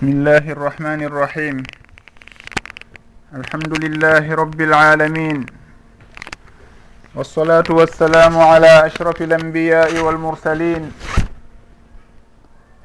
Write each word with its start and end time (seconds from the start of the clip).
بسم 0.00 0.16
الله 0.16 0.44
الرحمن 0.56 1.00
الرحيم 1.12 1.56
الحمد 3.36 3.72
لله 3.84 4.24
رب 4.34 4.60
العالمين 4.60 5.38
والصلاة 7.16 7.68
والسلام 7.68 8.32
على 8.38 8.86
أشرف 8.88 9.22
الأنبياء 9.22 9.92
والمرسلين 10.00 10.92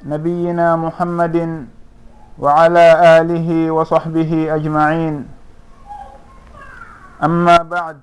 نبينا 0.04 0.76
محمد 0.76 1.36
وعلى 2.38 2.86
آله 3.20 3.48
وصحبه 3.70 4.32
أجمعين 4.54 5.14
أما 7.24 7.56
بعد 7.56 7.98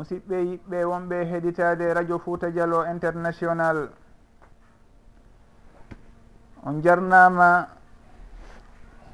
musidɓe 0.00 0.36
yiɓɓe 0.48 0.78
wonɓe 0.90 1.18
heɗitade 1.30 1.92
radio 1.94 2.18
fouta 2.18 2.48
dialo 2.50 2.88
international. 2.88 3.92
on 6.66 6.80
jarnama 6.82 7.68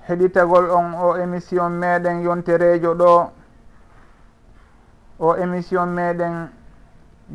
heɗitagol 0.08 0.70
on 0.70 0.94
o 0.94 1.16
émission 1.16 1.70
meɗen 1.70 2.22
yonterejo 2.22 2.94
ɗo 2.94 3.30
o 5.18 5.34
émission 5.36 5.86
meɗen 5.86 6.48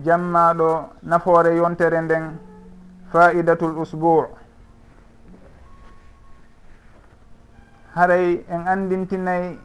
jammaɗo 0.05 0.89
nafoore 1.03 1.55
yontere 1.55 2.01
nden 2.01 2.37
faidatul 3.11 3.77
usbour 3.77 4.27
haray 7.95 8.43
en 8.49 8.67
andintinayi 8.67 9.59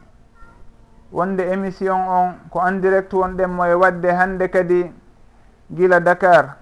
wonde 1.11 1.39
émission 1.41 1.99
on 2.07 2.33
ko 2.49 2.59
en 2.59 2.79
direct 2.81 3.13
wonɗenmo 3.13 3.65
e 3.65 3.73
wadde 3.73 4.05
hande 4.11 4.47
kadi 4.49 4.91
gila 5.71 5.99
dakar. 5.99 6.60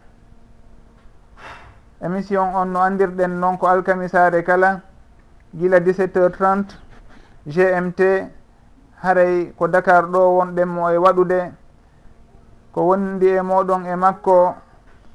émission 2.01 2.55
on 2.55 2.65
no 2.71 2.79
andirɗen 2.79 3.39
noon 3.39 3.57
ko 3.57 3.67
alkamisare 3.67 4.43
kala. 4.43 4.81
Gila 5.55 5.79
17 5.79 6.15
heures 6.17 6.37
30 6.37 6.77
gmt 7.47 8.01
haray 9.01 9.51
ko 9.57 9.67
dakar 9.67 10.05
ɗo 10.11 10.19
wonɗen 10.37 10.65
mo 10.69 10.89
e 10.89 10.97
waɗude. 10.97 11.51
Ko 12.73 12.81
wondi 12.87 13.27
e 13.27 13.41
moɗon 13.41 13.85
e 13.85 13.95
makko 13.95 14.55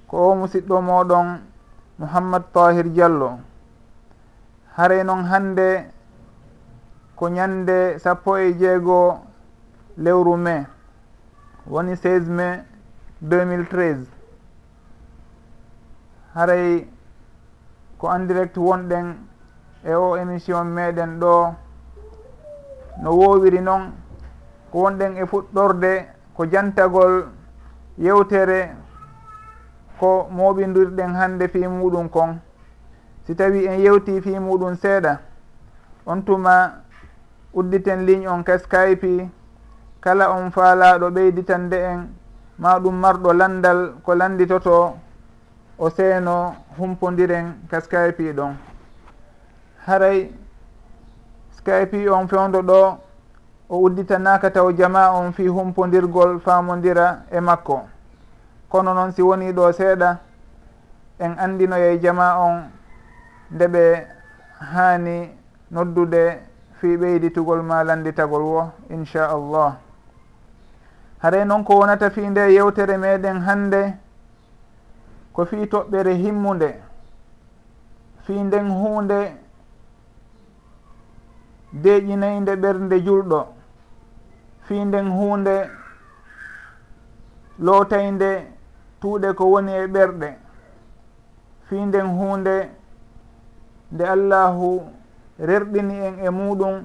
ko 0.08 0.16
o 0.30 0.34
musidɗo 0.34 0.80
moɗon 0.80 1.40
mouhammad 1.98 2.42
tahir 2.52 2.84
diallo. 2.90 3.38
Haray 4.76 5.04
noon 5.04 5.24
hande 5.24 5.86
ko 7.16 7.28
ñande 7.28 7.98
sappo 7.98 8.36
e 8.38 8.52
jeego 8.58 9.20
lewru 9.96 10.36
mai 10.36 10.66
woni 11.66 11.94
16 11.96 12.28
mai 12.30 12.60
2013 13.22 14.13
haray 16.34 16.86
ko 17.98 18.08
en 18.10 18.26
direct 18.26 18.56
wonɗen 18.56 19.16
e 19.84 19.94
o 19.94 20.16
émission 20.16 20.64
meɗen 20.64 21.18
ɗo. 21.20 21.54
No 23.02 23.10
wowiri 23.10 23.60
noon 23.60 23.92
ko 24.70 24.78
wonɗen 24.84 25.16
e 25.16 25.26
fuɗɗorde 25.26 26.06
ko 26.36 26.46
jantagol 26.50 27.28
yewtere 27.98 28.74
ko 29.98 30.28
moɓidirɗen 30.30 31.14
hande 31.14 31.48
fi 31.48 31.66
muɗum 31.68 32.08
kon. 32.08 32.40
Si 33.26 33.34
tawi 33.34 33.66
en 33.66 33.78
yewti 33.80 34.20
fi 34.20 34.38
muɗum 34.38 34.74
seeɗa 34.76 35.20
on 36.06 36.22
tuma 36.22 36.82
udditen 37.54 38.04
ligne 38.06 38.28
on 38.28 38.42
ka 38.42 38.58
skype 38.58 39.28
kala 40.00 40.30
on 40.30 40.50
faalaɗo 40.50 41.10
ɓeyditande 41.10 41.74
en 41.76 42.08
ma 42.58 42.78
ɗum 42.78 42.94
marɗo 43.00 43.32
landal 43.32 43.94
ko 44.04 44.14
landitoto 44.14 44.96
o 45.78 45.90
seeno 45.90 46.54
humpodiren 46.78 47.54
ka 47.70 47.80
skype 47.80 48.32
ɗon. 48.32 48.54
Haray 49.86 50.30
skype 51.56 52.08
on 52.10 52.28
fewdo 52.28 52.62
ɗo 52.62 52.98
o 53.68 53.78
udditanaka 53.82 54.50
taw 54.50 54.70
jama 54.72 55.10
on 55.12 55.32
fi 55.32 55.46
humpodirgol 55.48 56.40
famodira 56.40 57.24
e 57.30 57.40
makko. 57.40 57.82
Kono 58.68 58.94
noon 58.94 59.12
si 59.12 59.22
woni 59.22 59.52
ɗo 59.52 59.72
seeɗa 59.72 60.18
en 61.18 61.38
andinoye 61.38 61.98
jama 62.00 62.38
on 62.38 62.70
nde 63.50 63.66
ɓe 63.66 64.06
haani 64.72 65.30
noddude 65.70 66.40
fi 66.80 66.96
ɓeyditugol 66.96 67.62
ma 67.62 67.82
landitagol 67.84 68.42
wo 68.42 68.70
inchallah. 68.90 69.76
Haray 71.22 71.44
noon 71.44 71.64
ko 71.64 71.78
wonata 71.78 72.10
fi 72.10 72.20
nde 72.20 72.52
yewtere 72.52 72.96
meɗen 72.96 73.40
hannde 73.42 74.03
ko 75.34 75.44
fi 75.44 75.56
toɓɓere 75.72 76.12
himmunde 76.22 76.68
fi 78.24 78.32
nden 78.44 78.68
hunde 78.80 79.18
deƴinayde 81.82 82.52
ɓernde 82.62 82.96
julɗo 83.06 83.40
fi 84.66 84.84
nden 84.84 85.08
hunde 85.18 85.54
lootaynde 87.58 88.30
tuuɗe 89.00 89.28
ko 89.38 89.44
woni 89.52 89.72
e 89.72 89.86
ɓerɗe 89.94 90.28
fi 91.66 91.76
nden 91.86 92.06
hunde 92.18 92.54
nde 93.92 94.04
allahu 94.14 94.68
rerɗini 95.48 95.94
en 96.06 96.14
e 96.26 96.30
muɗum 96.30 96.76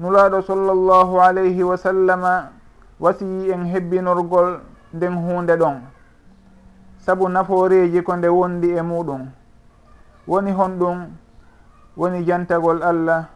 nulaaɗo 0.00 0.38
sallllahu 0.42 1.20
alayhi 1.20 1.62
wa 1.62 1.76
sallama 1.76 2.32
wasiyi 3.00 3.50
en 3.52 3.64
hebbinorgol 3.72 4.60
nden 4.94 5.14
hunde 5.14 5.56
ɗon. 5.56 5.91
saabu 7.02 7.28
naforeji 7.28 8.02
ko 8.02 8.16
nde 8.16 8.28
wondi 8.28 8.70
e 8.70 8.82
muɗum 8.82 9.26
woni 10.26 10.52
honɗum 10.52 10.98
woni 11.96 12.24
jantagol 12.24 12.82
allah 12.82 13.26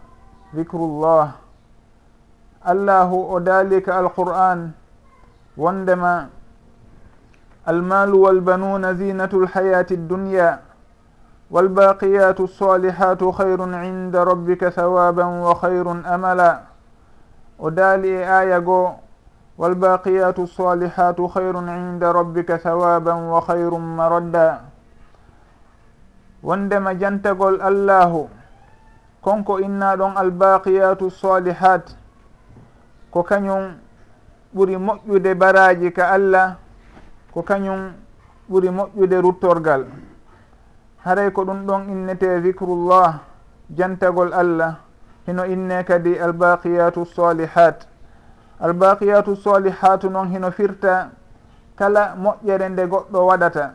dicrullah 0.54 1.34
allahu 2.64 3.34
o 3.34 3.40
daalika 3.40 3.98
alqur'an 3.98 4.72
wondema 5.58 6.28
almalu 7.66 8.22
walbanuna 8.22 8.94
zinatu 8.94 9.40
lhayati 9.42 9.96
dunia 9.96 10.58
walbaqiyatu 11.50 12.46
lsalihatu 12.46 13.30
hayrun 13.32 13.74
inda 13.84 14.24
rabbika 14.24 14.70
thawaban 14.70 15.40
wa 15.42 15.54
hayrun 15.62 16.02
amala. 16.06 16.66
O 17.58 17.70
daali 17.70 18.08
e 18.10 18.24
aya 18.24 18.60
goo 18.60 18.94
والباقيات 19.58 20.38
الصالحات 20.38 21.18
خير 21.34 21.56
عند 21.56 22.04
ربك 22.04 22.56
ثوابا 22.56 23.14
وخير 23.14 23.72
مردا. 23.78 24.60
wondema 26.46 26.94
jantagol 26.94 27.58
allahu 27.60 28.28
konko 29.20 29.58
inna 29.60 29.96
ɗon 29.96 30.14
albaqiyatu 30.16 31.10
salihat 31.10 31.96
ko 33.10 33.22
kañum 33.22 33.74
ɓuri 34.54 34.76
moƴƴude 34.78 35.34
baraji 35.34 35.90
ka 35.92 36.08
allah 36.14 36.56
ko 37.34 37.42
kañum 37.42 37.92
ɓuri 38.50 38.70
moƴƴude 38.70 39.16
ruttorgal 39.20 39.86
haray 41.04 41.30
ko 41.32 41.42
ɗum 41.44 41.66
ɗon 41.66 41.82
innete 41.90 42.40
vicrullah 42.40 43.18
jantagol 43.74 44.30
allah 44.32 44.78
hino 45.26 45.44
inne 45.44 45.82
kadi 45.84 46.14
albaqiyatu 46.18 47.04
salihat 47.10 47.88
albaqiyatu 48.60 49.36
solihatu 49.36 50.10
noon 50.10 50.28
hino 50.28 50.50
firta 50.50 51.10
kala 51.76 52.14
moƴƴere 52.16 52.68
nde 52.68 52.86
goɗɗo 52.86 53.26
waɗata. 53.26 53.74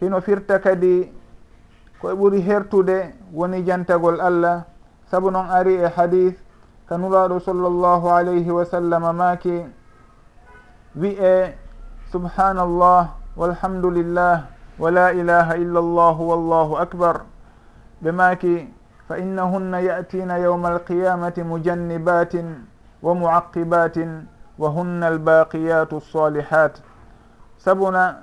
Hino 0.00 0.20
firta 0.20 0.58
kadi 0.58 1.12
koye 2.00 2.14
ɓuri 2.14 2.40
hertude 2.42 3.14
woni 3.32 3.62
jantagol 3.64 4.20
allah. 4.20 4.64
Saabu 5.10 5.30
noon 5.30 5.46
ari 5.50 5.74
e 5.74 5.88
hadis 5.96 6.34
ka 6.88 6.96
nuraɗo 6.98 7.40
sallllahu 7.40 8.08
alayhi 8.10 8.50
wa 8.50 8.64
sallam 8.64 9.16
maaki 9.16 9.62
wi'e 10.96 11.54
subhanallah 12.12 13.08
walhamdulillah 13.36 14.46
wa 14.78 14.90
la 14.90 15.12
ilaha 15.12 15.56
illa 15.56 15.80
llahu 15.80 16.22
wallahu 16.28 16.76
akbar. 16.76 17.22
Ɓe 18.02 18.10
maaki 18.12 18.68
fa 19.08 19.18
innahunna 19.18 19.80
yatina 19.80 20.38
yawma 20.38 20.68
alqiyamati 20.74 21.42
mujannibatin. 21.42 22.73
wa 23.04 23.14
muaqibatin 23.14 24.24
wa 24.58 24.68
hunna 24.70 25.06
albaqiyatu 25.06 25.96
lsalihat 26.00 26.80
sabuna 27.58 28.22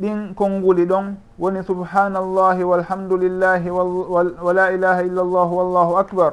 ɗin 0.00 0.34
konnguli 0.34 0.86
ɗon 0.86 1.14
woni 1.38 1.62
subhanallahi 1.62 2.64
walhamdulillahi 2.64 3.70
wa 3.70 4.52
la 4.52 4.72
ilaha 4.72 5.02
illa 5.02 5.22
llah 5.22 5.48
wallahu 5.52 5.96
akbar. 5.98 6.32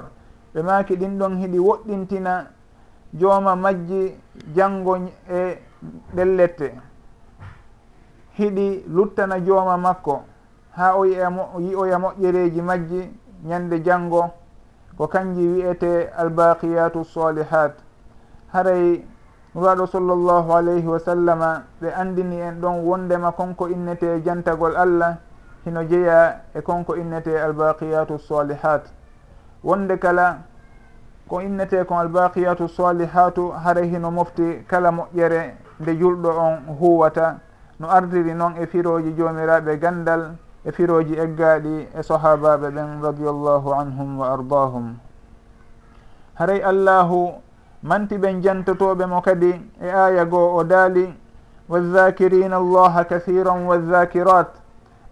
Ɓe 0.54 0.62
maaki 0.64 0.96
ɗin 0.96 1.18
ɗon 1.20 1.38
hiɗi 1.38 1.60
woɗɗintina 1.60 2.48
jooma 3.14 3.56
majji 3.56 4.16
janngo 4.56 4.98
e 5.30 5.60
ɗellette 6.16 6.74
hiɗi 8.38 8.84
luttana 8.88 9.40
jooma 9.46 9.78
makko. 9.78 10.24
Ha 10.76 10.96
o 10.98 11.04
yi'a 11.06 11.30
yi'oya 11.60 11.98
moƴƴereeji 12.00 12.62
majji 12.62 13.12
ñande 13.46 13.84
janngo. 13.86 14.32
ko 15.00 15.08
kanji 15.08 15.48
wiyete 15.48 16.12
albaqiyatu 16.12 17.06
salihat 17.06 17.80
haray 18.52 19.00
nuraɗo 19.56 19.88
sallllahu 19.88 20.52
alayhi 20.54 20.88
wa 20.88 21.00
sallama 21.00 21.64
ɓe 21.82 21.94
andini 21.96 22.42
en 22.42 22.60
ɗon 22.62 22.84
wondema 22.84 23.32
konko 23.32 23.68
innete 23.70 24.22
jantagol 24.26 24.76
allah 24.76 25.18
hino 25.66 25.84
jeeya 25.88 26.42
e 26.54 26.62
konko 26.62 26.96
innete 27.00 27.32
albaqiyatu 27.42 28.20
salihat 28.20 28.92
wonde 29.64 29.98
kala 29.98 30.44
ko 31.30 31.40
innete 31.42 31.86
kon 31.88 31.98
albaqiyatu 31.98 32.68
salihatu 32.68 33.52
haray 33.52 33.88
hino 33.90 34.12
mofti 34.12 34.66
kala 34.68 34.92
moƴƴere 34.92 35.56
nde 35.80 35.92
julɗo 35.96 36.30
on 36.30 36.76
huwata. 36.80 37.40
No 37.80 37.88
ardiri 37.90 38.34
noon 38.34 38.58
e 38.60 38.66
firoji 38.68 39.14
jomiraɓe 39.16 39.80
gandal 39.80 40.36
e 40.66 40.72
firoji 40.72 41.16
eggaɗi 41.16 41.88
e 41.96 42.04
sahabaɓe 42.04 42.70
ɓen 42.72 43.02
radiallahu 43.02 43.74
anhum 43.74 44.20
wa 44.20 44.34
ardahum. 44.34 44.98
Haray 46.36 46.62
allahu 46.64 47.32
manti 47.84 48.18
ɓen 48.18 48.42
jantotoɓe 48.42 49.06
mo 49.06 49.22
kadi 49.22 49.52
e 49.82 49.90
aya 49.90 50.26
goo 50.26 50.58
o 50.58 50.64
daali 50.64 51.14
wazakirina 51.70 52.58
allaha 52.58 53.04
kathiran 53.06 53.66
wazakirat 53.68 54.50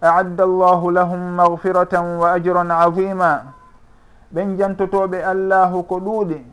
aadda 0.02 0.44
allahu 0.44 0.90
lahum 0.90 1.20
magfiratan 1.34 2.18
wa 2.18 2.32
ajran 2.32 2.70
azima. 2.70 3.54
Ɓen 4.34 4.56
jantotoɓe 4.58 5.22
allahu 5.24 5.82
ko 5.84 5.96
ɗuuɗi 6.00 6.44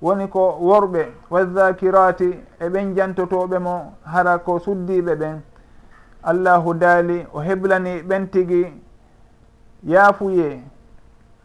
woni 0.00 0.28
ko 0.28 0.56
worɓe 0.60 1.12
wazakirati 1.30 2.30
e 2.60 2.68
ɓen 2.68 2.94
jantotoɓe 2.96 3.58
mo 3.58 3.92
hara 4.04 4.38
ko 4.38 4.58
suddiɓe 4.58 5.14
ɓen. 5.16 5.42
allahu 6.30 6.74
daali 6.74 7.18
o 7.32 7.40
heblani 7.40 8.02
ɓen 8.08 8.28
tigi 8.32 8.62
yaafuye 9.92 10.48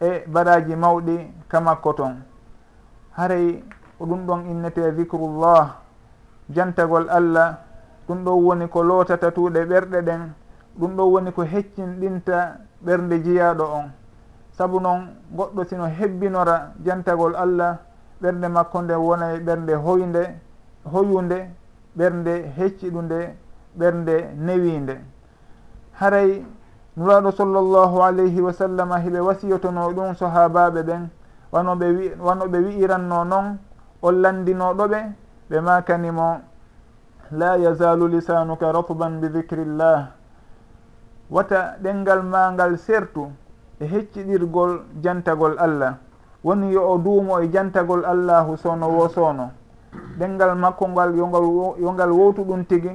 e 0.02 0.10
baraji 0.34 0.76
mawɗi 0.76 1.16
kamakko 1.52 1.94
ton 1.94 2.16
haray 3.18 3.64
ko 3.98 4.06
ɗum 4.06 4.26
ɗon 4.28 4.42
innete 4.52 4.92
dicrullah 4.98 5.66
jantagol 6.50 7.10
allah 7.10 7.58
ɗum 8.08 8.24
ɗon 8.26 8.44
woni 8.46 8.68
ko 8.68 8.84
lootata 8.84 9.32
tuuɗe 9.32 9.66
ɓerɗe 9.66 10.00
ɗen 10.02 10.22
ɗum 10.80 10.92
ɗon 10.98 11.12
woni 11.14 11.32
ko 11.32 11.44
heccinɗinta 11.44 12.58
ɓernde 12.86 13.24
jiyaɗo 13.24 13.64
on. 13.64 13.88
Saabu 14.58 14.80
noon 14.80 15.08
goɗɗo 15.38 15.64
sino 15.70 15.86
hebbinora 15.88 16.74
jantagol 16.86 17.36
allah 17.36 17.78
ɓernde 18.22 18.48
makko 18.48 18.82
nde 18.82 18.94
wona 18.96 19.26
ɓernde 19.40 19.74
hoynde 19.76 20.24
hoyunde 20.92 21.38
ɓernde 21.98 22.34
hecciɗunde 22.58 23.20
ɓernde 23.78 24.36
newinde. 24.38 24.98
Haray 26.00 26.46
nuraɗo 26.98 27.32
sallllahu 27.32 28.02
alayhi 28.02 28.42
wa 28.42 28.54
sallam 28.54 28.92
hiɓe 28.92 29.20
wasiyotono 29.20 29.92
ɗum 29.94 30.16
sahabaɓe 30.16 30.84
ɓen. 30.84 31.10
Wanoɓe 31.52 31.86
wi 31.98 32.12
wanoɓe 32.20 32.58
wi'iranno 32.66 33.24
noon 33.24 33.58
o 34.02 34.12
landinoɗoɓe 34.12 35.00
ɓe 35.50 35.62
makanimo 35.62 36.42
la 37.32 37.58
yazalu 37.58 38.08
lisanuka 38.08 38.72
ratban 38.72 39.20
bi 39.22 39.30
dicrillah 39.30 40.08
wata 41.30 41.78
ɗengal 41.82 42.24
ma 42.24 42.52
ngal 42.52 42.78
sertu 42.78 43.32
e 43.80 43.86
hecciɗirgol 43.86 44.82
jantagol 45.02 45.56
allah. 45.58 45.98
Woni 46.44 46.72
yo 46.74 46.82
o 46.92 46.98
duumo 46.98 47.40
e 47.40 47.50
jantagol 47.50 48.04
allahu 48.06 48.58
sowno 48.58 48.88
wo 48.88 49.08
sowno 49.10 49.52
ɗengal 50.20 50.56
makko 50.58 50.88
ngal 50.88 51.16
yongal 51.16 51.44
yo 51.80 51.92
ngal 51.94 52.12
wowtu 52.12 52.44
ɗum 52.44 52.66
tigi 52.66 52.92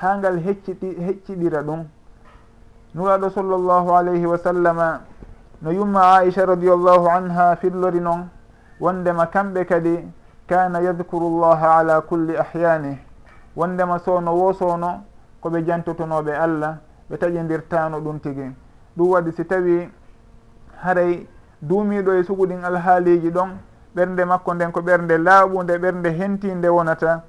ha 0.00 0.16
ngal 0.18 0.38
hecciɗi 0.40 0.96
hecciɗira 1.00 1.62
ɗum. 1.62 1.84
Nuraɗo 2.94 3.30
sallllahu 3.30 3.90
alayhi 3.96 4.26
wa 4.26 4.38
sallama 4.38 5.00
no 5.62 5.70
yumma 5.70 6.16
aicha 6.18 6.46
radiallahu 6.46 7.08
anha 7.08 7.56
fillori 7.56 8.00
noon 8.00 8.28
wondema 8.80 9.26
kamɓe 9.26 9.64
kadi 9.64 10.04
kana 10.46 10.80
yadkuru 10.80 11.40
llaha 11.40 11.78
ala 11.78 12.00
kulli 12.00 12.36
ahyanih 12.36 12.98
wondema 13.56 13.98
sowno 13.98 14.32
wosono 14.34 15.04
koɓe 15.40 15.64
jantotonoɓe 15.64 16.32
allah 16.36 16.78
ɓe 17.10 17.16
taƴidirtano 17.18 18.00
ɗum 18.00 18.20
tigi. 18.20 18.50
Ɗum 18.96 19.08
waɗi 19.10 19.32
si 19.32 19.44
tawi 19.44 19.88
haray 20.82 21.26
duumiɗo 21.62 22.12
e 22.12 22.24
suguɗin 22.24 22.64
alhaaliji 22.64 23.30
ɗon 23.30 23.50
ɓernde 23.94 24.24
makko 24.24 24.54
nden 24.54 24.72
ko 24.72 24.80
ɓernde 24.80 25.18
laaɓunde 25.18 25.78
ɓernde 25.78 26.10
hentinde 26.10 26.68
wonata 26.68 27.22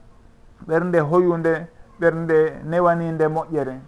ɓernde 0.67 0.99
hoyunde 0.99 1.67
ɓernde 2.03 2.59
newaninde 2.65 3.27
moƴƴere. 3.27 3.79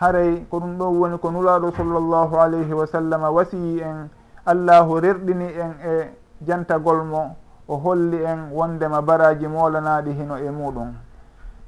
Haray 0.00 0.46
ko 0.50 0.58
ɗum 0.60 0.78
ɗon 0.78 0.96
woni 0.98 1.18
ko 1.18 1.30
nulaaɗo 1.30 1.72
sallllahu 1.72 2.36
alayhi 2.38 2.72
wa 2.72 2.86
sallam 2.86 3.22
wasiyi 3.34 3.80
en 3.82 4.08
allahu 4.46 5.00
rerɗini 5.00 5.44
en 5.58 5.72
e 5.84 6.10
jantagol 6.46 7.02
mo 7.04 7.36
o 7.66 7.76
holli 7.76 8.22
en 8.24 8.50
wondema 8.52 9.02
baraji 9.02 9.46
molanaɗi 9.46 10.12
hino 10.12 10.36
e 10.36 10.50
muɗum. 10.50 10.94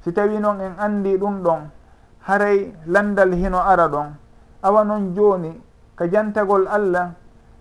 Si 0.03 0.13
tawi 0.13 0.39
noon 0.39 0.61
en 0.61 0.73
andi 0.79 1.17
ɗum 1.17 1.43
ɗon 1.43 1.69
haray 2.27 2.73
landal 2.87 3.33
hino 3.33 3.59
ara 3.59 3.87
ɗon. 3.87 4.15
Awa 4.63 4.83
noon 4.83 5.13
joni 5.13 5.61
ka 5.95 6.07
jantagol 6.07 6.67
allah 6.67 7.11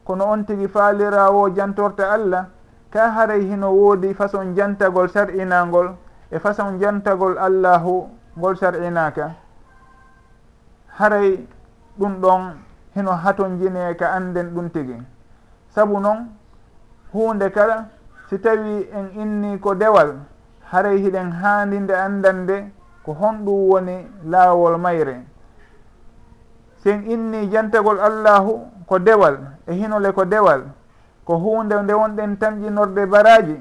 kono 0.04 0.24
on 0.24 0.44
tigi 0.44 0.68
faalirawo 0.68 1.50
jantorta 1.54 2.12
allah 2.12 2.46
ka 2.90 3.10
haray 3.10 3.42
hino 3.44 3.70
woodi 3.72 4.14
façon 4.14 4.54
jantagol 4.54 5.08
sar'inagol 5.08 5.96
e 6.30 6.38
façon 6.38 6.78
jantagol 6.78 7.36
allahu 7.38 8.19
ngol 8.38 8.56
sar'inaka 8.56 9.34
haray 10.98 11.46
ɗum 11.98 12.20
ɗon 12.20 12.42
hino 12.94 13.12
haton 13.12 13.58
jine 13.58 13.94
ka 13.96 14.08
anden 14.12 14.50
ɗum 14.54 14.70
tigi. 14.70 14.96
Saabu 15.74 16.00
noon 16.00 16.26
hunde 17.12 17.50
kala 17.50 17.88
si 18.28 18.38
tawi 18.38 18.88
en 18.92 19.10
inni 19.20 19.58
ko 19.60 19.74
dewal 19.74 20.18
haray 20.72 20.98
hiɗen 20.98 21.32
haandinde 21.32 21.94
andande 21.94 22.70
ko 23.04 23.12
honɗum 23.12 23.68
woni 23.70 24.06
laawol 24.24 24.78
mayre. 24.78 25.24
Sen 26.82 27.04
inni 27.10 27.48
jantagol 27.50 28.00
allahu 28.00 28.66
ko 28.86 28.98
dewal 28.98 29.38
e 29.66 29.72
hinole 29.74 30.12
ko 30.12 30.24
dewal 30.24 30.62
ko 31.24 31.36
hunde 31.38 31.74
nde 31.82 31.92
wonɗen 31.94 32.36
tamƴinorde 32.38 33.06
baraji 33.06 33.60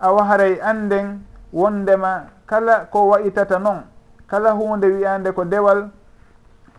awa 0.00 0.24
haray 0.24 0.60
anden 0.62 1.20
wondema 1.52 2.24
kala 2.46 2.86
ko 2.90 3.08
wayitata 3.08 3.58
noon 3.58 3.82
kala 4.30 4.50
hunde 4.52 4.86
wiyande 4.86 5.32
ko 5.32 5.44
dewal 5.44 5.90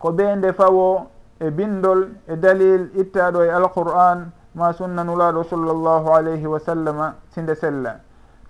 ko 0.00 0.08
ɓeende 0.12 0.52
fawo 0.52 1.06
e 1.38 1.50
bindol 1.50 2.08
e 2.26 2.36
dalil 2.36 2.90
ittaɗo 2.96 3.44
e 3.44 3.50
alqur'an 3.50 4.30
ma 4.54 4.72
sunna 4.72 5.04
nulaɗo 5.04 5.44
sallllahu 5.44 6.08
alayhi 6.14 6.46
wa 6.46 6.58
sallama 6.58 7.14
sinde 7.30 7.54
sella. 7.54 8.00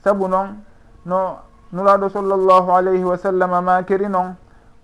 Saabu 0.05 0.29
noon 0.29 0.63
no 1.07 1.39
nulaɗo 1.73 2.09
sallllahu 2.09 2.71
alayhi 2.71 3.05
wa 3.05 3.17
sallama 3.17 3.61
makiri 3.61 4.09
noon 4.09 4.35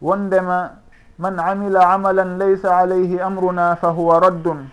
wondema 0.03 0.71
man 1.19 1.39
amila 1.39 1.81
amalan 1.95 2.39
laysa 2.39 2.77
alayhi 2.77 3.21
amruna 3.21 3.77
fa 3.77 3.89
huwa 3.91 4.21
raddun. 4.21 4.69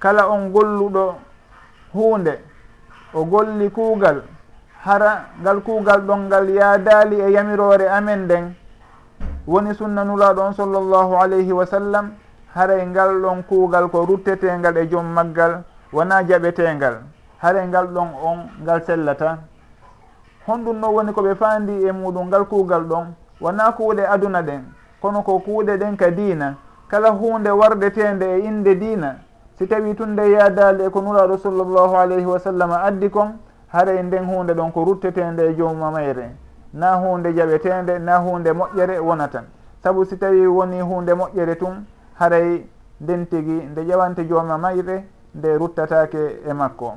Kala 0.00 0.28
on 0.28 0.50
golluɗo 0.50 1.14
hunde 1.94 2.38
o 3.14 3.24
golli 3.24 3.70
kuugal 3.70 4.22
hara 4.84 5.26
ngal 5.40 5.60
kuugal 5.62 6.00
ɗon 6.00 6.26
ngal 6.26 6.48
yaadaali 6.50 7.20
e 7.20 7.30
yamirore 7.32 7.88
amen 7.88 8.24
nden 8.24 8.54
woni 9.48 9.74
sunna 9.74 10.04
nulaɗo 10.04 10.42
on 10.42 10.52
sallllahu 10.52 11.16
alayhi 11.16 11.52
wa 11.52 11.64
sallam 11.66 12.10
haray 12.54 12.86
ngal 12.86 13.22
ɗon 13.22 13.42
kuugal 13.48 13.88
ko 13.88 14.04
ruttetengal 14.04 14.76
e 14.76 14.86
joom 14.86 15.06
maggal 15.06 15.62
wona 15.92 16.22
jaɓetengal. 16.22 16.96
Haray 17.40 17.66
ngal 17.68 17.86
ɗon 17.86 18.08
on 18.22 18.38
ngal 18.62 18.82
sellata. 18.84 19.38
Honɗum 20.46 20.80
noon 20.80 20.94
woni 20.94 21.12
koɓe 21.12 21.34
faandi 21.34 21.72
e 21.72 21.92
muɗum 21.92 22.26
ngal 22.28 22.44
kuugal 22.44 22.82
ɗon 22.82 23.06
wona 23.40 23.72
kuuɗe 23.72 24.04
aduna 24.06 24.42
ɗen 24.42 24.62
kono 25.00 25.22
ko 25.22 25.38
kuuɗe 25.38 25.78
ɗen 25.78 25.96
ka 25.96 26.10
diina. 26.10 26.56
Kala 26.88 27.10
hunde 27.10 27.48
wardetende 27.50 28.24
e 28.24 28.38
inde 28.44 28.74
diina. 28.74 29.16
Si 29.58 29.66
tawi 29.66 29.94
tunde 29.94 30.28
yadali 30.28 30.84
e 30.84 30.90
ko 30.90 31.00
nuraɗo 31.00 31.38
sallllahu 31.38 31.96
alayhi 31.96 32.26
wa 32.26 32.38
sallam 32.38 32.72
addi 32.72 33.08
kon 33.10 33.38
haray 33.72 34.02
nden 34.02 34.24
hunde 34.26 34.52
ɗon 34.52 34.72
ko 34.72 34.84
ruttetende 34.84 35.40
e 35.48 35.54
joom 35.56 35.78
mayre 35.78 36.36
na 36.78 36.94
hunde 36.94 37.34
jaɓetende 37.34 37.98
na 37.98 38.18
hunde 38.18 38.50
moƴƴere 38.52 38.98
wonatan 39.00 39.44
saabu 39.82 40.04
si 40.04 40.16
tawi 40.16 40.46
woni 40.46 40.80
hunde 40.80 41.12
moƴƴere 41.12 41.56
tun 41.58 41.84
haray 42.14 42.64
nden 43.00 43.26
tigi 43.26 43.66
nde 43.70 43.80
ƴewante 43.82 44.28
jooma 44.28 44.58
mayre 44.58 45.04
nde 45.34 45.58
ruttatake 45.58 46.40
e 46.48 46.52
makko. 46.52 46.94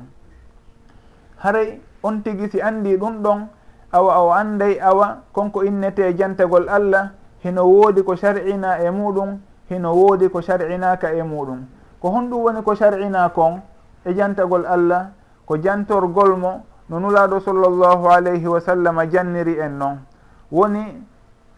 Haray 1.36 1.80
on 2.02 2.22
tigi 2.22 2.48
si 2.50 2.60
andi 2.60 2.96
ɗum 2.96 3.22
ɗon 3.22 3.46
awa 3.92 4.22
o 4.22 4.30
anday 4.32 4.78
awa 4.80 5.18
konko 5.32 5.64
innete 5.64 6.14
jantagol 6.16 6.68
allah 6.68 7.10
hino 7.44 7.62
woodi 7.64 8.02
ko 8.02 8.16
sar'ina 8.16 8.78
e 8.78 8.90
muɗum 8.90 9.38
hino 9.68 9.94
woodi 9.94 10.28
ko 10.28 10.40
sar'inaka 10.40 11.12
e 11.12 11.22
muɗum. 11.22 11.66
Ko 12.00 12.08
honɗum 12.08 12.42
woni 12.42 12.62
ko 12.62 12.74
sar'ina 12.74 13.28
kon 13.34 13.60
e 14.04 14.14
jantagol 14.14 14.64
allah 14.66 15.10
ko 15.46 15.56
jantorgol 15.56 16.36
mo 16.36 16.62
no 16.92 17.00
nulaaɗo 17.00 17.40
sallllahu 17.40 18.08
alayhi 18.08 18.46
wa 18.46 18.60
sallam 18.60 19.00
janniri 19.10 19.58
en 19.58 19.78
noon 19.78 19.98
woni 20.52 21.02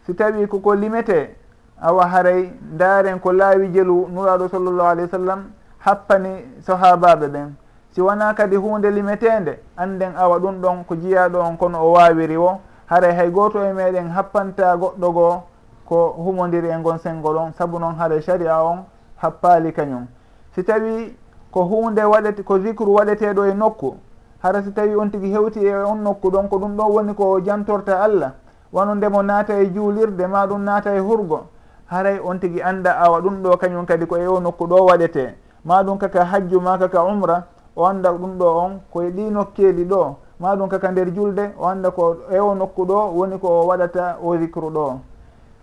si 0.05 0.13
tawi 0.13 0.47
koko 0.47 0.75
limete 0.75 1.35
awa 1.81 2.07
haray 2.07 2.51
ndaaren 2.73 3.19
ko 3.19 3.33
laawi 3.33 3.67
jelu 3.67 4.07
nulaaɗo 4.07 4.47
sallllahu 4.47 4.87
alayhi 4.89 5.11
wa 5.11 5.17
sallam 5.19 5.43
happani 5.79 6.29
sahabaɓe 6.61 7.27
ɓen. 7.27 7.49
Si 7.91 8.01
wona 8.01 8.33
kadi 8.33 8.55
hunde 8.55 8.91
limetende 8.91 9.59
anden 9.77 10.15
awa 10.15 10.39
ɗum 10.39 10.61
ɗon 10.61 10.83
ko 10.85 10.95
jiyaɗo 10.95 11.39
on 11.39 11.57
kono 11.57 11.79
o 11.83 11.91
wawiri 11.91 12.37
o 12.37 12.59
haray 12.85 13.13
hay 13.13 13.29
goto 13.29 13.59
e 13.63 13.73
meɗen 13.73 14.09
happanta 14.09 14.75
goɗɗo 14.77 15.11
goo 15.13 15.43
ko 15.85 16.15
humodiri 16.17 16.69
e 16.69 16.81
gon 16.81 16.97
sengo 16.97 17.33
ɗon 17.33 17.53
saabu 17.57 17.79
noon 17.79 17.95
haray 17.95 18.21
sharia 18.21 18.63
on 18.63 18.85
happaali 19.21 19.73
kañum. 19.73 20.07
Si 20.55 20.63
tawi 20.63 21.15
ko 21.51 21.63
hunde 21.63 22.01
waɗete 22.03 22.43
ko 22.43 22.59
zicre 22.59 22.85
waɗeteɗo 22.85 23.45
e 23.51 23.53
nokku 23.53 23.97
hara 24.45 24.61
si 24.63 24.71
tawi 24.71 24.95
on 24.95 25.09
tigi 25.09 25.29
hewti 25.33 25.59
e 25.65 25.73
on 25.73 26.03
nokku 26.03 26.29
ɗon 26.29 26.47
ko 26.49 26.57
ɗum 26.57 26.75
ɗo 26.77 26.83
woni 26.93 27.13
ko 27.15 27.39
jantorta 27.41 27.99
allah. 28.03 28.31
Wano 28.73 28.95
ndemo 28.95 29.23
naata 29.23 29.53
e 29.59 29.69
juulirde 29.73 30.27
ma 30.27 30.45
ɗum 30.45 30.61
naata 30.61 30.95
e 30.95 30.99
hurgo. 30.99 31.47
Haray 31.89 32.19
on 32.19 32.39
tigi 32.39 32.61
annda 32.61 32.91
awa 32.99 33.21
ɗum 33.21 33.41
ɗo 33.41 33.57
kañum 33.57 33.85
kadi 33.85 34.05
ko 34.05 34.17
e 34.17 34.27
o 34.27 34.39
nokku 34.39 34.67
ɗo 34.67 34.85
waɗete. 34.85 35.33
Ma 35.65 35.83
ɗum 35.83 35.97
kaka 35.97 36.25
hajju 36.25 36.61
ma 36.61 36.77
kaka 36.77 37.03
umra 37.03 37.43
o 37.75 37.85
annda 37.85 38.11
ɗum 38.11 38.37
ɗo 38.37 38.45
on 38.45 38.79
koye 38.93 39.09
ɗi 39.09 39.31
nokkeeli 39.31 39.85
ɗo. 39.85 40.15
Ma 40.39 40.55
ɗum 40.55 40.69
kaka 40.69 40.91
nder 40.91 41.09
julde 41.15 41.53
o 41.57 41.65
annda 41.65 41.89
ko 41.91 42.15
e 42.29 42.39
o 42.39 42.53
nokku 42.55 42.85
ɗo 42.85 43.13
woni 43.17 43.39
ko 43.39 43.47
o 43.47 43.65
waɗata 43.65 44.17
o 44.21 44.37
zicru 44.37 44.69
ɗo. 44.69 44.99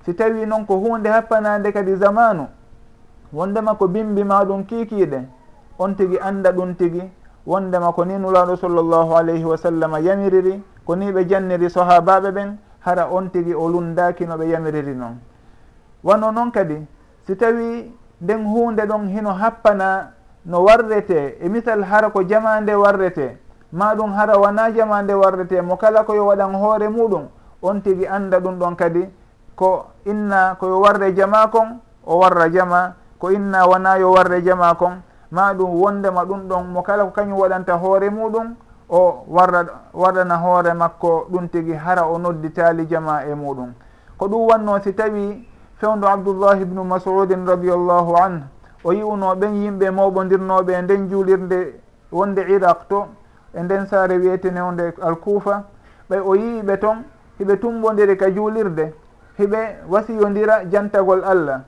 Si 0.04 0.14
tawi 0.14 0.44
noon 0.46 0.66
ko 0.66 0.74
hunde 0.74 1.06
happanande 1.08 1.72
kadi 1.72 1.94
zamanu 1.96 2.48
wondema 3.32 3.74
ko 3.78 3.86
bimbi 3.86 4.24
ma 4.24 4.44
ɗum 4.44 4.64
kiikiiɗe 4.66 5.22
on 5.78 5.94
tigi 5.94 6.18
annda 6.18 6.50
ɗum 6.50 6.74
tigi 6.74 7.02
wondema 7.46 7.92
ko 7.92 8.04
ni 8.04 8.18
nuraɗo 8.18 8.56
sallllahu 8.56 9.14
alayhi 9.16 9.44
wa 9.44 9.56
sallam 9.56 9.92
yamiriri 10.04 10.62
ko 10.86 10.94
ni 10.96 11.12
ɓe 11.12 11.24
janniri 11.28 11.70
sahabaɓe 11.70 12.30
ɓen 12.32 12.56
hara 12.80 13.08
on 13.10 13.30
tigi 13.30 13.54
o 13.54 13.68
lundaki 13.68 14.26
no 14.26 14.36
ɓe 14.36 14.46
yamiriri 14.48 14.94
noon 14.94 15.18
wano 16.04 16.30
noon 16.32 16.50
kadi 16.50 16.86
si 17.26 17.36
tawi 17.36 17.90
nden 18.20 18.44
hunde 18.46 18.82
ɗon 18.86 19.08
hino 19.08 19.30
happana 19.32 20.12
no 20.46 20.62
warrete 20.64 21.36
e 21.40 21.48
misal 21.48 21.82
hara 21.84 22.10
ko 22.10 22.22
jamande 22.24 22.74
warrete 22.74 23.38
ma 23.72 23.94
ɗum 23.94 24.12
hara 24.14 24.38
wona 24.38 24.70
jamande 24.72 25.12
warrete 25.14 25.60
mo 25.62 25.76
kala 25.76 26.04
koyo 26.04 26.26
waɗan 26.26 26.54
hoore 26.54 26.88
muɗum 26.88 27.28
on 27.62 27.80
tigi 27.82 28.06
anda 28.06 28.40
ɗum 28.40 28.58
ɗon 28.58 28.76
kadi 28.76 29.08
ko 29.56 29.86
inna 30.06 30.56
koyo 30.58 30.80
warre 30.80 31.14
jama 31.14 31.48
kon 31.48 31.78
o 32.06 32.18
warra 32.18 32.50
jama 32.50 32.94
ko 33.18 33.30
inna 33.30 33.66
wona 33.66 33.98
yo 33.98 34.10
warre 34.12 34.42
jama 34.42 34.74
kon 34.74 35.02
ma 35.32 35.54
ɗum 35.54 35.80
wondema 35.80 36.24
ɗum 36.24 36.48
ɗon 36.48 36.64
mo 36.72 36.82
kala 36.82 37.04
ko 37.04 37.10
kañum 37.10 37.38
waɗanta 37.38 37.72
hoore 37.74 38.10
muɗum 38.10 38.54
o 38.88 39.24
warra 39.28 39.64
waɗana 39.94 40.36
hoore 40.36 40.74
makko 40.74 41.26
ɗum 41.30 41.48
tigi 41.48 41.72
hara 41.72 42.04
o 42.06 42.18
noddi 42.18 42.50
taalijama 42.52 43.24
e 43.24 43.34
muɗum. 43.34 43.72
Ko 44.18 44.28
ɗum 44.28 44.46
wanno 44.48 44.78
si 44.82 44.92
tawi 44.94 45.48
fewndo 45.80 46.06
abdoullahi 46.06 46.62
ibnu 46.62 46.84
masudin 46.84 47.46
radiallahu 47.46 48.16
anhu 48.16 48.44
o 48.84 48.92
yi'uno 48.92 49.34
ɓen 49.34 49.54
yimɓe 49.54 49.90
mawɓodirnoɓe 49.90 50.72
e 50.78 50.82
nden 50.82 51.08
juulirde 51.08 51.80
wonde 52.12 52.42
iraq 52.48 52.88
to 52.88 53.06
e 53.54 53.62
nden 53.62 53.86
saare 53.86 54.18
wiyetene 54.18 54.60
onde 54.60 54.92
alkuufa 55.00 55.64
ɓay 56.10 56.20
o 56.20 56.34
yiiɓe 56.36 56.76
toon 56.78 57.04
hiɓe 57.38 57.56
tumbodiri 57.56 58.16
ka 58.18 58.30
juulirde 58.30 58.92
hiɓe 59.38 59.58
wasiyodira 59.88 60.64
jantagol 60.70 61.24
allah 61.24 61.60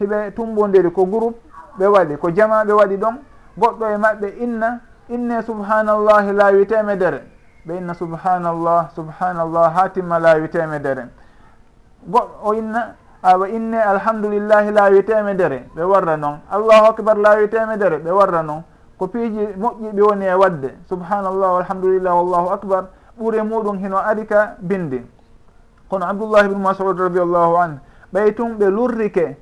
hiɓe 0.00 0.30
tumbodiri 0.36 0.92
ko 0.92 1.04
groupe 1.04 1.47
ɓe 1.78 1.86
waɗi 1.86 2.16
ko 2.16 2.30
jama 2.30 2.64
ɓe 2.64 2.72
waɗi 2.72 2.96
ɗon 2.96 3.16
goɗɗo 3.58 3.86
e 3.86 3.96
maɓɓe 3.96 4.28
inna 4.44 4.80
inne 5.08 5.42
subhanallahi 5.42 6.32
laawi 6.32 6.66
temedere 6.66 7.22
ɓe 7.66 7.76
inna 7.78 7.94
subhanallah 7.94 8.90
subhanallah 8.94 9.72
ha 9.74 9.88
timma 9.88 10.18
laawi 10.18 10.48
temedere 10.48 11.08
goɗɗo 12.08 12.34
o 12.44 12.54
inna 12.54 12.94
awa 13.22 13.48
inne 13.48 13.76
alhamdulillahi 13.82 14.70
laawi 14.72 15.02
temedere 15.04 15.68
ɓe 15.76 15.82
warra 15.82 16.16
noon 16.16 16.38
allahu 16.50 16.84
akbar 16.86 17.16
laawi 17.16 17.48
temedere 17.48 17.98
ɓe 17.98 18.10
warra 18.10 18.42
noon 18.42 18.62
ko 18.98 19.06
piiji 19.06 19.54
moƴƴiɓe 19.56 20.02
woni 20.02 20.24
e 20.26 20.34
wadde. 20.34 20.70
Subhanallah 20.88 21.52
walhamdulillah 21.54 22.12
wallahu 22.14 22.48
akbar. 22.50 22.84
Ɓuure 23.18 23.42
muɗum 23.42 23.78
hino 23.78 23.96
ari 23.96 24.26
ka 24.26 24.56
bindi. 24.60 25.02
Kono 25.88 26.06
abdoullah 26.06 26.44
ibnu 26.44 26.58
masud 26.58 26.98
radiallahu 26.98 27.56
an 27.56 27.80
ɓay 28.12 28.34
tum 28.34 28.58
ɓe 28.58 28.66
lurrike 28.70 29.36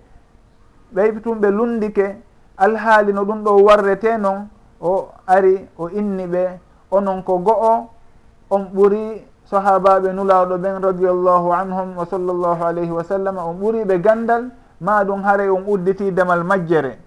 ɓay 0.95 1.21
tum 1.23 1.41
ɓe 1.41 1.51
lundike 1.51 2.17
alhaali 2.57 3.13
no 3.13 3.25
ɗum 3.25 3.43
ɗo 3.45 3.63
warrete 3.65 4.19
noon 4.19 4.49
o 4.81 5.09
ari 5.27 5.69
o 5.79 5.89
inni 5.89 6.27
ɓe 6.27 6.59
onon 6.91 7.23
ko 7.23 7.39
go'o 7.39 7.89
on 8.51 8.63
ɓuri 8.75 9.23
sahabaɓe 9.51 10.13
nulawɗo 10.13 10.59
ɓen 10.59 10.83
radiallahu 10.83 11.53
anhum 11.53 11.97
wa 11.97 12.07
sallllahu 12.07 12.65
alayhi 12.65 12.91
wa 12.91 13.05
sallam 13.05 13.39
on 13.39 13.55
ɓuriɓe 13.61 13.99
gandal 14.03 14.51
ma 14.81 15.05
ɗum 15.05 15.23
haray 15.23 15.49
on 15.49 15.65
udditi 15.67 16.13
damal 16.13 16.45
majjere. 16.45 16.99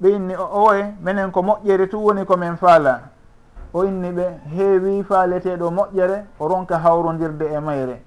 Ɓe 0.00 0.08
inni 0.10 0.34
o 0.36 0.44
owe 0.52 0.94
minen 1.00 1.30
ko 1.30 1.42
moƴƴere 1.42 1.88
tu 1.88 1.96
woni 1.98 2.24
komin 2.24 2.56
faala. 2.56 3.00
O 3.74 3.84
inni 3.84 4.10
ɓe 4.10 4.24
heewi 4.56 5.02
faaleteɗo 5.04 5.70
moƴƴere 5.70 6.24
o 6.40 6.48
ronka 6.48 6.78
hawrodirde 6.78 7.42
e 7.52 7.60
mayre. 7.60 8.02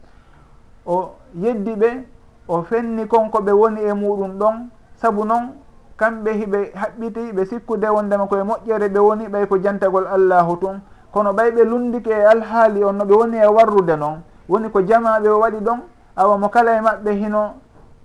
O 0.85 1.11
yeddi 1.35 1.75
ɓe 1.75 2.03
o 2.47 2.61
fenni 2.63 3.07
konko 3.07 3.39
ɓe 3.41 3.51
woni 3.51 3.81
e 3.81 3.93
muɗum 3.93 4.37
ɗon 4.37 4.69
saabu 4.95 5.25
noon 5.25 5.53
kamɓe 5.97 6.31
hiɓe 6.33 6.71
haɓɓiti 6.75 7.31
ɓe 7.33 7.45
sikkude 7.45 7.87
wondema 7.89 8.27
koye 8.27 8.43
moƴƴere 8.43 8.89
ɓe 8.89 8.99
woni 8.99 9.27
ɓay 9.27 9.47
ko 9.47 9.57
jantagol 9.57 10.07
allahu 10.07 10.57
tun 10.57 10.81
kono 11.11 11.33
ɓay 11.33 11.51
ɓe 11.51 11.63
lundike 11.63 12.11
e 12.11 12.25
alhaali 12.25 12.83
on 12.83 12.93
no 12.97 13.05
ɓe 13.05 13.13
woni 13.13 13.37
e 13.37 13.47
warrude 13.47 13.95
noon 13.97 14.21
woni 14.49 14.69
ko 14.69 14.81
jamaɓe 14.81 15.29
waɗi 15.29 15.59
ɗon 15.59 15.79
awa 16.15 16.37
mo 16.37 16.49
kala 16.49 16.77
e 16.77 16.81
maɓɓe 16.81 17.11
hino 17.11 17.53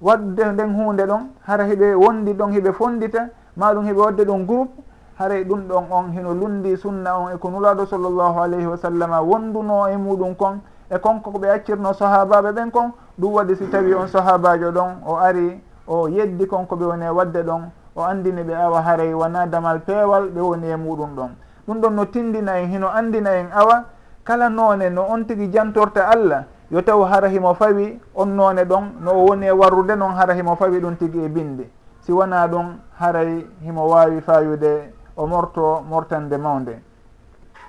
wadde 0.00 0.44
nden 0.52 0.74
hunde 0.74 1.06
ɗon. 1.06 1.22
Hara 1.46 1.64
hiɓe 1.64 1.94
wondi 1.94 2.32
ɗon 2.34 2.52
hiɓe 2.52 2.72
fondita 2.72 3.28
maɗum 3.56 3.84
hiɓe 3.86 4.00
wadde 4.00 4.24
ɗum 4.24 4.46
groupe. 4.46 4.72
Haray 5.18 5.44
ɗum 5.44 5.68
ɗon 5.68 5.84
on 5.90 6.12
hino 6.12 6.34
lundi 6.34 6.76
sunna 6.76 7.18
on 7.18 7.32
eko 7.34 7.50
nulaɗo 7.50 7.86
sallllahu 7.86 8.38
alayhi 8.40 8.66
wa 8.66 8.76
sallam 8.76 9.10
wonduno 9.28 9.86
e 9.88 9.96
muɗum 9.96 10.34
kon. 10.36 10.60
E 10.90 10.98
konko 10.98 11.30
ko 11.30 11.38
ɓe 11.38 11.50
accirno 11.50 11.92
sahabaɓe 11.92 12.52
ɓen 12.52 12.70
kon 12.70 12.92
ɗum 13.18 13.32
waɗi 13.34 13.56
si 13.56 13.66
tawi 13.70 13.94
on 13.94 14.08
sahabajo 14.08 14.72
ɗon 14.72 14.90
o 15.06 15.16
ari 15.16 15.60
o 15.86 16.08
yeddi 16.08 16.46
kon 16.46 16.64
ko 16.66 16.76
ɓe 16.76 16.84
woni 16.86 17.04
e 17.04 17.10
wadde 17.10 17.42
ɗon. 17.42 17.70
o 18.00 18.04
andini 18.04 18.42
ɓe 18.42 18.54
awa 18.54 18.82
haray 18.82 19.12
wona 19.12 19.46
damal 19.46 19.80
peewal 19.80 20.28
ɓe 20.30 20.40
woni 20.40 20.66
e 20.70 20.76
muɗum 20.76 21.14
ɗon. 21.16 21.30
Ɗum 21.66 21.80
ɗon 21.80 21.94
no 21.94 22.04
tindina 22.06 22.58
en 22.58 22.68
hino 22.70 22.88
andina 22.88 23.30
en 23.36 23.48
awa 23.52 23.84
kala 24.24 24.48
noone 24.48 24.90
no 24.90 25.02
on 25.08 25.24
tigui 25.24 25.50
jantorta 25.52 26.08
allah 26.08 26.44
yo 26.70 26.82
taw 26.82 27.02
hara 27.04 27.28
himo 27.28 27.54
fawi 27.54 28.00
on 28.14 28.26
noone 28.36 28.64
ɗon 28.64 28.84
no 29.00 29.10
o 29.12 29.26
woni 29.26 29.46
e 29.46 29.50
warrude 29.50 29.96
noon 29.96 30.14
hara 30.14 30.34
himo 30.34 30.56
fawi 30.56 30.80
ɗum 30.80 30.96
tigui 30.96 31.24
e 31.24 31.28
binde 31.28 31.70
si 32.00 32.12
wona 32.12 32.46
ɗum 32.46 32.78
haray 32.98 33.46
himo 33.62 33.88
wawi 33.88 34.20
fayude 34.20 34.92
o 35.16 35.26
morto 35.26 35.82
mortande 35.88 36.36
mawde 36.36 36.80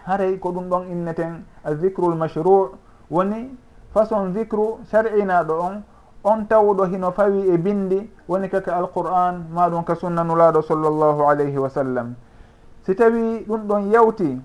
haray 0.05 0.37
ko 0.39 0.51
ɗum 0.51 0.69
ɗon 0.69 0.83
inneten 0.91 1.43
a 1.63 1.75
zicrul 1.75 2.15
mashrou 2.15 2.71
woni 3.09 3.57
façon 3.93 4.33
zicru 4.33 4.79
sar'inaɗo 4.91 5.53
on 5.59 5.83
on 6.23 6.45
tawɗo 6.47 6.85
hino 6.85 7.11
fawi 7.11 7.49
e 7.49 7.57
bindi 7.57 8.09
woni 8.27 8.49
kaka 8.49 8.75
alqur'an 8.75 9.45
ma 9.53 9.69
ɗum 9.69 9.83
ka 9.83 9.95
sunnanulaɗo 9.95 10.61
sallllahu 10.61 11.23
alayhi 11.29 11.57
wa 11.57 11.69
sallam. 11.69 12.15
Si 12.83 12.95
tawi 12.95 13.45
ɗum 13.47 13.67
ɗon 13.67 13.91
yawti 13.91 14.41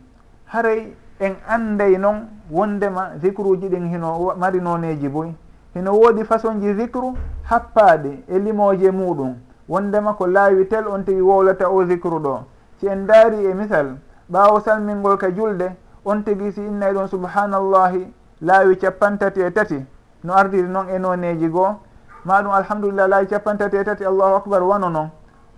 haray 0.46 0.94
en 1.20 1.34
anday 1.48 1.98
noon 1.98 2.28
wondema 2.50 3.10
dicre 3.20 3.56
ɗin 3.56 3.88
hino 3.90 4.34
mari 4.36 4.60
noneji 4.60 5.08
boy 5.08 5.34
hino 5.74 5.92
woodi 5.92 6.24
façon 6.24 6.60
ji 6.60 6.74
dicre 6.74 7.12
happaɗi 7.50 8.24
e 8.28 8.38
limoje 8.38 8.90
muɗum 8.90 9.34
wondema 9.68 10.14
ko 10.14 10.26
laawi 10.26 10.66
tel 10.68 10.86
on 10.88 11.02
tigi 11.04 11.20
wowlata 11.20 11.68
o 11.70 11.84
dicre 11.84 12.18
ɗo. 12.18 12.44
Si 12.80 12.86
en 12.86 13.06
daari 13.06 13.44
e 13.46 13.54
misal 13.54 13.96
ɓaawo 14.30 14.60
salmingol 14.60 15.18
ka 15.18 15.30
julde 15.30 15.72
on 16.04 16.22
tigi 16.22 16.52
si 16.52 16.60
innay 16.60 16.92
ɗon 16.94 17.08
subhanallahi 17.08 18.12
laawi 18.40 18.76
capantati 18.78 19.40
e 19.40 19.50
tati. 19.50 19.84
no 20.26 20.34
ardiri 20.34 20.68
noon 20.68 20.88
e 20.90 20.98
noneji 20.98 21.48
goo. 21.48 21.76
Ma 22.24 22.42
ɗum 22.42 22.52
alhamdulillah 22.52 23.08
laawi 23.08 23.26
capantati 23.26 23.76
e 23.76 23.84
tati 23.84 24.04
allahu 24.04 24.34
akbar 24.42 24.62
wano 24.62 24.88
noon 24.90 25.08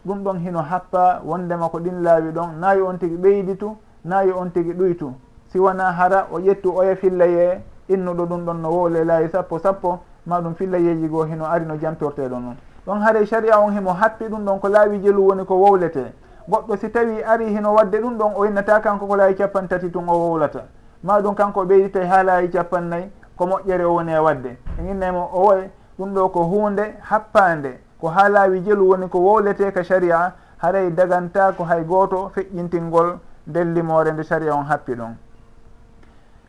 ɗum 0.07 0.23
ɗon 0.25 0.39
hino 0.45 0.61
happa 0.61 1.21
wondema 1.25 1.69
ko 1.69 1.79
ɗin 1.79 2.03
laawi 2.03 2.31
ɗon. 2.33 2.61
Nayi 2.61 2.83
on 2.83 2.99
tigi 2.99 3.17
ɓeyditu 3.17 3.77
nayi 4.05 4.31
on 4.33 4.51
tigi 4.51 4.73
ɗuytu. 4.73 5.13
Si 5.49 5.59
wona 5.59 5.93
hara 5.93 6.27
o 6.31 6.39
ƴettu 6.39 6.77
oya 6.77 6.95
fillaye 6.97 7.63
innuɗo 7.89 8.27
ɗum 8.27 8.45
ɗon 8.45 8.61
no 8.61 8.69
wowle 8.71 9.05
laawi 9.05 9.29
sappo 9.29 9.59
sappo 9.59 9.99
ma 10.27 10.41
ɗum 10.41 10.55
fillayeji 10.55 11.09
goo 11.09 11.25
hino 11.25 11.47
ari 11.47 11.65
no 11.65 11.77
jantorteɗo 11.77 12.39
noon 12.39 12.57
ɗon 12.87 13.01
haare 13.01 13.27
sharia 13.27 13.59
on 13.61 13.73
himo 13.73 13.93
happi 13.93 14.25
ɗum 14.29 14.45
ɗon 14.45 14.59
ko 14.61 14.69
laawi 14.69 15.01
jelu 15.01 15.27
woni 15.29 15.45
ko 15.45 15.55
wowlete 15.55 16.13
goɗɗo 16.49 16.77
si 16.77 16.91
tawi 16.91 17.23
ari 17.23 17.47
hino 17.49 17.73
wadde 17.73 17.97
ɗum 17.99 18.19
ɗon 18.19 18.33
o 18.37 18.45
innata 18.45 18.81
kanko 18.81 19.07
ko 19.07 19.17
laawi 19.17 19.35
capan 19.35 19.69
tati 19.69 19.91
tun 19.91 20.05
o 20.09 20.13
wowlata 20.13 20.65
ma 21.03 21.21
ɗum 21.21 21.35
kanko 21.35 21.65
ɓeyditay 21.65 22.07
ha 22.07 22.23
laawi 22.23 22.51
capannayyi 22.51 23.11
ko 23.39 23.47
moƴƴere 23.47 23.85
o 23.85 23.95
woni 23.95 24.13
e 24.13 24.19
waɗde 24.19 24.57
e 24.79 24.91
innaymo 24.91 25.31
o 25.33 25.41
woy 25.47 25.71
ɗum 25.99 26.15
ɗo 26.15 26.29
ko 26.33 26.43
hunde 26.45 26.95
happande 27.01 27.79
ko 28.01 28.09
ha 28.09 28.29
laawi 28.29 28.61
jelu 28.65 28.89
woni 28.89 29.09
ko 29.09 29.19
wowlete 29.19 29.73
ka 29.73 29.83
sharia 29.85 30.33
haray 30.59 30.91
daganta 30.91 31.53
ko 31.57 31.65
hay 31.65 31.85
goto 31.85 32.31
feƴƴintingol 32.35 33.19
ndellimore 33.47 34.13
nde 34.13 34.25
sharia 34.25 34.55
on 34.55 34.65
happi 34.65 34.93
ɗon. 34.95 35.15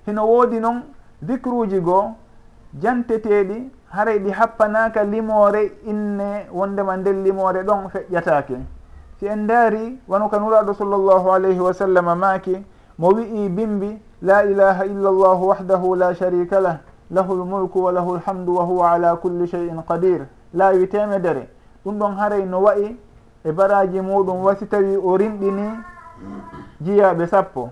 Hino 0.06 0.26
woodi 0.28 0.60
noon 0.60 0.84
dicruji 1.22 1.80
goo 1.82 2.16
janteteɗi 2.82 3.70
haray 3.92 4.20
ɗi 4.20 4.32
happanaka 4.32 5.04
limore 5.04 5.72
inne 5.86 6.48
wondema 6.52 6.98
nden 6.98 7.24
limore 7.24 7.64
ɗon 7.64 7.90
feƴƴatake 7.90 8.58
si 9.20 9.26
en 9.28 9.48
daari 9.48 10.00
wano 10.08 10.30
ka 10.30 10.38
nuraɗo 10.40 10.74
sallllahu 10.74 11.30
alayhi 11.32 11.60
wa 11.60 11.74
sallam 11.74 12.18
maaki 12.18 12.66
mo 12.98 13.10
wi'i 13.10 13.50
bimbi 13.50 14.02
la 14.22 14.44
ilaha 14.44 14.86
illa 14.86 15.10
إله 15.10 15.40
wahdahu 15.48 15.96
la 15.96 16.14
sharika 16.14 16.60
lah 16.60 16.78
lahu 17.12 17.36
lmulku 17.36 17.84
wa 17.84 17.92
lahu 17.92 18.18
lhamdu 18.18 18.56
wa 18.56 18.64
huwa 18.64 18.92
ala 18.92 19.16
kulli 19.16 19.48
cheyin 19.48 19.82
qadir. 19.88 20.28
Laawi 20.54 20.88
temedere 20.88 21.50
ɗum 21.86 21.98
ɗon 22.00 22.16
haray 22.18 22.46
no 22.46 22.62
wayi 22.62 22.98
e 23.46 23.52
baraji 23.52 24.02
muɗum 24.02 24.44
wasi 24.44 24.66
tawi 24.68 24.98
o 24.98 25.18
rimɗini 25.18 25.70
jiyaɓe 26.82 27.28
sappo. 27.28 27.70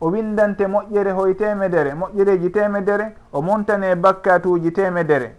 O 0.00 0.10
windante 0.10 0.66
moƴƴere 0.66 1.12
hoye 1.12 1.34
temedere 1.34 1.94
moƴƴereji 1.94 2.50
temedere 2.50 3.14
o 3.32 3.42
montane 3.42 3.94
bakkatuji 3.96 4.72
temedere 4.72 5.36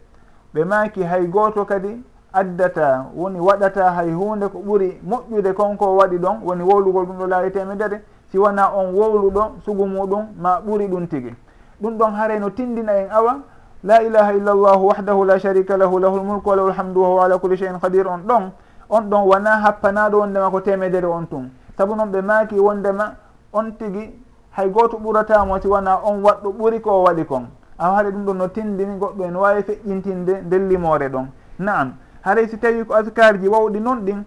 ɓe 0.53 0.65
maki 0.65 1.03
hay 1.03 1.27
goto 1.27 1.65
kadi 1.65 2.03
addata 2.33 3.05
woni 3.15 3.39
waɗata 3.39 3.91
hay 3.91 4.11
hunde 4.13 4.47
ko 4.49 4.59
ɓuuri 4.59 5.01
moƴƴude 5.03 5.53
konko 5.53 5.95
waɗi 5.97 6.17
ɗon 6.17 6.41
woni 6.43 6.63
wowlugol 6.63 7.05
ɗum 7.05 7.17
ɗo 7.17 7.27
laawi 7.27 7.51
temedere 7.51 8.01
si 8.31 8.37
wona 8.37 8.71
on 8.73 8.93
wowluɗo 8.93 9.61
sugu 9.65 9.85
muɗum 9.85 10.27
ma 10.39 10.59
ɓuri 10.61 10.87
ɗum 10.87 11.07
tigi. 11.07 11.35
Ɗum 11.81 11.97
ɗon 11.97 12.13
haare 12.15 12.39
no 12.39 12.49
tindina 12.49 12.93
en 12.93 13.09
awa. 13.11 13.39
La 13.83 14.01
ilaha 14.03 14.33
illa 14.33 14.53
llahu 14.53 14.87
wahdahu 14.87 15.25
la 15.25 15.39
sharika 15.39 15.75
lahu 15.77 15.99
lahu 15.99 16.17
lmulku 16.19 16.49
wa 16.49 16.55
lahu 16.55 16.69
lhamdu 16.69 17.01
wa 17.01 17.07
huwa 17.07 17.25
ala 17.25 17.37
culli 17.39 17.57
chein 17.57 17.79
qadir. 17.79 18.07
On 18.07 18.19
ɗon 18.19 18.51
on 18.89 19.01
ɗon 19.09 19.25
wona 19.25 19.57
happanaɗo 19.61 20.19
wondema 20.19 20.49
ko 20.51 20.61
temedere 20.61 21.05
on 21.05 21.25
tun. 21.25 21.49
Saabu 21.77 21.95
noon 21.95 22.11
ɓe 22.11 22.21
maaki 22.21 22.59
wondema 22.59 23.15
on 23.53 23.71
tigi 23.77 24.13
hay 24.51 24.69
goto 24.69 24.97
ɓuratamo 24.97 25.59
si 25.61 25.67
wona 25.67 25.99
on 26.03 26.21
waɗɗo 26.23 26.53
ɓuuri 26.53 26.81
ko 26.81 26.91
o 26.91 27.03
waɗi 27.03 27.25
kon. 27.25 27.47
Awa 27.79 27.97
haɗa 27.97 28.11
ɗum 28.11 28.25
ɗon 28.25 28.33
no 28.37 28.47
tindini 28.47 28.97
goɗɗo 28.99 29.23
en 29.25 29.35
wawi 29.35 29.63
feƴƴintinde 29.63 30.41
nden 30.45 30.69
limore 30.69 31.09
ɗon. 31.09 31.25
Naam 31.59 31.93
haray 32.21 32.47
si 32.47 32.57
tawi 32.57 32.85
ko 32.85 32.93
askar 32.93 33.39
ji 33.41 33.47
wawɗi 33.47 33.79
noon 33.81 34.05
ɗin 34.05 34.23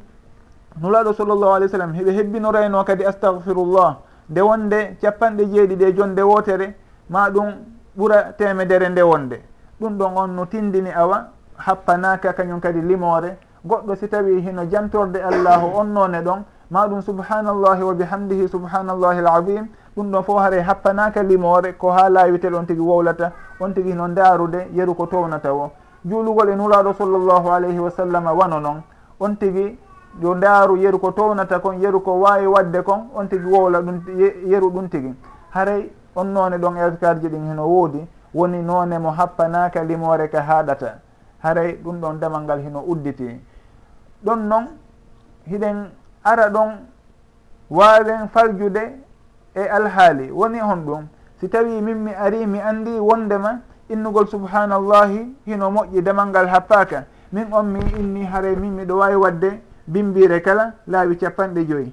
nulaɗo 0.81 1.13
sallllahu 1.13 1.53
alih 1.55 1.67
w 1.67 1.71
sallam 1.71 1.93
heɓe 1.95 2.11
hebbinorayno 2.13 2.85
kadi 2.85 3.05
astahfirullah 3.05 3.97
nde 4.29 4.41
wonde 4.41 4.97
capanɗe 5.01 5.45
jeeɗiɗi 5.47 5.85
e 5.85 5.93
jonde 5.95 6.23
wotere 6.23 6.75
ma 7.09 7.31
ɗum 7.31 7.53
ɓura 7.97 8.33
temedere 8.37 8.89
nde 8.89 9.03
wonde. 9.03 9.41
Ɗum 9.81 9.99
ɗon 9.99 10.17
on 10.17 10.29
no 10.35 10.47
tindini 10.47 10.91
awa 10.91 11.29
happanaka 11.57 12.33
kañum 12.33 12.61
kadi 12.61 12.81
limore 12.81 13.37
goɗɗo 13.67 13.97
si 13.97 14.09
tawi 14.09 14.41
hino 14.41 14.65
jantorde 14.71 15.17
allahu 15.23 15.77
on 15.79 15.85
none 15.93 16.23
ɗon 16.23 16.43
ma 16.71 16.87
ɗum 16.89 17.03
subhanallahi 17.03 17.83
wa 17.83 17.95
bihamdihi 17.95 18.49
subhanallahi 18.49 19.19
l 19.21 19.29
azim 19.29 19.69
ɗum 19.97 20.11
ɗon 20.11 20.23
fof 20.23 20.39
haare 20.39 20.61
happanaka 20.61 21.23
limore 21.23 21.73
ko 21.79 21.91
ha 21.91 22.09
lawitel 22.09 22.55
on 22.55 22.65
tigui 22.67 22.85
wowlata 22.85 23.33
on 23.61 23.73
tigui 23.73 23.93
hino 23.93 24.09
darude 24.09 24.69
yeru 24.75 24.95
ko 24.95 25.07
townata 25.07 25.53
o 25.55 25.71
juulugol 26.05 26.49
e 26.51 26.57
nulaɗo 26.57 26.95
sallllahu 26.95 27.49
alayhi 27.51 27.79
wa 27.79 27.91
sallam 27.91 28.25
wano 28.27 28.61
noon 28.61 28.83
on 29.21 29.37
tigui 29.37 29.79
yo 30.23 30.35
ndaaru 30.35 30.77
yeru 30.77 30.99
ko 30.99 31.11
townata 31.13 31.59
kon 31.61 31.81
yeru 31.81 32.01
ko 32.01 32.21
waawi 32.21 32.47
waɗde 32.47 32.83
kon 32.83 33.09
on 33.15 33.29
tigi 33.29 33.47
wowla 33.47 33.81
ɗum 33.83 34.03
yeru 34.47 34.71
ɗum 34.71 34.89
tigi. 34.89 35.15
Haray 35.51 35.91
on 36.15 36.25
noone 36.33 36.59
ɗon 36.59 36.77
erkar 36.77 37.21
ji 37.21 37.29
ɗin 37.29 37.49
hino 37.51 37.67
woodi 37.67 38.07
woni 38.35 38.63
noone 38.63 38.99
mo 38.99 39.11
happanaka 39.11 39.83
limore 39.85 40.29
ka 40.29 40.41
haaɗata 40.43 41.01
haray 41.43 41.79
ɗum 41.83 42.01
ɗon 42.01 42.19
damal 42.21 42.43
ngal 42.43 42.61
hino 42.61 42.81
udditi. 42.87 43.41
Ɗon 44.25 44.49
noon 44.49 44.67
hiɗen 45.49 45.91
ara 46.25 46.49
ɗon 46.51 46.71
waawen 47.71 48.29
faljude 48.29 48.99
e 49.55 49.61
alhaali. 49.69 50.31
Woni 50.31 50.59
hon 50.61 50.85
ɗum 50.87 51.07
si 51.41 51.49
tawi 51.49 51.81
min 51.83 51.95
mi 52.05 52.13
ari 52.15 52.47
mi 52.47 52.61
anndi 52.61 52.99
wondema 52.99 53.61
innugol 53.89 54.27
subhanallahi 54.29 55.35
hino 55.47 55.71
moƴƴi 55.71 56.03
damal 56.03 56.29
ngal 56.29 56.49
happaka 56.49 57.05
min 57.33 57.53
on 57.53 57.65
mi 57.67 57.81
inni 57.99 58.25
haray 58.25 58.55
min 58.57 58.73
miɗo 58.73 58.97
waawi 58.99 59.15
waɗde 59.17 59.61
bimbire 59.87 60.41
kala 60.41 60.75
laaɓi 60.87 61.17
capanɗe 61.17 61.67
joyyi 61.67 61.93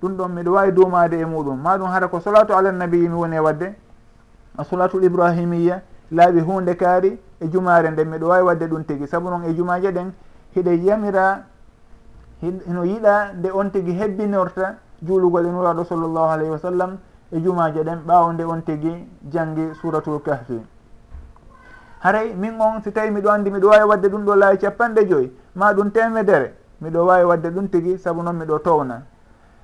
ɗum 0.00 0.16
ɗon 0.16 0.28
miɗo 0.32 0.52
wawi 0.52 0.72
dumade 0.72 1.14
e 1.20 1.24
muɗum. 1.24 1.58
Maɗum 1.60 1.88
hara 1.88 2.08
ko 2.08 2.20
solatu 2.20 2.52
alannabiyi 2.54 3.08
mi 3.08 3.14
woni 3.14 3.36
e 3.36 3.40
wadde. 3.40 3.74
A 4.58 4.64
solatul 4.64 5.04
ibrahimiya 5.04 5.82
laaɓi 6.12 6.40
hunde 6.40 6.76
kaari 6.76 7.18
e 7.40 7.48
jumare 7.48 7.90
nden 7.90 8.08
miɗo 8.08 8.26
wawi 8.28 8.42
wadde 8.42 8.66
ɗum 8.66 8.84
tigui 8.84 9.06
saabu 9.06 9.28
noon 9.30 9.44
e 9.44 9.54
jumaje 9.54 9.90
ɗen 9.92 10.12
hiɗe 10.54 10.84
yamira 10.84 11.44
no 12.66 12.84
yiɗa 12.84 13.32
nde 13.34 13.50
on 13.52 13.70
tigui 13.70 13.92
hebbinorta 13.92 14.76
juulugol 15.02 15.46
e 15.46 15.50
nuraɗo 15.50 15.84
sallllahu 15.84 16.30
alayhi 16.30 16.50
wa 16.50 16.58
sallam 16.58 16.98
e 17.32 17.40
jumaje 17.40 17.82
ɗen 17.82 17.98
ɓawo 18.06 18.32
nde 18.32 18.44
on 18.44 18.60
tigui 18.62 19.08
janggi 19.30 19.74
suratul 19.80 20.20
kahfi. 20.22 20.60
Haray 22.00 22.34
min 22.34 22.60
on 22.60 22.82
si 22.82 22.92
tawi 22.92 23.10
miɗo 23.10 23.30
andi 23.30 23.50
miɗo 23.50 23.68
wawi 23.68 23.84
wadde 23.88 24.08
ɗum 24.08 24.24
ɗo 24.24 24.34
laawi 24.36 24.58
capanɗe 24.58 25.08
joyyi 25.08 25.32
ma 25.54 25.72
ɗum 25.72 25.90
temedere 25.90 26.54
miɗo 26.80 27.06
wawi 27.06 27.24
wadde 27.24 27.48
ɗum 27.50 27.68
tigui 27.68 27.98
saabu 27.98 28.22
noon 28.22 28.36
miɗo 28.36 28.58
towna 28.58 29.02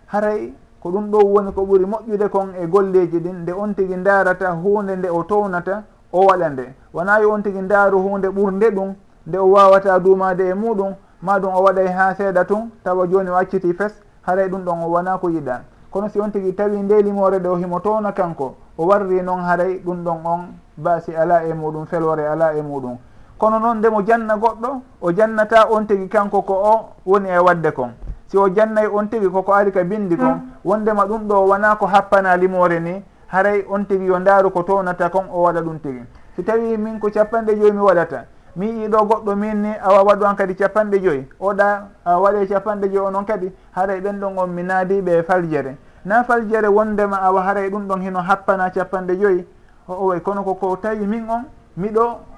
haray 0.07 0.53
ko 0.83 0.91
ɗum 0.91 1.11
ɗo 1.11 1.19
woni 1.19 1.53
ko 1.53 1.63
ɓuuri 1.63 1.85
moƴƴude 1.87 2.29
kon 2.29 2.55
e 2.61 2.67
golleji 2.67 3.19
ɗin 3.21 3.43
nde 3.43 3.53
on 3.53 3.75
tigui 3.75 4.03
darata 4.03 4.51
hunde 4.51 4.97
nde 4.97 5.09
o 5.11 5.23
townata 5.23 5.83
o 6.13 6.27
waɗa 6.27 6.49
nde. 6.51 6.75
Wona 6.93 7.21
yo 7.21 7.31
on 7.33 7.43
tigui 7.43 7.63
daaru 7.63 7.99
hunde 7.99 8.29
ɓurde 8.29 8.71
ɗum 8.71 8.95
nde 9.27 9.39
o 9.39 9.47
wawata 9.51 9.99
dumade 9.99 10.41
e 10.49 10.55
muɗum 10.55 10.95
ma 11.23 11.39
ɗum 11.39 11.55
o 11.55 11.63
waɗay 11.63 11.89
ha 11.89 12.15
seeɗa 12.15 12.45
tun 12.45 12.71
tawa 12.83 13.07
joni 13.07 13.31
o 13.31 13.37
acciti 13.37 13.73
fes 13.75 13.93
haray 14.23 14.49
ɗum 14.49 14.65
ɗon 14.65 14.83
o 14.85 14.89
wona 14.89 15.19
ko 15.19 15.29
yiɗa 15.29 15.61
kono 15.91 16.09
si 16.09 16.19
on 16.21 16.31
tigui 16.31 16.55
tawi 16.55 16.83
nde 16.83 17.03
limore 17.03 17.39
ɗe 17.39 17.49
o 17.49 17.57
himo 17.57 17.81
towna 17.81 18.13
kanko 18.13 18.57
o 18.77 18.87
warri 18.87 19.23
noon 19.23 19.41
haray 19.41 19.79
ɗum 19.85 20.03
ɗon 20.05 20.21
on 20.25 20.41
baasi 20.77 21.15
ala 21.15 21.45
e 21.45 21.53
muɗum 21.55 21.87
felore 21.87 22.27
ala 22.27 22.55
e 22.57 22.63
muɗum. 22.63 22.97
kono 23.43 23.59
noon 23.59 23.79
nde 23.79 23.91
mo 23.91 24.03
janna 24.03 24.37
goɗɗo 24.37 24.69
o 25.01 25.13
jannata 25.13 25.67
on 25.69 25.87
tigi 25.87 26.09
kanko 26.09 26.43
ko 26.43 26.55
o 26.55 26.75
woni 27.05 27.29
e 27.29 27.39
wadde 27.39 27.73
kon. 27.73 27.91
Si 28.27 28.39
o 28.39 28.49
jannayi 28.49 28.87
on 28.87 29.09
tigi 29.09 29.29
koko 29.29 29.53
ari 29.53 29.73
ka 29.73 29.83
bindi 29.83 30.17
kon 30.17 30.35
mm. 30.35 30.51
wondema 30.65 31.05
ɗum 31.07 31.27
ɗo 31.27 31.47
wona 31.49 31.75
ko 31.75 31.87
happana 31.87 32.37
limore 32.37 32.79
ni 32.81 33.03
haray 33.27 33.65
on 33.69 33.85
tigi 33.85 34.05
yo 34.07 34.19
ndaaru 34.19 34.51
ko 34.53 34.63
townata 34.63 35.11
kon 35.11 35.27
o 35.33 35.43
waɗa 35.43 35.61
ɗum 35.61 35.79
tigi 35.81 36.03
si 36.37 36.45
tawi 36.45 36.77
min 36.77 37.01
ko 37.01 37.11
capanɗe 37.11 37.57
joyi 37.59 37.73
mi 37.73 37.81
waɗata 37.81 38.25
mi 38.55 38.67
yiɗo 38.67 38.99
goɗɗo 39.09 39.37
min 39.37 39.63
ni 39.63 39.73
awa 39.83 40.05
waɗu 40.05 40.25
an 40.25 40.37
kadi 40.37 40.55
capanɗe 40.55 41.03
joyi. 41.03 41.27
Oɗa 41.41 41.89
waɗe 42.05 42.47
capanɗe 42.47 42.93
joyi 42.93 43.07
onon 43.07 43.25
kadi 43.25 43.51
haray 43.73 44.01
ɓen 44.01 44.21
ɗon 44.21 44.39
on 44.39 44.47
mi 44.51 44.63
naadiɓe 44.63 45.19
e 45.19 45.23
faljere. 45.23 45.77
Na 46.05 46.23
faljere 46.23 46.69
wondema 46.69 47.17
awa 47.17 47.43
haray 47.43 47.71
ɗum 47.71 47.89
ɗon 47.89 48.03
hino 48.03 48.21
happana 48.21 48.71
capanɗe 48.71 49.19
joyi. 49.19 49.45
O 49.89 49.95
oway 49.95 50.21
kono 50.21 50.45
koko 50.45 50.77
tawi 50.77 51.07
min 51.07 51.27
on 51.29 51.43
miɗo 51.77 52.32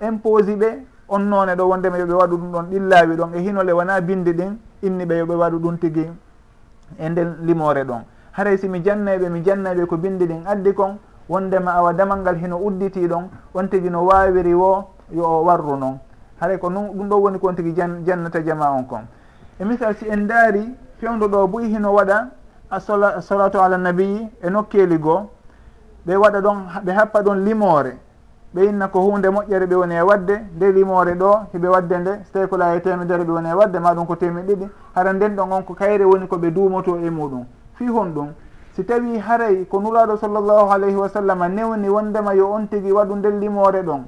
imposi 0.00 0.54
ɓe 0.56 0.86
on 1.08 1.20
noone 1.28 1.54
ɗo 1.56 1.68
wondema 1.68 1.98
yoɓe 1.98 2.14
waɗu 2.14 2.36
ɗum 2.36 2.52
ɗon 2.52 2.66
ɗillawi 2.70 3.16
ɗon 3.16 3.34
e 3.34 3.38
hinole 3.40 3.72
wona 3.72 4.00
bindi 4.00 4.32
ɗin 4.32 4.58
inni 4.82 5.04
ɓe 5.06 5.18
yoɓe 5.18 5.34
waɗu 5.34 5.58
ɗum 5.58 5.78
tigi 5.78 6.10
e 6.98 7.08
nden 7.08 7.36
limore 7.46 7.84
ɗon. 7.84 8.02
Haray 8.32 8.56
simi 8.58 8.80
jannayɓe 8.82 9.28
mi 9.28 9.42
jannayɓe 9.42 9.86
ko 9.86 9.96
bindi 9.96 10.26
ɗin 10.26 10.46
addi 10.46 10.72
kon 10.74 10.98
wondema 11.28 11.72
awa 11.74 11.92
damal 11.92 12.20
ngal 12.20 12.36
hino 12.36 12.56
udditi 12.58 13.06
ɗon 13.08 13.28
on 13.54 13.68
tigi 13.68 13.90
no 13.90 14.04
wawiri 14.04 14.54
wo 14.54 14.84
yo 15.10 15.24
o 15.24 15.44
warru 15.44 15.76
noon 15.76 15.98
haray 16.40 16.58
ko 16.58 16.68
non 16.70 16.92
ɗum 16.94 17.08
ɗo 17.08 17.16
woni 17.16 17.38
kon 17.38 17.48
on 17.48 17.54
tigi 17.56 17.74
jannata 17.74 18.42
jama 18.44 18.70
on 18.70 18.84
kon. 18.84 19.06
E 19.58 19.64
misal 19.64 19.94
si 19.96 20.06
en 20.08 20.26
daari 20.26 20.74
fewdo 21.00 21.26
ɗo 21.28 21.46
boyi 21.48 21.68
hino 21.68 21.92
waɗa 21.92 22.30
asolatu 22.70 23.58
ala 23.60 23.76
nabiyi 23.78 24.28
e 24.42 24.50
nokkeli 24.50 24.98
goo 24.98 25.28
ɓe 26.06 26.16
waɗa 26.16 26.40
ɗon 26.40 26.58
ɓe 26.84 26.92
happa 26.92 27.22
ɗon 27.22 27.44
limore 27.44 27.98
ɓe 28.54 28.64
inna 28.64 28.88
ko 28.88 29.00
hunde 29.00 29.28
moƴƴere 29.28 29.66
ɓe 29.66 29.74
woni 29.74 29.94
e 29.94 30.00
wadde 30.02 30.40
nde 30.56 30.72
limore 30.72 31.14
ɗo 31.14 31.30
hiɓe 31.52 31.68
wadde 31.68 31.98
nde 31.98 32.10
so 32.24 32.32
tawi 32.32 32.48
ko 32.48 32.56
laaye 32.56 32.80
temedere 32.80 33.24
ɓe 33.24 33.32
woni 33.32 33.48
e 33.48 33.52
wadde 33.54 33.78
ma 33.78 33.94
ɗum 33.94 34.06
ko 34.06 34.16
temi 34.16 34.42
ɗiɗi. 34.42 34.68
Hara 34.94 35.12
nden 35.12 35.36
ɗon 35.36 35.52
on 35.52 35.62
ko 35.62 35.74
kayre 35.74 36.04
woni 36.04 36.26
koɓe 36.26 36.50
duumoto 36.50 36.96
e 36.96 37.10
muɗum. 37.10 37.44
Fi 37.74 37.86
hon 37.86 38.06
ɗum 38.14 38.28
si 38.74 38.84
tawi 38.84 39.18
haray 39.18 39.64
ko 39.66 39.80
nulaɗo 39.80 40.16
sallllahu 40.16 40.70
alayhi 40.72 40.96
wa 40.96 41.08
sallam 41.08 41.40
newni 41.54 41.88
wondema 41.88 42.34
yo 42.34 42.52
on 42.52 42.66
tigui 42.68 42.92
waɗu 42.92 43.16
nden 43.16 43.40
limore 43.40 43.82
ɗon 43.82 44.02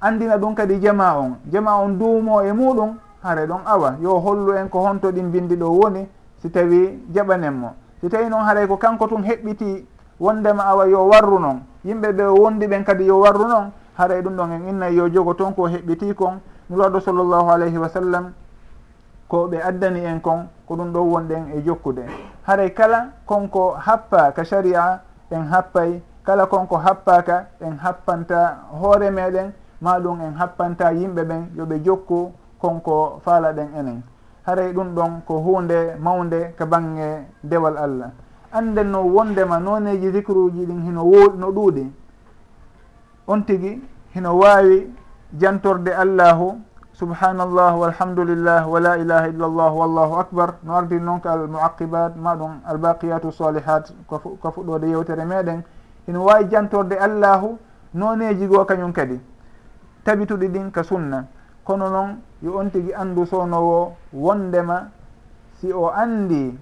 andina 0.00 0.36
ɗum 0.36 0.54
kadi 0.54 0.78
jama 0.80 1.16
on. 1.18 1.36
Jama 1.50 1.76
on 1.76 1.96
duumo 1.98 2.42
e 2.42 2.52
muɗum 2.52 2.94
hare 3.22 3.46
ɗon 3.46 3.60
awa. 3.64 3.96
Yo 4.02 4.18
hollu 4.18 4.52
en 4.56 4.68
ko 4.68 4.80
honto 4.80 5.10
ɗin 5.10 5.30
bindi 5.30 5.56
ɗo 5.56 5.68
woni 5.68 6.06
si 6.42 6.50
tawi 6.50 7.00
jaɓanen 7.14 7.54
mo. 7.54 7.72
Si 8.00 8.08
tawi 8.08 8.28
noon 8.28 8.44
haray 8.44 8.66
ko 8.66 8.76
kanko 8.76 9.06
tun 9.08 9.22
heɓɓiti 9.22 9.86
wondema 10.20 10.64
awa 10.64 10.86
yo 10.86 11.08
warru 11.08 11.38
noon 11.38 11.60
yimɓe 11.84 12.12
ɓe 12.12 12.24
wondi 12.26 12.66
ɓen 12.66 12.84
kadi 12.84 13.04
yo 13.06 13.20
warru 13.20 13.48
noon 13.48 13.72
haray 13.96 14.22
ɗum 14.22 14.36
ɗon 14.36 14.52
en 14.52 14.68
innay 14.68 14.94
yo 14.94 15.08
jogo 15.08 15.34
toon 15.34 15.52
ko 15.54 15.66
heɓɓiti 15.68 16.14
kon 16.14 16.40
nuraɗo 16.70 17.00
sallllahu 17.00 17.50
alayhi 17.50 17.78
wa 17.78 17.88
sallam 17.88 18.32
ko 19.28 19.46
ɓe 19.48 19.62
addani 19.62 20.04
en 20.04 20.20
kon 20.20 20.46
ko 20.66 20.76
ɗum 20.76 20.92
ɗo 20.92 21.00
wonɗen 21.00 21.44
e 21.54 21.62
jokkude. 21.66 22.02
Haray 22.46 22.70
kala 22.74 23.06
konko 23.26 23.74
happa 23.86 24.32
ka 24.32 24.44
sharia 24.44 25.00
en 25.30 25.42
happay. 25.52 26.02
Kala 26.24 26.46
konko 26.46 26.76
happaka 26.76 27.46
en 27.60 27.78
happanta 27.78 28.58
hoore 28.80 29.10
meɗen. 29.10 29.52
Ma 29.80 29.98
ɗum 29.98 30.20
en 30.20 30.34
happanta 30.38 30.92
yimɓe 30.92 31.22
ɓen 31.24 31.42
yoɓe 31.56 31.82
jokku 31.84 32.32
konko 32.60 33.20
faala 33.24 33.52
ɗen 33.52 33.68
enen. 33.78 34.02
Haray 34.46 34.72
ɗum 34.72 34.94
ɗon 34.94 35.22
ko 35.26 35.38
hunde 35.38 35.96
mawde 35.98 36.54
ka 36.56 36.66
bange 36.66 37.26
dewal 37.42 37.76
allah. 37.78 38.10
andenno 38.52 39.04
wondema 39.04 39.58
noneji 39.58 40.10
zicruji 40.10 40.66
ɗin 40.66 40.82
hino 40.82 41.04
wo 41.04 41.32
no 41.36 41.50
ɗuuɗi. 41.52 41.90
On 43.26 43.42
tigi 43.44 43.80
hino 44.14 44.38
wawi 44.38 44.92
jantorde 45.38 45.94
allahu 45.94 46.60
subhanallah 46.92 47.78
walhamdulillah 47.78 48.68
wa 48.68 48.80
la 48.80 48.96
ilaha 48.98 49.28
illallah 49.28 49.76
wallahu 49.76 50.14
akbar. 50.18 50.54
No 50.62 50.74
ardi 50.74 51.00
noon 51.00 51.20
ko 51.20 51.28
almuaqibat 51.28 52.16
maɗum 52.16 52.60
albaqiyatu 52.66 53.32
salihat 53.32 53.92
ko 54.06 54.18
fuɗɗode 54.50 54.88
yewtere 54.88 55.24
meɗen. 55.24 55.62
Hino 56.06 56.24
wawi 56.24 56.48
jantorde 56.50 56.98
allahu 56.98 57.58
noneji 57.94 58.46
goo 58.46 58.64
kañum 58.64 58.92
kadi. 58.92 59.20
Tabituɗi 60.04 60.48
ɗin 60.48 60.70
ka 60.70 60.82
sunna. 60.82 61.26
Kono 61.64 61.88
noon 61.90 62.18
yo 62.42 62.58
on 62.58 62.70
tigui 62.70 62.92
andu 62.94 63.26
sownowo 63.26 63.92
wondema 64.12 64.88
si 65.60 65.72
o 65.72 65.90
andi 65.92 66.58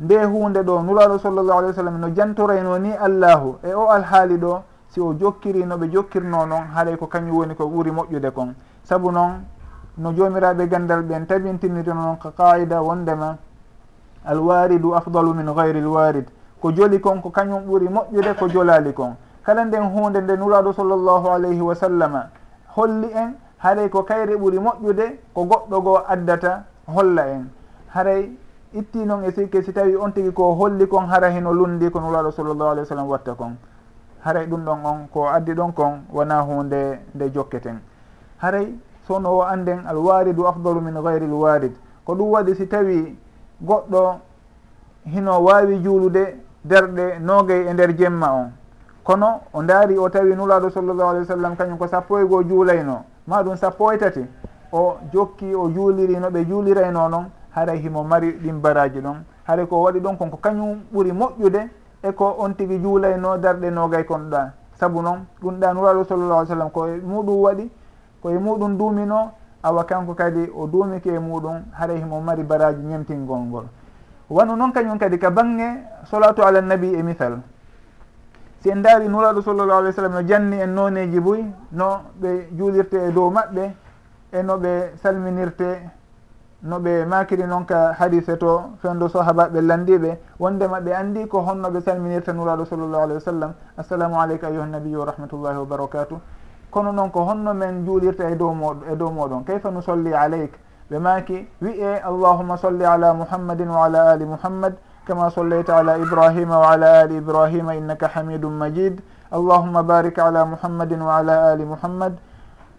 nde 0.00 0.24
hunde 0.24 0.62
ɗo 0.62 0.82
nuraɗo 0.82 1.18
sallllahu 1.18 1.58
alih 1.58 1.68
w 1.70 1.72
sallam 1.74 1.98
no 2.00 2.08
jantorayno 2.14 2.78
ni 2.78 2.92
allahu. 2.92 3.56
E 3.64 3.72
o 3.72 3.88
alhaali 3.90 4.36
ɗo 4.36 4.62
si 4.88 5.00
o 5.00 5.14
jokkiri 5.14 5.64
no 5.64 5.76
ɓe 5.76 5.88
jokkirno 5.90 6.46
noon 6.46 6.64
haaɗay 6.74 6.96
ko 6.96 7.06
kañum 7.06 7.36
woni 7.36 7.54
ko 7.54 7.64
ɓuuri 7.64 7.90
moƴƴude 7.90 8.30
kon. 8.32 8.54
Saabu 8.84 9.10
noon 9.10 9.44
no 9.96 10.12
jomiraɓe 10.12 10.68
gandal 10.68 11.02
ɓen 11.02 11.26
tabintinirino 11.26 11.94
noon 11.94 12.16
ka 12.18 12.30
qaida 12.36 12.82
wondema 12.82 13.36
alwaridu 14.24 14.94
afdalu 14.94 15.32
min 15.34 15.54
gayri 15.54 15.80
lwarid 15.80 16.26
ko 16.60 16.72
joli 16.72 17.00
kon 17.00 17.20
ko 17.22 17.30
kañum 17.30 17.64
ɓuuri 17.66 17.88
moƴƴude 17.88 18.34
ko 18.38 18.48
jolali 18.48 18.92
kon. 18.92 19.16
Kala 19.44 19.64
nden 19.64 19.82
hunde 19.82 20.20
nde 20.20 20.36
nuraɗo 20.36 20.72
sallllahu 20.74 21.28
alayhi 21.30 21.60
wa 21.60 21.74
sallama 21.74 22.28
holli 22.76 23.08
en 23.14 23.32
haray 23.58 23.88
ko 23.88 24.02
kayre 24.02 24.36
ɓuuri 24.36 24.58
moƴƴude 24.58 25.18
ko 25.32 25.44
goɗɗo 25.44 25.80
goo 25.82 26.00
addata 26.06 26.64
holla 26.86 27.28
en. 27.28 27.48
Haray 27.94 28.30
itti 28.78 29.04
noon 29.04 29.24
e 29.24 29.32
sikke 29.32 29.62
si 29.62 29.72
tawi 29.72 29.96
on 29.96 30.12
tigi 30.12 30.32
ko 30.32 30.54
holli 30.54 30.86
kon 30.86 31.06
hara 31.08 31.30
hino 31.30 31.52
lundi 31.52 31.90
ko 31.90 32.00
nulaɗo 32.00 32.30
sallllahu 32.30 32.70
alih 32.70 32.82
w 32.82 32.86
sallam 32.86 33.08
watta 33.08 33.34
kon. 33.34 33.56
Haray 34.24 34.46
ɗum 34.46 34.64
ɗon 34.64 34.84
on 34.84 35.08
ko 35.12 35.28
addi 35.28 35.52
ɗon 35.52 35.72
kon 35.72 36.02
wona 36.12 36.40
hunde 36.42 37.00
nde 37.14 37.30
jokketen. 37.32 37.80
Haray 38.38 38.74
sono 39.06 39.38
o 39.38 39.42
anden 39.42 39.86
alwaridu 39.86 40.46
afdalu 40.46 40.80
min 40.80 41.02
gayri 41.02 41.26
lwarid 41.26 41.72
ko 42.04 42.14
ɗum 42.14 42.30
waɗi 42.30 42.54
si 42.54 42.66
tawi 42.68 43.16
goɗɗo 43.62 44.18
hino 45.04 45.40
wawi 45.40 45.82
juulude 45.82 46.36
derɗe 46.64 47.18
noogey 47.20 47.66
e 47.68 47.72
nder 47.72 47.96
jemma 47.96 48.32
on. 48.32 48.50
Kono 49.04 49.40
o 49.52 49.62
ndaari 49.62 49.96
o 49.98 50.08
tawi 50.10 50.34
nulaɗo 50.34 50.70
sallllahu 50.70 51.08
alih 51.08 51.20
w 51.20 51.24
sallam 51.24 51.56
kañum 51.56 51.78
ko 51.78 51.86
sappo 51.86 52.18
e 52.18 52.24
goo 52.26 52.42
juulayno 52.42 53.04
ma 53.26 53.42
ɗum 53.42 53.56
sappo 53.56 53.92
e 53.92 53.98
tati 53.98 54.26
o 54.72 54.96
jokki 55.12 55.54
o 55.54 55.68
juuliri 55.70 56.18
no 56.18 56.28
ɓe 56.28 56.44
juulirayno 56.44 57.08
noon 57.08 57.26
haray 57.56 57.78
himo 57.80 58.04
mari 58.04 58.32
ɗin 58.32 58.60
baraji 58.60 59.00
ɗon. 59.00 59.24
Haray 59.44 59.66
ko 59.66 59.82
waɗi 59.82 60.00
ɗon 60.00 60.16
kon 60.16 60.30
ko 60.30 60.36
kañum 60.36 60.80
ɓuuri 60.92 61.12
moƴƴude 61.12 61.68
e 62.02 62.12
ko 62.12 62.36
on 62.38 62.52
tigui 62.54 62.78
juulayno 62.78 63.38
darɗe 63.38 63.70
nogay 63.70 64.04
konɗa. 64.04 64.52
Saabu 64.78 65.00
noon 65.02 65.24
ɗum 65.40 65.58
ɗa 65.58 65.72
nuraɗo 65.72 66.04
sallallah 66.04 66.38
alih 66.38 66.48
sallam 66.48 66.70
koye 66.70 67.00
muɗum 67.00 67.40
waɗi 67.40 67.70
koye 68.22 68.38
muɗum 68.38 68.76
duumino 68.76 69.32
awa 69.62 69.84
kanko 69.84 70.14
kadi 70.14 70.50
o 70.54 70.66
duumiki 70.66 71.08
e 71.08 71.18
muɗum 71.18 71.64
haray 71.72 71.98
himo 71.98 72.20
mari 72.20 72.42
baraji 72.42 72.82
ñemtingol 72.82 73.38
ngol. 73.38 73.64
Wano 74.28 74.56
noon 74.56 74.72
kañum 74.72 74.98
kadi 74.98 75.18
ka 75.18 75.30
bange 75.30 75.80
solatu 76.04 76.42
ala 76.42 76.60
nabi 76.60 76.92
e 76.94 77.02
misal. 77.02 77.40
Si 78.60 78.68
en 78.70 78.82
daari 78.82 79.08
nuraɗo 79.08 79.40
sallllahu 79.40 79.78
alih 79.78 79.90
w 79.90 79.92
sallam 79.92 80.12
no 80.12 80.22
janni 80.28 80.60
en 80.60 80.74
noneji 80.74 81.20
boyi 81.20 81.46
no 81.72 82.02
ɓe 82.20 82.48
juulirte 82.52 82.94
e 82.96 83.12
dow 83.12 83.30
maɓɓe 83.30 83.72
e 84.32 84.42
no 84.42 84.58
ɓe 84.58 84.92
salminirte 85.02 85.95
no 86.66 86.78
ɓe 86.80 87.04
makiri 87.06 87.46
noon 87.46 87.64
ka 87.64 87.92
hadise 87.98 88.36
to 88.38 88.70
fendo 88.82 89.08
sahabaɓe 89.08 89.60
landiɓe 89.60 90.18
wondema 90.38 90.80
ɓe 90.80 90.92
andi 90.94 91.26
ko 91.28 91.40
honno 91.40 91.70
ɓe 91.70 91.80
salminirta 91.80 92.32
nuraɗo 92.32 92.64
sallllahu 92.64 93.02
alah 93.02 93.14
wa 93.14 93.20
sallam 93.20 93.52
assalamu 93.76 94.20
aleyka 94.20 94.46
ayuha 94.48 94.66
nabiyu 94.66 94.98
wa 94.98 95.06
rahmatullahi 95.06 95.56
wa 95.58 95.64
barakatu 95.64 96.20
kono 96.70 96.92
noon 96.92 97.10
ko 97.10 97.20
honno 97.24 97.54
men 97.54 97.84
juulirta 97.86 98.28
e 98.30 98.36
dow 98.36 98.52
moɗon 98.52 98.92
e 98.92 98.96
dow 98.96 99.10
moɗon. 99.10 99.44
Kayfa 99.44 99.70
nu 99.70 99.80
solli 99.80 100.12
aleyk 100.12 100.52
ɓe 100.90 100.98
maki 100.98 101.46
wiye 101.62 102.02
allahuma 102.02 102.56
solli 102.56 102.84
ala 102.84 103.14
muhammadin 103.14 103.68
wa 103.68 103.84
ala 103.84 104.10
ali 104.10 104.24
muhammad 104.24 104.74
kama 105.06 105.30
sollayta 105.30 105.76
ala 105.78 105.98
ibrahima 105.98 106.58
wa 106.58 106.72
ala 106.72 107.00
ali 107.00 107.16
ibrahima 107.16 107.74
innaka 107.76 108.08
hamidum 108.08 108.52
majid. 108.52 109.00
Allahuma 109.32 109.82
barik 109.82 110.18
ala 110.18 110.44
muhammadin 110.44 111.00
wa 111.00 111.18
ala 111.18 111.52
ali 111.52 111.64
muhammad 111.64 112.18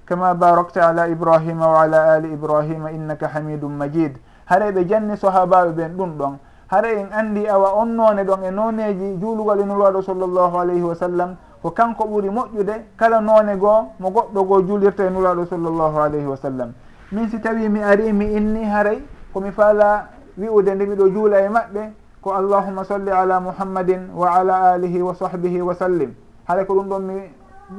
kama 0.08 0.34
barakta 0.34 0.88
ala 0.88 1.08
ibrahima 1.08 1.68
wa 1.68 1.82
ala 1.84 2.14
ali 2.16 2.34
ibrahima 2.34 2.92
innaka 2.92 3.28
hamidum 3.28 3.76
majid 3.76 4.18
haray 4.46 4.72
ɓe 4.72 4.88
janni 4.88 5.18
sahabaɓe 5.18 5.72
ɓen 5.76 5.98
ɗum 5.98 6.18
ɗon. 6.18 6.38
haray 6.68 7.00
en 7.00 7.10
andi 7.12 7.48
awa 7.48 7.74
on 7.76 7.96
none 7.96 8.24
ɗon 8.24 8.44
e 8.44 8.52
noneji 8.52 9.18
juulugol 9.20 9.60
inulwaɗo 9.60 10.00
e 10.00 10.04
sallllahu 10.04 10.58
alayhi 10.60 10.82
wa 10.84 10.96
sallam 10.96 11.36
ko 11.62 11.72
kanko 11.72 12.04
ɓuuri 12.08 12.30
moƴƴude 12.30 12.76
kala 12.98 13.20
none 13.22 13.56
goo 13.58 13.92
mo 14.00 14.10
goɗɗo 14.10 14.44
goo 14.48 14.62
juulirta 14.62 15.06
e 15.06 15.10
nulaaɗo 15.10 15.46
sallllahu 15.46 15.98
alayhi 16.00 16.26
wa 16.26 16.36
sallam. 16.38 16.72
Min 17.12 17.30
si 17.30 17.40
tawi 17.40 17.70
mi 17.70 17.82
ari 17.84 18.14
mi 18.14 18.26
inni 18.36 18.64
haray 18.66 19.02
komi 19.34 19.52
faala 19.52 20.08
wi'ude 20.38 20.76
nde 20.76 20.86
miɗo 20.86 21.10
juula 21.12 21.42
e 21.42 21.50
maɓɓe 21.50 21.92
ko 22.22 22.32
allahuma 22.34 22.84
solli 22.84 23.12
ala 23.12 23.40
muhammadin 23.40 24.10
wa 24.14 24.32
ala 24.40 24.74
alihi 24.74 25.02
wa 25.02 25.14
sahbihi 25.16 25.62
wa 25.62 25.74
sallim. 25.74 26.14
Haray 26.48 26.66
ko 26.66 26.74
ɗum 26.76 26.88
ɗon 26.90 27.00
mi 27.04 27.22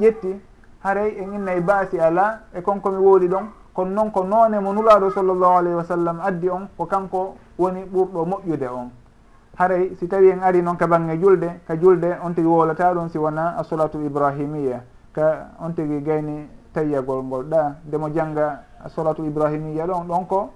ƴetti 0.01 0.41
haray 0.85 1.17
en 1.19 1.33
innay 1.35 1.61
baasi 1.61 1.99
ala 2.01 2.41
e 2.55 2.61
konkomi 2.61 2.99
woodi 2.99 3.29
ɗon. 3.29 3.47
Kono 3.79 3.91
noon 3.95 4.11
ko 4.11 4.25
noone 4.25 4.59
mo 4.59 4.73
nulaaɗo 4.73 5.11
sallllahu 5.11 5.55
alayhi 5.59 5.77
wa 5.77 5.85
sallam 5.85 6.21
addi 6.21 6.49
on 6.51 6.67
ko 6.77 6.87
kanko 6.87 7.37
woni 7.59 7.85
ɓurɗo 7.85 8.25
moƴƴude 8.27 8.69
on. 8.75 8.91
Haray 9.57 9.95
si 9.95 10.09
tawi 10.09 10.31
en 10.31 10.43
ari 10.43 10.63
noon 10.63 10.77
ka 10.77 10.87
bange 10.89 11.17
julde 11.21 11.61
ka 11.67 11.77
julde 11.77 12.19
on 12.25 12.33
tigi 12.35 12.47
wolata 12.49 12.93
ɗum 12.93 13.09
si 13.09 13.19
wona 13.19 13.55
asolatu 13.57 14.03
ibrahimia 14.05 14.83
ka 15.15 15.51
on 15.61 15.71
tigi 15.75 16.03
gayni 16.03 16.49
tayyagol 16.75 17.23
ngol 17.23 17.45
ɗa 17.45 17.77
ndemo 17.87 18.09
jangga 18.11 18.63
assolatu 18.85 19.25
ibrahimia 19.25 19.87
ɗon 19.87 20.07
ɗon 20.09 20.27
ko 20.27 20.51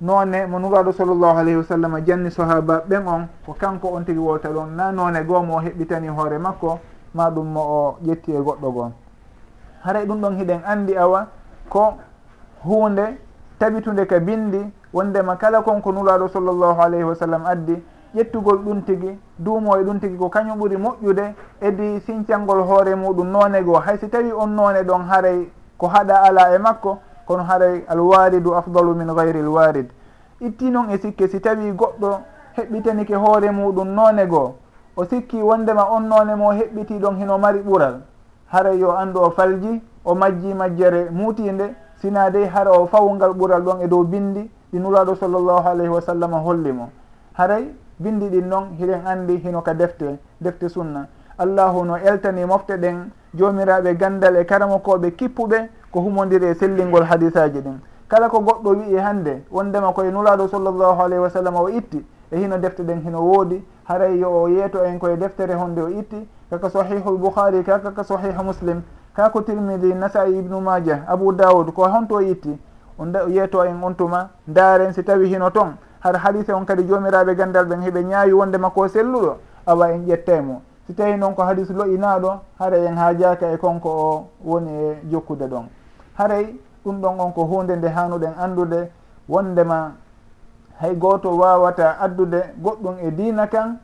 noone 0.00 0.46
mo 0.46 0.58
nuraɗo 0.58 0.92
sallllahu 0.92 1.38
alayhi 1.38 1.56
wa 1.56 1.64
sallam 1.64 2.04
janni 2.04 2.30
sahaba 2.30 2.84
ɓen 2.86 3.06
on 3.08 3.28
ko 3.46 3.56
kanko 3.58 3.88
on 3.96 4.04
tigi 4.04 4.18
wolta 4.18 4.50
ɗon. 4.50 4.76
Na 4.76 4.92
noone 4.92 5.24
goomo 5.24 5.56
o 5.56 5.60
heɓɓitani 5.60 6.08
hoore 6.08 6.38
makko 6.38 6.78
ma 7.14 7.30
ɗum 7.30 7.46
mo 7.52 7.60
o 7.60 7.96
ƴetti 8.04 8.32
e 8.32 8.40
goɗɗo 8.40 8.72
gon 8.72 8.92
haray 9.86 10.04
ɗum 10.06 10.20
ɗon 10.20 10.36
hiɗen 10.38 10.60
anndi 10.66 10.96
awa 10.96 11.26
ko 11.68 11.94
hunde 12.64 13.18
tabitunde 13.58 14.06
ka 14.06 14.18
bindi 14.20 14.60
wondema 14.92 15.36
kala 15.36 15.62
konko 15.62 15.92
nulaaɗo 15.92 16.28
sallllahu 16.28 16.80
alayhi 16.82 17.04
wa 17.04 17.14
sallam 17.14 17.46
addi 17.46 17.82
ƴettugol 18.14 18.58
ɗum 18.64 18.82
tigi 18.82 19.18
duumo 19.38 19.76
e 19.76 19.82
ɗum 19.84 20.00
tigi 20.00 20.16
ko 20.16 20.28
kañum 20.28 20.58
ɓuri 20.58 20.76
moƴƴude 20.76 21.34
edi 21.60 22.00
sincangol 22.00 22.60
hoore 22.62 22.94
muɗum 22.94 23.28
noone 23.30 23.62
goo. 23.62 23.78
Hay 23.78 23.98
si 23.98 24.08
tawi 24.08 24.32
on 24.32 24.48
noone 24.54 24.82
ɗon 24.84 25.02
haray 25.08 25.50
ko 25.78 25.86
haɗa 25.86 26.22
ala 26.22 26.54
e 26.54 26.58
makko 26.58 26.98
kono 27.26 27.42
haray 27.44 27.84
alwaridu 27.88 28.54
afdalu 28.54 28.94
min 28.94 29.14
gayri 29.14 29.42
lwarid 29.42 29.90
itti 30.40 30.70
noon 30.70 30.90
e 30.90 30.98
sikke 30.98 31.28
si 31.28 31.40
tawi 31.40 31.72
goɗɗo 31.72 32.18
heɓɓitanike 32.56 33.14
hoore 33.14 33.50
muɗum 33.50 33.88
noone 33.88 34.26
goo 34.26 34.54
o 34.96 35.04
sikki 35.04 35.42
wondema 35.42 35.84
on 35.90 36.08
noone 36.08 36.34
mo 36.36 36.52
heɓɓiti 36.52 36.98
ɗon 36.98 37.16
hino 37.16 37.38
mari 37.38 37.60
ɓural. 37.60 38.00
haray 38.52 38.78
yo 38.78 38.92
anndu 38.96 39.20
o 39.20 39.30
falji 39.30 39.82
o 40.04 40.14
majji 40.14 40.54
majjere 40.54 41.10
muutinde 41.10 41.74
sina 42.00 42.30
dey 42.30 42.46
hara 42.46 42.72
o 42.72 42.86
fawngal 42.86 43.32
ɓural 43.32 43.62
ɗon 43.62 43.82
e 43.82 43.88
dow 43.88 44.04
bindi 44.04 44.50
ɗi 44.72 44.78
nulaaɗo 44.78 45.14
sallllahu 45.16 45.68
alayhi 45.68 45.88
wa 45.92 46.00
sallam 46.00 46.32
holli 46.32 46.72
mo. 46.72 46.90
Haray 47.34 47.68
bindi 47.98 48.28
ɗin 48.28 48.48
noon 48.48 48.64
hiɗen 48.78 49.06
anndi 49.06 49.36
hino 49.38 49.62
ka 49.62 49.74
defte 49.74 50.18
defte 50.40 50.68
sunna. 50.68 51.06
Allahu 51.38 51.84
no 51.84 51.96
eltani 51.96 52.44
mofte 52.44 52.76
ɗen 52.76 53.10
joomiraaɓe 53.34 53.94
ganndal 53.96 54.36
e 54.36 54.44
karamakooɓe 54.44 55.10
kippuɓe 55.16 55.68
ko 55.90 56.00
humondiri 56.00 56.46
e 56.46 56.54
sellingol 56.54 57.04
hadisaji 57.04 57.60
ɗin. 57.60 57.78
Kala 58.08 58.28
ko 58.28 58.38
goɗɗo 58.40 58.70
wi'i 58.76 58.96
hannde 58.98 59.42
wondema 59.50 59.92
koye 59.92 60.10
nulaaɗo 60.10 60.48
sallllahu 60.48 61.00
alayhi 61.02 61.22
wa 61.22 61.30
sallam 61.30 61.56
o 61.56 61.68
itti 61.68 62.04
e 62.30 62.36
hino 62.36 62.58
defte 62.58 62.80
ɗen 62.82 63.00
hino 63.02 63.20
woodi. 63.20 63.64
Haray 63.88 64.18
yo 64.18 64.30
o 64.30 64.48
yeeto 64.48 64.84
en 64.84 64.98
koye 64.98 65.16
deftere 65.16 65.54
honde 65.54 65.78
o 65.80 65.88
itti 65.88 66.28
kaka 66.50 66.70
sahihu 66.70 67.10
lbouhari 67.10 67.64
ka 67.64 67.78
kaka 67.78 68.04
sahihu 68.04 68.44
muslim 68.44 68.82
ka 69.14 69.30
ko 69.30 69.40
tirmidi 69.42 69.94
nasai 69.94 70.38
ibnu 70.38 70.60
maja 70.60 71.02
abou 71.08 71.32
daoud 71.32 71.72
ko 71.72 71.88
honto 71.88 72.20
itti 72.20 72.58
on 72.98 73.12
yeeto 73.28 73.64
en 73.64 73.82
on 73.82 73.94
tuma 73.94 74.28
ndaaren 74.48 74.92
si 74.92 75.02
tawi 75.02 75.28
hino 75.28 75.50
toon 75.50 75.76
har 76.00 76.16
haalise 76.18 76.50
on 76.52 76.64
kadi 76.64 76.82
jomiraɓe 76.84 77.34
gandal 77.34 77.66
ɓen 77.66 77.80
heɓe 77.82 78.04
ñaawi 78.04 78.32
wonde 78.32 78.58
makko 78.58 78.84
e 78.86 78.88
selluɗo 78.88 79.36
awa 79.66 79.92
en 79.92 80.06
ƴettemo 80.06 80.60
si 80.86 80.94
tawi 80.94 81.16
noon 81.16 81.34
ko 81.34 81.42
haalis 81.42 81.70
loyinaɗo 81.70 82.30
haray 82.58 82.86
en 82.86 82.96
haajaka 82.96 83.52
e 83.52 83.56
konko 83.58 83.88
o 83.88 84.28
woni 84.44 84.70
e 84.70 84.98
jokkude 85.10 85.46
ɗon. 85.48 85.66
Haray 86.14 86.54
ɗum 86.84 87.00
ɗon 87.00 87.20
on 87.20 87.32
ko 87.32 87.44
hunde 87.44 87.76
nde 87.76 87.88
hanuɗen 87.88 88.34
andude 88.38 88.90
wondema 89.28 89.92
hay 90.80 90.94
goto 90.94 91.36
wawata 91.36 91.98
addude 92.00 92.40
goɗɗum 92.62 92.96
e 93.02 93.10
diina 93.10 93.46
kan 93.46 93.78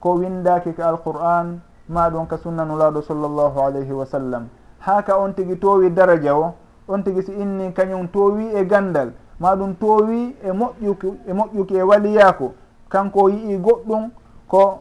ko 0.00 0.14
windaki 0.14 0.72
ko 0.72 0.82
alqur'an 0.82 1.60
ma 1.88 2.10
ɗum 2.10 2.26
ka 2.26 2.36
sunnanulaɗo 2.36 3.02
sallllahu 3.02 3.60
alayhi 3.60 3.92
wa 3.92 4.06
sallam. 4.06 4.48
Ha 4.80 5.02
ka 5.02 5.18
on 5.18 5.32
tigi 5.34 5.56
towi 5.58 5.90
daraja 5.90 6.36
o 6.36 6.54
on 6.88 7.02
tigi 7.02 7.22
si 7.22 7.32
inni 7.32 7.72
kañum 7.72 8.08
towi 8.08 8.52
e 8.54 8.66
gandal. 8.66 9.12
Ma 9.40 9.54
ɗum 9.56 9.74
towi 9.78 10.36
e 10.42 10.50
moƴƴuki 10.52 11.12
e 11.26 11.32
moƴƴuki 11.32 11.76
e 11.76 11.82
waliyako 11.82 12.52
kanko 12.88 13.28
yii 13.30 13.58
goɗɗum 13.58 14.10
ko 14.48 14.80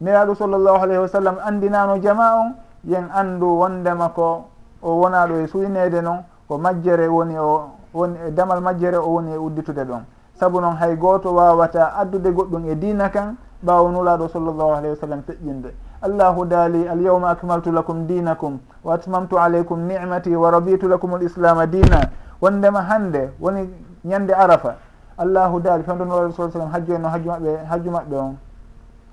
miraɗo 0.00 0.34
sallllahu 0.34 0.82
alayhi 0.82 1.00
wa 1.00 1.08
sallam 1.08 1.36
andinano 1.44 1.98
jama 1.98 2.34
on 2.40 2.54
yen 2.84 3.08
andu 3.14 3.58
wondema 3.58 4.08
ko 4.08 4.44
o 4.82 5.00
wonaɗo 5.00 5.34
e 5.42 5.46
suynede 5.46 6.02
noon 6.02 6.24
ko 6.48 6.58
majjere 6.58 7.08
woni 7.08 7.38
o 7.38 7.70
woni 7.94 8.18
e 8.28 8.30
damal 8.30 8.60
majjere 8.60 8.96
o 8.96 9.08
woni 9.08 9.32
e 9.32 9.36
udditude 9.36 9.84
ɗon. 9.84 10.04
Saabu 10.34 10.60
noon 10.60 10.76
hay 10.76 10.96
goto 10.96 11.34
wawata 11.34 11.94
addude 11.96 12.30
goɗɗum 12.32 12.68
e 12.70 12.74
dina 12.74 13.08
kan 13.10 13.36
ɓawo 13.64 13.90
nulaɗo 13.90 14.28
sallllahu 14.28 14.70
alayhi 14.70 14.90
wa 14.90 14.96
sallam 14.96 15.22
feƴƴinde. 15.22 15.70
allahu 16.02 16.44
daali 16.44 16.82
الله 16.82 16.88
دالي 16.88 16.92
اليوم 16.92 17.24
أكملت 17.24 17.66
لكم 17.68 17.96
دينكم 18.06 18.52
وأتممت 18.84 19.32
عليكم 19.34 19.78
نعمتي 19.88 20.36
ورضيت 20.36 20.82
لكم 20.84 21.10
الإسلام 21.14 21.58
dina. 21.70 22.00
Wondema 22.42 22.82
hande 22.82 23.30
woni 23.40 23.70
ñande 24.04 24.34
arafa. 24.34 24.74
Allahu 25.18 25.60
daali 25.60 25.84
fewdo 25.84 26.04
nuraɗo 26.04 26.32
sa 26.32 26.50
sallam 26.50 26.70
hajju 26.72 26.94
en 26.94 27.04
o 27.04 27.08
hajju 27.08 27.28
maɓɓe 27.30 27.64
hajju 27.70 27.90
maɓɓe 27.90 28.16
on. 28.18 28.34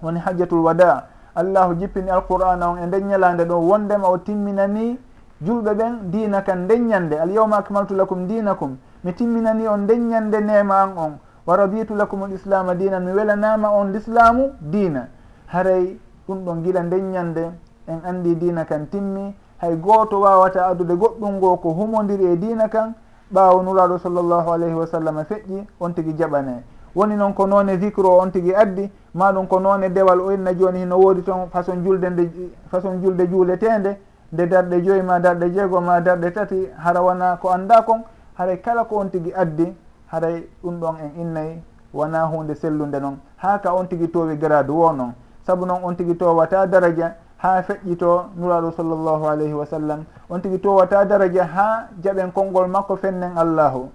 Woni 0.01 0.19
hajjatul 0.19 0.59
wada. 0.65 1.03
Allahu 1.35 1.75
jippini 1.79 2.09
alqur'ana 2.09 2.69
on 2.69 2.77
e 2.77 2.85
nden 2.87 3.07
ñalande 3.07 3.45
ɗo. 3.45 3.55
Wondema 3.69 4.07
o 4.09 4.17
timminani 4.17 4.97
julɓe 5.45 5.73
ɓen 5.77 6.09
dina 6.11 6.41
kan 6.41 6.55
nden 6.65 6.87
ñande 6.87 7.19
alyawma 7.19 7.57
akmaltu 7.57 7.93
lakum 7.95 8.25
dinakum. 8.27 8.77
Mi 9.03 9.13
timminani 9.13 9.67
on 9.67 9.77
nden 9.85 10.09
ñande 10.09 10.41
nema 10.41 10.81
an 10.81 10.91
on. 10.97 11.13
Wa 11.45 11.55
raditu 11.55 11.93
lakum 11.95 12.23
l 12.25 12.33
islama 12.33 12.73
dinan 12.75 13.03
mi 13.05 13.11
welanama 13.11 13.69
on 13.69 13.91
l'islamu 13.91 14.51
dina. 14.59 15.07
Haray 15.47 15.97
ɗum 16.29 16.45
ɗon 16.45 16.61
gila 16.63 16.83
ndeññande 16.83 17.51
en 17.87 17.99
anndi 18.05 18.35
diina 18.35 18.65
kan 18.65 18.85
timmi. 18.89 19.33
Hay 19.57 19.75
gooto 19.75 20.19
wawata 20.21 20.67
addude 20.67 20.93
goɗɗum 20.95 21.33
ngo 21.37 21.57
ko 21.57 21.69
humodiri 21.73 22.25
e 22.25 22.37
diina 22.37 22.69
kan 22.69 22.93
ɓaawo 23.33 23.63
nuraaɗo 23.63 23.97
sallllahu 23.97 24.51
alayhi 24.51 24.73
wa 24.75 24.85
sallam 24.87 25.23
feƴƴi 25.23 25.65
on 25.79 25.93
tigi 25.93 26.13
jaɓane. 26.13 26.63
Woni 26.95 27.15
noon 27.15 27.33
ko 27.33 27.45
noone 27.47 27.77
vicre 27.77 28.05
o 28.05 28.19
on 28.21 28.29
tigi 28.31 28.53
addi 28.53 28.89
maɗum 29.15 29.47
ko 29.47 29.59
noone 29.59 29.89
dewal 29.93 30.21
o 30.21 30.31
inna 30.31 30.53
jooni 30.53 30.79
hino 30.79 30.97
woodi 30.97 31.23
toon 31.23 31.47
façon 31.51 31.83
julde 31.83 32.09
nde 32.09 32.29
façon 32.71 33.01
julde 33.01 33.27
juuletende 33.29 33.97
nde 34.31 34.47
darɗe 34.47 34.81
joyi 34.83 35.01
ma 35.01 35.19
darɗe 35.19 35.51
jeego 35.53 35.81
ma 35.81 35.99
darɗe 36.01 36.31
tati 36.33 36.67
hara 36.77 37.01
wona 37.01 37.37
ko 37.37 37.49
annda 37.49 37.81
kon 37.81 38.01
haray 38.37 38.61
kala 38.61 38.85
ko 38.85 38.97
on 38.97 39.09
tigi 39.09 39.33
addi 39.33 39.73
haray 40.11 40.47
ɗum 40.63 40.79
ɗon 40.79 40.95
en 41.03 41.21
innayi 41.21 41.61
wona 41.93 42.25
hunde 42.25 42.55
sellude 42.55 42.99
noon. 43.01 43.17
Haa 43.37 43.59
ka 43.59 43.73
on 43.73 43.85
tigi 43.87 44.07
towi 44.09 44.37
grade 44.37 44.69
wo 44.69 44.91
noon. 44.91 45.13
saabu 45.49 45.65
noon 45.65 45.81
on 45.83 45.95
tigi 45.95 46.13
towata 46.15 46.67
daraja 46.67 47.15
ha 47.37 47.61
feƴƴito 47.61 48.25
nuraɗo 48.37 48.71
sallllahu 48.71 49.25
alayhi 49.27 49.53
wa 49.53 49.65
sallam. 49.65 50.05
On 50.29 50.39
tigi 50.41 50.59
towata 50.59 51.05
daraja 51.05 51.43
ha 51.45 51.87
jaɓen 52.03 52.31
konngol 52.31 52.67
makko 52.67 52.95
fennen 52.97 53.37
allahu. 53.37 53.89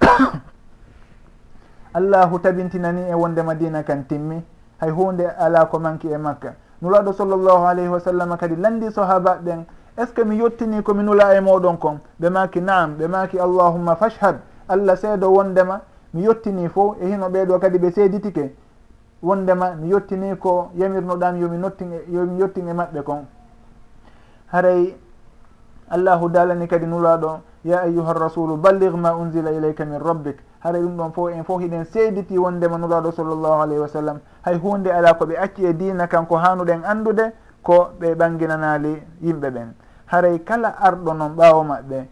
Allahu 1.94 2.38
tabintinani 2.40 3.02
e 3.10 3.14
wonde 3.14 3.42
madina 3.42 3.82
kan 3.84 4.04
timmi 4.08 4.42
hay 4.80 4.90
hunde 4.90 5.26
ala 5.38 5.66
ko 5.66 5.78
manki 5.78 6.08
e 6.08 6.16
makka. 6.16 6.54
Nuraɗo 6.82 7.12
sallllahu 7.12 7.66
alayhi 7.66 7.88
wa 7.88 8.00
sallam 8.00 8.36
kadi 8.36 8.56
landi 8.56 8.90
sahabaɓe 8.90 9.42
ɓen 9.44 9.64
est 9.98 10.06
ce 10.06 10.12
que 10.14 10.22
mi 10.24 10.36
yettini 10.36 10.82
komi 10.82 11.04
nula 11.04 11.36
e 11.36 11.40
moɗon 11.40 11.76
kon? 11.78 12.00
Ɓe 12.20 12.30
maki 12.30 12.60
naam 12.60 12.96
ɓe 12.98 13.06
maki 13.08 13.38
allahumma 13.38 13.94
fashhad 13.94 14.36
allah 14.68 14.96
seedo 14.96 15.30
wondema. 15.30 15.80
Mi 16.14 16.22
yettini 16.24 16.68
fo 16.68 16.96
e 17.00 17.06
hino 17.06 17.28
ɓeeɗo 17.28 17.58
kadi 17.60 17.78
ɓe 17.78 17.90
seeditike. 17.92 18.50
wondema 19.22 19.70
mi 19.74 19.88
yettini 19.90 20.36
ko 20.36 20.70
yamirnoɗam 20.74 21.36
yomi 21.40 21.58
notti 21.58 21.84
yomi 22.08 22.40
yettin 22.40 22.68
e 22.68 22.72
maɓɓe 22.72 23.02
kon. 23.02 23.26
Haray 24.52 24.96
allahu 25.90 26.28
dalani 26.28 26.66
kadi 26.68 26.86
nulaɗo 26.86 27.40
ya 27.64 27.80
ayuha 27.82 28.12
rasulu 28.12 28.56
ballig 28.56 28.92
ma 28.94 29.14
unzila 29.14 29.50
ilayka 29.52 29.84
min 29.84 29.98
rabbik. 29.98 30.38
Hara 30.60 30.78
ɗum 30.78 30.96
ɗon 30.96 31.12
fof 31.12 31.30
en 31.32 31.44
fof 31.44 31.60
hiɗen 31.60 31.84
seyditi 31.84 32.38
wondema 32.38 32.78
nulaɗo 32.78 33.12
sallllahu 33.12 33.62
alayhi 33.62 33.80
wa 33.80 33.88
sallam. 33.88 34.18
Hay 34.44 34.56
hunde 34.58 34.88
ala 34.90 35.14
ko 35.14 35.26
ɓe 35.26 35.36
acci 35.38 35.64
e 35.66 35.72
dina 35.74 36.06
kanko 36.06 36.36
hanuɗen 36.36 36.84
andude 36.84 37.32
ko 37.62 37.90
ɓe 38.00 38.14
ɓanginanali 38.14 39.02
yimɓe 39.22 39.50
ɓen. 39.50 39.72
Haray 40.06 40.38
kala 40.44 40.68
arɗo 40.80 41.12
noon 41.14 41.34
ɓaawo 41.36 41.64
maɓɓe. 41.64 42.06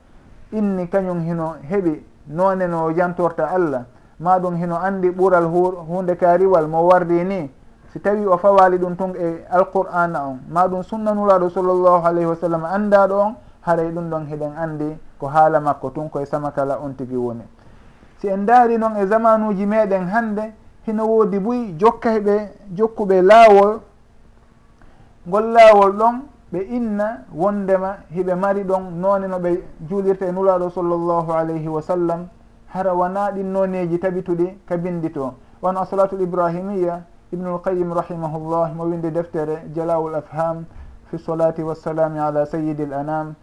Inni 0.53 0.89
kañum 0.89 1.21
hino 1.21 1.55
heɓi 1.71 2.05
none 2.29 2.67
no 2.67 2.91
yantorta 2.91 3.47
allah. 3.51 3.85
ma 4.21 4.39
ɗum 4.39 4.55
hino 4.57 4.77
andi 4.77 5.11
ɓural 5.11 5.45
hunde 5.89 6.15
kaariwal 6.17 6.69
mo 6.69 6.87
wardi 6.87 7.25
ni. 7.25 7.51
Si 7.93 7.99
tawi 8.01 8.27
o 8.27 8.37
fawali 8.39 8.79
ɗum 8.79 8.97
tun 8.97 9.15
e 9.17 9.45
alqur'ana 9.51 10.23
on 10.29 10.39
ma 10.49 10.69
ɗum 10.69 10.83
sunnanuraɗo 10.83 11.49
sallllahu 11.51 12.07
alayhi 12.07 12.27
wa 12.29 12.37
sallam 12.37 12.65
andaɗo 12.65 13.15
on 13.19 13.35
haray 13.67 13.91
ɗum 13.91 14.11
ɗon 14.11 14.27
heɗen 14.29 14.53
andi 14.57 14.97
ko 15.19 15.27
haala 15.27 15.61
makko 15.61 15.91
tun 15.91 16.09
koye 16.11 16.27
samakala 16.27 16.79
on 16.79 16.93
tigi 16.95 17.17
woni. 17.17 17.43
Si 18.21 18.29
en 18.29 18.45
daari 18.47 18.79
noon 18.79 18.97
e 18.97 19.07
zamanuji 19.07 19.67
meɗen 19.67 20.07
hande 20.09 20.53
hino 20.87 21.07
woodi 21.07 21.39
buy 21.39 21.75
jokkayɓe 21.79 22.49
jokkuɓe 22.77 23.23
laawol 23.23 23.81
ngol 25.27 25.45
laawol 25.53 25.93
ɗon 25.93 26.21
ɓe 26.53 26.59
inna 26.77 27.25
wondema 27.35 27.97
hiɓe 28.15 28.35
mari 28.35 28.65
ɗon 28.65 28.83
noone 29.01 29.27
no 29.29 29.39
ɓe 29.39 29.63
juulirta 29.89 30.27
e 30.27 30.33
nulaaɗo 30.33 30.71
sallllahu 30.71 31.33
alayhi 31.33 31.69
wa 31.69 31.83
sallam 31.83 32.29
hara 32.73 32.95
wona 32.95 33.31
ɗin 33.33 33.53
noneji 33.53 33.99
tabituɗi 33.99 34.59
ka 34.67 34.77
bindi 34.77 35.11
to. 35.11 35.35
Wano 35.63 35.81
asalatul 35.81 36.21
ibrahimiya 36.23 37.03
ibnul 37.33 37.61
qayim 37.63 37.93
rahimahullah 37.93 38.73
mo 38.75 38.85
winde 38.85 39.11
deftere 39.13 39.63
jalawul 39.75 40.15
afham 40.15 40.65
fi 41.11 41.19
solati 41.19 41.63
wassalami 41.63 42.19
ala 42.19 42.47
sayidi 42.47 42.83
l 42.83 42.93
anam. 42.95 43.35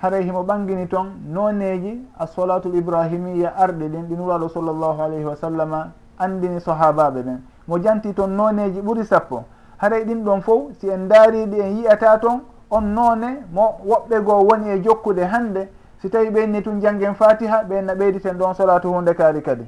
Haray 0.00 0.22
himo 0.24 0.42
ɓangini 0.44 0.86
toon 0.88 1.06
noneji 1.28 2.06
a 2.18 2.26
solatul 2.26 2.74
ibrahimiya 2.76 3.54
arɗi 3.56 3.88
ɗin 3.88 4.06
ɗin 4.08 4.18
wuraɗo 4.20 4.48
sallllahu 4.48 5.02
alayhi 5.02 5.24
wa 5.24 5.36
sallama 5.36 5.90
andini 6.18 6.60
sahabaɓe 6.60 7.22
ɓen. 7.22 7.40
Mo 7.66 7.78
janti 7.78 8.14
toon 8.14 8.28
noneji 8.30 8.80
ɓuuri 8.80 9.04
sappo. 9.04 9.44
Haray 9.78 10.04
ɗin 10.04 10.22
ɗon 10.24 10.40
fof 10.42 10.72
si 10.78 10.88
en 10.88 11.08
daariɗi 11.08 11.60
en 11.60 11.76
yiyata 11.76 12.18
toon 12.18 12.40
on 12.70 12.82
noone 12.94 13.42
mo 13.52 13.78
woɓɓe 13.84 14.22
goo 14.24 14.44
woni 14.44 14.70
e 14.70 14.82
jokkude 14.82 15.24
hannde 15.24 15.68
si 16.00 16.08
tawi 16.10 16.30
ɓenni 16.30 16.62
tun 16.62 16.80
janggen 16.80 17.14
fatiha 17.14 17.64
ɓenna 17.64 17.94
ɓeyditen 17.94 18.36
ɗon 18.38 18.54
solatu 18.54 18.88
hunde 18.88 19.14
kaali 19.14 19.42
kadi. 19.42 19.64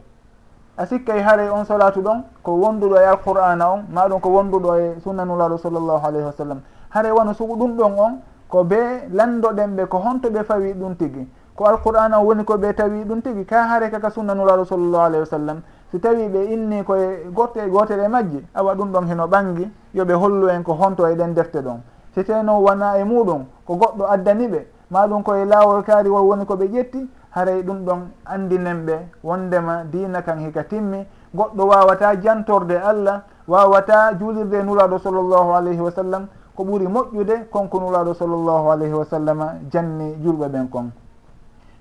A 0.77 0.87
sikkay 0.87 1.21
haray 1.21 1.49
on 1.49 1.65
solatu 1.65 2.01
ɗon 2.01 2.23
ko 2.43 2.53
wonduɗo 2.53 2.97
e 2.97 3.05
alqur'ana 3.05 3.71
on 3.71 3.85
maɗum 3.93 4.21
ko 4.21 4.29
wonduɗo 4.31 4.75
e 4.77 5.01
sunnanulaɗo 5.03 5.59
sallllahu 5.59 6.07
alayhi 6.07 6.27
wa 6.27 6.33
sallam. 6.33 6.61
Haray 6.91 7.11
wano 7.11 7.35
sugu 7.35 7.57
ɗum 7.57 7.77
ɗon 7.77 7.99
on 7.99 8.13
ko 8.49 8.65
be 8.65 8.77
landoɗen 9.13 9.77
ɓe 9.77 9.87
ko 9.89 9.99
honto 9.99 10.31
ɓe 10.31 10.45
fawi 10.45 10.73
ɗum 10.73 10.95
tigui 10.97 11.27
ko 11.57 11.65
alqur'ana 11.65 12.21
o 12.21 12.25
woni 12.25 12.45
ko 12.45 12.55
ɓe 12.57 12.75
tawi 12.75 13.05
ɗum 13.05 13.23
tigui 13.23 13.45
ka 13.45 13.65
haare 13.67 13.91
kaka 13.91 14.11
sunnanulaɗo 14.11 14.65
sallllahu 14.65 15.03
alayhi 15.03 15.21
wa 15.21 15.27
sallam. 15.27 15.61
Si 15.91 15.99
tawi 15.99 16.29
ɓe 16.29 16.53
inni 16.53 16.85
koye 16.85 17.27
gotte 17.33 17.59
gotere 17.69 18.09
majji 18.09 18.47
awa 18.55 18.75
ɗum 18.75 18.93
ɗon 18.93 19.07
heno 19.09 19.27
ɓangi 19.27 19.71
yoɓe 19.95 20.13
hollu 20.15 20.49
en 20.49 20.63
ko 20.63 20.75
honto 20.75 21.07
e 21.09 21.15
ɗen 21.15 21.35
defte 21.35 21.57
ɗon. 21.61 21.81
Si 22.15 22.25
teno 22.25 22.61
wona 22.61 22.99
e 22.99 23.05
muɗum 23.05 23.45
ko 23.67 23.75
goɗɗo 23.75 24.05
addani 24.09 24.47
ɓe 24.49 24.67
maɗum 24.91 25.23
koye 25.23 25.45
laawol 25.45 25.83
kaari 25.83 26.09
won 26.11 26.23
woni 26.27 26.45
ko 26.47 26.55
ɓe 26.57 26.67
ƴetti 26.69 27.09
haray 27.31 27.63
ɗum 27.63 27.85
ɗon 27.85 28.01
andinen 28.25 28.85
ɓe 28.87 28.95
wondema 29.23 29.85
dina 29.85 30.23
kan 30.23 30.39
hika 30.39 30.65
timmi 30.65 31.07
goɗɗo 31.35 31.63
wawata 31.67 32.17
jantorde 32.21 32.77
allah 32.79 33.23
wawata 33.49 34.15
juulirde 34.19 34.63
nuraɗo 34.63 34.99
sallllahu 34.99 35.53
alayhi 35.55 35.81
wa 35.81 35.91
sallam 35.91 36.27
ko 36.57 36.65
ɓuuri 36.65 36.87
moƴƴude 36.89 37.45
konko 37.51 37.81
nuraɗo 37.81 38.15
sallllahu 38.15 38.71
alayhi 38.71 38.93
wa 38.95 39.05
sallam 39.05 39.39
janni 39.71 40.15
julɓe 40.23 40.49
ɓen 40.49 40.69
kon. 40.69 40.91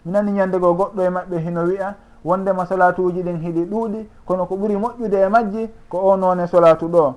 Mi 0.05 0.11
nani 0.11 0.31
ñande 0.31 0.59
goo 0.59 0.73
goɗɗo 0.73 1.01
e 1.01 1.09
maɓɓe 1.09 1.37
hino 1.39 1.63
wiya 1.63 1.95
wondema 2.23 2.65
solatuji 2.65 3.23
ɗin 3.23 3.37
hiɗi 3.41 3.65
ɗuuɗi 3.65 4.09
kono 4.25 4.45
ko 4.45 4.55
ɓuuri 4.55 4.75
moƴƴude 4.77 5.17
e 5.25 5.29
majji 5.29 5.69
ko 5.89 5.97
o 5.97 6.15
noone 6.17 6.47
solatu 6.47 6.87
ɗo. 6.87 7.13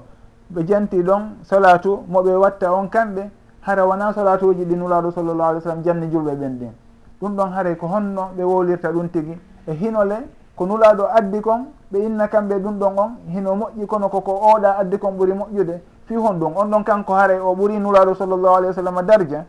Ɓe 0.54 0.66
janti 0.66 1.02
ɗon 1.02 1.22
solatu 1.42 1.98
moɓe 2.08 2.34
watta 2.36 2.72
on 2.72 2.88
kamɓe 2.88 3.30
hara 3.62 3.86
wona 3.86 4.12
salatuji 4.12 4.64
ɗi 4.64 4.76
nulaɗo 4.76 5.10
sallllah 5.10 5.48
alih 5.48 5.58
w 5.58 5.62
sallam 5.62 5.82
janni 5.82 6.06
julɓe 6.10 6.34
ɓen 6.34 6.58
ɗin. 6.58 6.72
Ɗum 7.20 7.36
ɗon 7.36 7.52
haray 7.52 7.76
ko 7.76 7.86
honno 7.86 8.30
ɓe 8.36 8.42
wowlirta 8.44 8.92
ɗum 8.92 9.08
tigi. 9.08 9.38
E 9.66 9.72
hinole 9.72 10.26
ko 10.56 10.66
nulaɗo 10.66 11.06
addi 11.14 11.40
kon 11.40 11.66
ɓe 11.92 11.98
inna 12.06 12.28
kamɓe 12.28 12.58
ɗum 12.58 12.78
ɗon 12.78 12.98
on 12.98 13.10
hino 13.28 13.54
moƴƴi 13.54 13.86
kono 13.86 14.08
koko 14.08 14.32
oɗa 14.32 14.78
addi 14.78 14.98
kon 14.98 15.12
ɓuuri 15.12 15.32
moƴƴude 15.32 15.80
fi 16.06 16.14
hon 16.16 16.34
ɗum 16.38 16.52
on 16.56 16.66
ɗon 16.70 16.84
kanko 16.84 17.12
haray 17.14 17.38
o 17.40 17.54
ɓuuri 17.54 17.78
nulaɗo 17.78 18.14
sallllahu 18.14 18.54
alayhi 18.56 18.68
wa 18.68 18.74
sallam 18.74 19.06
darja 19.06 19.44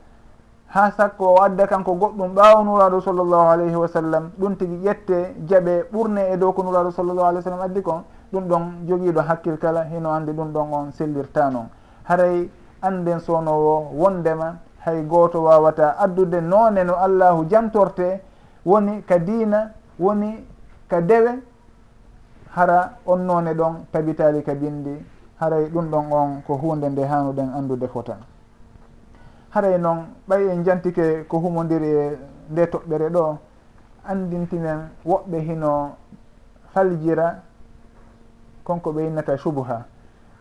ha 0.68 0.92
sakko 0.92 1.26
o 1.26 1.42
adda 1.44 1.68
kanko 1.68 1.94
goɗɗum 1.94 2.34
ɓaawo 2.34 2.64
nuraɗo 2.64 3.02
sallllahu 3.02 3.48
alayhi 3.50 3.76
wa 3.76 3.88
sallam 3.88 4.32
ɗum 4.40 4.56
tigi 4.56 4.76
ƴette 4.84 5.36
jaɓe 5.48 5.86
ɓurne 5.92 6.32
e 6.34 6.38
dow 6.38 6.52
ko 6.54 6.64
nuraɗo 6.64 6.92
sallllahu 6.92 7.26
alayhi 7.28 7.40
w 7.40 7.50
sallam 7.50 7.62
addi 7.62 7.82
kon 7.82 8.04
ɗum 8.32 8.44
ɗon 8.48 8.64
jogiiɗo 8.88 9.22
hakkil 9.22 9.58
kala 9.58 9.84
hino 9.86 10.10
andi 10.12 10.32
ɗum 10.32 10.52
ɗon 10.52 10.68
on 10.74 10.92
sellirta 10.92 11.50
noon 11.50 11.68
haray 12.06 12.50
anden 12.84 13.20
sownowo 13.20 13.92
wondema 13.96 14.56
hay 14.86 15.02
gooto 15.04 15.44
wawata 15.44 15.98
addude 15.98 16.42
noone 16.42 16.84
no 16.84 16.96
allahu 16.96 17.46
jantorte. 17.46 18.22
Woni 18.66 19.02
ka 19.02 19.20
diina 19.20 19.72
woni 20.00 20.46
ka 20.90 21.02
dewe. 21.02 21.40
Hara 22.56 22.98
on 23.06 23.26
noone 23.26 23.54
ɗon 23.54 23.74
tabitali 23.92 24.44
ka 24.44 24.54
bindi. 24.56 24.96
Haray 25.40 25.66
ɗum 25.70 25.90
ɗon 25.92 26.12
on 26.12 26.42
ko 26.48 26.56
hunde 26.56 26.90
nde 26.90 27.04
hanuɗen 27.06 27.50
andude 27.58 27.88
fotan. 27.88 28.20
Haray 29.50 29.78
noon 29.80 30.06
ɓay 30.30 30.50
en 30.52 30.64
jantike 30.64 31.26
ko 31.28 31.38
humodiri 31.40 31.88
e 31.88 32.18
nde 32.52 32.66
toɓɓere 32.66 33.10
ɗo 33.10 33.38
andintinen 34.06 34.90
woɓɓe 35.06 35.40
hino 35.40 35.92
faljira 36.74 37.36
konko 38.64 38.92
ɓe 38.92 39.02
yinnata 39.04 39.38
subha 39.38 39.86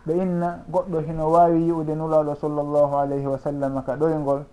ɓe 0.05 0.13
inna 0.13 0.59
goɗɗo 0.69 0.99
hino 0.99 1.31
wawi 1.31 1.61
yi'ude 1.67 1.95
nulaɗo 1.95 2.35
sallllahu 2.35 2.95
alayhi 2.95 3.27
wa 3.27 3.37
sallam 3.37 3.83
ka 3.83 3.95
ɗoygol 3.95 4.43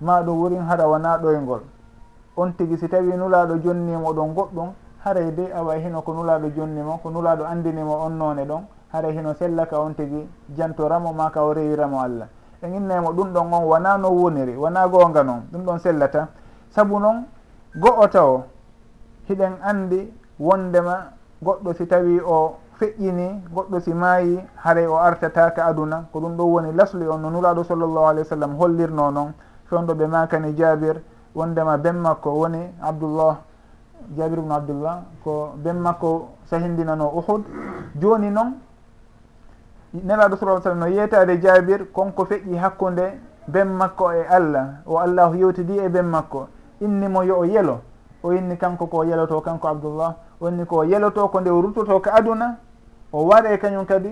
ma 0.00 0.22
ɗum 0.22 0.38
wurin 0.40 0.62
hara 0.68 0.86
wona 0.88 1.16
ɗoygol 1.18 1.60
on 2.36 2.52
tigi 2.56 2.76
si 2.76 2.88
tawi 2.88 3.16
nulaɗo 3.16 3.56
jonnimo 3.62 4.12
ɗon 4.12 4.34
goɗɗum 4.34 4.68
haray 5.04 5.30
de 5.32 5.52
awa 5.52 5.76
hino 5.76 6.02
ko 6.02 6.12
nulaɗo 6.12 6.48
jonnimo 6.56 6.98
ko 7.02 7.10
nulaɗo 7.10 7.44
andinimo 7.44 7.94
on 8.04 8.10
none 8.18 8.44
ɗon 8.44 8.62
haray 8.92 9.12
hino 9.12 9.34
sellaka 9.34 9.80
on 9.80 9.94
tigi 9.94 10.28
jantoramo 10.56 11.12
ma 11.12 11.30
ka 11.30 11.42
o 11.44 11.52
rewiramo 11.52 12.00
allah. 12.00 12.28
En 12.62 12.74
innaymo 12.74 13.12
ɗum 13.12 13.32
ɗon 13.32 13.52
on 13.52 13.64
wona 13.64 13.96
no 13.98 14.08
woniri 14.10 14.56
wona 14.56 14.88
gonga 14.88 15.22
noon 15.22 15.42
ɗum 15.52 15.62
ɗon 15.64 15.78
sellata. 15.78 16.28
Saabu 16.70 16.98
noon 16.98 17.24
go'o 17.76 18.08
taw 18.08 18.42
hiɗen 19.28 19.52
andi 19.62 20.12
wondema 20.38 21.12
goɗɗo 21.42 21.74
si 21.74 21.86
tawi 21.86 22.20
o 22.20 22.56
feƴƴini 22.78 23.42
goɗɗo 23.54 23.80
si 23.80 23.94
maayi 23.94 24.40
haray 24.56 24.86
o 24.86 24.96
artataka 24.96 25.64
aduna 25.64 26.04
ko 26.12 26.20
ɗum 26.20 26.36
ɗo 26.36 26.44
woni 26.44 26.72
lasli 26.72 27.06
on 27.06 27.18
no 27.20 27.30
nuraɗo 27.30 27.64
sallllahu 27.64 28.06
alayhi 28.06 28.28
wa 28.28 28.36
sallam 28.36 28.56
hollirno 28.56 29.10
noon. 29.10 29.32
Fewɗo 29.70 29.94
ɓe 29.94 30.06
makani 30.06 30.54
jabir 30.56 31.00
wondema 31.34 31.78
ben 31.78 31.96
makko 31.96 32.30
woni 32.30 32.58
abdoullah 32.82 33.36
jabir 34.16 34.38
ubnu 34.38 34.54
abdoullah 34.54 35.02
ko 35.24 35.52
ben 35.56 35.76
makko 35.76 36.28
sahindinano 36.50 37.10
uhud. 37.14 37.42
Joni 38.00 38.30
noon 38.30 38.54
nelaɗo 39.94 40.36
sa 40.36 40.60
sallam 40.60 40.78
no 40.78 40.86
yeytade 40.86 41.40
jabir 41.40 41.92
konko 41.92 42.24
feƴƴi 42.24 42.56
hakkude 42.58 43.18
ben 43.48 43.68
makko 43.68 44.12
e 44.12 44.26
allah 44.28 44.82
o 44.86 44.98
allahu 44.98 45.36
yewtidi 45.36 45.78
e 45.78 45.88
ben 45.88 46.06
makko. 46.06 46.48
Innimo 46.80 47.22
yo 47.22 47.38
o 47.38 47.44
yelo 47.44 47.80
o 48.22 48.32
inni 48.32 48.56
kanko 48.56 48.86
ko 48.86 49.04
yeloto 49.04 49.40
kanko 49.40 49.68
abdoullah 49.68 50.14
woni 50.44 50.66
ko 50.66 50.84
yeloto 50.84 51.28
ko 51.28 51.40
nde 51.40 51.50
o 51.50 51.60
ruttoto 51.60 52.00
ko 52.00 52.10
aduna 52.12 52.56
o 53.12 53.24
waɗe 53.24 53.58
kañum 53.58 53.86
kadi 53.86 54.10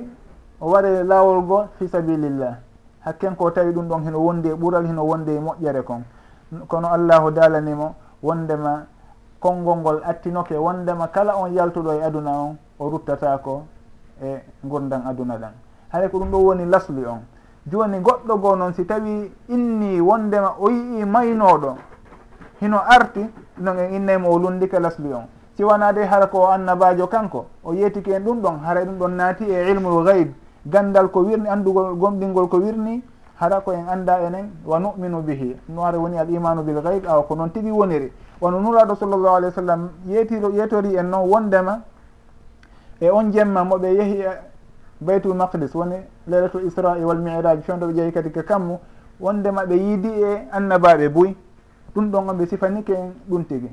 o 0.61 0.71
waɗe 0.71 1.05
lawol 1.05 1.45
go 1.45 1.69
fi 1.79 1.89
sabilillah. 1.89 2.57
Hakken 3.05 3.37
ko 3.37 3.51
tawi 3.51 3.73
ɗum 3.73 3.89
ɗon 3.89 4.03
hino 4.05 4.19
wondi 4.19 4.49
e 4.49 4.55
ɓural 4.55 4.87
hino 4.87 5.05
wondi 5.05 5.33
e 5.33 5.41
moƴƴere 5.41 5.83
kon. 5.83 6.05
Kono 6.69 6.89
allahu 6.89 7.31
dalanimo 7.31 7.95
wondema 8.23 8.87
konngol 9.41 9.79
ngol 9.79 10.01
attinoke 10.05 10.55
wondema 10.57 11.09
kala 11.09 11.37
on 11.37 11.53
yaltuɗo 11.53 11.93
e 11.93 12.03
aduna 12.03 12.31
on 12.31 12.57
o 12.79 12.89
ruttatako 12.89 13.63
e 14.23 14.41
gurdan 14.65 15.03
aduna 15.07 15.37
ɗan. 15.37 15.53
Haɗa 15.93 16.09
ko 16.09 16.19
ɗum 16.19 16.31
ɗo 16.31 16.39
woni 16.39 16.65
lasli 16.65 17.05
on. 17.05 17.21
Joni 17.67 17.99
goɗɗo 18.01 18.41
goo 18.41 18.57
noon 18.57 18.73
si 18.73 18.87
tawi 18.87 19.33
inni 19.49 20.01
wondema 20.01 20.55
o 20.59 20.71
yii 20.71 21.05
maynoɗo 21.05 21.77
hino 22.61 22.79
arti 22.79 23.27
non 23.59 23.79
en 23.79 23.95
innaymo 23.95 24.31
o 24.31 24.39
lundike 24.39 24.79
lasli 24.81 25.13
on. 25.13 25.27
siwana 25.57 25.93
de 25.93 26.05
hara 26.05 26.27
ko 26.27 26.49
annabajo 26.49 27.07
kanko. 27.07 27.47
O 27.65 27.75
yeetiki 27.75 28.11
en 28.13 28.21
ɗum 28.25 28.41
ɗon 28.41 28.59
haray 28.65 28.85
ɗum 28.85 28.99
ɗon 28.99 29.17
naati 29.17 29.45
e 29.45 29.71
ilmul 29.71 30.05
gayb 30.05 30.33
gandal 30.67 31.09
ko 31.11 31.21
wirni 31.21 31.49
andugol 31.49 31.95
gomɗingol 31.97 32.49
ko 32.49 32.57
wirni 32.59 33.03
hara 33.37 33.61
ko 33.61 33.73
en 33.73 33.89
anda 33.89 34.21
enen 34.27 34.51
wa 34.65 34.79
numinu 34.79 35.23
bihi. 35.23 35.57
No 35.69 35.85
ara 35.85 35.99
woni 35.99 36.19
al 36.19 36.31
imanu 36.31 36.63
bil 36.63 36.81
gayb 36.81 37.07
awa 37.07 37.23
ko 37.25 37.35
noon 37.35 37.51
tigi 37.51 37.71
woniri. 37.71 38.13
Wono 38.41 38.61
nuraɗo 38.61 38.95
sallllahu 38.97 39.35
alayhi 39.37 39.55
wa 39.55 39.63
sallam 39.63 39.89
yeetiro 40.07 40.51
yeetori 40.51 40.97
en 40.97 41.11
noon 41.11 41.29
wondema 41.29 41.81
e 43.01 43.11
on 43.11 43.31
jemma 43.33 43.65
moɓe 43.65 43.87
yeehi 43.95 44.21
e 44.23 44.31
baytul 45.01 45.35
maqdis 45.35 45.75
woni 45.75 45.97
leylatul 46.27 46.65
isra'i 46.67 47.05
wal 47.05 47.19
miraj 47.19 47.61
fewdo 47.63 47.87
ɓe 47.89 47.95
jeehi 47.95 48.13
kadi 48.13 48.31
ko 48.31 48.43
kammu 48.43 48.79
wondema 49.21 49.65
ɓe 49.65 49.75
yiidi 49.75 50.09
e 50.09 50.49
annabaɓe 50.51 51.09
buy. 51.09 51.37
Ɗum 51.95 52.11
ɗon 52.11 52.29
on 52.31 52.35
ɓe 52.37 52.47
sifanike 52.47 52.91
en 52.95 53.13
ɗum 53.29 53.45
tigi. 53.45 53.69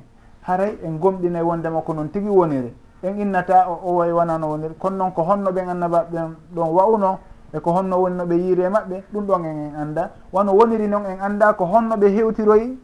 haray 0.48 0.78
en 0.84 0.98
gomɗinay 1.00 1.42
wondema 1.42 1.82
ko 1.82 1.94
noon 1.94 2.10
tigi 2.12 2.28
woniri. 2.30 2.74
En 3.04 3.20
innata 3.20 3.68
o 3.70 3.80
o 3.84 3.96
way 3.98 4.12
wonano 4.12 4.48
woniri. 4.50 4.74
Kono 4.80 4.98
noon 4.98 5.12
ko 5.14 5.24
honno 5.24 5.52
ɓen 5.52 5.70
annabaɓeɓen 5.70 6.36
ɗon 6.56 6.70
wawno 6.70 7.20
e 7.54 7.60
ko 7.60 7.72
honno 7.72 7.98
woni 7.98 8.16
no 8.18 8.26
ɓe 8.26 8.36
yiiri 8.36 8.62
e 8.64 8.70
maɓɓe 8.70 9.04
ɗum 9.14 9.26
ɗon 9.26 9.46
en 9.46 9.58
en 9.58 9.76
annda. 9.76 10.12
Wono 10.34 10.52
woniri 10.54 10.88
noon 10.88 11.06
en 11.06 11.20
annda 11.22 11.54
ko 11.54 11.66
honno 11.66 11.96
ɓe 11.96 12.08
hewtiroyi 12.16 12.78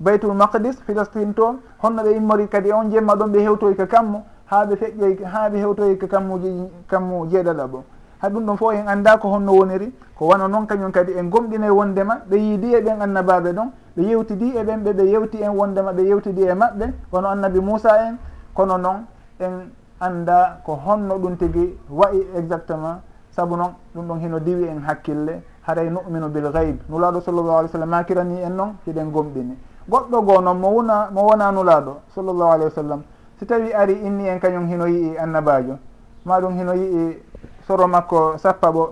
baytul 0.00 0.34
maqdis 0.34 0.80
philistine 0.86 1.34
to 1.34 1.58
honno 1.82 2.02
ɓe 2.02 2.16
immori 2.16 2.48
kadi 2.48 2.72
on 2.72 2.90
jemma 2.90 3.14
ɗon 3.14 3.28
ɓe 3.32 3.38
hewtoyi 3.42 3.74
ko 3.76 3.86
kammu 3.86 4.22
haa 4.46 4.64
ɓe 4.64 4.76
feƴƴoyi 4.76 5.24
haa 5.24 5.48
ɓe 5.50 5.58
hewtoyi 5.58 5.98
ko 5.98 6.06
kammuji 6.06 6.70
kammu 6.86 7.26
jeeɗaɗa 7.30 7.66
ɓo 7.66 7.82
ha 8.20 8.28
ɗum 8.28 8.44
ɗon 8.46 8.56
fof 8.56 8.72
en 8.74 8.86
annda 8.88 9.18
ko 9.18 9.28
honno 9.28 9.52
woniri. 9.52 9.92
Ko 10.18 10.26
wano 10.26 10.48
noon 10.48 10.66
kañum 10.66 10.90
kadi 10.90 11.12
en 11.12 11.28
gomɗinay 11.30 11.68
e 11.68 11.70
wondema 11.70 12.20
ɓe 12.28 12.36
yiidi 12.36 12.74
e 12.74 12.80
ɓen 12.80 13.00
annabaɓe 13.02 13.52
ɗon 13.52 13.70
ɓe 13.96 14.02
yewtidi 14.02 14.56
e 14.56 14.64
ɓen 14.64 14.82
ɓe 14.82 14.92
ɓe 14.92 15.04
yewti 15.10 15.42
en 15.42 15.50
wondema 15.56 15.92
ɓe 15.92 16.02
yewtidi 16.02 16.42
e 16.42 16.54
maɓɓe. 16.54 16.92
Wono 17.12 17.28
annabi 17.28 17.60
moussa 17.60 18.08
en 18.08 18.16
kono 18.54 18.76
noon 18.78 19.04
en 19.40 19.70
annda 20.00 20.60
ko 20.64 20.78
honno 20.86 21.18
ɗum 21.18 21.36
tigi 21.36 21.78
wayi 21.90 22.26
exactement. 22.36 23.00
Saabu 23.30 23.56
noon 23.56 23.74
ɗum 23.94 24.06
ɗon 24.08 24.18
hino 24.20 24.40
diwi 24.40 24.64
en 24.64 24.80
hakkille 24.86 25.42
haray 25.62 25.90
numinu 25.90 26.28
bil 26.28 26.50
gaybe 26.50 26.80
nulaɗo 26.88 27.20
sallllahu 27.20 27.58
alih 27.58 27.68
w 27.68 27.72
sallam 27.72 27.88
makirani 27.90 28.42
en 28.42 28.50
noon? 28.56 28.74
Hiɗen 28.86 29.10
gomɗini 29.12 29.54
goɗɗo 29.88 30.22
goo 30.22 30.40
noon 30.40 30.58
mo 30.58 30.68
wona 30.68 31.08
mo 31.12 31.22
wona 31.22 31.52
nulaɗo 31.52 31.96
sallllahu 32.14 32.50
alayhi 32.50 32.64
wa 32.64 32.70
sallam. 32.70 33.02
Si 33.38 33.46
tawi 33.46 33.72
ari 33.72 33.92
inni 34.04 34.26
en 34.28 34.38
kañum 34.40 34.66
hino 34.66 34.86
yii 34.86 35.16
annabajo? 35.16 35.78
Maɗum 36.26 36.58
hino 36.58 36.74
yii 36.74 37.22
soro 37.68 37.84
makko 37.86 38.38
sappa 38.40 38.72
ɓo 38.72 38.84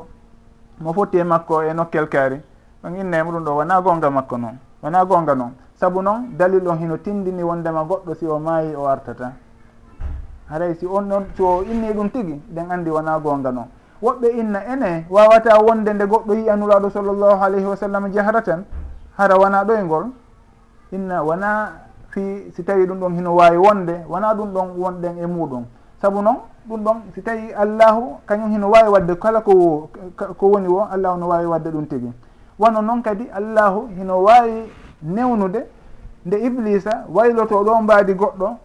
mo 0.80 0.92
fotti 0.92 1.16
e 1.18 1.24
makko 1.24 1.62
e 1.64 1.72
nokkel 1.72 2.08
kaari. 2.08 2.40
Ɗon 2.82 2.96
inna 3.00 3.18
e 3.18 3.22
muɗum 3.22 3.44
ɗo 3.44 3.52
wona 3.56 3.80
gonga 3.80 4.10
makko 4.10 4.36
noon 4.36 4.58
wona 4.82 5.04
gonga 5.04 5.34
noon. 5.34 5.52
Saabu 5.80 6.02
noon 6.02 6.36
dalil 6.36 6.68
on 6.68 6.76
hino 6.76 6.96
tindini 6.98 7.42
wondema 7.42 7.84
goɗɗo 7.84 8.14
si 8.14 8.26
o 8.26 8.38
maayi 8.38 8.74
o 8.76 8.86
artata. 8.86 9.32
Haray 10.50 10.74
si 10.74 10.86
on 10.86 11.08
noon 11.08 11.24
si 11.34 11.42
o 11.42 11.62
inni 11.62 11.90
ɗum 11.92 12.10
tigi 12.10 12.42
ɗen 12.54 12.70
anndi 12.70 12.90
wona 12.90 13.18
gonga 13.18 13.50
noon. 13.50 13.66
Woɓɓe 14.02 14.28
inna 14.36 14.60
ene 14.68 15.06
wawata 15.08 15.58
wonde 15.58 15.92
nde 15.94 16.04
goɗɗo 16.04 16.34
yiyanuraɗo 16.34 16.90
sallllahu 16.90 17.42
alayhi 17.42 17.64
wa 17.64 17.76
sallam 17.76 18.12
jahratan 18.12 18.64
hara 19.16 19.36
wona 19.38 19.64
ɗoygol 19.64 20.04
inna 20.92 21.22
wona 21.22 21.72
fi 22.10 22.52
si 22.54 22.62
tawi 22.62 22.84
ɗum 22.86 23.00
ɗon 23.00 23.14
hino 23.14 23.34
wawi 23.34 23.56
wonde 23.56 24.04
wona 24.06 24.34
ɗum 24.34 24.52
ɗon 24.52 24.68
wonɗen 24.76 25.18
e 25.18 25.26
muɗum 25.26 25.64
saabu 26.00 26.22
noon 26.22 26.36
ɗum 26.68 26.82
ɗon 26.84 26.96
si 27.14 27.22
tawi 27.22 27.52
allahu 27.52 28.18
kañum 28.26 28.50
hino 28.50 28.70
wawi 28.70 28.88
wadde 28.88 29.14
kala 29.18 29.40
ko 29.40 29.88
ko 30.38 30.46
woni 30.46 30.68
o 30.68 30.86
allahu 30.90 31.18
no 31.18 31.28
wawi 31.28 31.46
wadde 31.46 31.68
ɗum 31.70 31.86
tigi. 31.86 32.12
Wono 32.58 32.80
noon 32.82 33.02
kadi 33.02 33.28
allahu 33.32 33.88
hino 33.96 34.22
wawi 34.22 34.70
newnude 35.02 35.66
nde 36.26 36.36
iblisa 36.36 37.04
wayloto 37.08 37.64
ɗo 37.64 37.82
mbaadi 37.82 38.14
goɗɗo 38.14 38.56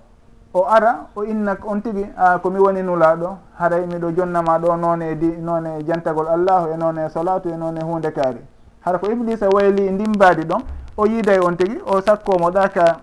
o 0.54 0.66
ara 0.68 1.08
o 1.16 1.24
inna 1.24 1.58
on 1.66 1.82
tigi 1.82 2.06
a 2.18 2.40
komi 2.40 2.60
woni 2.60 2.82
nulaɗo 2.84 3.38
haray 3.58 3.86
miɗo 3.86 4.12
jonnama 4.12 4.60
ɗo 4.60 4.76
noon 4.78 5.02
e 5.02 5.16
di 5.16 5.28
noon 5.38 5.66
e 5.66 5.84
jantagol 5.84 6.28
allahu 6.28 6.74
e 6.74 6.78
noon 6.78 6.98
e 6.98 7.10
salatu 7.10 7.50
e 7.50 7.56
noon 7.56 7.78
e 7.78 7.84
hunde 7.84 8.12
kaari. 8.12 8.42
Hara 8.82 8.98
ko 8.98 9.12
iblisa 9.12 9.48
wayli 9.50 9.92
ndimbaadi 9.92 10.44
ɗon 10.44 10.62
o 10.98 11.06
yiiday 11.06 11.40
on 11.40 11.56
tigi 11.56 11.78
o 11.86 12.02
sakkomo 12.02 12.50
ɗa 12.52 12.70
ka 12.70 13.00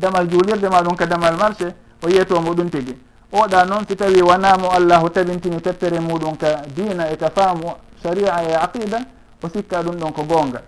damal 0.00 0.28
juulirde 0.28 0.68
ma 0.68 0.82
ɗum 0.82 0.96
ka 0.96 1.06
damal 1.06 1.36
marché 1.38 1.74
o 2.04 2.08
yiyetomo 2.08 2.52
ɗum 2.52 2.68
tigi. 2.70 3.07
oɗa 3.32 3.64
noon 3.64 3.86
si 3.88 3.96
tawi 3.96 4.22
wonamo 4.22 4.70
allahu 4.70 5.10
tabintini 5.10 5.60
teppere 5.60 6.00
muɗum 6.00 6.36
ka 6.36 6.62
dina 6.74 7.10
e 7.10 7.16
ka 7.16 7.30
faamu 7.30 7.74
sharia 8.02 8.42
e 8.42 8.54
aqida 8.54 8.98
o 9.42 9.48
sikka 9.48 9.82
ɗum 9.82 9.96
ɗon 9.96 10.12
ko 10.12 10.22
gonga 10.24 10.62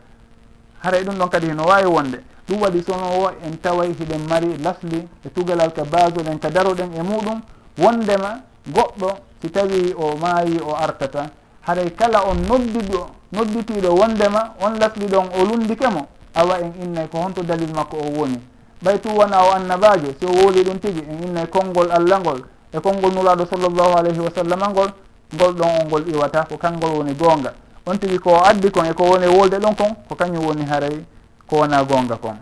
haray 0.83 1.01
e 1.01 1.05
ɗum 1.05 1.19
ɗon 1.19 1.29
kadi 1.29 1.47
heno 1.47 1.65
wawi 1.65 1.87
wonde. 1.87 2.19
Ɗum 2.49 2.61
waɗi 2.63 2.83
sono 2.87 3.07
o 3.07 3.31
en 3.47 3.57
taway 3.61 3.93
hiɗen 3.93 4.27
mari 4.29 4.57
lasli 4.59 5.09
e 5.25 5.29
tugalal 5.35 5.73
ka 5.73 5.85
basoɗen 5.85 6.39
ka 6.39 6.51
daroɗen 6.51 6.91
e 6.95 7.03
muɗum. 7.03 7.41
Wondema 7.79 8.41
goɗɗo 8.69 9.09
si 9.41 9.51
tawi 9.51 9.95
o 9.97 10.17
maayi 10.17 10.59
o 10.61 10.75
artata. 10.75 11.31
Haray 11.67 11.91
kala 11.95 12.25
on 12.27 12.37
noddiɗo 12.49 13.07
nodditiɗo 13.33 13.95
wondema 13.95 14.55
on 14.61 14.79
lasli 14.79 15.07
ɗon 15.07 15.29
o 15.39 15.45
lundike 15.45 15.87
mo 15.89 16.07
awa 16.35 16.59
en 16.61 16.73
innay 16.83 17.09
ko 17.09 17.19
honto 17.19 17.43
dalil 17.43 17.73
makko 17.75 17.97
o 17.97 18.21
woni. 18.21 18.41
ɓay 18.83 18.99
tu 19.01 19.09
wona 19.09 19.43
o 19.45 19.53
annabajo 19.53 20.09
si 20.19 20.25
o 20.27 20.33
wooli 20.33 20.63
ɗum 20.65 20.79
tigi 20.79 21.03
en 21.09 21.23
innay 21.29 21.45
e 21.45 21.47
konngol 21.47 21.91
allah 21.93 22.21
ngol 22.21 22.41
e 22.73 22.81
konngol 22.81 23.13
nuraɗo 23.13 23.45
sallllahu 23.47 23.93
alayhi 23.99 24.21
wa 24.21 24.31
sallam 24.35 24.61
ngol 24.73 24.89
ngol 25.35 25.53
ɗon 25.55 25.69
o 25.81 25.85
ngol 25.87 26.09
iwata 26.09 26.45
ko 26.49 26.57
kanngol 26.57 26.91
woni 26.99 27.15
goonga. 27.15 27.53
On 27.87 27.97
tigi 27.99 28.19
ko 28.19 28.41
addi 28.43 28.71
kon 28.71 28.85
e 28.87 28.93
ko 28.95 29.05
woni 29.05 29.27
wolde 29.27 29.59
ɗon 29.59 29.75
kon 29.77 29.95
ko 30.09 30.15
kañum 30.15 30.45
woni 30.47 30.65
haray 30.65 31.05
ko 31.47 31.57
wona 31.57 31.85
goonga 31.85 32.17
kon. 32.17 32.37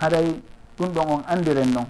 Haray 0.00 0.40
ɗum 0.78 0.88
ɗon 0.92 1.06
on 1.08 1.22
andiren 1.28 1.70
noon 1.72 1.86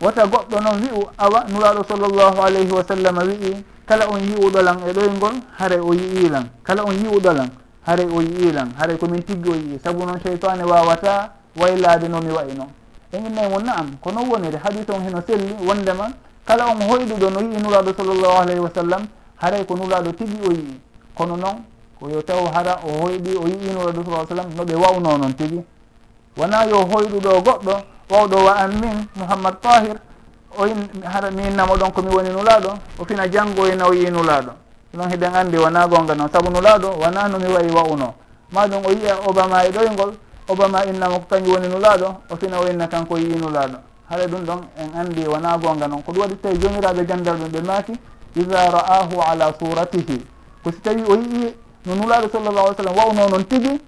wata 0.00 0.26
goɗɗo 0.26 0.60
noon 0.60 0.80
wi'u 0.82 1.02
awa 1.18 1.44
nuraɗo 1.48 1.82
sallllahu 1.88 2.42
alayhi 2.42 2.70
wa 2.72 2.84
sallam 2.84 3.16
wi'i 3.18 3.64
kala 3.86 4.06
on 4.10 4.18
yi'uɗolan 4.20 4.78
e 4.88 4.92
ɗoyngol 4.92 5.34
haray 5.58 5.78
o 5.80 5.92
yi'ilan 5.94 6.46
kala 6.62 6.84
on 6.84 6.92
yi'uɗolan 6.94 7.50
haray 7.86 8.06
o 8.06 8.20
yi'ilan 8.22 8.74
haray 8.78 8.96
komin 8.96 9.22
tiggi 9.22 9.50
o 9.50 9.54
yii. 9.54 9.78
Saabu 9.82 10.04
noon 10.06 10.20
cheytane 10.20 10.62
wawata 10.62 11.32
waylade 11.56 12.08
no 12.08 12.20
mi 12.20 12.30
wayi 12.30 12.54
noon 12.54 12.68
emin 13.12 13.32
nayi 13.34 13.48
won 13.52 13.64
naam 13.64 13.96
ko 14.02 14.10
non 14.12 14.28
woniri 14.28 14.56
hadis 14.56 14.84
on 14.92 15.00
heno 15.02 15.22
selli 15.26 15.54
wondema 15.66 16.12
kala 16.44 16.66
on 16.72 16.80
hoyɗuɗo 16.80 17.30
no 17.30 17.40
yii 17.40 17.60
nuraɗo 17.62 17.92
sallllahu 17.96 18.36
alayhi 18.42 18.60
wa 18.60 18.70
sallam 18.74 19.02
haray 19.36 19.64
ko 19.64 19.74
nuraɗo 19.76 20.12
tigui 20.12 20.40
o 20.48 20.52
yii. 20.52 20.80
Kono 21.14 21.36
noon 21.36 21.64
ko 22.00 22.08
yo 22.08 22.22
taw 22.22 22.44
hara 22.52 22.76
o 22.84 22.88
hoyɗi 23.04 23.36
o 23.36 23.46
yii 23.48 23.72
nuraɗo 23.72 24.04
sa 24.04 24.26
sallam 24.28 24.46
no 24.56 24.64
ɓe 24.64 24.74
wawno 24.74 25.16
noon 25.18 25.34
tigui 25.34 25.64
wona 26.36 26.64
yo 26.66 26.84
hoyɗuɗo 26.84 27.30
goɗɗo 27.44 27.74
wawɗo 28.10 28.36
wa 28.44 28.52
an 28.56 28.70
min 28.80 28.96
mouhammad 29.16 29.54
tahir 29.60 29.96
oyin 30.58 30.88
hara 31.04 31.30
mi 31.30 31.42
innamo 31.48 31.76
ɗon 31.76 31.90
komi 31.92 32.10
woni 32.14 32.30
nulaɗo 32.30 32.70
o 32.98 33.04
fina 33.04 33.28
janggo 33.28 33.62
oyina 33.62 33.84
e 33.84 33.88
o 33.88 33.92
yii 33.92 34.10
nulaɗo 34.10 34.52
ɗon 34.96 35.08
heɗen 35.10 35.34
andi 35.34 35.56
wona 35.56 35.86
gonga 35.88 36.14
noon 36.14 36.28
saabu 36.32 36.50
nulaɗo 36.50 36.88
wona 37.00 37.28
nomi 37.28 37.46
wayi 37.52 37.70
wawno. 37.70 38.14
Maɗum 38.52 38.84
o 38.86 38.90
yiya 38.92 39.16
obama 39.28 39.64
e 39.64 39.70
ɗoygol 39.70 40.12
obama 40.48 40.84
inna 40.86 41.08
mo 41.08 41.18
ko 41.20 41.26
kañum 41.30 41.52
woni 41.54 41.68
nulaaɗo 41.68 42.08
o 42.30 42.36
fina 42.36 42.60
o 42.60 42.66
inna 42.68 42.86
kanko 42.88 43.16
yii 43.18 43.36
nulaaɗo. 43.38 43.76
Haɗa 44.10 44.26
ɗum 44.26 44.42
ɗon 44.44 44.60
en 44.78 44.90
anndi 45.00 45.26
wonaa 45.28 45.58
goonga 45.58 45.86
noon 45.88 46.02
ko 46.02 46.12
ɗum 46.12 46.20
waɗi 46.22 46.36
tawi 46.42 46.58
joomiraaɓe 46.58 47.04
ganndal 47.06 47.36
ɗum 47.36 47.48
ɓe 47.52 47.60
maaki 47.66 47.92
ida 48.36 48.70
ra'ahu 48.70 49.20
ala 49.20 49.52
suratihi 49.58 50.18
ko 50.64 50.70
si 50.72 50.80
tawi 50.80 51.02
o 51.04 51.14
yii 51.16 51.54
no 51.86 51.94
nulaaɗo 51.94 52.28
sallallah 52.32 52.64
alih 52.64 52.76
sallam 52.76 52.96
wawno 52.96 53.28
noon 53.28 53.44
tigi 53.44 53.80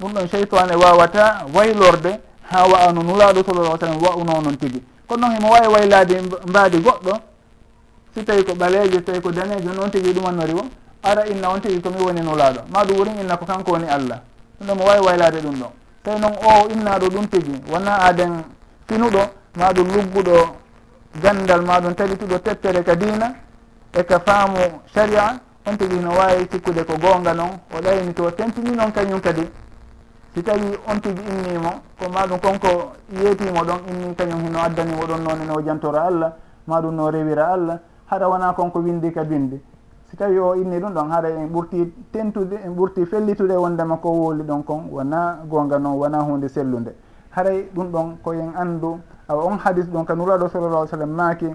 ɗum 0.00 0.12
ɗon 0.12 0.28
cheytane 0.30 0.74
wawata 0.76 1.44
waylorde 1.54 2.20
ha 2.50 2.66
wa'a 2.66 2.92
no 2.92 3.02
nulaaɗo 3.02 3.44
sallallah 3.44 3.78
sallam 3.80 4.00
wawno 4.02 4.40
noon 4.40 4.56
tigi. 4.56 4.82
Kono 5.06 5.26
noon 5.28 5.34
himo 5.36 5.50
wawi 5.52 5.68
waylaade 5.68 6.14
mbaadi 6.48 6.78
goɗɗo 6.80 7.12
si 8.14 8.24
tawi 8.24 8.44
ko 8.44 8.52
ɓaleejo 8.54 9.00
tawi 9.04 9.20
ko 9.20 9.30
daneejo 9.30 9.72
noon 9.72 9.90
tigi 9.90 10.12
ɗumannori 10.12 10.52
o 10.54 10.64
ara 11.02 11.26
inna 11.26 11.50
on 11.50 11.60
tigi 11.60 11.80
komi 11.80 12.00
woni 12.00 12.20
nulaaɗo. 12.20 12.60
Ma 12.72 12.84
ɗum 12.84 12.96
wurin 12.96 13.18
inna 13.20 13.36
ko 13.36 13.44
kanko 13.44 13.72
woni 13.72 13.88
allah. 13.88 14.20
Ɗum 14.60 14.66
ɗon 14.68 14.76
mo 14.78 14.84
wawi 14.84 15.00
waylaade 15.06 15.40
ɗum 15.42 15.54
ɗon. 15.60 15.70
tawi 16.02 16.20
noon 16.20 16.34
o 16.42 16.68
innaɗo 16.68 17.06
ɗum 17.08 17.26
tigi. 17.28 17.62
Wona 17.70 17.98
aden 18.08 18.44
finuɗo 18.88 19.22
maɗum 19.56 19.88
lugguɗo 19.94 20.56
gandal 21.22 21.62
maɗum 21.62 21.94
tabituɗo 21.94 22.38
teppere 22.38 22.82
ka 22.82 22.94
diina 22.94 23.34
e 23.92 24.02
ka 24.04 24.18
faamu 24.20 24.80
sharia. 24.94 25.40
On 25.64 25.76
tigi 25.76 25.94
no 26.00 26.10
wawi 26.10 26.48
sikkude 26.50 26.84
ko 26.84 26.94
gonga 26.98 27.32
noon 27.34 27.60
o 27.70 27.78
ɗayni 27.80 28.12
to 28.14 28.30
tentini 28.32 28.74
noon 28.74 28.90
kañum 28.92 29.20
kadi. 29.20 29.48
Si 30.34 30.42
tawi 30.42 30.76
on 30.88 30.98
tigi 31.00 31.22
innimo 31.22 31.70
ko 31.98 32.08
maɗum 32.08 32.40
konko 32.40 32.92
yeetimo 33.12 33.62
ɗon 33.62 33.78
inni 33.88 34.14
kañum 34.16 34.42
hino 34.44 34.58
addanimo 34.58 35.02
ɗon 35.06 35.22
noon 35.22 35.40
ene 35.42 35.50
o 35.52 35.62
jantora 35.62 36.06
allah 36.06 36.32
maɗum 36.66 36.94
no 36.94 37.10
rewira 37.10 37.52
allah 37.52 37.78
haɗa 38.10 38.28
wona 38.28 38.52
konko 38.54 38.80
windi 38.80 39.12
ka 39.12 39.22
bindi. 39.22 39.60
si 40.12 40.16
tawi 40.18 40.38
o 40.38 40.54
inni 40.54 40.78
ɗum 40.78 40.92
ɗon 40.92 41.10
haɗa 41.10 41.28
en 41.30 41.48
ɓurti 41.48 41.90
tentude 42.12 42.52
en 42.62 42.74
ɓurti 42.76 43.06
fellitude 43.06 43.56
wondema 43.56 43.96
ko 43.96 44.10
wooli 44.10 44.42
ɗon 44.42 44.62
kon 44.62 44.82
wona 44.90 45.38
gonga 45.48 45.78
noon 45.78 45.96
wona 45.96 46.18
hunde 46.20 46.48
sellude. 46.48 46.94
Haray 47.30 47.70
ɗum 47.74 47.90
ɗon 47.90 48.16
koyen 48.22 48.52
anndu 48.54 49.00
awa 49.26 49.44
on 49.46 49.56
hadis 49.56 49.86
ɗum 49.86 50.04
ka 50.04 50.14
nuraɗo 50.14 50.48
sallallah 50.48 50.86
sallam 50.86 51.12
maaki 51.12 51.46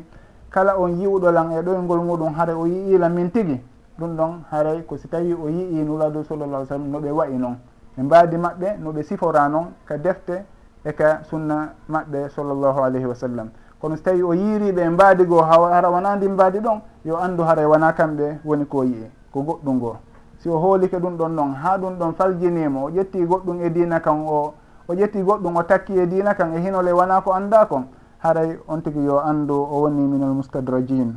kala 0.50 0.76
on 0.80 0.90
yiwɗolan 0.98 1.52
e 1.52 1.62
ɗoyngol 1.62 2.02
muɗum 2.02 2.34
haara 2.34 2.58
o 2.58 2.66
yiiila 2.66 3.10
min 3.10 3.30
tigi. 3.30 3.62
Ɗum 4.00 4.16
ɗon 4.18 4.32
haray 4.50 4.82
ko 4.88 4.98
si 4.98 5.08
tawi 5.08 5.34
o 5.34 5.48
yii 5.50 5.84
nuraɗo 5.84 6.24
sallallah 6.24 6.66
sallam 6.66 6.90
no 6.90 7.00
ɓe 7.00 7.12
wayi 7.12 7.38
noon 7.38 7.58
ɓe 7.96 8.04
mbaadi 8.04 8.38
maɓɓe 8.38 8.78
no 8.80 8.92
ɓe 8.92 9.04
sifora 9.04 9.48
noon 9.50 9.68
ka 9.86 9.98
defte 9.98 10.46
e 10.84 10.94
ka 10.94 11.22
sunna 11.30 11.74
maɓɓe 11.88 12.30
sallllahu 12.30 12.80
alayhi 12.82 13.06
wa 13.06 13.14
sallam 13.16 13.50
kono 13.80 13.96
so 13.96 14.02
tawi 14.02 14.24
o 14.24 14.34
yiiriɓe 14.34 14.82
e 14.82 14.90
mbaadi 14.90 15.26
goo 15.26 15.42
hara 15.42 15.90
wona 15.92 16.16
ndi 16.16 16.28
mbaadi 16.28 16.60
ɗon 16.60 16.82
yo 17.08 17.16
anndu 17.18 17.44
haray 17.44 17.66
wona 17.66 17.94
kamɓe 17.96 18.40
woni 18.44 18.66
ko 18.66 18.84
yi'i 18.84 19.08
ko 19.32 19.40
goɗɗum 19.42 19.76
ngo. 19.76 19.96
Si 20.40 20.50
o 20.50 20.58
hoolike 20.60 21.00
ɗum 21.00 21.16
ɗon 21.18 21.30
noon 21.36 21.54
haa 21.56 21.78
ɗum 21.78 21.96
ɗon 22.00 22.14
faljinima 22.14 22.80
o 22.84 22.90
ƴetti 22.90 23.26
goɗɗum 23.26 23.62
e 23.64 23.70
diina 23.70 24.00
kan 24.00 24.28
o 24.28 24.54
o 24.88 24.94
ƴetti 24.94 25.24
goɗɗum 25.24 25.56
o 25.56 25.64
takki 25.64 25.94
e 26.00 26.06
diina 26.08 26.34
kan 26.36 26.54
e 26.54 26.60
hinole 26.60 26.92
wona 26.92 27.22
ko 27.22 27.32
annda 27.32 27.66
kon 27.66 27.88
haray 28.20 28.60
on 28.68 28.82
tigi 28.82 29.00
yo 29.06 29.20
anndu 29.20 29.54
o 29.56 29.82
woni 29.88 30.02
minal 30.08 30.34
mustadrajin 30.36 31.16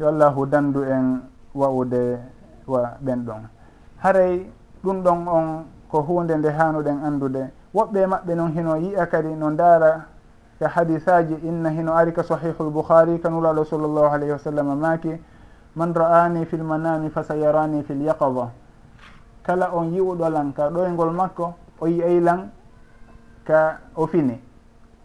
yo 0.00 0.08
allahu 0.08 0.46
dandu 0.46 0.82
en 0.84 1.20
wa'ude 1.54 2.18
wa 2.66 2.96
ɓen 3.04 3.24
ɗon. 3.26 3.42
Haray 4.02 4.50
ɗum 4.82 5.02
ɗon 5.02 5.28
on 5.28 5.64
ko 5.90 6.00
hunde 6.00 6.32
nde 6.36 6.48
hanuɗen 6.48 6.98
anndude 7.04 7.52
woɓɓe 7.74 8.06
maɓɓe 8.06 8.34
noon 8.34 8.52
hino 8.52 8.76
yiya 8.76 9.06
kadi 9.06 9.28
no 9.36 9.50
ndaara 9.50 10.13
e 10.60 10.64
hadisaji 10.64 11.34
inna 11.42 11.70
hino 11.70 11.92
ari 11.94 12.12
ka 12.12 12.22
sahihu 12.22 12.64
lboukhari 12.64 13.18
kanulaɗo 13.18 13.64
sall 13.64 13.80
llahu 13.80 14.14
alayhi 14.14 14.32
wa 14.32 14.38
sallam 14.38 14.78
maaki 14.78 15.18
man 15.76 15.92
ra'ani 15.94 16.46
fi 16.46 16.56
lmanami 16.56 17.10
fa 17.10 17.22
sayarani 17.22 17.82
fi 17.82 17.94
lyaqada 17.94 18.50
kala 19.42 19.70
on 19.74 19.92
yi'uɗolan 19.92 20.52
ka 20.54 20.70
ɗoygol 20.70 21.12
makko 21.12 21.54
o 21.80 21.86
yiyaylan 21.86 22.48
ka 23.44 23.78
o 23.96 24.06
fini. 24.06 24.40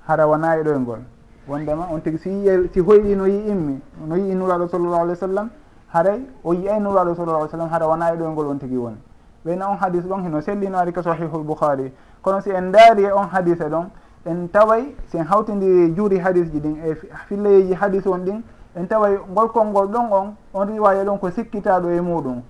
Hara 0.08 0.28
wona 0.28 0.58
e 0.58 0.64
ɗoygol 0.64 1.00
wondema 1.48 1.88
on 1.92 2.00
tigi 2.02 2.18
si 2.18 2.30
yiye 2.30 2.70
si 2.74 2.80
hoyɗi 2.80 3.16
no 3.16 3.26
yi 3.26 3.50
immi 3.50 3.82
no 4.08 4.16
yi 4.16 4.32
inulaɗo 4.32 4.68
sallllahu 4.68 5.02
alah 5.02 5.14
w 5.14 5.16
sallam 5.16 5.50
haray 5.94 6.22
o 6.44 6.54
yiyay 6.54 6.80
nulaɗo 6.80 7.16
sallllah 7.16 7.42
alih 7.42 7.50
sallam 7.50 7.70
hara 7.70 7.88
wona 7.88 8.14
e 8.14 8.18
ɗoygol 8.18 8.48
on 8.48 8.60
tigi 8.60 8.78
woni. 8.78 8.98
Ɓeyna 9.46 9.70
on 9.70 9.78
hadis 9.78 10.04
ɗon 10.06 10.24
hino 10.24 10.42
sellino 10.42 10.78
ari 10.78 10.94
ka 10.94 11.02
sahihu 11.04 11.38
lboukhari 11.40 11.92
kono 12.22 12.42
si 12.42 12.52
en 12.52 12.72
daari 12.72 13.04
e 13.04 13.12
on 13.12 13.28
hadise 13.28 13.68
ɗon 13.70 13.90
en 14.26 14.48
taway 14.52 14.96
sen 15.12 15.24
hawtidiri 15.24 15.94
juuri 15.96 16.20
hadis 16.20 16.52
ji 16.52 16.60
ɗin 16.60 16.76
e 16.86 16.96
filleyeji 17.28 17.74
hadis 17.74 18.06
on 18.08 18.20
ɗin 18.26 18.42
en 18.76 18.88
taway 18.88 19.18
ngolkol 19.32 19.66
ngol 19.68 19.88
ɗon 19.88 20.12
on 20.12 20.36
on 20.54 20.66
riwaya 20.68 21.04
ɗon 21.06 21.18
ko 21.20 21.30
sikkitaɗo 21.32 21.90
e 21.90 22.02
muɗum. 22.02 22.42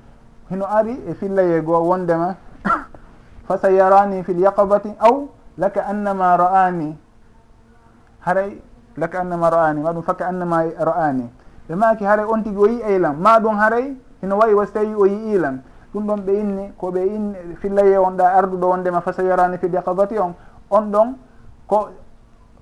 Hino 0.49 0.65
ari 0.65 0.97
e 1.07 1.13
fillaye 1.13 1.61
goo 1.61 1.79
wondema 1.85 2.35
fa 3.47 3.57
sa 3.57 3.69
yarani 3.69 4.23
fil 4.23 4.39
yaqabati 4.39 4.89
aw 4.99 5.27
laka 5.57 5.85
annama 5.85 6.37
ra'ani 6.37 6.97
haray 8.25 8.61
laka 8.97 9.19
annama 9.21 9.49
ra'ani 9.49 9.81
maɗum 9.81 10.03
fakka 10.03 10.25
annama 10.27 10.63
ra'ani 10.79 11.29
ɓe 11.69 11.75
maki 11.75 12.03
haray 12.05 12.25
on 12.25 12.41
tigui 12.43 12.63
o 12.63 12.67
yi 12.67 12.81
eylam 12.81 13.15
maɗum 13.21 13.55
haray 13.57 13.93
hino 14.21 14.37
wayi 14.37 14.53
wasi 14.53 14.73
tawi 14.73 14.93
o 14.95 15.05
yi 15.05 15.35
ilam. 15.35 15.61
Ɗum 15.93 16.05
ɗon 16.05 16.17
ɓe 16.25 16.33
inni 16.39 16.73
koɓe 16.77 17.05
inni 17.05 17.55
fillaye 17.61 17.97
on 17.97 18.17
ɗa 18.17 18.33
arduɗo 18.37 18.67
wondema 18.69 19.01
fa 19.01 19.13
sa 19.13 19.23
yarani 19.23 19.57
fil 19.57 19.73
yaqabati 19.73 20.17
on 20.19 20.33
on 20.71 20.91
ɗon 20.91 21.13
ko 21.69 21.89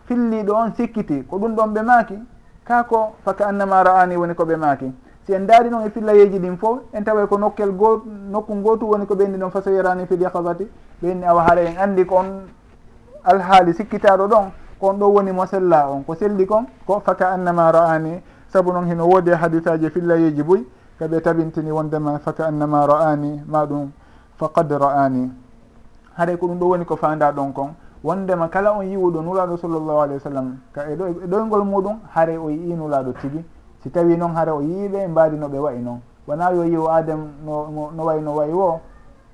filliɗo 0.07 0.53
on 0.53 0.71
sikkiti 0.75 1.23
ko 1.23 1.37
ɗum 1.39 1.55
ɗon 1.55 1.73
ɓe 1.73 1.81
maaki 1.81 2.19
kako 2.67 3.13
faka 3.23 3.47
annama 3.47 3.83
ra'ani 3.83 4.15
woni 4.17 4.33
ko 4.35 4.43
ɓe 4.43 4.55
maaki. 4.57 4.91
Si 5.25 5.33
en 5.33 5.45
daari 5.45 5.69
noon 5.69 5.85
e 5.87 5.89
fillayeji 5.89 6.39
ɗin 6.39 6.57
fof 6.57 6.79
en 6.93 7.03
tawa 7.03 7.27
ko 7.27 7.37
nokkel 7.37 7.71
go 7.71 8.03
nokku 8.05 8.53
gootu 8.61 8.85
woni 8.89 9.05
ko 9.05 9.15
ɓenni 9.15 9.37
ɗon 9.37 9.51
faso 9.51 9.71
yarani 9.71 10.05
fil 10.07 10.21
yakabati 10.21 10.67
ɓenni 11.01 11.23
awa 11.25 11.43
haara 11.43 11.61
en 11.61 11.77
anndi 11.77 12.05
ko 12.05 12.15
on 12.15 12.47
alhaali 13.23 13.73
sikkitaɗo 13.73 14.27
ɗon 14.27 14.51
ko 14.79 14.87
on 14.87 14.93
ɗo 14.99 15.05
woni 15.13 15.31
mo 15.31 15.45
sella 15.45 15.89
on. 15.89 16.03
Ko 16.03 16.15
selli 16.15 16.45
kon 16.45 16.65
ko 16.85 16.99
faka 17.05 17.31
annama 17.31 17.71
ra'ani. 17.71 18.21
Saabu 18.49 18.71
noon 18.73 18.87
hino 18.87 19.07
woodi 19.07 19.31
e 19.31 19.35
hadisaji 19.35 19.89
fillayeji 19.89 20.43
boyi 20.43 20.67
kaɓe 20.99 21.21
tabintini 21.21 21.71
wondema 21.71 22.19
faka 22.19 22.45
annama 22.47 22.85
ra'ani 22.87 23.41
maɗum 23.47 23.89
faqad 24.37 24.71
ra'ani. 24.71 25.31
Haɗay 26.17 26.37
ko 26.37 26.47
ɗum 26.47 26.59
ɗo 26.59 26.65
woni 26.69 26.85
ko 26.85 26.95
fanda 26.95 27.31
ɗon 27.31 27.53
kon. 27.53 27.69
wondema 28.03 28.47
kala 28.49 28.71
on 28.71 28.85
yiwuɗo 28.85 29.21
nulaɗo 29.21 29.57
sallllahu 29.57 29.99
alayhi 30.01 30.13
wa 30.13 30.19
sallam 30.19 30.57
ka 30.73 30.89
e, 30.89 30.93
e 30.93 31.27
ɗoygol 31.27 31.63
muɗum 31.63 31.99
haare 32.13 32.37
o 32.37 32.49
yii 32.49 32.73
nulaɗo 32.75 33.13
tigi. 33.21 33.43
Si 33.83 33.89
tawi 33.89 34.17
noon 34.17 34.33
haare 34.35 34.51
o 34.51 34.61
yiiɓe 34.61 35.07
mbaadi 35.07 35.37
no 35.37 35.47
ɓe 35.47 35.57
wayi 35.59 35.81
noon 35.81 35.99
wona 36.27 36.51
yo 36.51 36.63
yiwo 36.65 36.89
adame 36.89 37.27
no 37.45 37.91
no 37.95 38.03
wayi 38.03 38.21
no 38.21 38.35
wayi 38.35 38.53
wo 38.53 38.79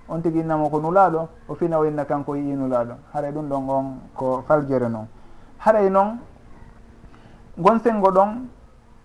on 0.10 0.22
tigi 0.22 0.40
innamo 0.40 0.70
ko 0.70 0.80
nulaɗo 0.80 1.28
o 1.50 1.56
fina 1.56 1.80
o 1.80 1.86
inna 1.86 2.06
kanko 2.06 2.36
yii 2.36 2.56
nulaɗo 2.56 2.94
haare 3.14 3.32
ɗum 3.32 3.50
ɗon 3.50 3.70
on 3.70 3.86
ko 4.16 4.44
faljere 4.48 4.90
noon 4.90 5.08
haray 5.58 5.90
noon 5.90 6.20
gonsengo 7.58 8.12
ɗon 8.12 8.48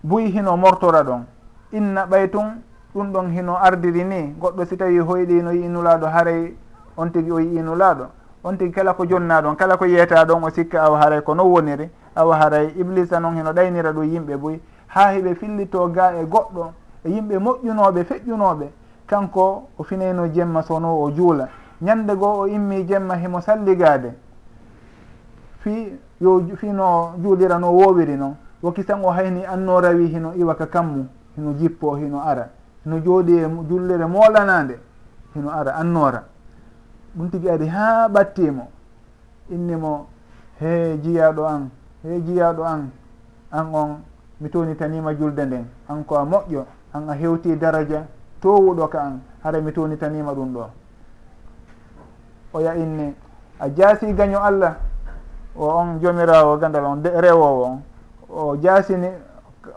buy 0.02 0.30
hino 0.30 0.56
mortora 0.56 1.02
ɗon. 1.02 1.24
Inna 1.72 2.06
ɓay 2.06 2.30
tun 2.30 2.62
ɗum 2.94 3.12
ɗon 3.12 3.30
hino 3.30 3.56
ardiri 3.56 4.04
ni. 4.04 4.34
Goɗɗo 4.40 4.64
si 4.64 4.76
tawi 4.76 4.98
hoyɗi 4.98 5.42
no 5.42 5.50
yii 5.52 5.68
nulaɗo 5.68 6.06
haaray 6.06 6.56
on 6.96 7.10
tigi 7.10 7.30
o 7.30 7.38
yii 7.40 7.62
nulaɗo 7.62 8.06
on 8.44 8.56
tigi 8.56 8.72
kala 8.72 8.94
ko 8.94 9.04
jonna 9.06 9.40
ɗon 9.42 9.56
kala 9.56 9.76
ko 9.76 9.84
yeyata 9.86 10.24
ɗon 10.24 10.44
o 10.44 10.50
sikka 10.50 10.82
awa 10.82 10.98
haray 11.00 11.20
ko 11.22 11.34
non 11.34 11.46
woniri 11.46 11.90
awa 12.14 12.36
haray 12.36 12.72
iblisa 12.78 13.20
noon 13.20 13.36
heno 13.36 13.52
ɗaynira 13.52 13.92
ɗum 13.92 14.04
yimɓe 14.04 14.36
boyi 14.36 14.60
ha 14.86 15.12
heɓe 15.12 15.34
fillito 15.34 15.88
ga 15.88 16.12
e 16.14 16.24
goɗɗo 16.24 16.72
e 17.04 17.10
yimɓe 17.10 17.38
moƴƴunoɓe 17.38 18.04
feƴƴunoɓe 18.04 18.66
kanko 19.06 19.68
o 19.78 19.82
fineyno 19.82 20.28
jemma 20.28 20.62
sono 20.62 21.00
o 21.02 21.10
juula. 21.10 21.48
Ñande 21.80 22.14
goo 22.16 22.40
o 22.42 22.46
immi 22.46 22.84
jemma 22.86 23.14
himo 23.16 23.40
salligade 23.40 24.12
fi 25.60 25.98
yo 26.20 26.42
fino 26.56 27.14
juulira 27.22 27.58
no 27.58 27.70
wowiri 27.72 28.16
noon 28.16 28.34
woki 28.62 28.84
tan 28.84 29.00
o 29.04 29.10
hayni 29.10 29.44
anno 29.46 29.80
rawi 29.80 30.08
hino 30.08 30.34
iwa 30.34 30.54
ka 30.54 30.66
kammu 30.66 31.06
hino 31.36 31.52
jippo 31.52 31.96
hino 31.96 32.20
ara 32.20 32.48
hino 32.84 32.98
jooɗi 32.98 33.38
e 33.38 33.48
jullere 33.68 34.06
molanade 34.06 34.78
hino 35.34 35.50
ara 35.50 35.74
annora. 35.76 36.24
ɗum 37.16 37.30
tigi 37.30 37.48
ari 37.50 37.66
ha 37.68 38.08
ɓattimo 38.08 38.68
innimo 39.50 40.06
he 40.60 40.98
jiyaɗo 41.02 41.44
an 41.46 41.70
he 42.02 42.20
jiyaɗo 42.20 42.62
an 42.64 42.90
an 43.50 43.74
on 43.74 44.02
mi 44.40 44.48
tonitanima 44.50 45.14
julde 45.14 45.44
nden. 45.44 45.66
An 45.88 46.04
ko 46.04 46.16
a 46.16 46.24
moƴƴo 46.24 46.64
an 46.92 47.08
a 47.08 47.14
hewti 47.14 47.56
daraja 47.56 48.06
towuɗo 48.40 48.88
ka 48.88 49.00
an 49.00 49.20
hara 49.42 49.60
mi 49.60 49.72
tonitanima 49.72 50.32
ɗum 50.34 50.52
ɗo. 50.54 50.66
Oya 52.52 52.74
inni 52.76 53.14
a 53.58 53.68
jaasi 53.68 54.12
gaño 54.14 54.38
allah 54.40 54.76
o 55.56 55.66
on 55.66 55.98
jomirawo 56.00 56.56
gandal 56.58 56.84
on 56.84 57.02
rewowo 57.02 57.64
on. 57.64 57.82
O 58.30 58.56
jaasini 58.56 59.08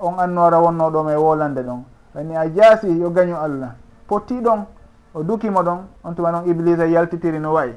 on 0.02 0.20
annora 0.20 0.60
wonno 0.60 0.90
ɗo 0.92 1.04
ma 1.04 1.12
e 1.14 1.16
wolande 1.16 1.62
ɗon. 1.64 1.84
Ani 2.16 2.36
a 2.36 2.48
jaasi 2.50 3.00
yo 3.00 3.10
gaño 3.10 3.38
allah 3.38 3.76
potti 4.08 4.40
ɗon. 4.42 4.66
o 5.14 5.24
dukimo 5.24 5.62
ɗon 5.64 5.80
on 6.03 6.14
tuma 6.16 6.32
noon 6.32 6.47
iblisa 6.49 6.86
yaltitiri 6.88 7.39
no 7.39 7.53
wayi. 7.53 7.74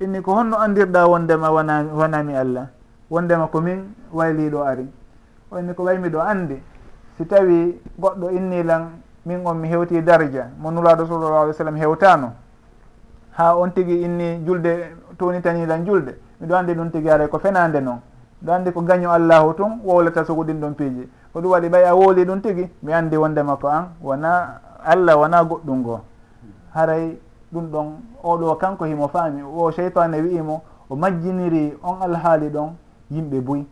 Inni 0.00 0.20
ko 0.22 0.32
honno 0.34 0.56
andirɗa 0.58 1.06
wondema 1.08 1.50
wona 1.50 1.82
wonami 1.92 2.36
allah. 2.36 2.66
Wondema 3.10 3.46
ko 3.48 3.60
min 3.60 3.94
wayliɗo 4.12 4.62
ari. 4.62 4.86
O 5.50 5.58
inni 5.58 5.74
ko 5.74 5.82
way 5.84 5.98
miɗo 5.98 6.20
andi 6.20 6.62
si 7.16 7.24
tawi 7.26 7.80
goɗɗo 7.98 8.30
innilan 8.30 8.90
min 9.24 9.40
on 9.44 9.54
mi 9.56 9.68
hewti 9.68 10.02
darja 10.02 10.50
mo 10.58 10.70
nulaɗo 10.70 11.06
sallallah 11.06 11.40
alih 11.42 11.50
w 11.50 11.56
sallam 11.56 11.76
hewtano. 11.76 12.32
Ha 13.38 13.56
on 13.56 13.70
tigui 13.70 14.02
inni 14.04 14.44
julde 14.44 14.96
tonitanilan 15.18 15.84
julde. 15.84 16.14
Miɗo 16.40 16.54
andi 16.54 16.74
ɗum 16.74 16.90
tigui 16.90 17.10
aray 17.10 17.28
ko 17.28 17.38
fenande 17.38 17.80
noon 17.80 18.00
ɗo 18.44 18.52
andi 18.52 18.72
ko 18.72 18.82
gaño 18.82 19.10
allahu 19.10 19.54
tun 19.54 19.80
wowlata 19.84 20.24
sogo 20.24 20.44
ɗin 20.44 20.60
ɗon 20.60 20.74
piiji. 20.74 21.08
Ko 21.32 21.40
ɗum 21.40 21.50
waɗi 21.50 21.68
ɓay 21.68 21.84
a 21.84 21.94
wooli 21.94 22.24
ɗum 22.24 22.40
tigui 22.40 22.70
mi 22.82 22.92
andi 22.92 23.16
wondema 23.16 23.56
ko 23.56 23.66
an 23.68 23.88
wona 24.00 24.60
allah 24.84 25.16
wona 25.18 25.42
goɗɗum 25.42 25.78
ngoo 25.80 26.00
haray 26.76 27.16
ɗum 27.52 27.66
ɗon 27.72 27.86
oɗo 28.22 28.54
kanko 28.56 28.84
himo 28.84 29.08
faami 29.08 29.42
o 29.42 29.70
cheytane 29.72 30.20
wi'imo 30.20 30.62
o 30.90 30.96
majjiniri 30.96 31.74
on 31.82 31.96
alhaali 32.02 32.48
ɗon 32.48 32.70
yimɓe 33.10 33.40
buy. 33.40 33.64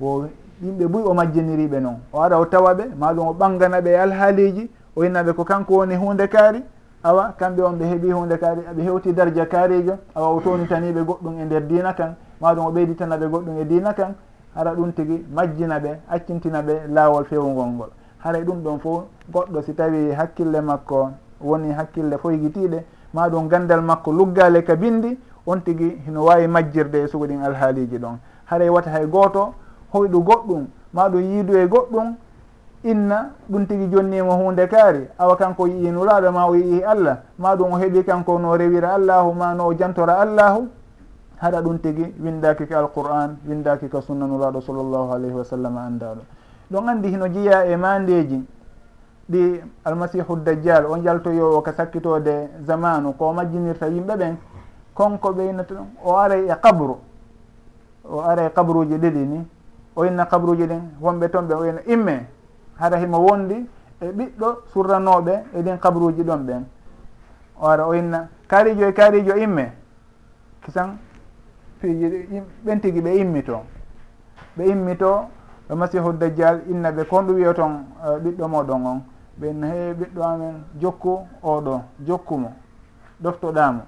O 0.00 0.24
yimɓe 0.62 0.86
buy 0.88 1.02
o 1.02 1.14
majjiniriɓe 1.14 1.80
noon 1.80 1.98
o 2.12 2.20
ara 2.22 2.38
o 2.40 2.44
tawa 2.46 2.74
ɓe 2.74 2.84
maɗum 2.98 3.28
o 3.28 3.32
ɓangana 3.34 3.80
ɓe 3.80 3.96
alhaaliji 4.00 4.70
o 4.96 5.04
yinnaɓe 5.04 5.32
ko 5.34 5.44
kanko 5.44 5.74
woni 5.74 5.96
hunde 5.96 6.26
kaari. 6.28 6.62
Awa 7.02 7.34
kamɓe 7.38 7.62
on 7.62 7.72
ɓe 7.78 7.84
heeɓi 7.84 8.12
hunde 8.12 8.36
kaari 8.38 8.60
ɓe 8.76 8.82
hewti 8.82 9.12
dardia 9.12 9.46
kaarijo 9.46 9.94
awa 10.14 10.28
o 10.28 10.40
tonitaniɓe 10.40 11.00
goɗɗum 11.04 11.40
e 11.40 11.44
nder 11.44 11.66
dina 11.66 11.92
kan. 11.92 12.14
Maɗum 12.40 12.66
o 12.66 12.70
ɓeyditanaɓe 12.72 13.26
goɗɗum 13.28 13.58
e 13.60 13.64
dina 13.64 13.92
kan. 13.94 14.14
Hara 14.54 14.74
ɗum 14.74 14.92
tigi 14.92 15.24
majjina 15.34 15.78
ɓe 15.78 15.98
accintina 16.08 16.62
ɓe 16.62 16.88
laawol 16.88 17.24
fewugol 17.24 17.68
ngol. 17.68 17.90
Haray 18.18 18.44
ɗum 18.44 18.62
ɗon 18.62 18.78
fo 18.80 19.04
goɗɗo 19.32 19.62
si 19.62 19.74
tawi 19.74 20.12
hakkille 20.12 20.60
makko 20.60 21.10
woni 21.40 21.72
hakkille 21.72 22.18
foygitiɗe 22.18 22.84
ma 23.14 23.28
ɗum 23.28 23.48
gandal 23.48 23.82
makko 23.82 24.12
luggale 24.12 24.62
ka 24.62 24.76
bindi 24.76 25.18
on 25.46 25.60
tigui 25.60 26.00
hino 26.06 26.24
wawi 26.24 26.46
majjirde 26.46 27.02
e 27.02 27.08
sugo 27.08 27.26
ɗin 27.26 27.42
alhaaliji 27.42 27.98
ɗon. 27.98 28.18
Haray 28.44 28.68
wata 28.68 28.90
hay 28.90 29.06
goto 29.06 29.54
hoyɗu 29.92 30.22
goɗɗum 30.22 30.66
ma 30.92 31.08
ɗum 31.08 31.20
yiidu 31.20 31.56
e 31.56 31.66
goɗɗum 31.66 32.14
inna 32.84 33.30
ɗum 33.48 33.66
tigi 33.66 33.88
jonnimo 33.90 34.32
hunde 34.36 34.66
kaari. 34.68 35.08
Awa 35.18 35.36
kanko 35.36 35.66
yii 35.66 35.90
nuraɗo 35.90 36.32
ma 36.32 36.46
o 36.46 36.54
yii 36.54 36.82
allah. 36.82 37.18
Ma 37.38 37.54
ɗum 37.56 37.72
o 37.72 37.78
heeɓi 37.78 38.04
kanko 38.04 38.38
no 38.38 38.56
rewira 38.56 38.94
allahu 38.94 39.32
ma 39.32 39.54
no 39.54 39.66
o 39.66 39.74
jantora 39.74 40.20
allahu. 40.20 40.68
Haɗa 41.40 41.62
ɗum 41.62 41.78
tigi 41.80 42.14
windaki 42.20 42.66
ka 42.66 42.78
alqur'an 42.78 43.36
windaki 43.48 43.88
ka 43.88 44.00
sunna 44.00 44.26
nuraɗo 44.26 44.60
sallllahu 44.60 45.12
alayhi 45.12 45.34
wa 45.34 45.44
sallam 45.44 45.76
anndaɗo 45.76 46.20
ɗon 46.70 46.88
andi 46.88 47.08
hino 47.08 47.28
jeeya 47.28 47.64
e 47.66 47.76
mandeji 47.76 48.44
ɗi 49.30 49.62
almasihu 49.84 50.36
dajjal 50.36 50.86
o 50.86 50.96
jaltoyowo 50.98 51.62
ka 51.62 51.72
sakkitode 51.72 52.48
zamanu 52.66 53.12
ko 53.16 53.32
majjinirta 53.32 53.86
yimɓe 53.86 54.16
ɓen 54.16 54.36
konko 54.94 55.32
ɓeynata 55.32 55.74
ɗum 55.74 55.86
o 56.04 56.16
aray 56.16 56.48
e 56.50 56.54
kabru 56.62 56.96
o 58.04 58.20
aray 58.20 58.46
e 58.46 58.50
kabruji 58.50 58.94
ɗiɗi 58.98 59.26
ni 59.26 59.46
o 59.96 60.04
inna 60.04 60.26
kabruji 60.26 60.66
ɗin 60.66 60.82
wonɓe 61.00 61.28
toon 61.30 61.46
ɓe 61.46 61.54
o 61.54 61.64
ina 61.64 61.80
imme 61.86 62.26
hara 62.78 62.96
himo 62.98 63.18
wondi 63.18 63.66
e 64.00 64.06
ɓiɗɗo 64.12 64.48
surranoɓe 64.72 65.34
e 65.54 65.62
ɗin 65.62 65.78
kabruji 65.78 66.22
ɗon 66.22 66.38
ɓen. 66.46 66.64
O 67.60 67.66
ara 67.68 67.86
o 67.86 67.94
inna 67.94 68.28
kaarijo 68.48 68.86
e 68.88 68.92
kaarijo 68.92 69.36
imme 69.36 69.72
kisan 70.64 70.96
piiji 71.80 72.42
ɓen 72.64 72.80
tigui 72.80 73.00
ɓe 73.02 73.14
immito. 73.20 73.60
Ɓe 74.56 74.64
immito 74.70 75.28
masihu 75.76 76.12
dajjal 76.12 76.62
inna 76.70 76.90
ɓe 76.92 77.04
kon 77.04 77.22
ɗum 77.26 77.36
wiya 77.36 77.54
toon 77.54 77.84
ɓiɗɗo 78.22 78.48
moɗon 78.48 78.86
on. 78.86 79.02
ɓen 79.40 79.62
heewi 79.64 79.94
ɓiɗɗo 79.94 80.22
amen 80.22 80.64
jokku 80.80 81.18
oɗo 81.42 81.80
jokkumo 82.06 82.52
ɗoftoɗamo 83.22 83.80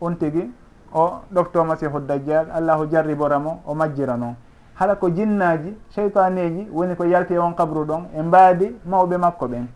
on 0.00 0.14
tigui 0.16 0.50
o 0.94 1.20
ɗoftoma 1.32 1.76
sehu 1.76 2.00
dajjal 2.00 2.46
allahu 2.50 2.86
jarriboramo 2.90 3.60
o 3.66 3.74
majjira 3.74 4.16
noon. 4.16 4.34
Haɗa 4.74 4.96
ko 4.96 5.10
jinnaji 5.10 5.76
cheytaneji 5.90 6.68
woni 6.72 6.96
ko 6.96 7.04
yalti 7.04 7.34
e 7.34 7.38
on 7.38 7.52
kabru 7.54 7.84
ɗon 7.84 8.02
e 8.16 8.22
mbaadi 8.22 8.76
mawɓe 8.86 9.16
makko 9.18 9.46
ɓen. 9.48 9.66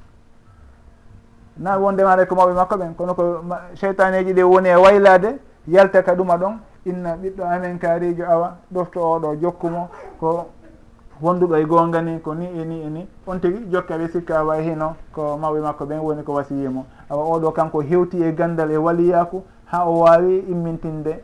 Na 1.56 1.78
wondemare 1.78 2.26
ko 2.26 2.34
mawɓe 2.34 2.54
makko 2.54 2.76
ɓen 2.76 2.94
kono 2.94 3.14
ko 3.14 3.22
cheytaneji 3.74 4.32
ɗe 4.32 4.42
woni 4.42 4.68
e 4.68 4.76
waylade 4.76 5.38
yalta 5.66 6.02
ka 6.02 6.14
ɗuma 6.14 6.36
ɗon 6.36 6.58
inna 6.86 7.16
ɓiɗɗo 7.16 7.42
amen 7.44 7.78
kaarijo 7.78 8.24
awa 8.24 8.56
ɗofto 8.72 9.00
oɗo 9.00 9.36
jokkumo 9.40 9.88
ko 10.20 10.46
wonduɗo 11.22 11.56
e 11.56 11.64
gonga 11.64 12.00
ni 12.02 12.20
ko 12.20 12.34
ni 12.34 12.46
e 12.46 12.64
ni 12.64 12.82
e 12.82 12.88
ni. 12.90 13.06
On 13.26 13.38
tigui 13.38 13.66
jokka 13.70 13.96
ɓe 13.98 14.08
sikka 14.08 14.44
way 14.44 14.62
hino 14.62 14.94
ko 15.12 15.36
mawɓe 15.36 15.60
makko 15.60 15.84
ɓen 15.84 15.98
woni 16.00 16.22
ko 16.22 16.32
wasiyimo 16.34 16.84
awa 17.10 17.24
oɗo 17.36 17.50
kanko 17.52 17.80
hewti 17.80 18.22
e 18.22 18.32
gandal 18.32 18.70
e 18.70 18.76
waliyaku 18.76 19.42
ha 19.66 19.84
o 19.88 20.00
wawi 20.00 20.44
immintinde 20.48 21.22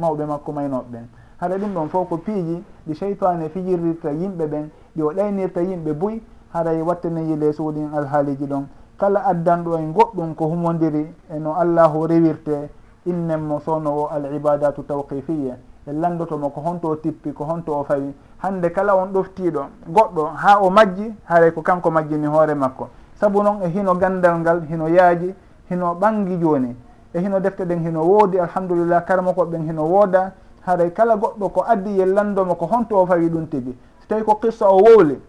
mawɓe 0.00 0.26
makko 0.26 0.52
maynoɓe 0.52 0.90
ɓen. 0.92 1.06
Haɗa 1.40 1.58
ɗum 1.58 1.74
ɗon 1.74 1.88
fof 1.88 2.08
ko 2.08 2.16
piiji 2.18 2.62
ɗi 2.86 2.94
cheytane 2.94 3.48
fijirdirta 3.48 4.10
yimɓe 4.10 4.46
ɓen 4.46 4.68
ɗi 4.96 5.02
o 5.02 5.12
ɗaynirta 5.12 5.60
yimɓe 5.62 5.92
buy 5.92 6.20
haray 6.52 6.82
wattaneyile 6.82 7.52
suuɗin 7.52 7.90
alhaaliji 7.94 8.46
ɗon. 8.46 8.66
Kala 8.98 9.24
addanɗo 9.26 9.78
en 9.78 9.92
goɗɗum 9.92 10.34
ko 10.34 10.46
humodiri 10.46 11.06
e 11.30 11.38
no 11.38 11.54
allahu 11.54 12.06
rewirte 12.06 12.68
innenmo 13.06 13.60
sowno 13.60 13.90
o 13.90 14.06
al 14.06 14.34
ibadatu 14.34 14.82
tawqifiya. 14.82 15.56
en 15.86 16.00
landotomo 16.00 16.50
ko 16.50 16.60
honto 16.60 16.88
o 16.88 16.96
tippi 16.96 17.32
ko 17.32 17.44
honto 17.44 17.72
o 17.72 17.84
fawi. 17.84 18.14
Hande 18.42 18.70
kala 18.70 18.94
on 18.96 19.12
ɗoftiɗo 19.12 19.62
goɗɗo 19.88 20.26
ha 20.36 20.58
o 20.60 20.70
majji 20.70 21.14
haray 21.24 21.50
ko 21.52 21.62
kanko 21.62 21.90
majjini 21.90 22.26
hoore 22.26 22.54
makko. 22.54 22.88
Saabu 23.14 23.42
noon 23.42 23.62
e 23.62 23.68
hino 23.68 23.94
gandal 23.94 24.38
ngal 24.38 24.62
hino 24.68 24.88
yaaji 24.88 25.34
hino 25.70 25.94
ɓangi 25.94 26.38
joni 26.38 26.76
e 27.14 27.18
hino 27.20 27.40
defte 27.40 27.64
ɗen 27.64 27.80
hino 27.80 28.02
woodi 28.02 28.38
alhamdulillah 28.38 29.04
karma 29.04 29.32
ɓen 29.32 29.66
hino 29.66 29.82
wooda 29.84 30.32
haray 30.66 30.90
kala 30.92 31.16
goɗɗo 31.16 31.48
ko 31.52 31.64
addi 31.66 31.98
yellandomo 31.98 32.54
ko 32.54 32.66
honto 32.66 32.96
o 32.96 33.06
fawi 33.06 33.28
ɗum 33.28 33.46
tigi. 33.48 33.76
So 34.00 34.06
tawi 34.08 34.22
ko 34.24 34.34
qissa 34.34 34.68
o 34.68 34.78
wowli 34.78 35.20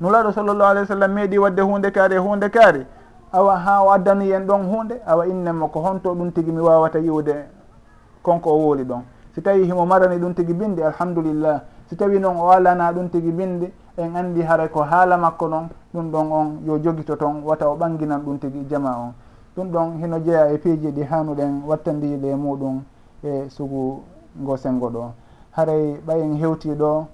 nulaɗo 0.00 0.32
sallllahu 0.32 0.70
alih 0.70 0.82
w 0.82 0.86
sallam 0.86 1.12
meeɗi 1.12 1.38
wadde 1.38 1.60
hunde 1.62 1.90
kaari 1.90 2.14
e 2.14 2.18
hunde 2.18 2.48
kaari 2.50 2.86
awa 3.32 3.56
ha 3.56 3.82
o 3.82 3.90
addani 3.90 4.28
yen 4.28 4.46
ɗon 4.46 4.62
hunde 4.66 5.00
awa 5.06 5.26
innenmo 5.26 5.68
ko 5.68 5.80
honto 5.80 6.14
ɗum 6.14 6.32
tigi 6.32 6.50
mi 6.50 6.60
wawata 6.60 6.98
yiwde 6.98 7.46
konko 8.22 8.50
o 8.50 8.58
wowli 8.58 8.84
ɗon. 8.84 9.02
si 9.34 9.42
tawi 9.42 9.64
himo 9.64 9.86
marani 9.86 10.18
ɗum 10.18 10.34
tigi 10.34 10.52
binde 10.54 10.80
alhamdulillah. 10.84 11.62
Si 11.88 11.96
tawi 11.96 12.18
noon 12.18 12.36
o 12.36 12.50
alana 12.50 12.92
ɗum 12.92 13.08
tigi 13.10 13.30
binde 13.30 13.72
en 13.96 14.14
andi 14.16 14.42
haara 14.42 14.68
ko 14.68 14.82
haala 14.82 15.16
makko 15.16 15.48
noon 15.48 15.68
ɗum 15.94 16.10
ɗon 16.10 16.32
on 16.32 16.58
yo 16.66 16.78
joguito 16.78 17.16
toon 17.16 17.42
wata 17.44 17.68
o 17.68 17.76
ɓanginan 17.76 18.20
ɗum 18.24 18.38
tigi 18.38 18.66
jama 18.68 18.90
on. 18.96 19.12
Ɗum 19.56 19.70
ɗon 19.70 19.98
hino 20.00 20.18
jeeya 20.20 20.52
e 20.52 20.58
piiji 20.58 20.90
ɗi 20.92 21.02
hanuɗen 21.04 21.62
wattandiɗe 21.66 22.34
muɗum 22.34 22.82
e 23.22 23.48
sugu 23.48 24.02
ngo 24.40 24.56
sengo 24.56 24.88
ɗo. 24.90 25.12
Haray 25.52 26.00
ɓayen 26.06 26.36
hewtiɗo 26.36 27.06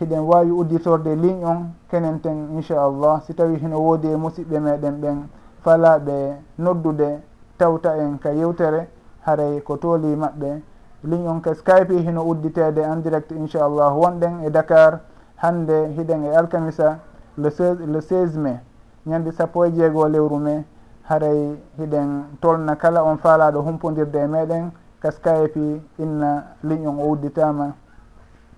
hiɗen 0.00 0.20
wawi 0.20 0.50
udditorde 0.50 1.14
ligne 1.14 1.44
on 1.44 1.72
kenen 1.90 2.20
ten 2.20 2.48
inchallah. 2.56 3.20
Si 3.26 3.34
tawi 3.34 3.56
hino 3.58 3.78
woodi 3.78 4.08
e 4.08 4.16
musidɓe 4.16 4.58
meɗen 4.60 5.00
ɓen 5.00 5.28
falaɓe 5.62 6.36
noddude 6.58 7.20
tawta 7.58 7.96
en 7.96 8.18
ka 8.18 8.30
yewtere 8.32 8.88
haray 9.26 9.60
ko 9.60 9.76
tooli 9.76 10.16
maɓɓe. 10.16 10.62
ligne 11.04 11.28
on 11.28 11.40
ka 11.40 11.54
skype 11.54 11.92
hino 11.92 12.22
udditede 12.22 12.78
en 12.82 13.02
direct 13.02 13.30
inchallah 13.30 13.92
wonɗen 13.96 14.44
e 14.46 14.50
dakar 14.50 15.00
hande 15.36 15.88
hiɗen 15.96 16.24
e 16.24 16.36
alkamisa 16.36 16.98
le 17.36 17.48
16 17.50 17.86
le 17.86 18.00
16 18.00 18.36
mai. 18.38 18.60
Ñande 19.06 19.32
sappo 19.32 19.64
e 19.64 19.72
jeego 19.72 20.06
lewru 20.08 20.36
mai 20.36 20.64
haray 21.08 21.56
hiɗen 21.78 22.38
tolna 22.40 22.76
kala 22.76 23.02
on 23.02 23.16
faalaɗo 23.16 23.62
humpodirde 23.62 24.16
e 24.18 24.26
meɗen 24.26 24.70
ka 25.00 25.10
skype 25.10 25.80
inna 25.98 26.44
ligne 26.62 26.86
on 26.86 26.98
o 27.00 27.10
udditama 27.12 27.72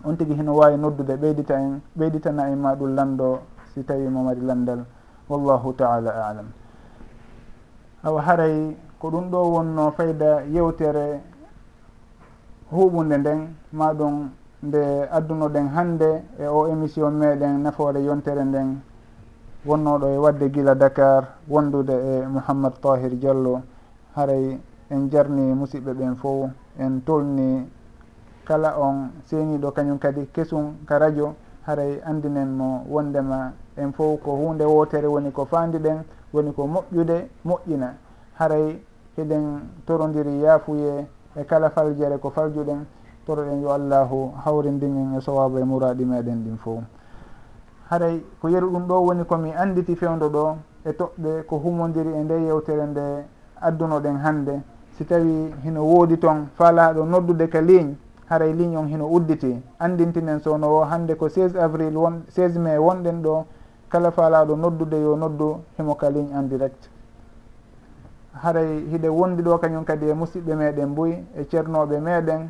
on 0.04 0.16
tigui 0.16 0.34
hino 0.34 0.54
wawi 0.54 0.76
noddude 0.76 1.16
ɓeydita 1.16 1.54
en 1.54 1.80
ɓeyditana 1.96 2.48
en 2.50 2.56
ma 2.58 2.74
ɗum 2.74 2.94
lando 2.94 3.38
si 3.72 3.84
tawi 3.84 4.08
momari 4.08 4.40
landal 4.40 4.84
wallahu 5.28 5.72
taala 5.74 6.10
alam. 6.10 6.46
Awa 8.02 8.20
haray 8.22 8.76
ko 8.98 9.10
ɗum 9.10 9.30
ɗo 9.30 9.38
wonno 9.52 9.90
fayda 9.92 10.42
yewtere 10.50 11.20
huɓunde 12.72 13.16
nden 13.18 13.40
maɗum 13.72 14.30
nde 14.62 14.80
addunoɗen 15.10 15.68
hande 15.74 16.22
e 16.38 16.46
o 16.46 16.66
émission 16.68 17.10
meɗen 17.12 17.62
nafoore 17.62 17.98
yontere 18.02 18.44
nden. 18.44 18.80
Wonnoɗo 19.66 20.06
e 20.08 20.16
wadde 20.18 20.50
gila 20.50 20.74
dakar 20.74 21.24
wondude 21.48 21.90
e 21.92 22.26
mouhammad 22.26 22.72
tahir 22.80 23.10
diallo. 23.18 23.60
Haray 24.16 24.58
en 24.90 25.08
jarni 25.10 25.52
musidɓe 25.54 25.92
ɓen 25.94 26.16
fo 26.16 26.48
en 26.78 27.00
tolni 27.04 27.68
kala 28.44 28.78
on 28.80 29.10
seeniɗo 29.26 29.70
kañum 29.72 29.98
kadi 29.98 30.26
kesum 30.32 30.74
ka 30.86 30.98
radio. 30.98 31.34
Haray 31.66 32.00
andinen 32.04 32.56
mo 32.56 32.84
wondema 32.88 33.52
en 33.76 33.92
fof 33.92 34.20
ko 34.22 34.32
hunde 34.36 34.64
wotere 34.64 35.06
woni 35.06 35.30
ko 35.30 35.44
fandiɗen 35.44 36.02
woni 36.32 36.52
ko 36.54 36.66
moƴƴude 36.66 37.28
moƴƴina. 37.44 37.94
Haray 38.38 38.80
eɗen 39.18 39.60
torodiri 39.86 40.40
yaafuye 40.40 41.06
e 41.36 41.44
kala 41.44 41.70
faljere 41.70 42.18
ko 42.18 42.30
faljuɗen 42.30 42.84
toroɗen 43.26 43.62
yo 43.62 43.70
allahu 43.72 44.32
hawrindimen 44.44 45.14
e 45.16 45.20
sowaba 45.20 45.60
e 45.60 45.64
muraɗi 45.64 46.04
meɗen 46.04 46.44
ɗin 46.44 46.56
fo 46.58 46.82
haray 47.90 48.24
ko 48.40 48.48
yeru 48.48 48.70
ɗum 48.70 48.86
ɗo 48.86 48.94
woni 49.06 49.24
komi 49.24 49.52
anditi 49.52 49.96
fewdo 49.96 50.28
ɗo 50.28 50.56
e 50.84 50.90
toɓɓe 50.92 51.44
ko 51.46 51.56
humodiri 51.56 52.10
e 52.12 52.22
nde 52.22 52.34
yewtere 52.42 52.86
nde 52.86 53.24
addunoɗen 53.60 54.16
hande 54.16 54.60
si 54.96 55.04
tawi 55.04 55.54
hino 55.64 55.82
woodi 55.82 56.18
toon 56.18 56.48
faalaɗo 56.54 57.04
noddude 57.04 57.48
ka 57.48 57.60
ligne 57.60 57.96
haray 58.28 58.52
ligne 58.52 58.76
on 58.76 58.88
hino 58.88 59.06
udditi. 59.06 59.60
Andintinen 59.78 60.40
sowno 60.40 60.68
o 60.68 60.84
hande 60.84 61.14
ko 61.16 61.28
16 61.28 61.56
avril 61.58 61.96
won 61.96 62.24
16 62.28 62.58
mai 62.58 62.78
wonɗen 62.78 63.22
ɗo 63.22 63.44
kala 63.88 64.10
faalaɗo 64.10 64.56
noddude 64.56 64.96
yo 65.00 65.16
noddu 65.16 65.60
himo 65.76 65.94
ka 65.94 66.08
ligne 66.10 66.32
en 66.34 66.48
direct. 66.48 66.91
haray 68.34 68.86
hiɗe 68.90 69.08
wondi 69.08 69.42
ɗo 69.42 69.58
kañum 69.58 69.84
kadi 69.84 70.08
e 70.10 70.14
musidɓe 70.14 70.54
meɗen 70.54 70.94
boyi 70.94 71.26
e 71.34 71.44
ceernoɓe 71.44 72.00
meɗen. 72.00 72.48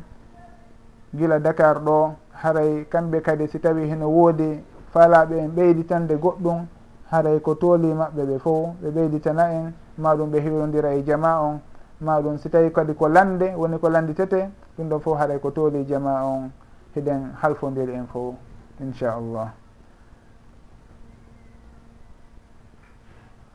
Gila 1.13 1.39
dakar 1.39 1.79
ɗo 1.79 2.15
haray 2.31 2.85
kamɓe 2.89 3.21
kadi 3.21 3.47
si 3.47 3.59
tawi 3.59 3.87
hene 3.89 4.05
woodi 4.05 4.63
faalaɓe 4.93 5.37
en 5.39 5.49
ɓeyditande 5.49 6.15
goɗɗum 6.15 6.65
haray 7.11 7.39
ko 7.41 7.55
tooli 7.55 7.93
maɓɓe 7.93 8.25
ɓe 8.25 8.39
fof 8.39 8.75
ɓe 8.81 8.89
ɓeyditana 8.91 9.51
en. 9.51 9.73
Maɗum 9.97 10.31
ɓe 10.31 10.39
hewlodira 10.39 10.93
e 10.95 11.03
jama 11.03 11.41
on. 11.41 11.59
Maɗum 12.01 12.37
si 12.37 12.49
tawi 12.49 12.71
kadi 12.71 12.93
ko 12.95 13.07
lande 13.07 13.53
woni 13.55 13.77
ko 13.79 13.89
landitete 13.89 14.49
ɗum 14.77 14.89
ɗon 14.89 14.99
fof 14.99 15.17
haray 15.19 15.39
ko 15.39 15.51
tooli 15.51 15.79
e 15.81 15.85
jama 15.85 16.23
on. 16.25 16.51
Hiɗen 16.95 17.33
halfodiri 17.41 17.93
en 17.93 18.07
fof 18.07 18.35
inchallah. 18.79 19.51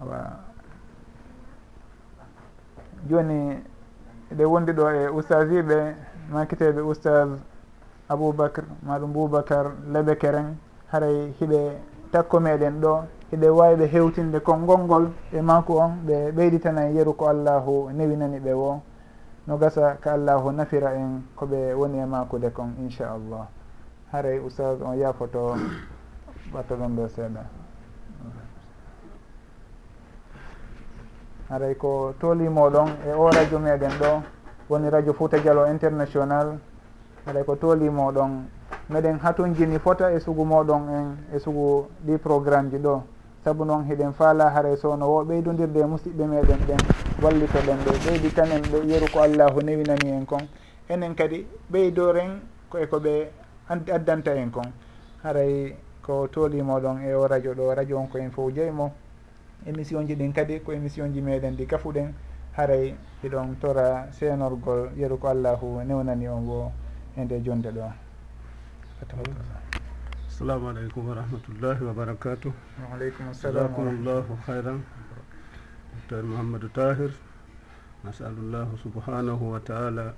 Awa. 0.00 0.47
joni 3.08 3.62
eɗe 4.32 4.44
wondi 4.44 4.72
ɗo 4.72 4.84
e 4.90 5.08
oustage 5.08 5.62
ɓe 5.62 5.94
makiteɓe 6.32 6.80
oustage 6.80 7.36
aboubacre 8.08 8.64
maɗum 8.86 9.12
boubacar 9.12 9.66
leɓe 9.92 10.16
keren 10.18 10.56
haray 10.92 11.32
hiɓe 11.40 11.60
takko 12.12 12.40
meɗen 12.40 12.80
ɗo 12.80 12.92
eɓe 13.32 13.48
wawiɓe 13.58 13.86
hewtinde 13.92 14.40
konngol 14.40 14.80
ngol 14.84 15.04
e 15.32 15.40
makko 15.40 15.72
on 15.84 15.92
ɓe 16.06 16.32
ɓeyditana 16.32 16.88
e 16.88 16.94
yeru 16.94 17.12
ko 17.16 17.26
allahu 17.28 17.90
newinani 17.92 18.38
ɓe 18.40 18.52
wo. 18.54 18.80
No 19.46 19.56
gasa 19.56 19.96
ko 20.02 20.10
allahu 20.10 20.50
nafira 20.52 20.92
en 20.94 21.22
koɓe 21.36 21.74
woni 21.74 21.98
e 21.98 22.04
makude 22.06 22.50
kon 22.52 22.74
inchallah. 22.80 23.46
Haray 24.12 24.38
oustage 24.40 24.82
on 24.82 24.94
yafoto 24.96 25.56
ɓatta 26.52 26.74
ɗon 26.80 26.96
ɗo 26.96 27.08
seeɗa. 27.08 27.57
haray 31.48 31.74
ko 31.74 32.12
toolimoɗon 32.20 32.88
e 33.08 33.12
o 33.12 33.30
radio 33.30 33.58
meɗen 33.58 33.92
ɗo 34.00 34.22
woni 34.68 34.90
radio 34.90 35.12
fouta 35.14 35.38
dialo 35.38 35.66
international. 35.66 36.58
Haɗay 37.26 37.44
ko 37.44 37.56
toolimoɗon 37.56 38.30
meɗen 38.90 39.18
hatunjini 39.18 39.78
fota 39.78 40.12
e 40.12 40.20
sugu 40.20 40.44
moɗon 40.44 40.82
en 40.88 41.06
e 41.34 41.38
sugu 41.38 41.88
ɗi 42.06 42.18
programme 42.18 42.70
ji 42.70 42.76
ɗo. 42.78 43.02
Saabu 43.44 43.64
noon 43.64 43.84
heɗen 43.88 44.12
faala 44.12 44.50
haray 44.50 44.76
sowno 44.76 45.06
wo 45.08 45.24
ɓeydodirde 45.24 45.80
e 45.80 45.84
musidɓe 45.86 46.24
meɗen 46.26 46.58
ɓen 46.68 46.78
wallitoɗen 47.22 47.78
ɓe 47.84 47.90
ɓeyditan 48.04 48.50
en 48.52 48.62
ɓe 48.62 48.86
yeru 48.86 49.06
ko 49.12 49.20
allahu 49.20 49.60
newinani 49.62 50.10
en 50.10 50.24
kon. 50.26 50.44
Enen 50.88 51.14
kadi 51.14 51.46
ɓeydoren 51.72 52.40
koye 52.68 52.86
ko 52.88 52.98
ɓe 53.00 53.28
addanta 53.68 54.34
en 54.36 54.50
kon. 54.50 54.68
Haray 55.24 55.74
ko 56.02 56.28
toolimoɗon 56.28 57.02
e 57.08 57.14
o 57.14 57.26
radio 57.26 57.54
ɗo 57.54 57.74
radio 57.74 57.98
on 57.98 58.06
ko 58.08 58.18
en 58.18 58.30
fof 58.30 58.52
jeymo 58.54 58.92
émission 59.66 60.06
ji 60.06 60.14
ɗin 60.14 60.32
kadi 60.32 60.60
ko 60.60 60.72
émission 60.72 61.12
ji 61.12 61.20
meɗen 61.20 61.56
ɗi 61.56 61.66
gafuɗen 61.66 62.12
haray 62.56 62.94
ɗiɗon 63.22 63.56
tora 63.60 64.08
seenorgol 64.12 64.90
yeru 64.96 65.18
ko 65.18 65.28
allahu 65.28 65.82
newnani 65.84 66.28
on 66.28 66.46
wo 66.46 66.72
e 67.16 67.24
nde 67.24 67.42
jonde 67.44 67.70
ɗo. 67.70 67.92
Assalamu 70.28 70.68
aleykum 70.70 71.08
wa 71.08 71.14
rahmatullahi 71.14 71.82
wa 71.84 71.92
barakatuh. 71.92 72.52
Waaleykum 72.90 73.28
assalamuallahu 73.30 74.38
hayran 74.46 74.82
docteur 75.94 76.22
mouhamadou 76.22 76.68
tahir 76.70 77.10
nasalullahu 78.04 78.78
subhanahu 78.78 79.50
wa 79.52 79.60
taala 79.60 80.14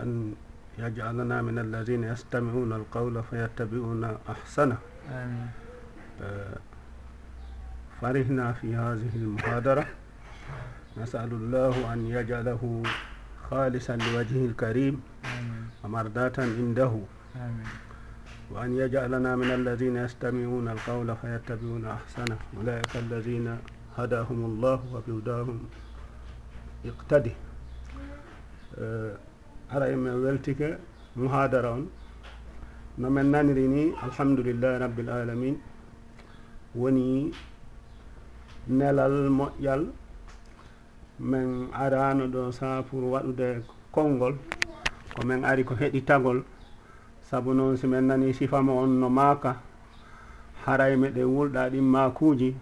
an 0.00 0.36
yajalana 0.78 1.42
min 1.44 1.58
alladina 1.58 2.06
yastamiuna 2.16 2.76
alqawla 2.80 3.22
fayattabiuna 3.22 4.16
ahsana. 4.26 4.76
Amin. 5.12 5.48
Eh, 6.20 6.56
فرحنا 8.00 8.52
في 8.52 8.76
هذه 8.76 9.12
المحاضرة. 9.14 9.86
نسأل 10.98 11.30
الله 11.32 11.92
أن 11.92 12.06
يجعله 12.06 12.82
خالصا 13.50 13.96
لوجهه 13.96 14.44
الكريم 14.46 15.00
ومرضاة 15.84 16.32
عنده. 16.38 16.92
وأن 18.50 18.70
يجعلنا 18.76 19.36
من 19.36 19.50
الذين 19.50 19.96
يستمعون 19.96 20.68
القول 20.68 21.16
فيتبعون 21.16 21.84
أحسنه. 21.84 22.38
أولئك 22.56 22.96
الذين 22.96 23.58
هداهم 23.98 24.40
الله 24.44 24.78
وبهداهم 24.94 25.58
اقتده 26.86 27.32
ara 29.70 29.86
emin 29.90 30.22
weltike 30.24 30.78
muhadara 31.16 31.70
on 31.76 31.88
no 32.98 33.10
min 33.10 33.26
naniri 33.34 33.66
ni 33.68 33.84
alhamdulillahi 34.06 34.80
rabbil 34.84 35.10
alamin 35.10 35.56
woni 36.76 37.32
nelal 38.68 39.28
moƴƴal. 39.30 39.86
Min 41.20 41.68
arano 41.72 42.26
ɗo 42.28 42.52
sans 42.52 42.82
pour 42.82 43.02
waɗude 43.10 43.62
konngol 43.90 44.34
ko 45.16 45.26
min 45.26 45.42
ari 45.44 45.64
ko 45.64 45.74
heɗitagol 45.74 46.44
sabu 47.26 47.54
noon 47.54 47.76
si 47.76 47.86
min 47.88 48.02
nani 48.06 48.32
sifama 48.32 48.72
on 48.72 49.00
no 49.00 49.08
maaka 49.10 49.56
haray 50.64 50.94
meɗen 50.96 51.26
wulɗa 51.26 51.70
ɗin 51.72 51.82
makuji 51.84 52.54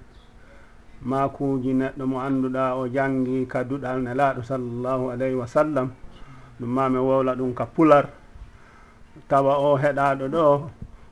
makuji 1.05 1.75
neɗɗo 1.75 2.05
mo 2.07 2.17
annduɗa 2.21 2.75
o 2.81 2.89
jangi 2.89 3.47
ka 3.47 3.63
duɗal 3.65 4.01
nelaɗo 4.03 4.43
sallllahu 4.43 5.11
alayhi 5.13 5.35
wa 5.37 5.47
sallam. 5.47 5.91
Ɗum 6.59 6.69
ma 6.73 6.89
mi 6.89 6.99
wowla 6.99 7.35
ɗum 7.37 7.53
ka 7.55 7.67
pular. 7.67 8.09
Tawa 9.29 9.59
o 9.59 9.77
heɗaɗo 9.77 10.29
ɗo 10.33 10.71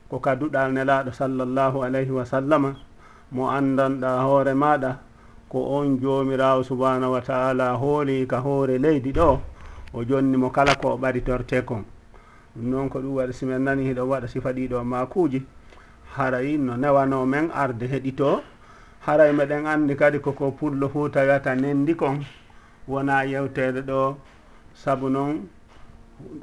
ko 0.09 0.19
ka 0.19 0.35
duɗal 0.35 0.73
nelaɗo 0.73 1.11
sallllahu 1.13 1.83
alayhi 1.85 2.09
wa 2.11 2.25
sallama. 2.25 2.73
mo 3.35 3.49
andanɗa 3.51 4.09
hoore 4.23 4.53
maɗa 4.53 4.91
ko 5.51 5.59
on 5.77 5.99
jomirawo 5.99 6.63
subhanahu 6.63 7.11
wa 7.15 7.21
taala 7.21 7.75
hooli 7.75 8.25
ka 8.27 8.39
hoore 8.39 8.77
leydi 8.79 9.11
ɗo 9.11 9.39
o 9.93 10.03
jonni 10.03 10.37
mo 10.37 10.49
kala 10.49 10.75
ko 10.75 10.95
ɓaritorte 10.97 11.61
kon. 11.65 11.83
Ɗum 12.55 12.65
noon 12.71 12.89
ko 12.89 12.99
ɗum 12.99 13.13
waɗi 13.19 13.33
simen 13.33 13.63
nani 13.63 13.83
hiɗo 13.87 14.03
waɗa 14.07 14.27
sifa 14.27 14.51
ɗiɗo 14.53 14.83
makuji 14.83 15.43
haray 16.15 16.57
no 16.57 16.77
newano 16.77 17.25
men 17.25 17.51
arde 17.51 17.85
heɗito. 17.87 18.41
Haray 19.05 19.31
meɗen 19.33 19.67
andi 19.67 19.95
kadi 19.95 20.19
koko 20.19 20.51
pullo 20.51 20.89
fu 20.89 21.09
tawiyata 21.09 21.55
nendi 21.55 21.93
kon. 21.95 22.23
Wona 22.87 23.23
yewtede 23.25 23.81
ɗo 23.83 24.15
saabu 24.73 25.09
noon 25.09 25.47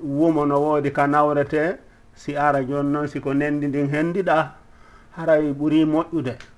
wumo 0.04 0.44
no 0.46 0.60
woodi 0.60 0.92
ka 0.92 1.06
nawrete 1.06 1.78
si 2.14 2.36
ara 2.36 2.60
joni 2.64 2.90
noon 2.92 3.08
siko 3.08 3.32
nendi 3.34 3.66
ndin 3.68 3.88
hendiɗa 3.88 4.36
haray 5.16 5.52
ɓuuri 5.52 5.84
moƴƴude. 5.84 6.51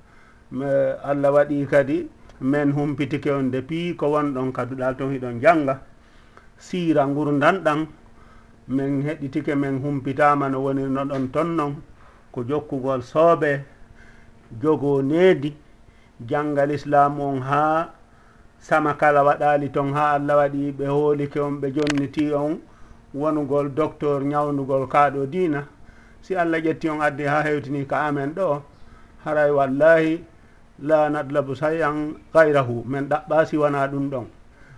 allah 0.62 1.30
waɗi 1.32 1.66
kadi 1.66 2.08
min 2.40 2.72
humpitike 2.72 3.30
on 3.30 3.50
depuis 3.50 3.94
ko 3.96 4.06
wonɗon 4.12 4.52
kaduɗal 4.52 4.96
ton 4.96 5.10
hiɗon 5.12 5.40
janga 5.40 5.80
sira 6.58 7.06
gurdan 7.06 7.62
ɗan 7.64 7.86
min 8.68 9.02
heɗitike 9.02 9.54
min 9.56 9.78
humpitama 9.82 10.48
no 10.48 10.60
wonirno 10.64 11.04
ɗon 11.04 11.30
ton 11.32 11.48
non 11.56 11.74
ko 12.32 12.42
jokkugol 12.44 13.02
soobe 13.02 13.64
jogo 14.60 15.02
needi. 15.02 15.54
Janngal 16.22 16.70
islamu 16.70 17.22
on 17.26 17.40
ha 17.42 17.90
sama 18.58 18.94
kala 18.94 19.22
waɗali 19.24 19.68
ton 19.72 19.92
ha 19.92 20.12
allah 20.14 20.36
waɗi 20.36 20.72
ɓe 20.78 20.86
hoolike 20.86 21.40
on 21.40 21.60
ɓe 21.60 21.68
jonniti 21.74 22.32
on 22.32 22.60
wonugol 23.14 23.68
docteur 23.74 24.22
ñawnugol 24.24 24.86
kaaɗo 24.88 25.26
dina 25.26 25.66
si 26.22 26.34
allah 26.36 26.60
ƴetti 26.62 26.88
on 26.88 27.00
addi 27.00 27.24
ha 27.26 27.42
hewtini 27.42 27.84
ka 27.86 27.96
amen 28.08 28.32
ɗo 28.34 28.62
haray 29.24 29.50
wallahi 29.50 30.24
la 30.82 31.08
nadlabu 31.10 31.54
sayan 31.54 32.16
gayrahu 32.34 32.82
min 32.86 33.06
ɗaɓɓa 33.08 33.46
siwana 33.46 33.86
ɗum 33.86 34.10
ɗon. 34.10 34.26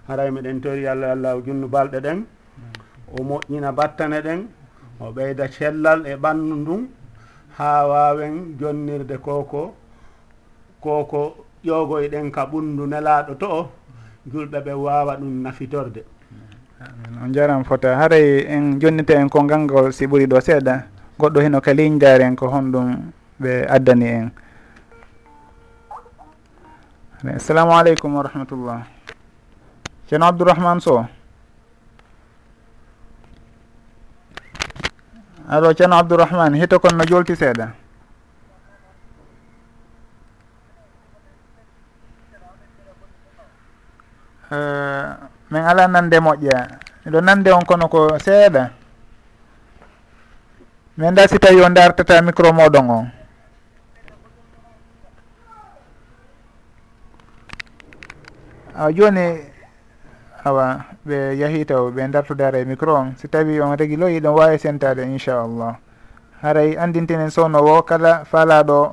Haray 0.09 0.31
miɗen 0.31 0.61
tori 0.61 0.87
allah 0.87 1.13
allah 1.13 1.41
junnu 1.45 1.69
balɗe 1.69 2.01
ɗen. 2.01 2.25
O 3.19 3.23
moƴƴina 3.23 3.73
battane 3.73 4.21
ɗen. 4.23 4.41
O 5.01 5.13
ɓeyda 5.13 5.49
cellal 5.49 6.07
e 6.07 6.17
ɓandu 6.17 6.55
ndun. 6.57 6.83
Ha 7.59 7.87
wawen 7.89 8.57
jonnirde 8.61 9.17
koko. 9.19 9.75
Koko 10.81 11.45
ƴogoyɗen 11.65 12.31
ka 12.31 12.45
ɓundu 12.47 12.87
nelaɗo 12.87 13.35
to 13.39 13.47
o. 13.49 13.71
Julɓe 14.31 14.59
ɓe 14.61 14.73
wawa 14.75 15.17
ɗum 15.17 15.43
nafitorde. 15.43 16.05
Amin. 16.81 17.25
On 17.25 17.33
jaram 17.33 17.65
fota. 17.65 17.97
Haray 17.97 18.45
en 18.49 18.79
jonnita 18.79 19.15
en 19.15 19.29
ko 19.29 19.43
ngalngol 19.43 19.93
si 19.93 20.07
ɓuri 20.07 20.27
ɗo 20.27 20.41
seeɗa. 20.41 20.85
Goɗɗo 21.19 21.41
heno 21.41 21.61
ka 21.61 21.73
ligne 21.73 22.05
en 22.21 22.37
ko 22.37 22.47
honɗum 22.49 23.11
ɓe 23.41 23.65
addani 23.69 24.07
en. 24.07 24.31
assalamu 27.25 27.73
aleykum 27.73 28.13
wa 28.15 28.23
rahmatullah. 28.23 28.81
Ceerno 30.09 30.27
abdourahmane 30.29 30.81
sow. 30.81 31.07
Alo 35.49 35.73
ceerno 35.73 35.97
abdourahmane 35.97 36.59
hito 36.61 36.77
kon 36.83 36.97
no 36.97 37.05
jolti 37.07 37.33
seeɗa 37.39 37.71
eh, 44.51 45.07
min 45.51 45.63
ala 45.63 45.87
nande 45.89 46.19
moƴƴa 46.19 46.59
eɗo 47.07 47.19
nande 47.23 47.51
on 47.55 47.63
kono 47.65 47.87
ko 47.89 48.19
seeɗa 48.19 48.71
min 50.99 51.15
da 51.15 51.29
si 51.29 51.39
tawi 51.39 51.61
o 51.63 51.69
dartata 51.71 52.23
micro 52.23 52.51
moɗon 52.53 52.91
on 52.91 53.07
awa 58.79 58.93
joni 58.93 59.41
awa 60.45 60.85
ɓe 61.07 61.39
yahi 61.39 61.65
taw 61.65 61.91
ɓe 61.91 62.09
dartudare 62.11 62.61
e 62.61 62.65
micro 62.65 62.95
on. 62.95 63.15
Si 63.17 63.29
tawi 63.29 63.61
on 63.61 63.77
réguloyi 63.77 64.21
ɗon 64.21 64.35
wawi 64.35 64.59
sentade 64.59 65.03
inchallah. 65.03 65.77
Haray 66.43 66.77
andintinen 66.79 67.31
sownowo 67.31 67.83
kala 67.83 68.25
faalaɗo 68.25 68.93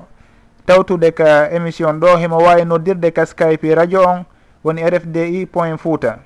tawtude 0.65 1.11
ka 1.11 1.49
émission 1.51 1.99
ɗo 1.99 2.17
himo 2.17 2.37
wawi 2.37 2.65
noddirde 2.65 3.11
ka 3.11 3.25
skype 3.25 3.75
radio 3.75 4.01
on 4.07 4.25
woni 4.63 4.81
rfdi 4.89 5.45
point 5.45 5.77
fouta. 5.77 6.19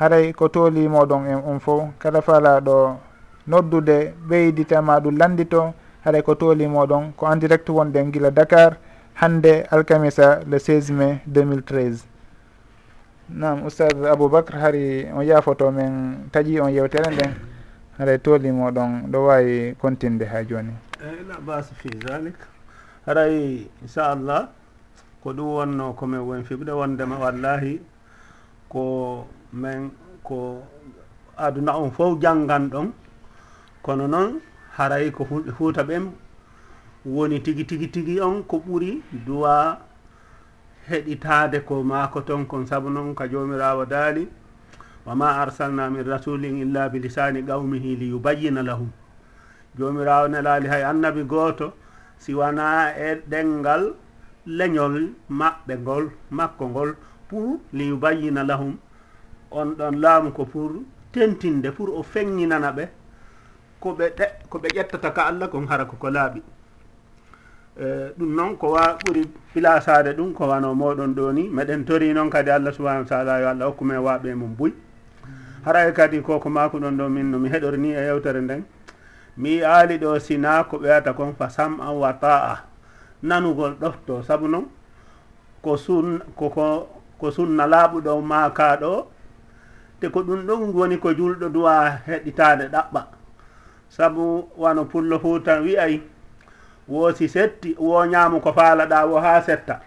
Haray 0.00 0.32
ko 0.32 0.48
tooli 0.48 0.88
moɗon 0.88 1.26
en 1.28 1.42
on 1.46 1.58
fo 1.60 1.88
kala 1.98 2.22
faalaɗo 2.22 2.96
noddude 3.46 4.14
ɓeyditama 4.28 5.00
ɗum 5.00 5.18
landito. 5.18 5.74
Haɗa 6.06 6.22
ko 6.22 6.34
tolimoɗon 6.34 7.12
ko 7.16 7.26
en 7.26 7.36
direct 7.38 7.68
wonɗen 7.68 8.12
guila 8.12 8.30
dakar 8.30 8.76
hande 9.14 9.66
alkamisa 9.70 10.40
le 10.46 10.58
16 10.58 10.92
mai 10.92 11.18
2013 11.26 12.15
nam 13.28 13.62
oustad 13.64 14.06
aboubacre 14.06 14.58
hari 14.58 15.06
on 15.12 15.24
yaafoto 15.26 15.72
men 15.72 16.28
taƴi 16.32 16.60
on 16.60 16.70
yewtere 16.72 17.10
nden 17.10 17.34
haray 17.98 18.14
e 18.14 18.18
toolimoɗon 18.18 19.10
ɗo 19.10 19.18
wawi 19.26 19.74
continde 19.80 20.24
ha 20.24 20.44
joni 20.44 20.72
eyyi 21.02 21.26
la 21.28 21.40
base 21.40 21.74
fi 21.74 21.88
dalik 21.90 22.36
haray 23.06 23.66
inchallah 23.82 24.48
ko 25.22 25.32
ɗum 25.32 25.46
wonno 25.58 25.92
komin 25.92 26.20
won 26.20 26.44
fiɓde 26.44 26.70
wondema 26.72 27.18
wallahi 27.18 27.80
ko 28.68 29.26
min 29.52 29.90
ko 30.22 30.62
aduna 31.36 31.76
on 31.76 31.90
fof 31.90 32.18
janggan 32.20 32.70
ɗon 32.70 32.92
kono 33.82 34.06
noon 34.06 34.40
haray 34.78 35.10
ko 35.10 35.24
huuta 35.58 35.82
ɓen 35.82 36.10
woni 37.04 37.40
tigi 37.42 37.64
tigi 37.66 37.88
tigi 37.90 38.20
on 38.20 38.42
ko 38.44 38.62
ɓuuri 38.62 39.02
duwa 39.26 39.78
heɗitaade 40.88 41.60
ko 41.64 41.82
maako 41.82 42.20
ton 42.20 42.44
kon 42.46 42.66
sabu 42.66 42.90
noon 42.90 43.14
ka 43.14 43.26
joomiraawo 43.28 43.84
daali 43.86 44.28
wa 45.06 45.14
ma 45.14 45.28
arsalna 45.42 45.90
min 45.90 46.04
rasulin 46.04 46.58
illa 46.64 46.88
bi 46.88 46.98
lisani 46.98 47.42
qawmihi 47.42 47.96
li 47.96 48.06
yubayyina 48.10 48.62
lahum. 48.62 48.90
Joomiraawo 49.78 50.28
nelaali 50.28 50.68
hay 50.68 50.82
annabi 50.84 51.24
gooto 51.24 51.72
si 52.18 52.32
e 52.32 53.14
ɗenngal 53.30 53.94
leñol 54.46 55.12
maɓɓe 55.30 55.74
ngol 55.78 56.10
makko 56.30 56.68
ngol 56.68 56.94
pour 57.28 57.58
li 57.72 57.88
yubayyina 57.88 58.42
lahum. 58.44 58.76
On 59.50 59.66
ɗon 59.78 60.00
laamu 60.00 60.32
ko 60.32 60.44
pour 60.44 60.72
tentinde 61.12 61.70
pour 61.70 61.88
o 61.98 62.02
feŋŋinana 62.02 62.72
ɓe. 62.72 62.88
Ko 63.80 63.92
ɓe 63.94 64.06
ko 64.50 64.58
ɓe 64.58 64.68
ƴettata 64.74 65.10
ka 65.10 65.22
allah 65.26 65.48
kon 65.48 65.66
hara 65.66 65.84
koko 65.84 66.10
laaɓi. 66.10 66.42
Eh, 67.78 68.08
ɗum 68.16 68.34
noon 68.34 68.56
ko 68.56 68.70
wa 68.72 68.96
ɓuri 69.04 69.22
pilasade 69.52 70.16
ɗum 70.16 70.32
ko 70.32 70.46
wano 70.48 70.74
moɗon 70.74 71.12
ɗo 71.14 71.32
ni. 71.32 71.48
Meɗen 71.48 71.84
tori 71.84 72.12
noon 72.14 72.30
kadi 72.30 72.50
allah 72.50 72.72
subahanahu 72.72 73.04
wa 73.04 73.08
taala 73.08 73.40
yo 73.40 73.48
allah 73.48 73.66
hokkumen 73.68 73.98
waɓe 74.00 74.34
mum 74.34 74.54
buy. 74.56 74.72
Haray 75.64 75.92
kadi 75.92 76.22
koko 76.22 76.48
mako 76.48 76.78
ɗon 76.78 76.96
ɗo 76.96 77.08
min 77.10 77.30
nomi 77.30 77.48
heɗorni 77.50 77.92
e 77.92 78.00
yewtere 78.08 78.40
nden. 78.40 78.64
Mi 79.36 79.60
aali 79.60 79.98
ɗo 79.98 80.18
sina 80.18 80.64
ko 80.64 80.78
ɓeyata 80.78 81.12
kon 81.14 81.34
fa 81.36 81.50
sam 81.50 81.78
an 81.80 81.92
wa 82.00 82.12
ta'a 82.14 82.64
nanugol 83.22 83.76
ɗofto 83.78 84.22
saabu 84.24 84.48
noon 84.48 84.64
ko 85.62 85.76
sun 85.76 86.22
koko 86.34 86.88
ko 87.18 87.30
sunna 87.30 87.66
laaɓuɗo 87.66 88.22
maka 88.24 88.76
ɗo 88.80 89.06
te 90.00 90.08
ko 90.08 90.22
ɗum 90.22 90.46
ɗon 90.46 90.72
woni 90.72 90.96
ko 90.98 91.12
julɗo 91.12 91.48
duwa 91.52 91.90
heɗitade 92.06 92.70
ɗaɓɓa. 92.72 93.02
Saabu 93.90 94.48
wano 94.56 94.84
pullo 94.88 95.18
fuu 95.18 95.40
tan 95.44 95.60
wi'ay 95.62 96.00
wo 96.88 97.12
si 97.14 97.28
setti 97.28 97.74
wo 97.78 98.04
ñaamu 98.06 98.40
ko 98.40 98.52
faalaɗa 98.52 99.06
wo 99.06 99.20
ha 99.20 99.42
setta. 99.42 99.80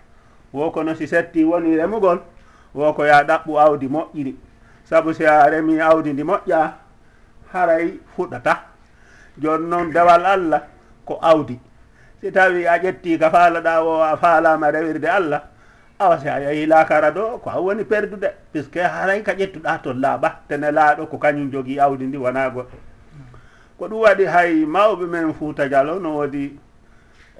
Wo 0.53 0.71
kono 0.71 0.95
si 0.95 1.07
setti 1.07 1.43
woni 1.43 1.75
remugol 1.77 2.19
wo 2.73 2.93
ko 2.93 3.05
ya 3.05 3.23
ɗaɓɓu 3.23 3.57
awdi 3.59 3.87
moƴƴiri. 3.87 4.35
Saabu 4.83 5.13
si 5.13 5.25
a 5.25 5.49
remi 5.49 5.79
awdi 5.79 6.13
ndi 6.13 6.23
moƴƴa 6.23 6.71
haray 7.53 7.99
fuɗata. 8.15 8.57
Joni 9.37 9.67
noon 9.69 9.91
dewal 9.93 10.25
allah 10.25 10.61
ko 11.05 11.19
awdi. 11.21 11.59
Si 12.21 12.31
tawi 12.31 12.65
a 12.67 12.77
ƴetti 12.79 13.17
ka 13.19 13.29
faalaɗa 13.29 13.83
o 13.83 14.01
a 14.01 14.17
faalama 14.17 14.71
rewirde 14.71 15.05
allah 15.07 15.41
awa 15.99 16.19
si 16.19 16.27
a 16.27 16.39
yehi 16.39 16.65
lakara 16.67 17.11
ɗo 17.11 17.39
ko 17.41 17.49
an 17.49 17.59
woni 17.63 17.83
perdude. 17.85 18.27
Puisque 18.51 18.77
haray 18.81 19.21
ka 19.23 19.33
ƴettuɗa 19.33 19.81
to 19.83 19.93
laaɓa 19.93 20.29
tene 20.47 20.71
laaɗo 20.71 21.07
ko 21.09 21.17
kañum 21.17 21.51
jogui 21.51 21.79
awdi 21.79 22.05
ndi 22.07 22.17
wona 22.17 22.49
goɗɗo. 22.49 22.75
Ko 23.77 23.87
ɗum 23.87 23.99
waɗi 24.01 24.25
hay 24.25 24.65
mawɓe 24.65 25.05
men 25.07 25.33
fuuta 25.33 25.69
dialo 25.69 25.99
no 25.99 26.15
woodi 26.17 26.59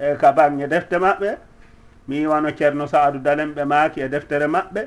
e 0.00 0.16
ka 0.20 0.32
bange 0.32 0.66
defte 0.66 0.96
maɓɓe 0.98 1.30
mi 2.08 2.26
wano 2.26 2.50
ceerno 2.58 2.86
saadou 2.86 3.20
dalen 3.20 3.52
ɓe 3.54 3.64
maaki 3.64 4.00
e 4.00 4.08
deftere 4.08 4.46
maɓɓe 4.46 4.82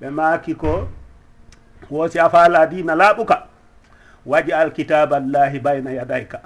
ɓe 0.00 0.06
maaki 0.10 0.54
ko 0.54 0.88
woosi 1.90 2.18
a 2.18 2.28
faala 2.30 2.66
dina 2.66 2.94
laaɓuka. 2.94 3.36
Waji 4.26 4.52
alkitaba 4.52 5.16
allahi 5.16 5.58
bayna 5.58 5.90
yadayka. 5.92 6.40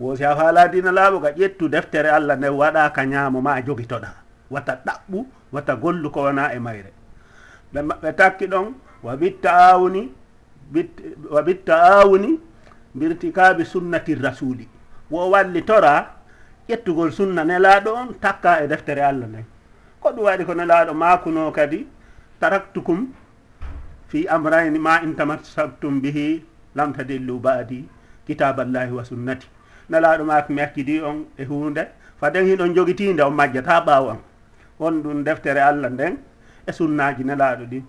Woosi 0.00 0.24
a 0.24 0.36
faala 0.36 0.68
dina 0.68 0.90
laaɓuka 0.92 1.30
ƴettu 1.36 1.68
deftere 1.68 2.08
allah 2.10 2.36
nde 2.36 2.48
waɗa 2.48 2.90
ka 2.92 3.02
ñaamo 3.04 3.40
ma 3.40 3.60
jogitoɗa. 3.60 4.10
Wata 4.50 4.72
ɗaɓɓu 4.86 5.26
wata 5.52 5.76
gollu 5.76 6.10
ko 6.10 6.22
wona 6.22 6.52
e 6.54 6.58
mayre. 6.58 6.92
Ɓe 7.74 7.80
ɓe 8.02 8.12
takki 8.16 8.46
ɗon 8.46 8.74
wa 9.02 9.16
bitta 9.16 9.50
awni 9.72 10.12
wa 11.30 11.42
bitta 11.42 11.74
awni 12.00 12.40
birtikabi 12.94 13.64
sunnati 13.64 14.14
rasuli 14.14 14.68
wo 15.10 15.30
wallitora 15.30 16.21
ƴettugol 16.68 17.10
sunna 17.10 17.44
nelaaɗo 17.44 17.90
on 17.94 18.08
takka 18.20 18.62
e 18.62 18.68
deftere 18.68 19.00
allah 19.02 19.26
nden. 19.26 19.44
Ko 20.00 20.10
ɗum 20.12 20.24
waɗi 20.24 20.44
ko 20.44 20.54
nelaaɗo 20.54 20.94
maakuno 20.94 21.50
kadi 21.52 21.86
taraktukum 22.40 23.08
fi 24.08 24.26
amrayni 24.28 24.78
ma 24.78 25.00
in 25.02 25.14
tamassaktum 25.16 26.00
bihi 26.00 26.44
lam 26.74 26.92
tadillu 26.92 27.38
baadi 27.40 27.88
kitaballahi 28.26 28.92
wa 28.92 29.04
sunnati. 29.04 29.46
Nelaaɗo 29.90 30.24
maako 30.24 30.52
mi 30.52 30.60
hakkidi 30.60 31.00
on 31.02 31.26
e 31.38 31.44
hunde 31.44 31.82
faden 32.20 32.46
hiɗon 32.46 32.74
jogitiinde 32.74 33.20
on 33.22 33.34
majjata 33.34 33.80
ɓaawo 33.86 34.10
an 34.10 34.18
won 34.78 35.02
ɗum 35.02 35.24
deftere 35.24 35.58
allah 35.60 35.90
nden 35.90 36.16
e 36.66 36.72
sunnaji 36.72 37.24
nelaaɗo 37.24 37.64
ɗin. 37.70 37.82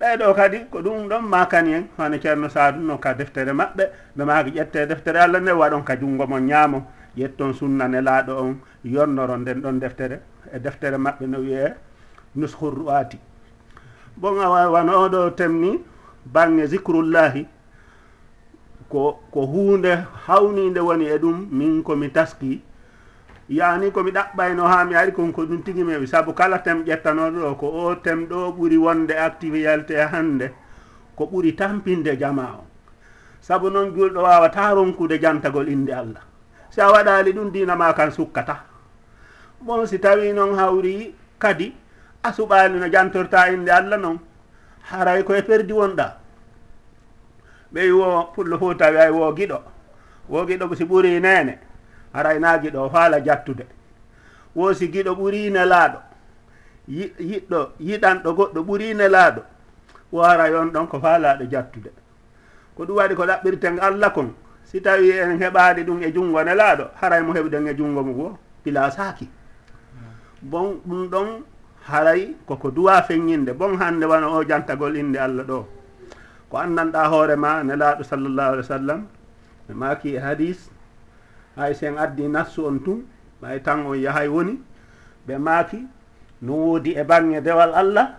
Ɓeeɗo 0.00 0.34
kadi 0.34 0.58
ko 0.70 0.78
ɗum 0.82 1.08
ɗon 1.08 1.22
makani 1.26 1.72
en 1.74 1.84
hono 1.98 2.18
ceerno 2.22 2.48
sadou 2.48 2.80
no 2.82 2.98
ka 2.98 3.14
deftere 3.14 3.52
maɓɓe 3.52 3.84
ɓe 4.16 4.24
maaki 4.24 4.50
ƴette 4.50 4.86
deftere 4.86 5.18
allah 5.18 5.40
nde 5.40 5.50
waɗon 5.52 5.82
ka 5.84 5.96
junngo 5.96 6.26
mon 6.26 6.40
ñaamo. 6.46 6.82
yetton 7.16 7.52
sunna 7.54 7.88
nelaaɗo 7.88 8.32
on 8.38 8.54
yonnoro 8.84 9.36
nden 9.36 9.60
ɗon 9.62 9.78
deftere 9.80 10.20
e 10.52 10.58
deftere 10.58 10.96
maɓɓe 10.96 11.26
no 11.26 11.38
wiyee 11.38 11.74
nushur 12.36 12.78
waati 12.86 13.18
bon 14.16 14.38
a 14.40 14.48
wawan 14.50 14.88
oɗo 14.88 15.30
temni 15.36 15.80
bange 16.24 16.66
zicrullahi 16.66 17.46
ko 18.88 19.20
ko 19.32 19.40
hunde 19.46 19.92
hawnide 20.26 20.80
woni 20.80 21.06
e 21.08 21.16
ɗum 21.18 21.48
min 21.50 21.82
komi 21.82 22.10
taski. 22.12 22.60
Yani 23.48 23.90
komi 23.90 24.10
ɗaɓɓayno 24.12 24.62
ha 24.66 24.84
mi 24.84 24.94
ari 24.94 25.12
kon 25.12 25.32
ko 25.32 25.42
ɗum 25.46 25.62
tigi 25.64 25.84
mewi 25.84 26.06
saabu 26.06 26.32
kala 26.34 26.58
tem 26.58 26.84
ƴettanoɗo 26.84 27.40
ɗo 27.40 27.54
ko 27.58 27.66
o 27.68 27.94
tem 27.96 28.26
ɗo 28.28 28.52
ɓuri 28.56 28.76
wonde 28.78 29.12
activité 29.12 29.96
hande 30.12 30.52
ko 31.16 31.24
ɓuri 31.26 31.56
tampinde 31.56 32.16
jama 32.18 32.44
o 32.60 32.64
saabu 33.40 33.70
noon 33.70 33.92
julɗo 33.94 34.20
wawata 34.22 34.74
ronkude 34.74 35.18
jantagol 35.20 35.68
inde 35.68 35.90
allah. 35.92 36.31
si 36.72 36.80
a 36.80 36.90
waɗali 36.90 37.32
ɗum 37.32 37.50
dina 37.52 37.76
ma 37.76 37.92
kan 37.92 38.10
sukkata. 38.10 38.64
Bon 39.60 39.86
si 39.86 39.98
tawi 39.98 40.32
noon 40.32 40.56
hawri 40.56 41.14
kadi 41.38 41.74
a 42.22 42.32
suɓali 42.32 42.78
no 42.80 42.88
jantorta 42.88 43.52
inde 43.52 43.68
allah 43.70 43.98
noon 43.98 44.18
haray 44.90 45.22
koye 45.24 45.42
perdi 45.42 45.72
wonɗa. 45.72 46.16
Ɓeyi 47.72 47.92
wo 47.92 48.32
pullo 48.34 48.58
fo 48.58 48.74
tawi 48.74 48.96
ay 48.96 49.10
wo 49.10 49.32
giɗo. 49.36 49.58
Wo 50.28 50.46
giɗo 50.46 50.74
si 50.74 50.84
ɓuri 50.84 51.20
nene 51.20 51.58
haray 52.14 52.38
na 52.38 52.58
giɗo 52.58 52.88
faala 52.90 53.20
jattude. 53.20 53.66
Wo 54.54 54.72
si 54.72 54.88
giɗo 54.88 55.12
ɓuri 55.14 55.50
nelaaɗo 55.50 55.98
yiɗɗo 56.88 57.72
yiɗanɗo 57.80 58.32
goɗɗo 58.34 58.60
ɓuri 58.64 58.94
nelaaɗo 58.94 59.42
wo 60.10 60.22
haray 60.22 60.54
on 60.54 60.72
ɗon 60.72 60.86
ko 60.88 61.00
faalaɗo 61.00 61.44
jattude. 61.50 61.90
Ko 62.76 62.84
ɗum 62.86 62.96
waɗi 62.96 63.14
ko 63.14 63.26
ɗaɓɓirten 63.26 63.78
allah 63.78 64.10
kon 64.12 64.32
si 64.72 64.80
tawi 64.80 65.10
en 65.10 65.36
heɓaade 65.38 65.84
ɗum 65.84 66.02
e 66.02 66.12
junngo 66.12 66.42
nelaaɗo 66.42 66.84
haray 67.00 67.22
mo 67.22 67.32
heɓden 67.34 67.68
e 67.68 67.74
junngo 67.76 68.02
mum 68.02 68.14
goo 68.16 68.38
pilasaaki 68.64 69.28
bon 70.42 70.80
ɗum 70.86 71.08
ɗon 71.10 71.28
haray 71.86 72.36
koko 72.46 72.70
duwa 72.70 73.02
feññinde. 73.02 73.52
Bon 73.52 73.76
hannde 73.76 74.04
wona 74.06 74.28
o 74.28 74.42
jantagol 74.44 74.96
innde 74.96 75.16
allah 75.18 75.44
ɗo. 75.44 75.66
Ko 76.50 76.56
anndanɗa 76.58 77.08
hoore 77.08 77.36
ma 77.36 77.62
nelaaɗo 77.62 78.02
sallllahu 78.04 78.52
alih 78.52 78.62
w 78.64 78.66
sallam 78.66 79.06
ɓe 79.68 79.74
maaki 79.74 80.14
e 80.16 80.18
hadis 80.18 80.70
hay 81.56 81.74
sen 81.74 81.96
addi 81.98 82.28
nassu 82.28 82.64
on 82.66 82.78
tun 82.80 83.04
ɓay 83.42 83.62
tan 83.62 83.86
on 83.86 83.94
yahay 83.96 84.28
woni 84.28 84.60
ɓe 85.26 85.38
maaki 85.38 85.86
no 86.42 86.52
woodi 86.54 86.96
e 86.96 87.04
baŋnge 87.04 87.40
dewal 87.42 87.74
allah 87.74 88.16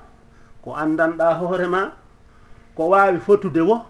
ko 0.64 0.76
anndanɗa 0.76 1.34
hoore 1.40 1.68
ma 1.68 1.92
ko 2.76 2.90
waawi 2.90 3.20
fotude 3.20 3.62
wo 3.62 3.86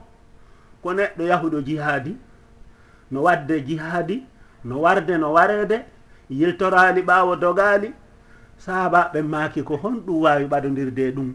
ko 0.81 0.93
neɗɗo 0.93 1.23
yahuɗo 1.23 1.61
jihaadi 1.61 2.17
no 3.13 3.21
wadde 3.23 3.61
jihaadi 3.67 4.17
no 4.65 4.81
warde 4.81 5.17
no 5.17 5.33
wareede 5.33 5.77
yiltoraali 6.29 7.01
ɓaawo 7.01 7.35
dogaali. 7.35 7.93
Sahabaɓe 8.57 9.21
maaki 9.21 9.61
ko 9.63 9.75
honɗum 9.77 10.21
waawi 10.23 10.45
ɓadodirde 10.51 11.11
ɗum 11.15 11.29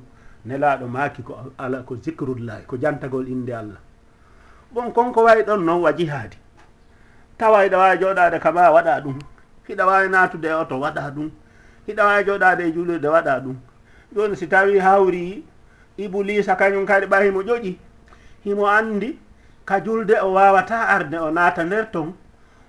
nelaaɗo 0.47 0.87
maaki 0.89 1.23
ko 1.23 1.33
ala 1.59 1.83
ko 1.83 1.97
zicrullahi 1.97 2.65
ko 2.67 2.77
jantagol 2.77 3.29
innde 3.29 3.53
allah. 3.55 3.81
Bon 4.73 4.91
konko 4.93 5.23
wayi 5.25 5.43
ɗon 5.43 5.61
noon 5.65 5.83
wa 5.83 5.93
jihaadi. 5.93 6.37
Tawa 7.39 7.63
hiɗa 7.65 7.77
waawi 7.79 7.99
jooɗaade 8.01 8.39
kama 8.41 8.71
waɗa 8.71 9.01
ɗum. 9.05 9.19
Hiɗa 9.69 9.87
waawi 9.87 10.09
naatude 10.09 10.49
e 10.49 10.53
oto 10.55 10.81
waɗa 10.81 11.11
ɗum. 11.15 11.31
Hiɗa 11.87 12.03
waawi 12.05 12.25
jooɗaade 12.25 12.63
e 12.69 12.73
juulirde 12.73 13.09
waɗa 13.09 13.41
ɗum. 13.45 13.57
Jooni 14.15 14.37
si 14.37 14.47
tawii 14.49 14.79
hawri 14.79 15.45
ibulisa 15.99 16.57
kañum 16.57 16.87
kadi 16.87 17.07
ɓa 17.07 17.23
himo 17.25 17.43
ƴoƴi 17.43 17.77
himo 18.45 18.65
anndi 18.67 19.19
ka 19.69 19.81
julde 19.85 20.17
o 20.23 20.33
wawata 20.33 20.89
arde 20.89 21.17
o 21.21 21.31
naata 21.31 21.65
nder 21.65 21.91
ton 21.93 22.09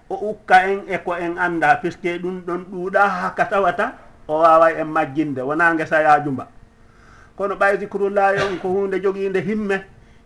o 0.10 0.16
ukka 0.32 0.58
en 0.68 0.80
e 0.88 0.98
ko 1.06 1.16
en 1.16 1.38
anda 1.40 1.76
puisque 1.82 2.20
ɗum 2.22 2.42
ɗon 2.48 2.62
ɗuuɗa 2.72 3.02
haka 3.22 3.46
tawata 3.46 3.86
o 4.28 4.34
waway 4.44 4.74
en 4.82 4.88
majjinde 4.96 5.42
wona 5.42 5.76
gesa 5.78 6.02
yajumba 6.02 6.48
kono 7.38 7.56
ɓay 7.56 7.78
zicrullahi 7.80 8.42
on 8.44 8.60
ko 8.62 8.68
hunde 8.68 9.00
joguinde 9.04 9.40
himme 9.48 9.78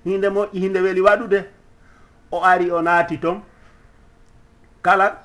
hinde 0.05 0.27
moƴƴi 0.29 0.57
hinde 0.63 0.79
weeli 0.81 1.01
waɗude 1.01 1.39
o 2.31 2.41
ari 2.43 2.71
o 2.71 2.81
naati 2.81 3.17
ton. 3.19 3.41
Kala 4.81 5.21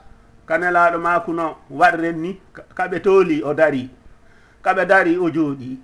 kanelaɗo 0.47 0.99
makuno 0.99 1.57
waɗren 1.71 2.17
ni 2.23 2.41
kaɓe 2.77 3.01
tooli 3.01 3.43
o 3.43 3.55
dari 3.55 3.91
kaɓe 4.63 4.87
dari 4.87 5.17
o 5.19 5.31
jooɗi 5.31 5.79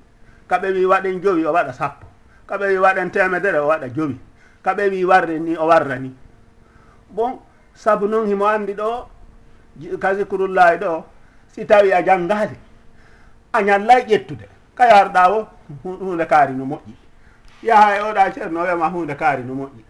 kaɓe 0.49 0.69
wi 0.75 0.85
waɗen 0.85 1.23
jowi 1.23 1.47
o 1.47 1.53
waɗa 1.53 1.73
sappo 1.73 2.07
kaɓe 2.49 2.67
wi 2.69 2.79
waɗen 2.79 3.11
temedere 3.11 3.59
o 3.59 3.67
waɗa 3.69 3.89
jowi. 3.89 4.19
ka 4.65 4.75
ɓe 4.75 4.89
wi 4.91 5.05
warde 5.05 5.39
ni 5.39 5.57
o 5.57 5.67
warra 5.67 5.97
ni. 5.99 6.11
Bon 7.11 7.39
sabu 7.75 8.07
noon 8.09 8.27
himo 8.27 8.47
anndi 8.47 8.73
ɗo 8.75 9.09
kasikurullahi 10.01 10.79
ɗo 10.79 11.05
si 11.53 11.65
tawi 11.67 11.93
a 11.93 12.03
janngaali 12.03 12.57
a 13.53 13.63
ñallay 13.63 14.03
ƴettude. 14.09 14.47
Ka 14.75 14.85
yarɗa 14.89 15.31
o 15.31 15.47
hunde 15.85 16.27
kaari 16.27 16.55
no 16.55 16.65
moƴƴi. 16.65 16.95
Yaha 17.63 17.97
e 17.97 18.01
oɗa 18.01 18.33
ceerno 18.33 18.61
wiyama 18.63 18.89
hunde 18.89 19.15
kaari 19.17 19.43
no 19.45 19.55
moƴƴi. 19.55 19.85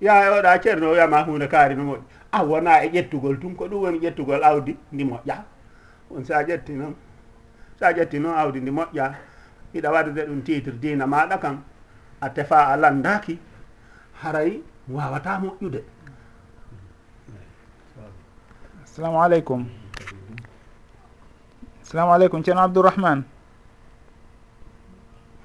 Yaha 0.00 0.26
e 0.26 0.30
oɗa 0.40 0.60
ceerno 0.62 0.90
wiyama 0.90 1.22
hunde 1.24 1.46
kaari 1.48 1.74
no 1.74 1.82
moƴƴi. 1.84 2.02
A 2.32 2.42
wona 2.44 2.82
e 2.84 2.88
ƴettugol 2.90 3.40
tun 3.40 3.54
ko 3.56 3.66
ɗum 3.68 3.80
woni 3.82 3.98
ƴettugol 3.98 4.42
awdi 4.44 4.76
ndi 4.92 5.04
moƴƴa 5.04 5.36
on 6.10 6.24
sa 6.24 6.42
ƴetti 6.44 6.72
noon 6.72 6.94
sa 7.80 7.92
ƴetti 7.92 8.18
noon 8.20 8.36
awdi 8.36 8.60
ndi 8.60 8.70
moƴƴa 8.70 9.14
hiɗa 9.74 9.90
waɗude 9.90 10.26
ɗum 10.26 10.42
titre 10.44 10.72
dina 10.80 11.06
maɗa 11.06 11.38
kam 11.40 11.62
a 12.20 12.28
tefa 12.30 12.66
a 12.68 12.76
landaki 12.76 13.38
haray 14.22 14.60
wawata 14.88 15.38
moƴƴude. 15.40 15.82
Assalamu 18.84 19.22
aleykum. 19.22 19.66
Assalamu 21.82 22.12
aleykum 22.12 22.42
ceerno 22.42 22.62
abdourahmane. 22.62 23.24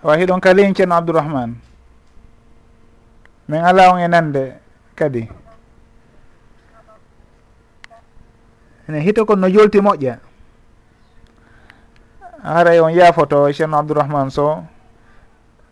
Awa 0.03 0.17
hiɗon 0.17 0.39
ka 0.41 0.53
ligne 0.53 0.73
ceerno 0.73 0.95
abdourahmane. 0.95 1.55
Min 3.47 3.61
ala 3.65 3.93
on 3.93 3.99
e 3.99 4.07
nande 4.07 4.59
kadi. 4.95 5.29
Ene 8.87 8.99
hito 9.01 9.25
kon 9.25 9.39
no 9.39 9.47
jolti 9.49 9.79
moƴƴa. 9.79 10.19
Haray 12.43 12.79
on 12.79 12.93
yaafoto 12.93 13.51
ceerno 13.51 13.77
abdourahmane 13.77 14.29
so. 14.31 14.63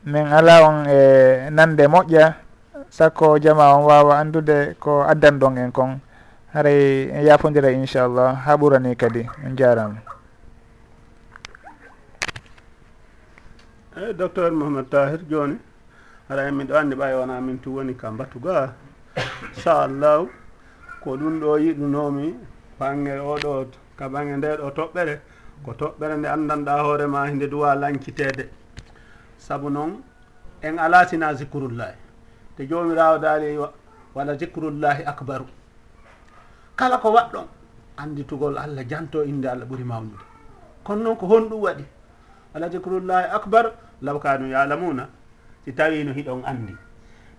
Min 0.04 0.26
ala 0.28 0.66
on 0.68 0.86
e 0.90 1.50
nande 1.52 1.88
moƴƴa. 1.88 2.47
sakko 2.90 3.40
jama 3.40 3.74
on 3.76 3.84
wawa 3.86 4.20
andude 4.20 4.76
ko 4.80 5.04
addan 5.04 5.40
ɗon 5.40 5.58
en 5.58 5.72
kon. 5.72 6.00
Haray 6.54 7.10
en 7.12 7.22
yafodira 7.28 7.70
inchallah 7.72 8.34
ha 8.46 8.56
ɓurani 8.58 8.96
kadi 8.96 9.28
on 9.46 9.54
jarama 9.56 10.00
eyyi 13.98 14.10
eh, 14.10 14.14
docteur 14.18 14.52
mouhamed 14.52 14.90
tahir 14.90 15.20
joni 15.30 15.58
haray 16.30 16.52
min 16.52 16.66
ɗo 16.68 16.74
andi 16.78 16.96
ɓay 16.96 17.14
wona 17.20 17.42
min 17.42 17.60
tu 17.62 17.76
woni 17.76 17.94
ka 17.98 18.12
mbatuga 18.12 18.74
sa 19.62 19.84
allahu 19.84 20.30
ko 21.04 21.18
ɗum 21.18 21.40
ɗo 21.42 21.58
yiɗunomi 21.60 22.34
bange 22.80 23.14
oɗo 23.20 23.68
ka 23.98 24.08
bange 24.10 24.38
nde 24.38 24.48
ɗo 24.58 24.70
toɓɓere 24.72 25.16
ko 25.66 25.72
toɓɓere 25.74 26.16
nde 26.18 26.28
andanɗa 26.30 26.74
hoorema 26.84 27.28
hinde 27.30 27.48
duwa 27.50 27.76
lancitede. 27.76 28.50
Saabu 29.38 29.70
noon 29.70 30.02
en 30.62 30.78
ala 30.80 31.06
sina 31.08 31.34
zicrullahi 31.34 32.07
te 32.58 32.68
jomirawo 32.68 33.18
daali 33.20 33.46
e 33.54 33.58
wala 34.16 34.36
zicrullahi 34.38 35.04
acbaru 35.06 35.46
kala 36.76 36.98
ko 36.98 37.10
waɗɗon 37.14 37.48
anditugol 37.98 38.58
allah 38.58 38.84
janto 38.90 39.24
inde 39.24 39.46
allah 39.48 39.66
ɓuuri 39.66 39.84
mawnude 39.84 40.26
kono 40.84 41.04
noon 41.04 41.18
ko 41.18 41.26
honɗum 41.28 41.62
waɗi. 41.62 41.86
Wala 42.54 42.70
zicrullahi 42.70 43.28
acbar 43.30 43.74
law 44.02 44.20
kanu 44.20 44.50
yalamuna 44.50 45.10
si 45.66 45.74
tawi 45.74 46.04
no 46.04 46.14
hiɗon 46.14 46.42
andi 46.46 46.76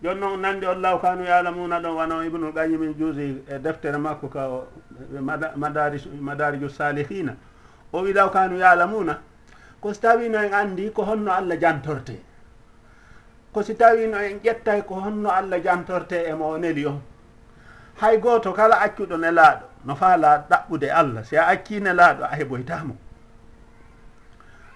joni 0.03 0.21
noon 0.21 0.41
nandi 0.41 0.67
on 0.67 0.81
law 0.81 0.99
kanu 1.01 1.25
yalamuna 1.25 1.81
ɗon 1.81 1.95
wano 1.97 2.23
ibnul 2.23 2.53
qayimin 2.53 2.95
juusi 2.99 3.43
e 3.49 3.59
deftere 3.59 3.99
makko 3.99 4.29
ka 4.29 4.47
madari 5.57 5.99
madariju 6.21 6.69
salihina 6.69 7.35
o 7.93 7.99
e 8.01 8.03
wi 8.03 8.13
law 8.13 8.31
kanu 8.31 8.59
yalamuna 8.59 9.19
ko 9.81 9.93
si 9.95 10.01
tawino 10.01 10.39
en 10.39 10.53
andi 10.55 10.91
ko 10.93 11.03
honno 11.03 11.33
allah 11.33 11.57
jantorte 11.59 12.21
ko 13.53 13.63
si 13.63 13.75
tawino 13.75 14.19
en 14.19 14.39
ƴettay 14.41 14.83
ko 14.87 14.95
honno 14.95 15.31
allah 15.31 15.61
jantorte 15.63 16.19
e 16.29 16.33
mo 16.35 16.47
o 16.55 16.59
neli 16.59 16.87
on 16.87 17.01
hay 18.01 18.19
gooto 18.19 18.53
kala 18.53 18.77
accuɗo 18.81 19.17
nelaaɗo 19.17 19.67
no 19.85 19.95
faala 19.97 20.47
ɗaɓɓude 20.51 20.89
allah 20.91 21.25
si 21.25 21.37
a 21.37 21.45
acci 21.53 21.81
nelaaɗo 21.81 22.23
a 22.25 22.35
heɓoytamo 22.39 22.95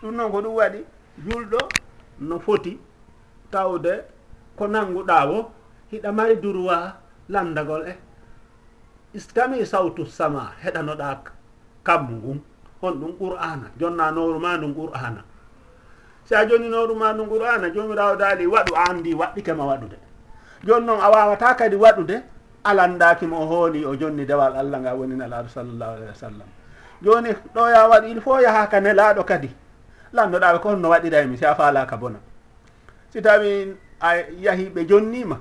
ɗum 0.02 0.14
noon 0.16 0.30
ko 0.32 0.38
ɗum 0.42 0.54
waɗi 0.54 0.80
julɗo 1.26 1.58
no 2.20 2.38
foti 2.38 2.78
tawde 3.50 3.92
ko 4.56 4.66
nannguɗaa 4.68 5.24
wo 5.30 5.38
hiɗa 5.90 6.12
mari 6.12 6.36
durwa 6.36 6.96
landagol 7.28 7.82
e. 7.88 7.94
Istami 9.14 9.66
sawtu 9.66 10.06
sama 10.06 10.52
heɗanoɗa 10.62 11.08
kammu 11.84 12.14
ngun 12.16 12.38
on 12.82 12.92
ɗum 13.00 13.12
qur'ana 13.18 13.66
jonna 13.78 14.10
nowru 14.10 14.38
ma 14.40 14.56
ndum 14.56 14.74
qur'ana 14.74 15.20
si 16.24 16.34
a 16.34 16.46
joninoɗuma 16.46 17.12
ɗum 17.16 17.28
qur'ana 17.28 17.70
jomirawo 17.74 18.16
daali 18.16 18.46
waɗu 18.46 18.74
a 18.76 18.90
andi 18.90 19.14
waɗɗikema 19.14 19.64
waɗude. 19.64 19.96
Joni 20.64 20.86
noon 20.86 21.00
a 21.00 21.10
wawata 21.10 21.54
kadi 21.56 21.76
waɗude 21.76 22.22
alandakimo 22.64 23.36
o 23.42 23.46
hooli 23.46 23.84
o 23.84 23.96
jonni 23.96 24.24
dewal 24.26 24.56
allah 24.56 24.78
nga 24.80 24.94
woni 24.94 25.16
nalaaɗo 25.16 25.48
sallllahu 25.48 25.92
alahi 25.96 26.08
wa 26.08 26.14
sallam. 26.14 26.48
Joni 27.02 27.30
ɗo 27.54 27.68
ya 27.70 27.88
waɗu 27.88 28.06
il 28.08 28.20
faut 28.20 28.38
yaha 28.40 28.66
ka 28.68 28.80
nelaɗo 28.80 29.24
kadi. 29.24 29.50
Lannoɗaɓe 30.14 30.60
ko 30.60 30.68
honno 30.70 30.88
waɗiraymi 30.88 31.36
si 31.38 31.44
a 31.44 31.54
falaka 31.54 31.96
bona. 31.96 32.18
Si 33.10 33.20
tawi 33.22 33.74
a 34.00 34.16
yahi 34.38 34.70
ɓe 34.70 34.86
jonnima 34.86 35.40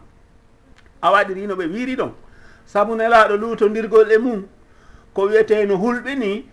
a 1.02 1.12
waɗirino 1.12 1.56
ɓe 1.56 1.66
wiiri 1.68 1.96
ɗon. 1.96 2.12
Saabu 2.66 2.96
nelaɗo 2.96 3.38
luutodirgol 3.38 4.12
e 4.12 4.18
mum 4.18 4.48
ko 5.14 5.28
wiyete 5.28 5.66
no 5.68 5.76
hulɓini 5.78 6.46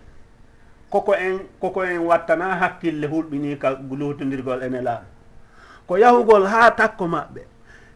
koko 0.89 1.13
en 1.15 1.39
koko 1.61 1.83
en 1.83 1.99
wattana 1.99 2.55
hakkille 2.55 3.07
hulɓini 3.07 3.57
ka 3.59 3.69
luhtodirgol 3.99 4.63
ene 4.63 4.81
laaɓa. 4.81 5.05
Ko 5.87 5.97
yahugol 5.97 6.45
haa 6.47 6.71
takko 6.71 7.05
maɓɓe 7.07 7.41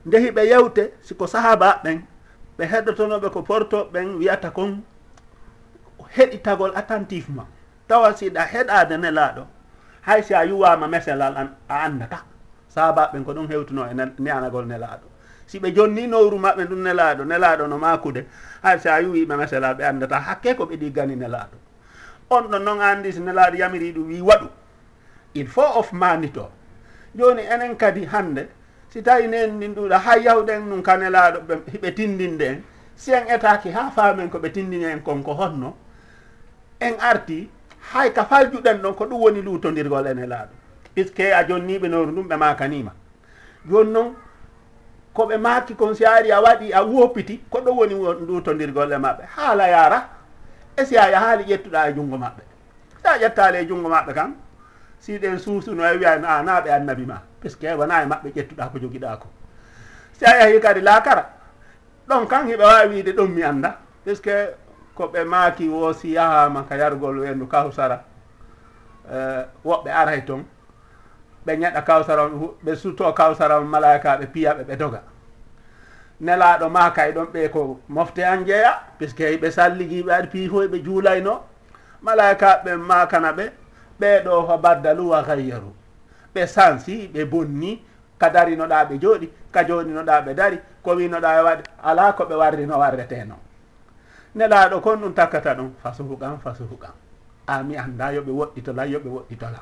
ndehi 0.06 0.32
ɓe 0.32 0.42
yewte 0.52 0.94
siko 1.02 1.28
sahaba 1.28 1.82
ɓen 1.84 2.02
ɓe 2.58 2.64
heɗotonoɓe 2.72 3.30
ko 3.32 3.42
porto 3.42 3.90
ɓen 3.94 4.16
wiyata 4.20 4.50
kon 4.52 4.82
heɗitagol 6.16 6.72
attentivement. 6.76 7.48
Tawa 7.88 8.14
siɗa 8.14 8.42
heɗade 8.46 8.98
nelaaɗo 8.98 9.44
hay 10.04 10.22
si 10.24 10.34
a 10.34 10.44
yuwama 10.46 10.88
meselal 10.88 11.36
an 11.38 11.50
a 11.70 11.76
andata 11.88 12.20
sahabaɓen 12.70 13.24
ko 13.26 13.34
ɗum 13.34 13.48
hewtuno 13.48 13.88
e 13.88 13.94
neanagol 14.20 14.66
nelaaɗo 14.68 15.08
si 15.48 15.60
ɓe 15.60 15.72
jonni 15.76 16.08
nowru 16.08 16.38
maɓɓe 16.40 16.64
ɗum 16.70 16.82
nelaaɗo 16.84 17.24
nelaaɗo 17.26 17.68
no 17.68 17.78
makude 17.78 18.26
hay 18.64 18.80
si 18.80 18.90
a 18.90 19.00
yuwiɓe 19.02 19.36
meselal 19.38 19.76
ɓe 19.76 19.84
andata 19.86 20.20
hakke 20.20 20.56
ko 20.58 20.66
ɓe 20.66 20.76
ɗiggani 20.78 21.16
nelaaɗo 21.16 21.58
on 22.30 22.42
ɗo 22.52 22.60
noon 22.60 22.82
anndi 22.82 23.12
so 23.12 23.20
nelaaɗo 23.20 23.58
yamiri 23.58 23.94
ɗum 23.94 24.08
wi 24.08 24.22
waɗu. 24.22 24.48
Il 25.36 25.48
faut 25.48 25.78
of 25.80 25.92
maandito 25.94 26.50
jooni 27.16 27.42
enen 27.42 27.76
kadi 27.78 28.06
hannde 28.06 28.48
si 28.90 29.02
tawi 29.02 29.28
nen 29.28 29.58
ndin 29.58 29.74
ɗuɗa 29.76 29.98
hay 30.00 30.24
yawɗen 30.24 30.70
ɗum 30.70 30.82
ka 30.82 30.92
kanelaaɗo 30.94 31.40
ɓe 31.82 31.92
tindinde 31.96 32.42
en 32.46 32.64
si 32.96 33.12
en 33.12 33.28
etaaki 33.28 33.72
haa 33.72 33.92
faamen 33.92 34.30
ko 34.30 34.38
ɓe 34.40 34.50
tindini 34.52 34.86
en 34.86 35.00
kon 35.02 35.24
ko 35.24 35.34
honno 35.34 35.76
en 36.80 36.94
arti 37.00 37.50
hay 37.94 38.12
ka 38.14 38.26
faljuɗen 38.26 38.82
ɗon 38.82 38.94
ko 38.96 39.06
ɗum 39.06 39.22
woni 39.22 39.42
luutondirgol 39.42 40.08
en 40.08 40.18
helaaɗo 40.18 40.54
puisque 40.96 41.32
a 41.34 41.44
jonniiɓe 41.48 41.88
nooru 41.90 42.12
ɗum 42.12 42.28
ɓe 42.28 42.38
maakanima 42.38 42.92
jooni 43.70 43.92
noon 43.92 44.16
ko 45.14 45.26
ɓe 45.26 45.38
maaki 45.38 45.76
kon 45.76 45.94
si 45.96 46.06
ari 46.06 46.32
a 46.32 46.42
waɗi 46.42 46.74
a 46.74 46.84
woppiti 46.84 47.42
ko 47.50 47.60
ɗum 47.62 47.78
woni 47.78 47.94
luutondirgol 48.28 48.92
e 48.92 48.98
maɓɓe. 48.98 49.24
Haala 49.36 49.68
yaara 49.68 50.10
e 50.78 50.86
si 50.86 50.98
a 50.98 51.10
yahaali 51.10 51.44
ƴettuɗa 51.44 51.90
e 51.90 51.94
junngo 51.94 52.18
maɓɓe? 52.18 52.44
Si 53.02 53.08
a 53.08 53.18
ƴettaali 53.18 53.58
e 53.58 53.68
junngo 53.68 53.90
maɓɓe 53.90 54.14
kan 54.14 54.36
siɗen 55.00 55.40
suusuno 55.40 55.84
e 55.84 55.98
wiyani 55.98 56.26
a 56.26 56.42
naaɓe 56.44 56.70
annabi 56.72 57.06
ma 57.06 57.22
puisque 57.42 57.68
wona 57.78 58.04
e 58.04 58.06
maɓɓe 58.06 58.30
ƴettuɗa 58.36 58.72
ko 58.72 58.78
jogiɗa 58.80 59.18
ko 59.20 59.28
si 60.14 60.26
a 60.26 60.38
yahi 60.40 60.60
kadi 60.62 60.82
laakara 60.82 61.30
ɗon 62.08 62.28
kan 62.28 62.48
hiɓe 62.48 62.64
wawi 62.64 62.88
wiide 62.90 63.12
ɗum 63.16 63.30
mi 63.34 63.44
annda 63.44 63.78
puisque 64.04 64.56
ko 64.96 65.08
ɓe 65.08 65.24
maaki 65.26 65.68
wo 65.70 65.94
si 65.94 66.12
yahama 66.14 66.64
ka 66.70 66.76
yargol 66.78 67.20
wendu 67.20 67.48
kawsara 67.48 68.04
e, 69.12 69.46
woɓɓe 69.66 69.90
aray 69.92 70.22
toon 70.26 70.46
ɓe 71.46 71.58
ñeɗa 71.58 71.82
kawsara 71.84 72.30
ɓe 72.64 72.76
sutto 72.76 73.14
kawsara 73.14 73.60
malaika 73.62 74.18
ɓe 74.18 74.26
piya 74.28 74.54
ɓe 74.54 74.76
doga. 74.78 75.02
nelaɗo 76.26 76.70
ma 76.70 76.92
kay 76.96 77.12
ɗon 77.12 77.28
ɓe 77.34 77.50
ko 77.52 77.80
mofte 77.90 78.20
an 78.24 78.46
jeeya 78.48 78.72
puisque 78.98 79.26
ɓe 79.42 79.52
salligiɓe 79.52 80.12
ari 80.14 80.28
piifoy 80.28 80.68
ɓe 80.68 80.78
juulayno. 80.86 81.34
Malaikaɓe 82.02 82.64
ɓen 82.66 82.80
makana 82.90 83.32
ɓe 83.38 83.46
ɓeɗo 84.00 84.42
ho 84.48 84.58
baddalu 84.58 85.10
wa 85.10 85.22
gayyaru. 85.28 85.72
Ɓe 86.34 86.48
sansi 86.48 87.08
ɓe 87.14 87.26
bonni 87.26 87.82
ka 88.20 88.30
darinoɗa 88.30 88.86
ɓe 88.90 88.96
jooɗi 89.02 89.28
ka 89.52 89.64
joɗinoɗa 89.68 90.22
ɓe 90.26 90.34
dari 90.34 90.58
ko 90.84 90.92
winoɗa 90.96 91.30
e 91.40 91.42
waɗi 91.44 91.64
ala 91.84 92.14
ko 92.14 92.24
ɓe 92.26 92.36
warrino 92.36 92.78
warreteno 92.80 93.36
nelaɗo 94.36 94.82
kon 94.82 94.98
ɗum 95.02 95.14
takkata 95.14 95.54
ɗum 95.56 95.70
fasuhukan 95.84 96.40
fasuhukan 96.44 96.94
a 97.48 97.64
mi 97.64 97.76
annda 97.78 98.12
yoɓe 98.14 98.32
woɗɗitola 98.32 98.86
yoɓe 98.88 99.10
woɗɗitola 99.10 99.60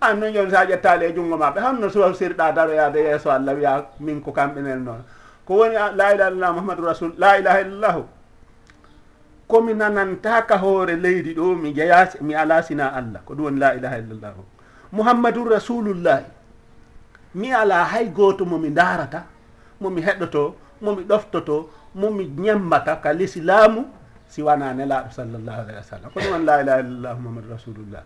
an 0.00 0.14
noon 0.20 0.32
yon 0.34 0.50
sa 0.50 0.64
ƴettali 0.66 1.04
e 1.06 1.14
junngo 1.14 1.36
maɓɓe 1.36 1.60
hanno 1.60 1.88
suwsirɗa 1.88 2.52
daroyade 2.52 2.98
yeeso 2.98 3.30
allah 3.30 3.54
wiya 3.54 3.86
min 4.00 4.20
ko 4.22 4.32
kamɓe 4.32 4.60
nen 4.62 4.84
noon. 4.84 5.02
ko 5.48 5.64
woni 5.64 5.74
la 5.80 6.06
ilaha 6.12 6.28
illallah 6.28 6.50
mouhamadou 6.52 6.84
rasul 6.92 7.10
la 7.16 7.40
ilaha 7.40 7.58
illallahu 7.64 8.02
komi 9.48 9.72
nanantaka 9.80 10.58
hoore 10.60 10.92
leydi 11.04 11.32
ɗo 11.34 11.56
mi 11.56 11.72
jeya 11.72 12.04
mi 12.20 12.34
ala 12.36 12.60
sina 12.62 12.92
allah. 12.92 13.24
Ko 13.24 13.32
ɗum 13.34 13.44
woni 13.48 13.58
la 13.64 13.72
ilaha 13.80 13.96
illallahu 14.04 14.42
mouhammadou 14.92 15.48
rasulullahi 15.48 16.24
mi 17.40 17.48
ala 17.52 17.84
hay 17.88 18.12
goto 18.12 18.44
momi 18.44 18.68
darata 18.70 19.24
momi 19.80 20.04
heɗoto 20.04 20.54
momi 20.84 21.02
ɗoftoto 21.08 21.56
momi 21.96 22.28
ñembata 22.28 23.00
ka 23.00 23.12
l'islamu 23.16 23.88
si 24.28 24.42
wana 24.44 24.74
nelaɗo 24.76 25.08
sallllahu 25.16 25.58
alayhi 25.64 25.78
wa 25.80 25.88
sallam. 25.88 26.08
Ko 26.12 26.20
ɗum 26.20 26.30
woni 26.32 26.44
la 26.44 26.56
ilaha 26.60 26.78
illallah 26.84 27.14
mouhamadou 27.16 27.50
rasulullah. 27.56 28.02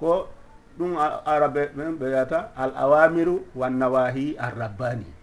Ko 0.00 0.28
ɗum 0.80 0.96
arabe 1.28 1.62
ɓen 1.76 1.92
ɓe 2.00 2.06
wiyata 2.08 2.52
al 2.56 2.72
awamiru 2.72 3.44
wannawahi 3.54 4.36
arrabbani. 4.40 5.19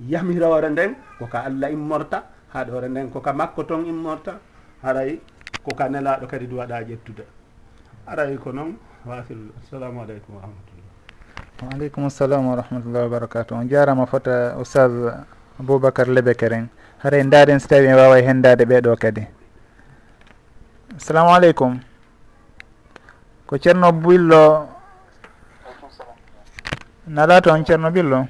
yahmira 0.00 0.46
hoore 0.46 0.68
nden 0.70 0.94
koka 1.18 1.44
allah 1.44 1.70
immorta 1.72 2.22
haɗa 2.54 2.70
hoore 2.72 2.88
nden 2.88 3.10
koka 3.10 3.32
makko 3.32 3.64
ton 3.64 3.84
immorta 3.86 4.38
haray 4.82 5.20
koka 5.64 5.88
nelaɗo 5.88 6.26
kadi 6.26 6.46
du 6.46 6.56
waɗa 6.56 6.82
ƴettude. 6.82 7.24
Aray 8.06 8.36
ko 8.38 8.52
noon 8.52 8.78
wasil 9.04 9.52
assalamu 9.60 10.00
aleykum 10.02 10.34
wa 10.36 10.40
rahmatullah. 10.42 10.90
Waaleykum 11.62 12.10
salam 12.10 12.46
wa 12.46 12.56
rahmatullah 12.56 13.02
wa 13.04 13.08
barakatu 13.18 13.54
on 13.54 13.68
jarama 13.68 14.06
fota 14.06 14.54
oustage 14.56 15.12
aboubacar 15.60 16.06
leɓe 16.06 16.34
keren 16.34 16.68
haray 17.02 17.22
ndaden 17.24 17.58
so 17.60 17.68
tawi 17.68 17.86
en 17.86 17.96
wawa 17.96 18.16
hendade 18.22 18.64
ɓeɗo 18.64 18.96
kadi. 18.96 19.26
Assalamu 20.96 21.30
aleykum. 21.34 21.80
Ko 23.46 23.56
ceerno 23.58 23.92
billo. 23.92 24.68
Nala 27.06 27.40
toon 27.40 27.64
ceerno 27.64 27.90
billo? 27.90 28.26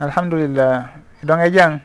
alhamdulillah. 0.00 0.88
Ɗon 1.22 1.40
e 1.40 1.50
jang? 1.52 1.80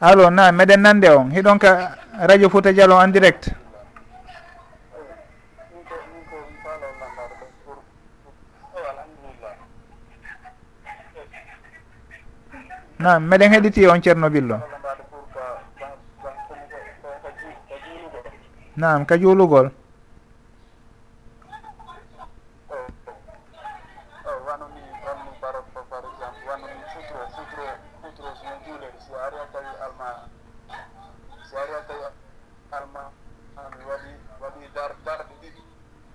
Allo 0.00 0.30
na 0.30 0.52
meɗen 0.52 0.80
nande 0.82 1.08
on. 1.10 1.30
Hiɗon 1.30 1.58
ka 1.58 1.70
radio 2.26 2.48
fouta 2.48 2.72
dialo 2.72 3.00
en 3.02 3.12
direct. 3.12 3.50
Nam 12.98 13.22
meɗen 13.28 13.52
heɗiti 13.52 13.86
on 13.86 14.02
ceerno 14.02 14.30
billo. 14.30 14.58
Nam 18.76 19.06
ka 19.06 19.16
juulugol. 19.16 19.70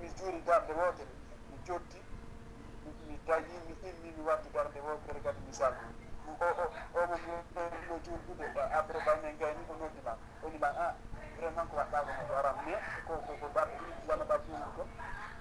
mi 0.00 0.08
juuri 0.18 0.40
darde 0.46 0.72
wootere 0.72 1.12
mi 1.50 1.56
jotti 1.66 2.00
mi 3.08 3.16
tawi 3.26 3.54
mi 3.66 3.74
immi 3.88 4.08
mi 4.16 4.22
wadde 4.26 4.48
darde 4.54 4.78
wootere 4.86 5.20
kadi 5.24 5.40
mi 5.46 5.52
salmi 5.52 5.88
omo 7.00 7.16
mo 7.88 7.96
juurdude 8.04 8.44
e 8.44 8.62
après 8.78 9.00
bangel 9.06 9.34
gayni 9.40 9.62
ko 9.68 9.72
noddima 9.80 10.12
onima 10.46 10.68
a 10.68 10.86
ah, 10.88 10.94
vraiment 11.38 11.68
ko 11.70 11.74
waɗɗa 11.76 11.98
kono 12.06 12.22
ko 12.28 12.34
aran 12.40 12.54
mais 12.66 12.82
koko 13.06 13.46
darde 13.54 13.74
wona 14.08 14.24
ɗa 14.30 14.36
ɗumum 14.44 14.70
ko 14.76 14.82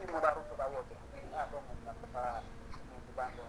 immoɗa 0.04 0.30
ruttoɗa 0.36 0.66
wootere 0.74 1.02
a 1.34 1.40
ah, 1.42 1.46
ɗon 1.52 1.64
a 2.16 2.22
banɗo 3.18 3.44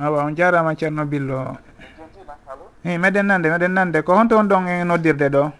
awa 0.00 0.24
on 0.24 0.34
jarama 0.34 0.74
ceerno 0.74 1.04
billo. 1.04 1.56
I 2.82 2.88
eh, 2.94 2.98
meɗen 2.98 3.26
nande 3.28 3.48
meɗen 3.52 3.72
nande. 3.76 4.02
Ko 4.02 4.14
honto 4.16 4.38
on 4.38 4.48
ɗon 4.48 4.66
e 4.68 4.84
noddirde 4.84 5.28
ɗo? 5.28 5.52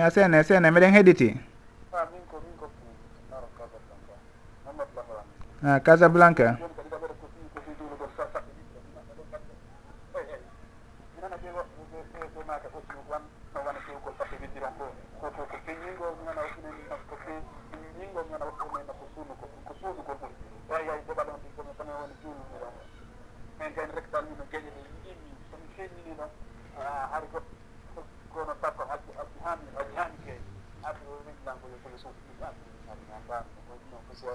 a 0.00 0.10
sene 0.10 0.42
sene 0.42 0.70
meɗen 0.70 0.92
heɗiti. 0.94 1.40
A 5.62 5.80
casablanca. 5.80 6.58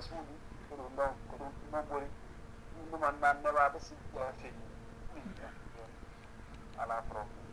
suudu 0.07 0.33
ko 0.69 0.73
ɗum 0.79 0.89
ko 1.29 1.33
ɗum 1.39 1.51
ɗum 1.71 1.81
ɓuri 1.89 2.07
ɗum 2.73 2.85
ɗuman 2.91 3.15
nan 3.21 3.35
newaade 3.43 3.79
si 3.79 3.93
feeñi 4.13 4.49
ala 6.81 6.95
probléme 7.09 7.47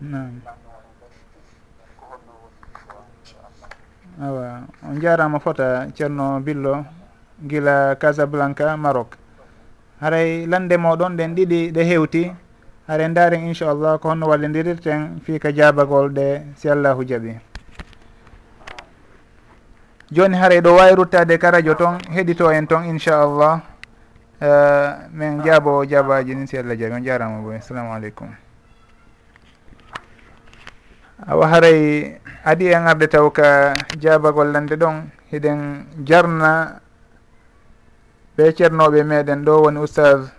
no 0.00 0.18
awa 4.20 4.66
on 4.82 4.96
jarama 5.00 5.38
fota 5.40 5.86
ceerno 5.96 6.40
billo 6.40 6.84
guila 7.48 7.96
casablanca 7.96 8.76
maroc. 8.76 9.16
Haray 10.00 10.46
lande 10.46 10.76
moɗon 10.76 11.16
ɗen 11.16 11.34
ɗiɗi 11.36 11.72
ɗe 11.72 11.82
hewti. 11.90 12.32
Hare 12.88 13.08
daren 13.14 13.46
inchallah 13.48 13.98
ko 14.00 14.08
honno 14.10 14.26
wallidirirten 14.28 15.20
fii 15.24 15.38
jabagol 15.56 16.08
ɗe 16.16 16.26
si 16.56 16.68
allahu 16.68 17.04
jaaɓi 17.08 17.49
joni 20.10 20.36
haaray 20.36 20.60
ɗo 20.60 20.74
wawi 20.74 20.94
ruttade 20.94 21.38
ka 21.38 21.50
radio 21.50 21.74
toon 21.74 21.98
heɗito 22.10 22.50
en 22.52 22.66
toon 22.66 22.84
inchallah. 22.84 23.60
Uh, 24.40 25.04
min 25.12 25.42
jaabo 25.44 25.84
jaabaji 25.84 26.34
ni 26.34 26.46
si 26.48 26.56
allah 26.56 26.72
jaabi 26.74 26.94
on 26.96 27.04
jarama 27.04 27.42
boy 27.44 27.56
assalamu 27.56 27.92
aleykum. 27.92 28.28
Awa 31.28 31.46
haray 31.46 32.16
adi 32.44 32.72
en 32.72 32.86
arde 32.88 33.06
taw 33.06 33.28
ka 33.30 33.74
jaabagollande 34.00 34.76
ɗon 34.80 35.10
hiɗen 35.30 35.84
jarna 36.06 36.80
ɓe 38.36 38.52
ceernoɓe 38.56 39.04
meɗen 39.04 39.44
ɗo 39.44 39.62
woni 39.62 39.78
oustage 39.78 40.32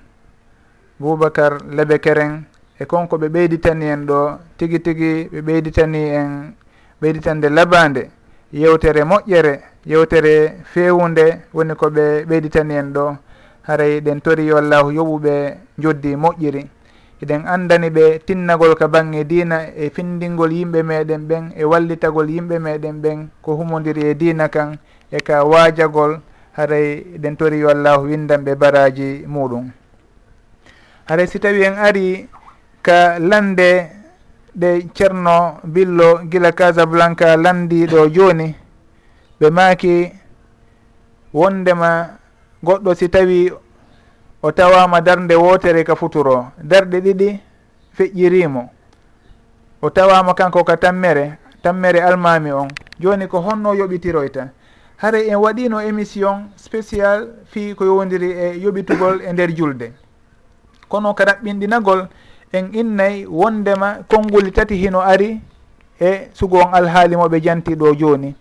boubacar 0.99 1.61
lebe 1.69 1.99
keren 2.01 2.43
e 2.80 2.86
konko 2.86 3.17
ɓe 3.17 3.30
ɓeyditani 3.30 3.86
en 3.86 4.05
ɗo 4.05 4.39
tigui 4.57 4.80
tigui 4.82 5.30
ɓe 5.32 5.41
ɓeyditani 5.41 6.01
en 6.09 6.53
ɓeyditande 7.01 7.49
labade 7.49 8.09
yewtere 8.54 9.04
moƴƴere 9.04 9.60
yewtere 9.86 10.64
fewunde 10.74 11.41
woni 11.54 11.76
ko 11.76 11.89
ɓe 11.89 12.26
ɓeyditani 12.26 12.74
en 12.76 12.93
ɗo. 12.93 13.18
Haray 13.64 14.02
ɗen 14.02 14.22
tori 14.22 14.45
yo 14.47 14.58
allahu 14.58 14.91
yoɓuɓe 14.91 15.58
joddi 15.78 16.16
moƴƴiri. 16.16 16.68
Eɗen 17.22 17.45
andani 17.45 17.89
ɓe 17.89 18.20
tinnagol 18.26 18.76
ka 18.76 18.88
bangge 18.88 19.24
dina 19.24 19.68
e 19.76 19.89
findingol 19.89 20.52
yimɓe 20.52 20.84
meɗen 20.84 21.28
ɓen 21.28 21.52
e 21.56 21.64
wallitagol 21.64 22.30
yimɓe 22.30 22.60
meɗen 22.60 23.02
ɓen 23.02 23.30
ko 23.41 23.56
humodiri 23.56 24.04
e 24.10 24.14
dina 24.16 24.49
kan 24.49 24.78
e 25.12 25.20
ka 25.20 25.43
waajagol. 25.45 26.20
Haray 26.58 27.06
eɗen 27.16 27.38
tori 27.38 27.60
yo 27.60 27.70
allahu 27.70 28.08
windan 28.08 28.43
ɓe 28.43 28.56
baraji 28.56 29.24
muɗum. 29.28 29.72
Haray 31.08 31.28
si 31.28 31.39
tawi 31.39 31.64
en 31.64 31.78
ari 31.78 32.28
ka 32.82 33.20
lande 33.20 34.01
ɗe 34.56 34.88
ceerno 34.93 35.60
billo 35.64 36.20
gila 36.30 36.52
casablanca 36.52 37.36
landiɗo 37.38 38.10
joni. 38.14 38.56
Ɓe 39.39 39.49
maaki 39.49 40.12
wondema 41.34 42.18
goɗɗo 42.64 42.93
si 42.95 43.10
tawi 43.10 43.52
o 44.43 44.52
tawama 44.52 45.02
darde 45.02 45.34
wotere 45.36 45.84
ka 45.84 45.95
futuro. 45.95 46.52
Darɗe 46.64 46.99
ɗiɗi 47.02 47.39
feƴƴirimo 47.97 48.70
o 49.82 49.89
tawama 49.89 50.34
kanko 50.34 50.64
ka 50.64 50.78
tammere 50.78 51.38
tammere 51.64 51.99
almami 52.02 52.52
on. 52.52 52.68
Joni 52.99 53.28
ko 53.28 53.39
honno 53.41 53.74
yoɓitiroyta. 53.74 54.49
Haray 54.97 55.30
en 55.30 55.38
waɗino 55.38 55.80
émission 55.82 56.49
spécial 56.56 57.30
fi 57.45 57.74
ko 57.76 57.86
yowdiri 57.86 58.32
e 58.32 58.60
yoɓitugol 58.62 59.22
e 59.22 59.34
nder 59.34 59.49
julde. 59.56 59.93
Kono 60.88 61.14
ka 61.14 61.24
raɓɓinɗinagol 61.26 62.08
en 62.54 62.70
innayi 62.74 63.26
wondema 63.26 63.97
konnguli 64.08 64.52
tati 64.52 64.76
hino 64.76 65.02
ari 65.02 65.39
e 65.99 66.30
sugo 66.34 66.58
on 66.58 66.74
alhaali 66.74 67.16
moɓe 67.16 67.41
janti 67.41 67.76
ɗo 67.76 67.95
jooni. 67.95 68.36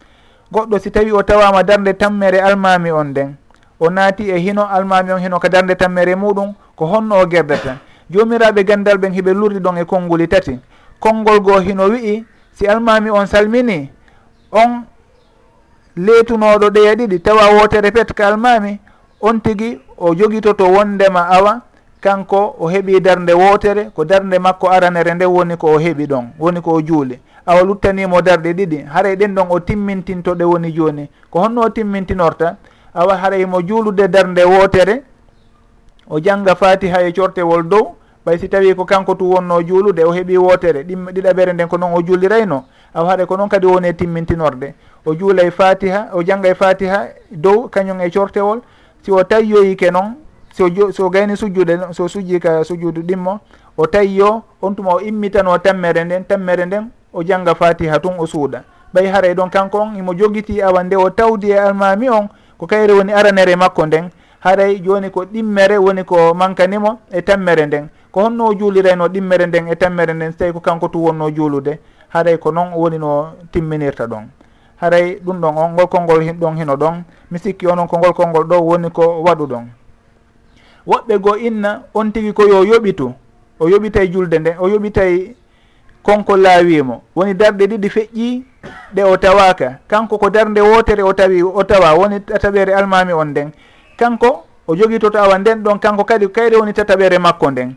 Goɗɗo 0.53 0.79
si 0.79 0.91
tawi 0.91 1.13
o 1.13 1.23
tawama 1.23 1.63
darde 1.63 1.93
tammere 1.95 2.41
almami 2.41 2.91
on 2.91 3.05
nden 3.11 3.37
o 3.79 3.91
naati 3.91 4.31
e 4.31 4.39
hino 4.39 4.67
almami 4.67 5.13
on 5.13 5.21
hino 5.21 5.39
ka 5.39 5.49
darde 5.49 5.75
tammere 5.77 6.15
muɗum 6.15 6.55
ko 6.77 6.87
honno 6.87 7.21
o 7.21 7.27
gerdata. 7.27 7.79
Jomiraɓe 8.11 8.65
gandal 8.65 8.99
ɓen 8.99 9.13
hiɓe 9.13 9.33
lurdi 9.35 9.61
ɗon 9.61 9.79
e 9.79 9.85
konnguli 9.85 10.29
tati. 10.29 10.59
Konngol 10.99 11.41
goo 11.41 11.61
hino 11.61 11.89
wi'i 11.89 12.25
si 12.53 12.67
almami 12.67 13.11
on 13.11 13.27
salmini 13.27 13.91
on 14.51 14.83
leetunoɗo 15.97 16.71
ɗeya 16.71 16.93
e 16.93 16.97
ɗiɗi 16.97 17.21
tawa 17.23 17.55
wotere 17.61 17.91
pet 17.93 18.13
ka 18.13 18.27
almami 18.29 18.81
on 19.21 19.41
tigi 19.41 19.81
o 19.99 20.15
jogitoto 20.15 20.65
wondema 20.67 21.29
awa 21.29 21.61
kanko 22.01 22.57
o 22.59 22.69
heeɓi 22.69 23.01
darde 23.01 23.33
wotere 23.33 23.91
ko 23.95 24.05
darde 24.05 24.39
makko 24.39 24.69
aranere 24.69 25.15
nde 25.15 25.25
woni 25.25 25.57
ko 25.57 25.67
o 25.75 25.79
heeɓi 25.79 26.07
ɗon 26.07 26.25
woni 26.39 26.61
ko 26.61 26.73
o 26.73 26.81
juuli 26.83 27.21
awa 27.47 27.63
luttanimo 27.63 28.23
darɗe 28.23 28.53
ɗiɗi 28.53 28.85
haray 28.93 29.17
ɗen 29.17 29.35
ɗon 29.35 29.47
o 29.51 29.61
timmintinto 29.61 30.35
ɗe 30.35 30.45
woni 30.45 30.73
joni. 30.73 31.09
Ko 31.31 31.41
honno 31.41 31.63
o 31.63 31.69
timmintinorta 31.71 32.57
awa 32.95 33.17
haray 33.17 33.45
mo 33.47 33.61
juulude 33.63 34.09
darde 34.09 34.45
wotere 34.45 35.03
o 36.09 36.21
jangga 36.21 36.55
fatiha 36.55 37.03
e 37.03 37.13
cortewol 37.13 37.63
dow 37.69 37.97
ɓay 38.27 38.39
si 38.39 38.49
tawi 38.49 38.75
ko 38.75 38.85
kanko 38.85 39.15
tu 39.15 39.25
wonno 39.31 39.63
juulude 39.63 40.01
o 40.05 40.13
heeɓi 40.13 40.37
wotere 40.39 40.83
ɗim 40.85 41.11
ɗiɗaɓere 41.11 41.53
nden 41.53 41.69
ko 41.69 41.77
noon 41.79 41.95
o 41.95 42.03
juulirayno 42.03 42.65
awa 42.95 43.11
haɗa 43.11 43.27
ko 43.27 43.37
noon 43.37 43.49
kadi 43.49 43.67
woni 43.67 43.89
e 43.89 43.93
timmintinorde. 43.95 44.75
O 45.07 45.15
juulay 45.15 45.51
fatiha 45.51 46.11
o 46.13 46.23
janggay 46.23 46.53
e 46.53 46.55
fatiha 46.55 47.09
dow 47.31 47.69
kañum 47.69 48.01
e 48.01 48.11
cortewol 48.11 48.61
si 49.03 49.11
o 49.11 49.23
tayyoyike 49.25 49.91
noon 49.91 50.15
so 50.53 50.69
so 50.93 51.11
gayni 51.11 51.37
sujjude 51.37 51.79
so 51.93 52.09
sujji 52.09 52.41
ka 52.41 52.65
sujudu 52.65 53.03
ɗimmo 53.03 53.39
o 53.77 53.87
tayyo 53.87 54.43
on 54.63 54.75
tuma 54.75 54.95
o 54.95 55.01
immitano 55.01 55.59
tammere 55.59 56.05
nden 56.05 56.25
tammere 56.25 56.67
nden 56.67 56.91
o 57.13 57.23
jangga 57.23 57.55
fatiha 57.55 57.99
tun 57.99 58.15
o 58.19 58.27
suuɗa 58.27 58.63
ɓay 58.95 59.07
haray 59.07 59.35
ɗon 59.35 59.51
kanko 59.51 59.79
on 59.79 59.97
imo 59.97 60.15
jogiti 60.15 60.63
awa 60.63 60.83
nde 60.83 60.97
o 60.97 61.11
tawdi 61.11 61.51
e 61.51 61.59
almami 61.59 62.09
on 62.11 62.29
ko 62.61 62.67
kayre 62.69 62.93
woni 62.93 63.13
aranere 63.13 63.57
makko 63.57 63.87
nden. 63.87 64.11
Haray 64.41 64.81
joni 64.85 65.11
ko 65.11 65.25
ɗimmere 65.25 65.79
woni 65.81 66.05
ko 66.05 66.35
mankanimo 66.35 67.01
e 67.11 67.23
tammere 67.23 67.67
nden. 67.67 67.89
Ko 68.13 68.21
honno 68.21 68.49
o 68.49 68.55
juulirayno 68.55 69.09
ɗimmere 69.09 69.47
nden 69.47 69.69
e 69.69 69.77
tammere 69.77 70.13
nden 70.13 70.33
so 70.33 70.39
tawi 70.39 70.53
ko 70.53 70.61
kanko 70.61 70.89
tu 70.89 70.99
wonno 71.05 71.31
juulude. 71.31 71.81
Haray 72.09 72.37
ko 72.39 72.51
noon 72.53 72.73
woni 72.77 72.99
no 72.99 73.33
timminirta 73.53 74.05
ɗon. 74.07 74.29
Haray 74.77 75.21
ɗum 75.25 75.41
ɗon 75.41 75.57
on 75.57 75.73
ngol 75.73 75.87
kolngol 75.89 76.21
ɗon 76.37 76.57
hino 76.57 76.77
ɗon. 76.77 77.03
Mi 77.31 77.39
sikki 77.39 77.67
onon 77.67 77.89
ko 77.89 77.97
ngol 77.99 78.13
kolngol 78.13 78.45
ɗo 78.45 78.61
woni 78.61 78.91
ko 78.91 79.23
waɗu 79.25 79.47
ɗon. 79.47 79.65
woɓɓe 80.87 81.19
goo 81.19 81.37
inna 81.37 81.83
on 81.95 82.11
tigi 82.13 82.33
ko 82.33 82.43
yo 82.47 82.65
yoɓitu 82.65 83.13
o 83.61 83.69
yoɓitay 83.69 84.09
julde 84.13 84.39
nde 84.39 84.57
o 84.59 84.69
yoɓitay 84.69 85.35
konko 86.03 86.37
laawimo. 86.37 87.03
Woni 87.17 87.35
darɗe 87.35 87.67
ɗiɗi 87.67 87.89
feƴƴi 87.91 88.43
ɗe 88.95 89.03
o 89.05 89.17
tawaka 89.17 89.79
kanko 89.89 90.19
ko 90.19 90.31
darde 90.31 90.61
wotere 90.61 91.03
o 91.03 91.13
tawi 91.13 91.43
o 91.43 91.63
tawa 91.65 91.95
woni 91.95 92.21
tataɓere 92.21 92.73
almami 92.75 93.13
on 93.13 93.25
nden. 93.29 93.51
Kanko 93.97 94.45
o 94.67 94.75
jogitoto 94.77 95.19
awa 95.19 95.39
nden 95.39 95.63
ɗon 95.63 95.79
kanko 95.79 96.05
kadi 96.05 96.29
kayre 96.29 96.57
woni 96.57 96.73
tataɓere 96.73 97.19
makko 97.19 97.51
nden. 97.51 97.75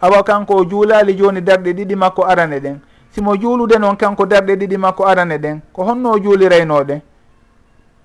Awa 0.00 0.22
kanko 0.22 0.54
o 0.56 0.64
juulali 0.64 1.14
joni 1.16 1.40
darɗe 1.40 1.72
ɗiɗi 1.72 1.96
makko 1.96 2.22
arane 2.24 2.60
ɗen 2.60 2.78
simo 3.10 3.36
juulude 3.36 3.78
noon 3.78 3.96
kanko 3.96 4.26
darɗe 4.26 4.56
ɗiɗi 4.56 4.76
makko 4.78 5.06
arane 5.06 5.38
ɗen 5.38 5.60
ko 5.72 5.84
honno 5.84 6.10
o 6.12 6.18
juuliraynoɗe 6.18 7.00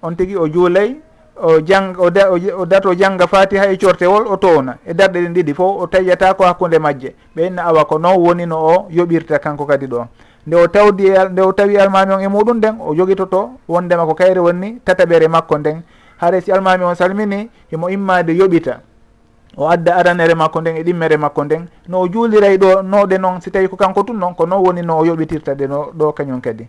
on 0.01 0.15
tigui 0.15 0.35
o 0.35 0.47
juulay 0.47 0.95
o 1.41 1.61
jang 1.61 1.95
o, 1.97 2.09
da, 2.09 2.31
o, 2.31 2.65
dato 2.65 2.93
jangga 2.93 3.27
fatiha 3.27 3.71
e 3.71 3.77
cortewol 3.77 4.27
o 4.27 4.37
towna 4.37 4.77
e 4.85 4.93
darɗe 4.93 5.21
ɗen 5.21 5.33
ɗiɗi 5.33 5.53
fof 5.53 5.81
o 5.81 5.87
tayyata 5.87 6.33
ko 6.33 6.43
hakkude 6.43 6.79
majje. 6.79 7.15
Ɓeynna 7.35 7.63
awa 7.63 7.85
ko 7.85 7.97
noon 7.97 8.17
woni 8.17 8.45
no 8.45 8.57
o 8.57 8.87
yoɓirta 8.89 9.39
kanko 9.39 9.65
kadi 9.65 9.87
ɗo. 9.87 10.07
Nde 10.47 10.55
o 10.55 10.67
tawdi 10.67 11.09
nde 11.31 11.41
o 11.41 11.51
tawi 11.51 11.77
almami 11.77 12.13
on 12.13 12.21
e 12.21 12.27
muɗum 12.27 12.57
nden 12.57 12.75
o 12.79 12.95
jogitoto 12.95 13.51
wondema 13.67 14.05
ko 14.05 14.13
kayre 14.13 14.39
wonni 14.39 14.79
tataɓere 14.85 15.27
makko 15.27 15.57
nden. 15.57 15.81
Haare 16.21 16.41
si 16.41 16.51
almami 16.51 16.83
on 16.83 16.95
salmini 16.95 17.49
himo 17.71 17.89
immade 17.89 18.29
yoɓita. 18.33 18.79
O 19.57 19.67
adda 19.69 19.95
aranere 19.95 20.35
makko 20.35 20.61
nden 20.61 20.77
e 20.77 20.83
ɗimmere 20.83 21.17
makko 21.17 21.43
nden. 21.43 21.67
No 21.87 22.01
o 22.01 22.07
juuliray 22.07 22.57
ɗo 22.57 22.81
noɗe 22.81 23.17
noon 23.17 23.41
si 23.41 23.51
tawi 23.51 23.67
ko 23.67 23.75
kanko 23.75 24.03
tun 24.03 24.19
noon 24.19 24.33
ko 24.35 24.45
noon 24.45 24.63
woni 24.65 24.81
no 24.81 24.97
o 24.99 25.05
yoɓitirta 25.05 25.55
ɗe 25.55 25.67
no 25.67 25.91
ɗo 25.95 26.13
kañum 26.13 26.41
kadi. 26.41 26.67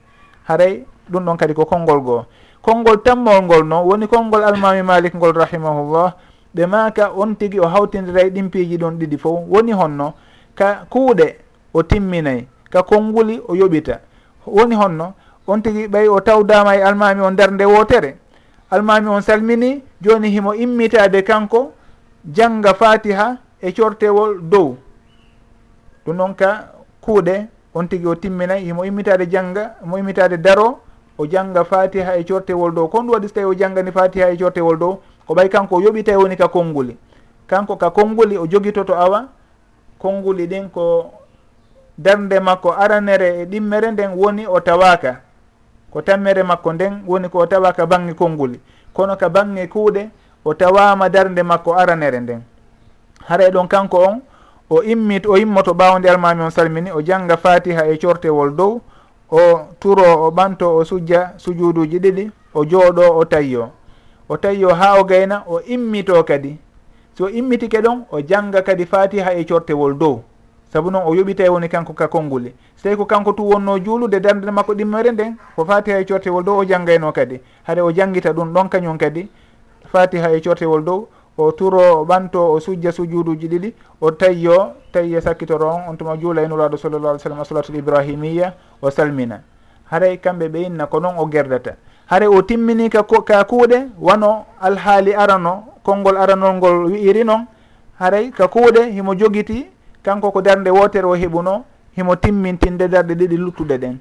Haray 0.48 0.84
ɗum 1.10 1.24
ɗon 1.24 1.36
kadi 1.36 1.54
ko 1.54 1.64
konngol 1.64 2.00
goo. 2.00 2.24
Konngol 2.62 3.02
tammol 3.02 3.42
ngol 3.42 3.64
noon 3.64 3.84
woni 3.86 4.06
konngol 4.06 4.44
almami 4.44 4.82
malik 4.82 5.14
ngol 5.14 5.32
rahimahullah 5.32 6.14
ɓe 6.54 6.66
maka 6.66 7.10
on 7.16 7.34
tigi 7.34 7.58
o 7.60 7.66
hawtindira 7.66 8.22
e 8.22 8.30
ɗimpiiji 8.30 8.76
ɗon 8.78 8.98
ɗiɗi 8.98 9.18
fof 9.18 9.40
woni 9.48 9.72
honno 9.72 10.14
ka 10.54 10.86
kuuɗe 10.90 11.36
o 11.74 11.82
timminayi 11.82 12.46
ka 12.70 12.82
konnguli 12.82 13.40
o 13.48 13.54
yoɓita. 13.54 14.00
Woni 14.46 14.74
honno 14.74 15.14
on 15.46 15.60
tigi 15.62 15.88
ɓay 15.88 16.08
o 16.08 16.20
tawdama 16.20 16.76
e 16.76 16.82
almami 16.82 17.20
on 17.20 17.32
nder 17.32 17.50
nde 17.52 17.64
wotere 17.64 18.16
almami 18.70 19.08
on 19.08 19.20
salmini 19.22 19.82
joni 20.00 20.30
himo 20.30 20.54
immitade 20.54 21.22
kanko 21.22 21.72
jangga 22.24 22.74
fatiha 22.74 23.36
e 23.62 23.72
cortewol 23.72 24.40
dow. 24.42 24.76
Ɗum 26.06 26.16
noon 26.16 26.34
ka 26.34 26.72
kuuɗe 27.00 27.46
on 27.74 27.86
tigi 27.88 28.06
o 28.06 28.14
timminayi 28.14 28.64
himo 28.64 28.84
immitade 28.84 29.26
jangga 29.30 29.76
mo 29.84 29.96
immitade 29.98 30.36
daro 30.36 30.80
o 31.20 31.26
janga 31.26 31.64
fatiha 31.64 32.16
e 32.16 32.24
cortewol 32.24 32.72
dow 32.72 32.88
kon 32.88 33.04
ɗum 33.04 33.12
waɗi 33.12 33.28
so 33.28 33.34
tawi 33.34 33.46
o 33.46 33.54
jangani 33.54 33.92
fatiha 33.92 34.30
e 34.30 34.36
cortewol 34.38 34.78
dow 34.78 35.00
ko 35.26 35.34
ɓay 35.34 35.48
kanko 35.48 35.76
o 35.76 35.80
yoɓi 35.80 36.16
woni 36.16 36.36
ka 36.36 36.48
konnguli. 36.48 36.96
Kanko 37.46 37.76
ka 37.76 37.90
konnguli 37.90 38.38
o 38.38 38.46
jogitoto 38.46 38.94
awa 38.94 39.28
konnguli 39.98 40.46
ɗin 40.46 40.70
ko 40.70 41.12
darde 41.98 42.40
makko 42.40 42.72
aranere 42.72 43.42
e 43.42 43.44
ɗimmere 43.44 43.90
nden 43.92 44.10
woni 44.16 44.46
o 44.46 44.60
tawaka 44.60 45.20
ko 45.92 46.02
tammere 46.02 46.42
makko 46.42 46.72
nden 46.72 47.02
woni 47.06 47.28
ko 47.28 47.38
o 47.38 47.46
tawaka 47.46 47.86
bange 47.86 48.14
konnguli. 48.14 48.60
Kono 48.94 49.16
ka 49.16 49.28
bange 49.28 49.66
kuuɗe 49.68 50.08
o 50.44 50.54
tawama 50.54 51.08
darde 51.08 51.42
makko 51.42 51.74
aranere 51.74 52.20
nden. 52.20 52.42
Haray 53.28 53.50
ɗon 53.50 53.68
kanko 53.68 53.98
on 53.98 54.22
o 54.70 54.82
immit 54.82 55.26
o 55.26 55.36
immoto 55.36 55.72
ɓawde 55.74 56.08
almami 56.08 56.42
on 56.42 56.50
salmini 56.50 56.90
o 56.90 57.02
jangga 57.02 57.36
fatiha 57.36 57.86
e 57.88 57.98
cortewol 57.98 58.56
dow 58.56 58.80
o 59.30 59.60
turo 59.80 60.26
o 60.26 60.30
ɓanto 60.30 60.76
o 60.76 60.84
sujja 60.84 61.34
sujuduji 61.36 61.98
ɗiɗi 61.98 62.30
o 62.54 62.64
jooɗo 62.64 63.16
o 63.16 63.24
tayyo. 63.24 63.70
O 64.28 64.36
tayyo 64.36 64.74
ha 64.74 65.00
o 65.00 65.04
gayna 65.04 65.44
o 65.46 65.60
immito 65.60 66.22
kadi. 66.24 66.58
So 67.14 67.28
immitike 67.28 67.80
ɗon 67.80 68.04
o 68.10 68.20
janga 68.20 68.62
kadi 68.62 68.86
fatiha 68.86 69.34
e 69.34 69.44
cortewol 69.44 69.94
dow. 69.98 70.22
Saabu 70.72 70.90
noon 70.90 71.02
o 71.06 71.14
yoɓitay 71.14 71.48
woni 71.48 71.68
kanko 71.68 71.92
ka 71.92 72.08
konnguli. 72.08 72.54
So 72.76 72.82
tawi 72.82 72.96
ko 72.96 73.04
kanko 73.06 73.32
tu 73.32 73.42
wonno 73.42 73.78
juulude 73.78 74.20
darde 74.20 74.50
makko 74.50 74.74
ɗimmere 74.74 75.12
nden 75.12 75.36
ko 75.56 75.64
fatiha 75.64 76.00
e 76.00 76.04
cortewol 76.04 76.44
dow 76.44 76.58
o 76.58 76.64
janggayno 76.64 77.12
kadi. 77.12 77.40
Haɗa 77.66 77.84
o 77.84 77.92
janggita 77.92 78.32
ɗum 78.32 78.52
ɗon 78.52 78.68
kañum 78.68 78.98
kadi 78.98 79.28
fatiha 79.92 80.32
e 80.32 80.40
cortewol 80.40 80.84
dow 80.84 81.08
o 81.40 81.52
turo 81.52 82.00
o 82.00 82.04
ɓanto 82.04 82.52
o 82.52 82.60
sujja 82.60 82.92
sujuduji 82.92 83.48
ɗiɗi 83.48 83.72
o 84.00 84.10
tayyo 84.10 84.72
tayye 84.92 85.20
sakkitoro 85.20 85.68
on 85.68 85.82
on 85.88 85.96
tuma 85.96 86.16
juula 86.16 86.42
enuraɗo 86.42 86.76
sallallah 86.76 87.10
alih 87.10 87.20
sallam 87.22 87.44
solatul 87.44 87.76
ibrahimiya 87.76 88.54
o 88.82 88.90
salmina. 88.90 89.40
Haray 89.90 90.18
kamɓe 90.18 90.48
ɓe 90.48 90.58
inna 90.66 90.86
ko 90.86 91.00
noon 91.00 91.14
o 91.18 91.26
gerdata. 91.26 91.76
Hare 92.06 92.26
o 92.26 92.42
timmini 92.42 92.90
ka 92.90 93.02
ka 93.02 93.44
kuuɗe 93.44 93.88
wano 93.98 94.44
alhaali 94.60 95.14
arano 95.14 95.64
konngol 95.82 96.16
aranol 96.16 96.54
ngol 96.56 96.84
wi'iri 96.92 97.24
noon 97.24 97.46
haray 97.98 98.30
ka 98.30 98.48
kuuɗe 98.48 98.90
himo 98.92 99.14
jogiti 99.14 99.66
kanko 100.02 100.30
ko 100.32 100.40
darde 100.42 100.68
wotere 100.70 101.06
o 101.06 101.14
heɓuno 101.16 101.62
himo 101.96 102.16
timmintinde 102.16 102.88
darde 102.88 103.14
ɗiɗi 103.14 103.36
luttuɗe 103.36 103.78
ɗen. 103.78 103.96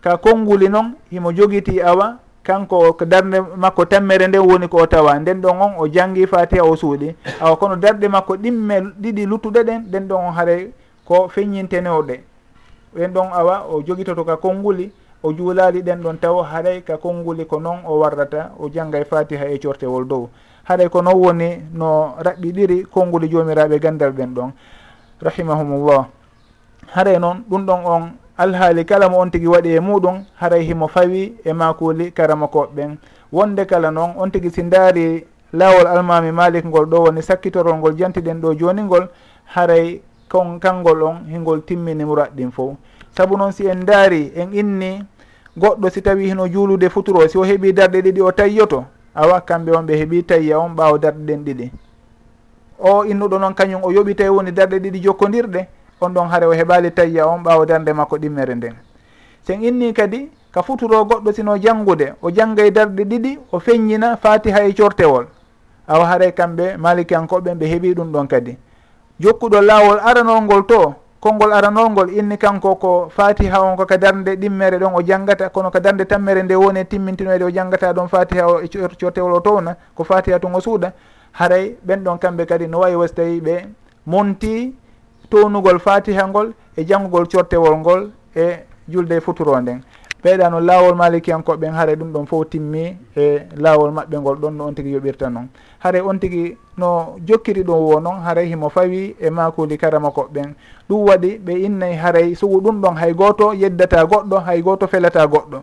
Ka 0.00 0.16
konnguli 0.16 0.68
noon 0.68 0.94
himo 1.10 1.32
jogiti 1.32 1.80
awa 1.82 2.18
kanko 2.44 2.92
ko 2.92 3.04
darde 3.04 3.40
makko 3.56 3.84
tammere 3.86 4.28
nden 4.28 4.40
woni 4.40 4.68
ko 4.68 4.78
o 4.82 4.86
tawa. 4.86 5.18
Nden 5.18 5.40
ɗon 5.40 5.60
on 5.60 5.72
o 5.78 5.88
janggi 5.88 6.26
fatiha 6.26 6.62
o 6.64 6.76
suuɗi. 6.76 7.14
Awa 7.40 7.56
kono 7.56 7.76
darɗe 7.76 8.08
makko 8.08 8.36
ɗimme 8.36 8.80
ɗiɗi 9.00 9.26
luttuɗe 9.26 9.64
ɗen 9.64 9.80
nden 9.88 10.08
ɗon 10.08 10.26
on 10.28 10.32
haare 10.32 10.72
ko 11.04 11.28
feññintenewɗe 11.28 12.20
ɓen 12.94 13.12
ɗon 13.12 13.28
awa 13.32 13.66
o 13.72 13.82
jogitoto 13.82 14.24
ka 14.24 14.36
konnguli 14.36 14.92
o 15.22 15.32
juulali 15.32 15.82
ɗen 15.82 16.02
ɗon 16.02 16.18
taw 16.20 16.42
haray 16.42 16.82
ka 16.82 16.96
konnguli 16.98 17.46
ko 17.46 17.60
noon 17.60 17.78
o 17.86 17.98
warrata 17.98 18.52
o 18.58 18.68
jangga 18.68 19.00
e 19.00 19.04
fatiha 19.04 19.46
e 19.48 19.58
cortewol 19.58 20.04
dow. 20.06 20.28
Haɗay 20.68 20.88
ko 20.88 21.02
noon 21.02 21.16
woni 21.16 21.48
no 21.72 22.14
raɓɓiɗiri 22.20 22.84
konnguli 22.92 23.28
joomiraɓe 23.30 23.78
gandal 23.80 24.12
ɓen 24.12 24.34
ɗon. 24.34 24.50
Rahimahumullah. 25.22 26.06
Haɗay 26.94 27.18
noon 27.18 27.44
ɗum 27.48 27.66
ɗon 27.66 27.80
on 27.86 28.02
alhaali 28.36 28.84
kala 28.84 29.08
mo 29.08 29.18
on 29.18 29.30
tigi 29.30 29.46
waɗi 29.46 29.76
e 29.76 29.80
muɗum 29.80 30.24
haray 30.40 30.64
himo 30.64 30.88
fawi 30.88 31.34
e 31.44 31.52
makuli 31.52 32.10
karama 32.10 32.46
koɓɓen 32.46 32.96
wonde 33.32 33.64
kala 33.66 33.90
noon 33.90 34.14
on 34.16 34.30
tigi 34.30 34.50
si 34.50 34.62
ndaari 34.62 35.26
laawol 35.52 35.86
almami 35.86 36.32
malik 36.32 36.64
ngol 36.66 36.86
ɗo 36.86 37.02
woni 37.04 37.22
sakkitorol 37.22 37.76
ngol 37.78 37.94
jantiɗen 37.96 38.40
ɗo 38.40 38.54
joni 38.54 38.82
ngol 38.82 39.06
haray 39.54 40.00
kon 40.28 40.58
kangol 40.60 41.02
on 41.02 41.16
hingol 41.30 41.62
timmini 41.62 42.04
muraɗɗin 42.04 42.50
fo 42.50 42.76
saabu 43.16 43.36
noon 43.36 43.52
si 43.52 43.66
en 43.68 43.82
ndaari 43.82 44.32
en 44.34 44.50
inni 44.52 45.04
goɗɗo 45.56 45.90
si 45.90 46.02
tawi 46.02 46.26
hino 46.26 46.48
juulude 46.48 46.88
futuro 46.90 47.28
si 47.28 47.38
o 47.38 47.42
heeɓi 47.44 47.72
darɗe 47.72 48.00
ɗiɗi 48.02 48.20
o 48.20 48.32
tayyoto 48.32 48.84
awa 49.14 49.40
kamɓe 49.40 49.70
on 49.76 49.86
ɓe 49.86 49.94
heeɓi 49.96 50.22
tayya 50.26 50.58
on 50.58 50.74
ɓaawa 50.74 50.98
darɗe 50.98 51.22
ɗen 51.26 51.44
ɗiɗi. 51.44 51.70
O 52.78 53.04
innuɗo 53.04 53.38
noon 53.38 53.54
kañum 53.54 53.84
o 53.84 53.92
yoɓi 53.92 54.14
tawi 54.16 54.28
woni 54.30 54.50
darɗe 54.52 54.78
ɗiɗi 54.78 55.00
jokkodirɗe 55.04 55.66
on 56.00 56.10
ɗon 56.12 56.28
haare 56.28 56.46
o 56.46 56.52
heɓali 56.52 56.90
tayya 56.90 57.26
on 57.28 57.42
ɓaawo 57.42 57.66
darde 57.66 57.92
makko 57.92 58.16
ɗimmere 58.18 58.54
nden. 58.54 58.74
Sen 59.46 59.62
inni 59.62 59.92
kadi 59.92 60.30
ka 60.52 60.62
futuro 60.62 61.04
goɗɗo 61.04 61.32
sino 61.32 61.56
janngude 61.56 62.14
o 62.22 62.30
jannga 62.30 62.70
darɗe 62.70 63.04
ɗiɗi 63.04 63.38
o 63.52 63.58
feññina 63.60 64.16
fatiha 64.16 64.64
e 64.64 64.72
cortewol. 64.74 65.26
Awa 65.88 66.06
haaray 66.06 66.32
kamɓe 66.32 66.76
malikiyankoɓe 66.76 67.54
ɓe 67.54 67.66
heeɓi 67.66 67.94
ɗum 67.94 68.12
ɗon 68.12 68.26
kadi. 68.26 68.56
Jokkuɗo 69.20 69.60
laawol 69.60 70.00
aranol 70.00 70.42
ngol 70.42 70.66
to 70.66 70.94
konngol 71.20 71.52
aranol 71.52 71.88
ngol 71.90 72.10
inni 72.12 72.36
kanko 72.36 72.74
ko 72.76 73.08
fatiha 73.08 73.62
on 73.62 73.76
ko 73.76 73.86
ka 73.86 73.96
darde 73.96 74.36
ɗimmere 74.36 74.78
ɗon 74.78 74.92
o 74.94 75.00
janggata 75.00 75.48
kono 75.48 75.70
ka 75.70 75.80
darde 75.80 76.04
tammere 76.04 76.42
nde 76.42 76.54
woni 76.54 76.80
e 76.80 76.84
timmintinoyde 76.84 77.44
o 77.44 77.50
janggata 77.50 77.92
ɗon 77.92 78.08
fatiha 78.08 78.46
o 78.46 78.60
e 78.60 78.68
cortewol 78.68 79.32
o 79.32 79.40
towna 79.40 79.76
ko 79.94 80.04
fatiha 80.04 80.38
tun 80.38 80.54
o 80.54 80.60
suuɗa 80.60 80.92
haray 81.32 81.76
ɓen 81.86 82.04
ɗon 82.04 82.18
kamɓe 82.18 82.46
kadi 82.46 82.66
no 82.66 82.80
wawi 82.80 82.94
wasi 82.96 83.14
tawi 83.14 83.40
ɓe 83.40 83.64
monti 84.06 84.74
townugol 85.34 85.78
fatiha 85.82 86.28
ngol 86.30 86.54
e 86.78 86.84
janngugol 86.86 87.26
cortewol 87.26 87.76
ngol 87.82 88.10
e 88.36 88.46
julde 88.88 89.20
futuro 89.20 89.58
nden. 89.60 89.82
Ɓeyɗa 90.22 90.50
no 90.50 90.60
laawol 90.60 90.94
malikiyankoɓen 90.94 91.72
haare 91.74 91.96
ɗum 91.96 92.12
ɗon 92.12 92.26
fof 92.26 92.48
timmi 92.48 92.96
e 93.16 93.40
laawol 93.56 93.90
maɓɓe 93.90 94.16
ngol 94.20 94.36
ɗon 94.38 94.50
no 94.56 94.64
on 94.66 94.74
tigui 94.74 94.92
yoɓirta 94.92 95.28
noon 95.28 95.48
haare 95.82 96.00
on 96.00 96.18
tigui 96.18 96.56
no 96.78 97.16
jokkiri 97.26 97.62
ɗum 97.62 97.76
wo 97.76 98.00
noon 98.00 98.22
haaray 98.24 98.46
himo 98.48 98.70
fawi 98.70 99.16
e 99.20 99.30
makuli 99.30 99.76
karama 99.76 100.08
koɓɓen 100.08 100.54
ɗum 100.88 101.04
waɗi 101.08 101.38
ɓe 101.44 101.52
innayi 101.66 101.96
haaray 101.96 102.34
sugu 102.34 102.60
ɗum 102.60 102.80
ɗon 102.80 102.96
hay 102.96 103.12
goto 103.12 103.52
yeddata 103.52 104.04
goɗɗo 104.04 104.38
hay 104.46 104.62
goto 104.62 104.86
felata 104.86 105.26
goɗɗo. 105.26 105.62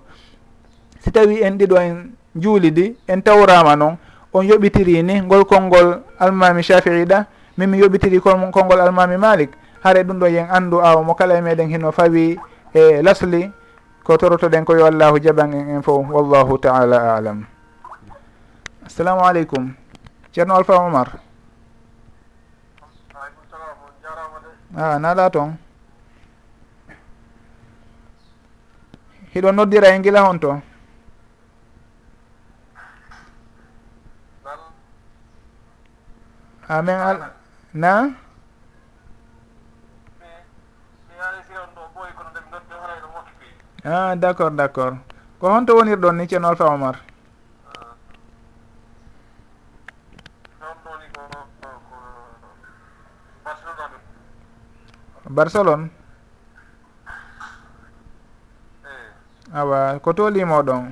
Si 0.99 1.11
tawi 1.11 1.41
en 1.41 1.57
ɗiɗo 1.57 1.77
en 1.81 2.11
juulidi 2.35 2.95
en 3.07 3.22
tawrama 3.22 3.76
noon 3.76 3.98
on 4.34 4.43
yoɓitiri 4.43 5.03
ni 5.03 5.22
ngol 5.22 5.45
konngol 5.45 6.02
almami 6.19 6.61
shafii 6.61 7.06
ɗa 7.06 7.26
min 7.62 7.70
mi 7.70 7.78
yoɓitiri 7.78 8.20
konngol 8.22 8.82
almami 8.82 9.18
malik 9.18 9.52
haare 9.84 10.04
ɗum 10.04 10.18
ɗo 10.20 10.28
yen 10.28 10.48
anndu 10.50 10.82
awa 10.82 11.04
mo 11.04 11.14
kala 11.14 11.38
e 11.38 11.42
meɗen 11.42 11.70
hino 11.70 11.92
fawi 11.92 12.40
e 12.74 13.02
lasli 13.02 13.52
ko 14.04 14.18
torotoɗen 14.18 14.66
ko 14.66 14.74
yo 14.76 14.86
allahu 14.86 15.20
jaɓan 15.22 15.54
en 15.54 15.70
en 15.78 15.82
fof 15.82 16.06
wallahu 16.10 16.58
taala 16.58 17.16
alam. 17.18 17.46
Assalamu 18.86 19.22
aleykum. 19.22 19.74
Ceerno 20.34 20.56
alpha 20.56 20.74
omar. 20.82 21.08
Ah, 24.76 24.96
A 24.96 25.00
naala 25.00 25.30
toon 25.30 25.54
hiɗo 29.36 29.52
noddira 29.52 29.94
e 29.96 30.02
gila 30.02 30.22
hon 30.26 30.40
to. 30.40 30.62
Amin 36.70 36.96
al 36.96 37.41
na? 37.73 38.11
Ah 43.84 44.14
d' 44.15 44.26
accord 44.30 44.53
d' 44.56 44.61
accord 44.61 44.95
ko 45.39 45.49
honto 45.49 45.73
wonirɗon 45.76 46.15
ni 46.18 46.27
ceerno 46.30 46.48
alpha 46.49 46.65
omar? 46.69 46.95
Barcelone. 55.31 55.88
Eh. 58.84 59.56
Awa 59.56 59.99
ko 60.03 60.11
to 60.14 60.30
limoɗon 60.30 60.91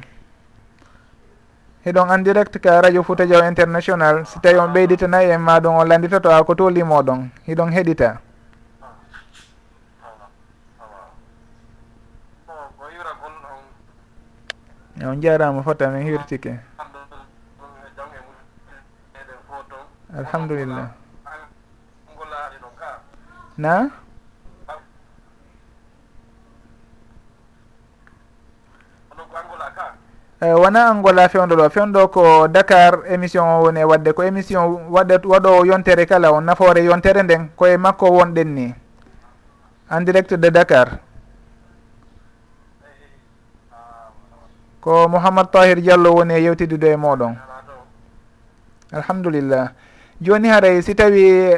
heɗon 1.89 2.11
en 2.13 2.23
direct 2.23 2.59
ka 2.61 2.81
radio 2.81 3.01
fouta 3.03 3.25
diaw 3.25 3.41
international. 3.47 4.25
Si 4.25 4.39
tawi 4.39 4.59
on 4.59 4.73
ɓeyditanayi 4.73 5.31
en 5.31 5.41
maɗon 5.41 5.75
on 5.81 5.87
landitoto 5.87 6.29
a 6.29 6.43
ko 6.43 6.53
to 6.55 6.69
limoɗon. 6.69 7.29
Hiɗon 7.47 7.71
heɗita. 7.73 8.19
On 15.01 15.21
jarama 15.21 15.63
fota 15.63 15.87
min 15.89 16.03
hirtike. 16.03 16.59
Alhamdulillah. 20.13 20.89
Na? 23.57 23.89
E, 30.41 30.53
wona 30.53 30.87
angola 30.87 31.27
fewndo 31.29 31.55
ɗo 31.55 31.69
fewndo 31.69 32.07
ko 32.07 32.47
dakar 32.47 33.03
émission 33.11 33.43
o 33.43 33.63
woni 33.63 33.79
e 33.79 33.83
wadde. 33.83 34.13
Ko 34.13 34.23
émission 34.23 34.87
waɗe 34.89 35.19
waɗowo 35.27 35.65
yontere 35.65 36.05
kala 36.05 36.31
o 36.31 36.39
nafoore 36.41 36.79
yontere 36.83 37.23
nden. 37.23 37.49
Koye 37.57 37.77
makko 37.77 38.07
wonɗen 38.07 38.47
ni. 38.55 38.73
En 39.91 40.01
direct 40.05 40.33
de 40.35 40.49
dakar. 40.49 40.99
Ko 44.79 45.07
mouhamad 45.09 45.51
tahir 45.51 45.81
diallo 45.81 46.13
woni 46.15 46.33
e 46.35 46.41
yewtidido 46.43 46.87
e 46.87 46.95
moɗon. 46.95 47.35
Alhamdulillah. 48.93 49.71
Joni 50.21 50.47
haray 50.47 50.81
si 50.81 50.95
tawi 50.95 51.21
e, 51.21 51.53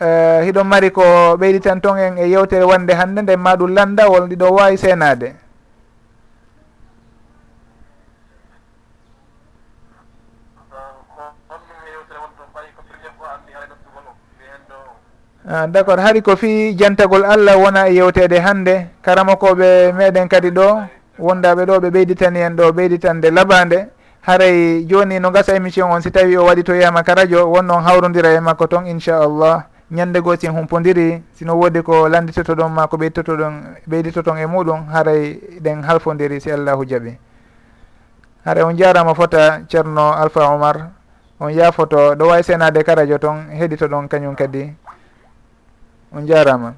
uh, 0.00 0.44
hiɗon 0.44 0.64
mari 0.66 0.90
ko 0.90 1.36
ɓeyditan 1.40 1.80
ton 1.80 1.96
en 1.96 2.18
e 2.18 2.28
yewtere 2.28 2.64
wonde 2.64 2.92
hannde 2.92 3.22
nden 3.22 3.40
ma 3.40 3.56
ɗum 3.56 3.72
landawol 3.72 4.28
ɗiɗo 4.28 4.52
wawi 4.52 4.76
seenade 4.76 5.43
Ah, 15.44 15.66
d' 15.68 15.76
accord 15.76 16.00
hari 16.00 16.24
ko 16.24 16.36
fi 16.40 16.72
jantagol 16.72 17.20
allah 17.20 17.60
wona 17.60 17.84
e 17.92 18.00
yewtede 18.00 18.40
hannde 18.40 18.88
karama 19.04 19.36
koɓe 19.36 19.92
meɗen 19.92 20.24
kadi 20.28 20.48
ɗo 20.50 20.88
wondaɓe 21.20 21.66
ɗo 21.68 21.80
ɓe 21.84 21.88
ɓeyditani 21.92 22.40
en 22.40 22.56
ɗo 22.56 22.72
ɓeyditande 22.72 23.28
labade 23.30 23.88
haray 24.24 24.86
joni 24.88 25.20
no 25.20 25.28
gasa 25.30 25.52
émission 25.54 25.92
on 25.92 26.00
si 26.00 26.10
tawi 26.10 26.36
o 26.38 26.46
waɗi 26.48 26.64
to 26.64 26.72
yiyama 26.72 27.02
ka 27.04 27.14
radio 27.14 27.44
wonnoon 27.46 27.84
hawrodira 27.84 28.32
e 28.32 28.40
makko 28.40 28.66
toon 28.66 28.86
inchallah. 28.86 29.66
Ñande 29.92 30.22
goo 30.24 30.34
sin 30.34 30.50
humpodiri 30.50 31.22
sino 31.36 31.54
woodi 31.60 31.82
ko 31.82 32.08
landitoto 32.08 32.54
ɗon 32.56 32.72
ma 32.72 32.86
ko 32.88 32.96
ɓeyditoto 32.96 33.36
ɗon 33.36 33.54
ɓeyditoto 33.86 34.32
e 34.40 34.46
muɗum 34.46 34.88
haray 34.88 35.38
ɗen 35.60 35.84
halfodiri 35.84 36.40
si 36.40 36.50
allahu 36.50 36.86
jaaɓi. 36.88 37.18
Haara 38.46 38.64
on 38.64 38.72
jarama 38.76 39.14
fota 39.14 39.60
ceerno 39.68 40.12
alpha 40.16 40.48
omar 40.48 40.88
on 41.38 41.50
yafoto 41.52 42.14
ɗo 42.16 42.28
wawi 42.32 42.42
senade 42.42 42.82
ka 42.82 42.94
radio 42.94 43.18
toon 43.18 43.52
heeɗito 43.52 43.88
ɗon 43.88 44.08
kañum 44.08 44.34
kadi. 44.34 44.72
on 46.14 46.26
jarama. 46.26 46.74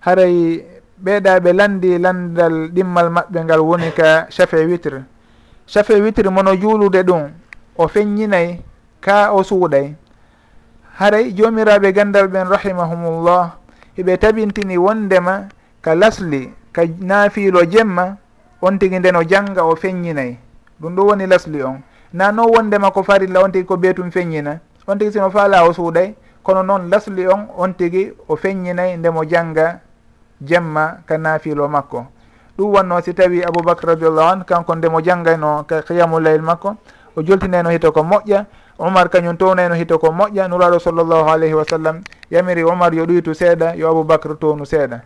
Haray 0.00 0.64
ɓeeɗa 1.04 1.40
ɓe 1.40 1.52
landi 1.52 1.98
landal 1.98 2.68
ɗimmal 2.74 3.10
maɓɓe 3.10 3.44
ngal 3.44 3.60
woni 3.60 3.92
ka 3.92 4.26
chafe 4.30 4.64
witre. 4.66 5.04
Chafe 5.66 6.00
witre 6.00 6.30
mono 6.30 6.54
juulude 6.56 7.02
ɗum 7.02 7.30
o 7.76 7.88
feññinay 7.88 8.60
ka 9.00 9.32
o 9.32 9.42
suuɗay. 9.42 9.94
Haray 10.98 11.32
jomiraɓe 11.36 11.92
gandal 11.92 12.26
ɓen 12.28 12.48
rahimahumullah 12.48 13.56
hiɓe 13.96 14.16
tabintini 14.18 14.76
wondema 14.78 15.48
ka 15.82 15.94
lasli 15.94 16.50
ka 16.72 16.82
naafiilo 17.00 17.64
jemma 17.64 18.16
on 18.62 18.78
tigi 18.78 18.98
o 19.14 19.22
janga 19.22 19.64
o 19.64 19.76
feññinay. 19.76 20.36
Ɗum 20.80 20.94
ɗo 20.96 21.02
woni 21.06 21.26
lasli 21.26 21.62
on. 21.62 21.82
Na 22.12 22.32
noon 22.32 22.50
wondema 22.50 22.90
ko 22.90 23.02
farilla 23.02 23.42
on 23.44 23.50
tigi 23.52 23.66
ko 23.66 23.76
beetum 23.76 24.10
feññina. 24.10 24.60
On 24.86 24.96
tigi 24.98 25.12
sino 25.12 25.30
faala 25.30 25.64
o 25.68 25.72
suuɗay 25.72 26.14
kono 26.42 26.62
noon 26.62 26.88
lasli 26.90 27.26
on 27.26 27.48
on 27.56 27.74
tigi 27.74 28.12
o 28.28 28.36
feññinayi 28.36 28.96
ndemo 28.96 29.24
janga 29.24 29.80
jemma 30.40 30.98
ka 31.06 31.18
naafilo 31.18 31.68
makko. 31.68 32.06
Ɗum 32.58 32.72
wanno 32.74 33.00
si 33.02 33.14
tawi 33.14 33.42
aboubacre 33.44 33.94
radiallahu 33.94 34.28
an 34.28 34.44
kanko 34.44 34.74
ndemo 34.74 35.00
janggayno 35.00 35.64
ka 35.66 35.82
qiyamullayl 35.82 36.42
makko 36.42 36.76
o 37.16 37.22
joltinayno 37.22 37.70
hito 37.70 37.92
ko 37.92 38.00
moƴƴa 38.02 38.44
omar 38.78 39.08
kañum 39.10 39.36
townayno 39.36 39.74
hito 39.74 39.98
ko 39.98 40.08
moƴƴa 40.10 40.48
nuraɗo 40.48 40.78
sallllahu 40.78 41.28
alayhi 41.30 41.54
wa 41.54 41.64
sallam 41.64 42.00
yamiri 42.30 42.64
omar 42.64 42.94
yo 42.94 43.04
ɗuytu 43.06 43.34
seeɗa 43.34 43.74
yo 43.76 43.90
aboubacre 43.90 44.34
townu 44.34 44.64
seeɗa. 44.66 45.00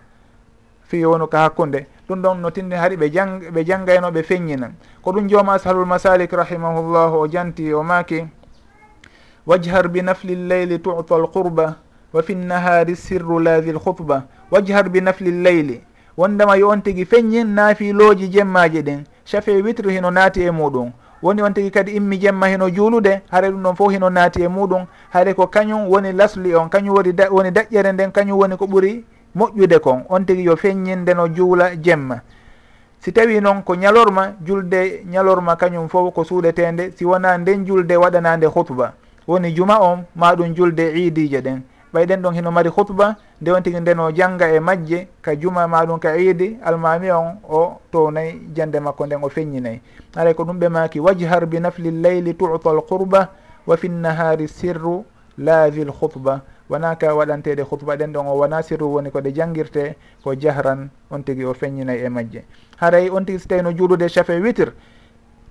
Fi 0.89 1.05
wonu 1.05 1.27
ka 1.27 1.39
hakkunde. 1.45 1.87
Ɗum 2.09 2.23
ɗon 2.23 2.35
no 2.41 2.51
tinni 2.51 2.75
haari 2.75 2.97
ɓe 2.97 3.11
jang 3.13 3.41
ɓe 3.53 3.65
janggayno 3.65 4.11
ɓe 4.11 4.23
feññina. 4.23 4.71
Ko 5.03 5.13
ɗum 5.13 5.29
jooma 5.29 5.55
ashalul 5.55 5.87
masalik 5.87 6.33
rahimahullahu 6.33 7.17
o 7.21 7.27
janti 7.29 7.73
o 7.73 7.83
maaki 7.83 8.25
wajhar 9.47 9.89
binafli 9.89 10.35
lleyli 10.37 10.79
tuta 10.79 11.15
alqurba 11.17 11.77
wa 12.13 12.23
fi 12.23 12.35
nnahari 12.35 12.97
sirru 12.97 13.41
lahi 13.41 13.73
lhutba 13.73 14.23
wajhar 14.51 14.89
binafli 14.89 15.31
lleyli 15.31 15.81
wondema 16.17 16.57
yo 16.57 16.69
on 16.69 16.83
tigui 16.83 17.05
feññin 17.05 17.47
naafiloji 17.55 18.29
jemmaji 18.29 18.83
ɗin 18.83 19.05
chafe 19.25 19.63
witre 19.63 19.93
hino 19.93 20.11
naati 20.11 20.43
e 20.43 20.51
muɗum 20.51 20.91
woni 21.23 21.43
on 21.43 21.55
tigui 21.55 21.71
kadi 21.71 21.93
immi 21.93 22.19
jemma 22.19 22.49
hino 22.49 22.71
juulude 22.71 23.23
haare 23.31 23.49
ɗum 23.51 23.63
ɗon 23.63 23.77
fof 23.77 23.93
hino 23.93 24.11
naati 24.11 24.43
e 24.43 24.49
muɗum 24.49 24.87
haare 25.11 25.35
ko 25.35 25.47
kañum 25.47 25.89
woni 25.89 26.13
lasli 26.13 26.55
on 26.55 26.69
kañum 26.69 26.95
woni 26.97 27.15
woni 27.31 27.51
daƴƴere 27.51 27.93
nden 27.93 28.13
kañum 28.13 28.39
woni 28.39 28.57
ko 28.57 28.67
ɓuuri 28.67 29.05
moƴƴude 29.37 29.79
kon 29.81 30.05
on 30.09 30.25
tigui 30.25 30.45
yo 30.45 30.57
feññinde 30.57 31.15
no 31.15 31.27
juula 31.29 31.75
jemma. 31.83 32.21
Si 33.01 33.13
tawi 33.13 33.41
noon 33.41 33.63
ko 33.63 33.75
ñalorma 33.75 34.35
julde 34.47 35.03
ñalorma 35.11 35.57
kañum 35.57 35.89
fof 35.89 36.15
ko 36.15 36.25
suuɗetende 36.25 36.93
si 36.97 37.05
wona 37.05 37.39
nden 37.39 37.67
julde 37.67 37.97
waɗanande 37.97 38.47
hutba 38.47 38.95
woni 39.27 39.53
juma 39.55 39.79
on 39.81 40.05
ma 40.15 40.35
ɗum 40.35 40.55
julde 40.55 40.93
iidije 40.95 41.41
ɗen. 41.41 41.63
Ɓay 41.93 42.07
ɗen 42.07 42.23
ɗon 42.23 42.35
hino 42.35 42.51
mari 42.51 42.71
hutba 42.71 43.17
nde 43.41 43.51
on 43.53 43.63
tigui 43.63 43.81
ndeno 43.81 44.11
jangga 44.13 44.49
e 44.55 44.61
majje 44.61 45.09
ka 45.21 45.35
juma 45.37 45.67
maɗum 45.67 45.99
ka 45.99 46.17
iidi 46.17 46.57
almami 46.65 47.11
on 47.11 47.37
o 47.49 47.81
townayi 47.91 48.41
jande 48.55 48.81
makko 48.81 49.07
nden 49.07 49.19
o 49.23 49.29
feññinayi 49.29 49.81
aray 50.17 50.35
ko 50.35 50.45
ɗum 50.45 50.59
ɓe 50.59 50.69
maki 50.69 51.01
wajhar 51.01 51.47
bi 51.47 51.61
nafli 51.61 51.91
lleyli 51.91 52.35
tuta 52.35 52.71
l 52.73 52.81
qurba 52.89 53.29
wa 53.67 53.77
fi 53.77 53.89
nnahari 53.91 54.49
sirru 54.49 55.05
laavi 55.37 55.83
l 55.85 55.91
hutba 55.91 56.41
wona 56.71 56.97
ka 56.97 57.15
waɗantede 57.15 57.61
hutba 57.63 57.97
ɗen 57.97 58.13
ɗon 58.13 58.27
o 58.27 58.39
wona 58.39 58.63
sirru 58.63 58.87
woni 58.95 59.11
ko 59.11 59.21
ɗe 59.21 59.33
jangguirte 59.35 59.97
ko 60.25 60.35
jahran 60.35 60.89
on 61.11 61.23
tigui 61.23 61.45
o 61.45 61.53
feññinayi 61.53 62.05
e 62.05 62.09
majje. 62.09 62.45
Haray 62.81 63.11
on 63.11 63.25
tigui 63.25 63.39
so 63.39 63.49
tawi 63.49 63.63
no 63.63 63.71
juulude 63.71 64.09
chafe 64.09 64.41
witre 64.41 64.73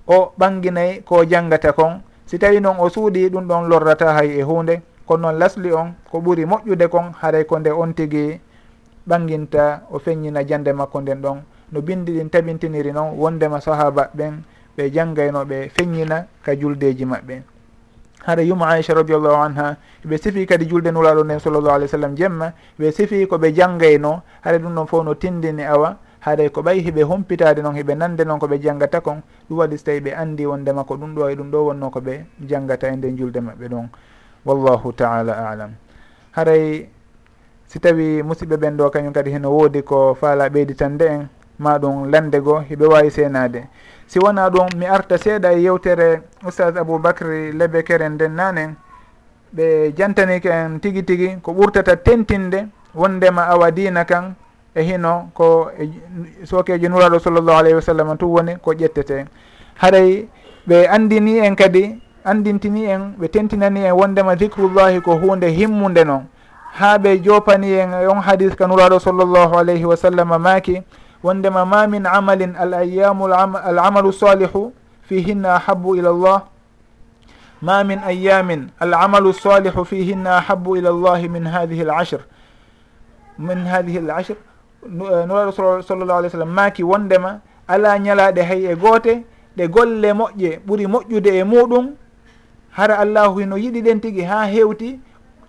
o 0.08 0.32
ɓanginayi 0.36 1.04
ko 1.04 1.24
janggata 1.24 1.72
kon 1.72 2.02
si 2.32 2.40
tawi 2.40 2.64
noon 2.64 2.80
o 2.80 2.88
suuɗi 2.88 3.28
ɗum 3.28 3.44
ɗon 3.44 3.68
lorrata 3.68 4.14
hay 4.16 4.40
e 4.40 4.42
hunde 4.42 4.80
kono 5.04 5.28
noon 5.28 5.36
lasli 5.38 5.68
on 5.70 5.92
ko 6.10 6.18
ɓuri 6.24 6.46
moƴƴude 6.48 6.88
kon 6.88 7.12
haray 7.20 7.44
ko 7.44 7.58
nde 7.58 7.68
on 7.70 7.92
tigi 7.92 8.40
ɓanginta 9.06 9.82
o 9.92 9.98
feññina 9.98 10.40
jande 10.48 10.72
makko 10.72 11.00
nden 11.00 11.20
ɗon. 11.20 11.38
No 11.72 11.80
bindi 11.82 12.12
ɗin 12.16 12.30
tabintiniri 12.30 12.92
noon 12.92 13.18
wondema 13.20 13.60
sahaba 13.60 14.08
ɓen 14.16 14.40
ɓe 14.78 14.90
janggayno 14.90 15.44
ɓe 15.44 15.68
feññina 15.76 16.24
ka 16.42 16.54
juldeji 16.56 17.04
maɓɓe. 17.04 17.42
Hara 18.24 18.42
yuma 18.42 18.66
aicha 18.68 18.94
radiallahu 18.94 19.36
anha 19.36 19.76
ɓe 20.02 20.16
sifi 20.16 20.46
kadi 20.46 20.64
julde 20.70 20.88
nulaɗo 20.90 21.24
nden 21.24 21.38
sallllahu 21.38 21.74
alih 21.74 21.84
w 21.84 21.88
sallam 21.90 22.16
jemma 22.16 22.52
ɓe 22.80 22.92
sifi 22.92 23.26
koɓe 23.26 23.52
janggayno 23.52 24.22
haɗa 24.40 24.58
ɗum 24.58 24.74
ɗon 24.74 24.86
fof 24.86 25.04
no 25.04 25.14
tindini 25.14 25.64
awa. 25.68 25.98
haaɗay 26.24 26.48
ko 26.50 26.62
ɓay 26.62 26.78
hiɓe 26.86 27.02
humpitade 27.02 27.62
noon 27.62 27.74
hiɓe 27.74 27.94
nande 27.94 28.24
noon 28.24 28.38
koɓe 28.38 28.58
janggata 28.62 29.00
kon 29.00 29.22
ɗum 29.48 29.58
waɗi 29.58 29.78
so 29.78 29.84
tawi 29.84 30.00
ɓe 30.00 30.14
andi 30.14 30.46
wondema 30.46 30.84
ko 30.84 30.94
ɗum 30.96 31.14
ɗo 31.14 31.28
e 31.30 31.34
ɗum 31.34 31.50
ɗo 31.50 31.58
wonno 31.66 31.90
koɓe 31.90 32.24
janggata 32.48 32.88
e 32.88 32.96
nden 32.96 33.16
julde 33.16 33.40
maɓɓe 33.40 33.68
ɗon. 33.68 33.88
Wallahu 34.44 34.92
taala 34.92 35.32
alam. 35.50 35.70
Haray 36.32 36.88
si 37.66 37.78
tawi 37.80 38.22
musidɓe 38.22 38.56
ɓen 38.56 38.76
ɗo 38.76 38.90
kañum 38.90 39.12
kadi 39.12 39.30
heno 39.30 39.50
woodi 39.50 39.82
ko 39.82 40.14
faala 40.14 40.48
ɓeyditande 40.48 41.02
en 41.06 41.28
ma 41.58 41.78
ɗum 41.78 42.10
lande 42.10 42.38
goo 42.40 42.60
hiɓe 42.60 42.86
wawi 42.86 43.10
seenade 43.10 43.68
si 44.06 44.18
wona 44.18 44.50
ɗum 44.50 44.68
mi 44.76 44.86
arta 44.86 45.16
seeɗa 45.18 45.52
e 45.52 45.62
yewtere 45.62 46.22
oustage 46.44 46.76
aboubacry 46.78 47.52
lebe 47.52 47.82
keren 47.82 48.14
nden 48.14 48.34
nanen 48.34 48.76
ɓe 49.54 49.92
jantanike 49.96 50.46
en 50.50 50.78
tigi 50.80 51.02
tigi 51.04 51.36
ko 51.42 51.52
ɓurtata 51.52 51.96
tentinde 51.96 52.68
wondema 52.94 53.46
awa 53.48 53.70
dina 53.70 54.04
kan 54.04 54.34
e 54.74 54.82
hino 54.82 55.30
ko 55.34 55.70
e 55.78 55.88
sokejo 56.46 56.88
nuraɗo 56.88 57.18
sallllahu 57.20 57.58
alayhi 57.58 57.74
wa 57.76 57.82
sallam 57.82 58.16
tu 58.18 58.26
woni 58.26 58.56
ko 58.62 58.72
ƴettete. 58.72 59.26
Haray 59.76 60.28
ɓe 60.68 60.86
andini 60.88 61.38
en 61.38 61.56
kadi 61.56 62.00
andintini 62.24 62.84
en 62.86 63.14
ɓe 63.18 63.28
tentinani 63.28 63.84
en 63.84 63.92
wondema 63.92 64.36
dicrullahi 64.36 65.00
ko 65.02 65.16
hunde 65.18 65.46
himmude 65.50 66.04
noon 66.04 66.26
ha 66.78 66.98
ɓe 66.98 67.18
jopani 67.22 67.72
en 67.72 67.92
on 68.08 68.20
hadis 68.22 68.54
ka 68.54 68.66
nuraɗo 68.66 68.98
sallllahu 69.00 69.58
alayhi 69.58 69.84
wa 69.84 69.96
sallam 69.96 70.28
maaki 70.38 70.82
wondema 71.22 71.64
ma 71.66 71.86
min 71.86 72.06
amalin 72.06 72.54
al 72.56 72.72
ayamu 72.74 73.26
al 73.26 73.78
amalu 73.78 74.12
salihu 74.12 74.72
fihinna 75.02 75.54
ahabu 75.56 75.96
ila 75.96 76.12
llah 76.12 76.42
ma 77.60 77.84
min 77.84 77.98
ayamin 77.98 78.70
al 78.80 78.94
amalu 78.94 79.32
salihu 79.32 79.84
fihinna 79.84 80.36
ahabu 80.38 80.76
ila 80.76 80.90
llahi 80.90 81.28
min 81.28 81.44
hadihi 81.46 81.82
l 81.84 81.90
ashr. 81.90 82.20
Min 83.38 83.66
hadihi 83.66 83.98
l 83.98 84.10
ashr? 84.10 84.36
nuraɗo 84.88 85.78
eh, 85.78 85.82
sallllahu 85.84 86.18
alih 86.18 86.28
w 86.28 86.30
sallam 86.32 86.50
maaki 86.54 86.82
wondema 86.82 87.40
ala 87.68 87.98
ñalaɗe 87.98 88.42
hay 88.42 88.66
e 88.66 88.74
goote 88.76 89.24
ɗe 89.56 89.68
golle 89.68 90.12
moƴƴe 90.12 90.60
ɓuuri 90.66 90.86
moƴƴude 90.86 91.30
e 91.40 91.44
muɗum 91.44 91.86
hara 92.70 92.98
allahu 92.98 93.38
hino 93.40 93.56
yiɗi 93.56 93.82
ɗen 93.82 94.00
tigi 94.00 94.22
ha 94.22 94.46
hewti 94.46 95.00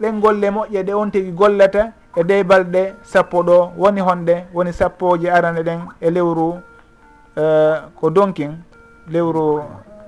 ɗen 0.02 0.20
golle 0.22 0.50
moƴƴe 0.52 0.84
ɗe 0.84 0.94
on 0.94 1.12
tigi 1.12 1.32
gollata 1.32 1.92
e 2.16 2.24
dey 2.24 2.44
balɗe 2.44 2.94
sappo 3.04 3.44
ɗo 3.44 3.72
woni 3.78 4.02
honɗe 4.02 4.46
woni 4.54 4.74
sappoje 4.74 5.30
arane 5.32 5.64
ɗen 5.64 5.80
e 6.02 6.10
lewru 6.12 6.60
uh, 7.38 7.76
ko 8.00 8.10
donkin 8.10 8.58
lewru 9.10 9.64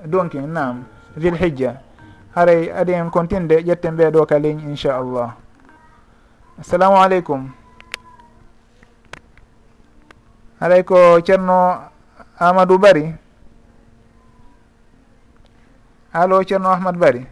donkin 0.06 0.46
nam 0.52 0.84
dilhijja 1.16 1.80
haray 2.34 2.70
adi 2.70 2.92
en 2.92 3.10
continde 3.10 3.56
ƴetten 3.64 3.96
ɓeɗo 3.96 4.26
ka 4.26 4.38
ligne 4.38 4.62
inchallah 4.70 5.34
assalamu 6.60 6.96
aleykum 6.96 7.50
haɗay 10.60 10.82
ko 10.84 11.20
ceerno 11.20 11.90
amadou 12.38 12.78
bari. 12.78 13.14
Allo 16.12 16.42
ceerno 16.44 16.70
ahmad 16.72 16.96
bari. 16.96 17.26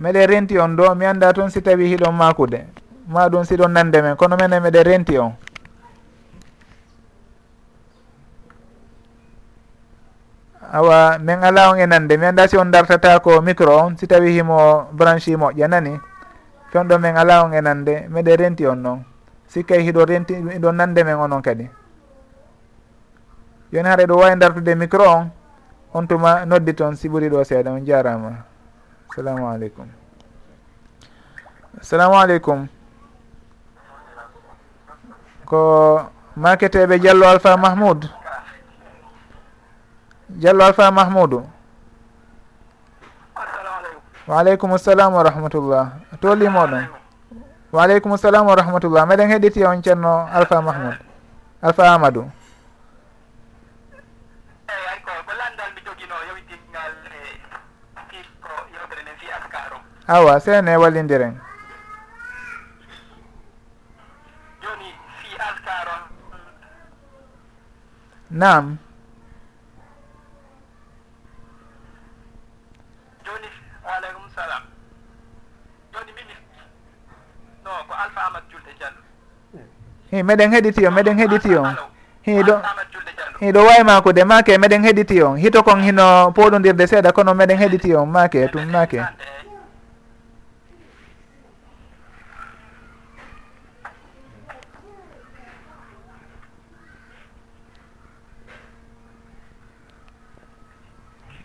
Meɗe 0.00 0.26
renti 0.26 0.58
on 0.58 0.76
ɗo 0.76 0.94
mi 0.94 1.06
anda 1.06 1.32
toon 1.32 1.50
si 1.50 1.60
tawi 1.62 1.86
hiɗon 1.92 2.14
makude 2.14 2.66
ma 3.06 3.28
ɗum 3.28 3.44
siɗon 3.44 3.72
nande 3.72 4.02
men 4.02 4.16
kono 4.16 4.36
mene 4.36 4.60
meɗe 4.60 4.82
renti 4.82 5.18
on. 5.18 5.34
Awa 10.72 11.18
min 11.18 11.42
ala 11.42 11.70
on 11.70 11.78
e 11.78 11.86
nande 11.86 12.16
mi 12.16 12.26
anda 12.26 12.48
si 12.48 12.56
on 12.56 12.70
dartata 12.70 13.18
ko 13.20 13.40
micro 13.42 13.76
on 13.76 13.96
si 13.98 14.06
tawi 14.06 14.32
himo 14.32 14.88
branchi 14.92 15.36
moƴƴa 15.36 15.68
nani. 15.68 16.00
Fewɗo 16.72 16.98
min 16.98 17.16
ala 17.16 17.44
on 17.44 17.52
e 17.54 17.60
nande 17.60 18.06
meɗe 18.08 18.36
renti 18.36 18.66
on 18.66 18.82
noon. 18.82 19.09
sikkay 19.50 19.78
e 19.82 19.82
hiɗo 19.82 20.04
renti 20.06 20.34
iɗo 20.56 20.70
nande 20.72 21.02
men 21.04 21.18
onon 21.18 21.42
kadi. 21.42 21.66
Yoni 23.72 23.88
haɗa 23.88 24.06
ɗo 24.06 24.14
wawi 24.16 24.38
dartude 24.38 24.74
micro 24.74 25.04
on 25.10 25.30
on 25.94 26.06
tuma 26.06 26.44
noddi 26.46 26.74
toon 26.74 26.94
si 26.96 27.08
ɓuuri 27.08 27.28
ɗo 27.30 27.44
seeɗa 27.44 27.70
on 27.70 27.84
jarama. 27.84 28.30
Assalamu 29.10 29.48
aleykum. 29.50 29.88
Assalamu 31.80 32.14
aleykum. 32.14 32.68
Ko 35.44 35.58
maketeɓe 36.36 36.98
diallo 36.98 37.26
alpha 37.26 37.56
mahmoud? 37.56 38.06
Diallo 40.28 40.64
alpha 40.64 40.90
mahmoudou 40.90 41.42
wa 44.28 44.38
aleykum 44.38 44.78
salam 44.78 45.12
wa 45.14 45.22
rahmatullah. 45.22 45.90
Tolimoɗon 46.20 46.99
waaleykum 47.72 48.16
salam 48.18 48.46
wa 48.46 48.54
rahmatullah. 48.54 49.06
Meɗen 49.06 49.30
heɗiti 49.30 49.64
on 49.64 49.82
ceerno 49.82 50.28
alpha 50.32 50.60
mahmoud. 50.62 50.98
Alpha 51.62 51.94
amadou. 51.94 52.30
Awa 60.10 60.40
seene 60.42 60.74
wallindiren 60.76 61.38
joni 64.62 64.90
fi 65.22 65.30
alkaron 65.38 66.02
nam 68.30 68.78
hi 80.10 80.22
meɗen 80.22 80.50
heɗiti 80.52 80.86
on 80.86 80.94
meɗen 80.94 81.18
heɗiti 81.18 81.54
on. 81.56 81.74
Hi 82.26 82.42
ɗo 82.42 82.54
hi 83.40 83.52
ɗo 83.52 83.60
wayma 83.66 84.00
kude 84.02 84.24
make 84.24 84.58
meɗen 84.58 84.82
heɗiti 84.82 85.22
on. 85.22 85.36
Hito 85.36 85.62
kon 85.62 85.82
hino 85.82 86.30
poɗodirde 86.34 86.86
seeɗa 86.86 87.12
kono 87.12 87.34
meɗen 87.34 87.58
heɗiti 87.58 87.94
on. 87.94 88.06
Make 88.10 88.48
tum 88.52 88.66
make 88.72 89.00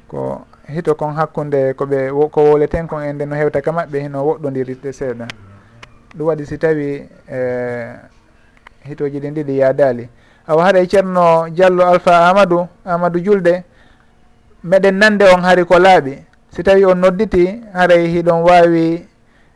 ko 0.08 0.46
hito 0.68 0.96
kon 0.96 1.14
hakkunde 1.14 1.74
koɓe 1.78 2.10
ko 2.32 2.42
woleten 2.42 2.88
kon 2.88 3.04
e 3.04 3.14
nde 3.14 3.26
no 3.26 3.36
hewta 3.36 3.62
ka 3.62 3.72
maɓɓe 3.72 4.02
hino 4.02 4.26
woɗɗodirde 4.26 4.92
seeɗa. 4.94 5.28
Ɗum 6.18 6.28
waɗi 6.28 6.46
si 6.46 6.58
tawi 6.58 7.10
eh, 7.30 7.94
hitoji 8.88 9.20
ɗin 9.20 9.34
ɗiɗi 9.34 9.58
yadali. 9.58 10.10
Awa 10.48 10.64
haɗay 10.66 10.84
e 10.84 10.88
ceerno 10.88 11.50
diallo 11.50 11.84
alpha 11.86 12.30
amadou 12.30 12.68
amadou 12.86 13.20
julde 13.24 13.64
meɗen 14.64 14.96
nande 14.98 15.24
on 15.34 15.42
hari 15.44 15.66
ko 15.66 15.80
laaɓi. 15.80 16.24
Si 16.50 16.64
tawi 16.64 16.86
on 16.86 16.96
nodditi 16.98 17.62
haray 17.74 18.06
e 18.06 18.08
hiɗon 18.08 18.42
wawi 18.44 19.08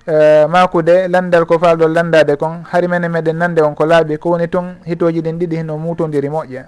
uh, 0.07 0.13
e, 0.13 0.47
makude 0.47 1.07
landal 1.07 1.45
ko 1.45 1.57
falɗon 1.59 1.93
landade 1.93 2.35
kon 2.37 2.63
hari 2.71 2.87
mene 2.87 3.07
meɗen 3.07 3.37
nande 3.37 3.61
on 3.61 3.75
ko 3.75 3.85
laaɓi. 3.85 4.17
Ko 4.17 4.29
woni 4.31 4.47
toon 4.49 4.75
hitoji 4.85 5.21
ɗin 5.21 5.37
ɗiɗi 5.39 5.55
hino 5.57 5.77
mutodiri 5.77 6.29
moƴƴa. 6.29 6.65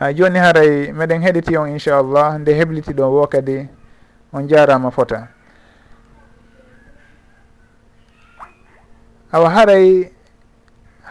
A 0.00 0.12
joni 0.12 0.38
haray 0.38 0.92
meɗen 0.92 1.22
heɗiti 1.22 1.56
on 1.56 1.66
inchallah 1.68 2.38
nde 2.38 2.50
hebliti 2.54 2.92
ɗon 2.92 3.10
wo 3.12 3.26
kadi 3.26 3.68
on 4.32 4.48
jarama 4.48 4.90
fota. 4.90 5.28
awa 9.32 9.48
haray 9.50 10.10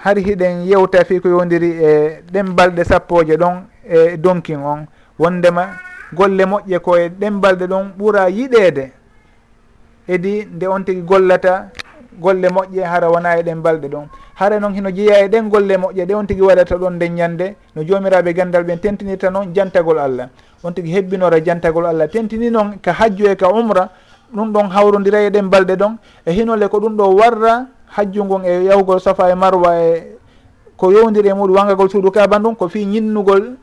har 0.03 0.15
hiɗen 0.15 0.65
yewta 0.69 1.03
fi 1.05 1.19
ko 1.19 1.29
yowdiri 1.29 1.69
e 1.83 2.21
ɗen 2.31 2.55
balɗe 2.55 2.83
sappoje 2.83 3.37
ɗon 3.37 3.63
e 3.87 4.17
donkin 4.17 4.59
on. 4.63 4.85
Wondema 5.19 5.69
golle 6.13 6.45
moƴƴe 6.45 6.79
koye 6.79 7.09
ɗen 7.09 7.39
balɗe 7.41 7.67
ɗon 7.67 7.91
ɓuura 7.97 8.29
yiɗede. 8.29 8.91
Edi 10.07 10.45
nde 10.45 10.65
on 10.67 10.83
tigui 10.83 11.01
gollata 11.03 11.69
golle 12.19 12.47
moƴƴe 12.49 12.83
hara 12.83 13.09
wona 13.09 13.37
e 13.39 13.43
ɗen 13.43 13.61
balɗe 13.61 13.87
ɗon. 13.89 14.07
Hara 14.35 14.59
noon 14.59 14.73
hino 14.73 14.89
jeeya 14.89 15.25
e 15.25 15.27
ɗen 15.27 15.49
golle 15.49 15.77
moƴƴe 15.77 16.05
ɗe 16.05 16.13
on 16.15 16.25
tigui 16.25 16.47
waɗata 16.47 16.77
ɗon 16.77 16.93
nden 16.95 17.13
ñande 17.15 17.55
no 17.75 17.83
jomiraɓe 17.83 18.33
gandal 18.33 18.63
ɓen 18.63 18.79
tentinirta 18.79 19.29
noon 19.29 19.53
jantagol 19.53 19.99
allah. 19.99 20.29
On 20.63 20.71
tigui 20.73 20.91
hebbinora 20.93 21.39
jantagol 21.43 21.85
allah. 21.85 22.07
Tentini 22.07 22.49
noon 22.49 22.79
ka 22.81 22.91
hajju 22.93 23.25
e 23.29 23.35
ka 23.35 23.49
umra 23.49 23.89
ɗum 24.33 24.51
ɗon 24.51 24.69
hawrodira 24.69 25.21
e 25.21 25.29
ɗen 25.29 25.49
balɗe 25.49 25.75
ɗon. 25.75 25.97
E 26.25 26.31
hinole 26.31 26.67
ko 26.69 26.79
ɗum 26.79 26.95
ɗo 26.97 27.15
warra 27.15 27.67
hajju 27.95 28.23
ngon 28.25 28.43
e 28.45 28.65
yahugol 28.65 28.99
safa 28.99 29.29
e 29.31 29.35
marwa 29.35 29.75
e 29.75 30.17
ko 30.77 30.91
yowdiri 30.91 31.29
e 31.29 31.33
muɗum 31.33 31.55
wangagol 31.55 31.89
suudu 31.89 32.11
kaba 32.11 32.39
ɗum 32.39 32.55
ko 32.55 32.67
fi 32.67 32.85
ñinnugol 32.85 33.55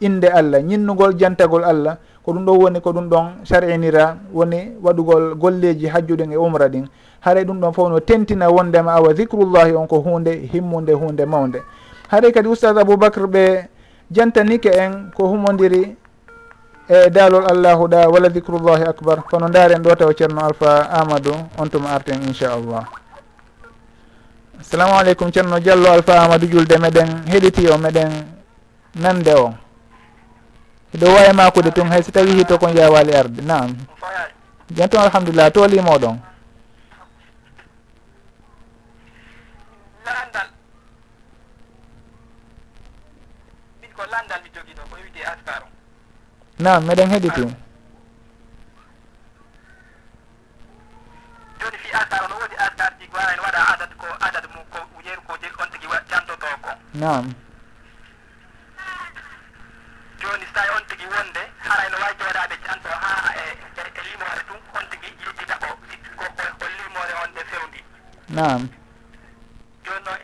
inde 0.00 0.26
allah 0.28 0.60
ñinnugol 0.62 1.14
jantagol 1.18 1.64
allah. 1.64 1.96
Ko 2.22 2.32
ɗum 2.32 2.44
ɗo 2.46 2.52
woni 2.54 2.80
ko 2.80 2.92
ɗum 2.92 3.08
ɗon 3.10 3.26
sar'inira 3.44 4.16
woni 4.32 4.78
waɗugol 4.82 5.34
golleji 5.34 5.86
hajjuɗen 5.90 6.32
e 6.32 6.36
umra 6.36 6.68
ɗin. 6.68 6.86
Haray 7.20 7.44
ɗum 7.44 7.58
ɗon 7.60 7.72
fof 7.72 7.88
no 7.90 7.98
tentina 8.00 8.46
wondema 8.50 8.92
awa 8.94 9.12
dicrullahi 9.14 9.74
on 9.74 9.86
ko 9.86 9.98
hunde 10.00 10.30
himmude 10.52 10.92
hunde 10.94 11.26
mawde 11.26 11.62
haray 12.12 12.32
kadi 12.32 12.48
oustad 12.48 12.76
aboubacre 12.78 13.26
ɓe 13.26 13.68
jantanike 14.12 14.68
en 14.68 15.10
ko 15.16 15.26
humodiri 15.32 15.96
e 16.88 17.10
daalol 17.10 17.46
allahu 17.48 17.88
ɗa 17.88 18.08
wala 18.12 18.28
dicrullahi 18.28 18.84
acbar 18.84 19.24
kono 19.24 19.48
daren 19.48 19.82
ɗo 19.82 19.96
taw 19.96 20.12
ceerno 20.12 20.40
alpha 20.44 20.88
amadou 20.92 21.34
on 21.58 21.66
tuma 21.68 21.88
arten 21.96 22.20
inchallah. 22.22 23.01
salamu 24.72 24.94
aleykum 24.96 25.28
ceerno 25.32 25.60
diallo 25.60 25.92
alpha 25.92 26.16
amadou 26.24 26.48
julde 26.48 26.76
meɗen 26.80 27.08
heɗiti 27.28 27.68
o 27.68 27.76
meɗen 27.78 28.08
nande 28.96 29.34
o. 29.36 29.52
Eɗo 30.94 31.06
wawi 31.14 31.32
makude 31.36 31.70
tun 31.76 31.88
hay 31.92 32.02
so 32.02 32.10
tawi 32.12 32.32
hito 32.40 32.56
kon 32.58 32.72
yawali 32.76 33.12
arde 33.14 33.42
nam 33.44 33.76
jan 34.72 34.88
toon 34.88 35.02
alhamdulillah 35.04 35.50
toolimoɗon 35.52 36.16
landal. 40.06 40.48
Min 43.80 43.90
ko 43.92 44.02
landal 44.12 44.40
mi 44.42 44.48
jogui 44.56 44.72
ɗo 44.74 44.82
ko 44.90 44.96
wiide 45.04 45.20
askar 45.24 45.62
nam 46.58 46.80
meɗen 46.88 47.10
heɗiti 47.12 47.44
joni 51.60 51.76
fi 51.82 51.88
askar 51.92 52.24
o 52.24 52.41
nam 56.94 57.32
joni 60.20 60.44
so 60.44 60.52
tawi 60.52 60.68
on 60.76 60.84
tigui 60.88 61.08
wonde 61.08 61.40
haray 61.64 61.88
no 61.88 61.96
wawi 62.04 62.14
joɗade 62.20 62.56
janto 62.66 62.88
ha 62.92 63.32
e 63.32 63.46
e, 63.48 63.80
e 63.80 64.00
limore 64.12 64.42
tum 64.48 64.60
on 64.76 64.84
tigui 64.92 65.08
yeddita 65.24 65.56
ko 65.56 65.68
ko 66.20 66.24
ko 66.36 66.66
limore 66.68 67.12
on 67.24 67.30
ɗe 67.34 67.42
fewndi. 67.50 67.80
Nam 68.28 68.68
joni 69.84 70.04
noon 70.04 70.20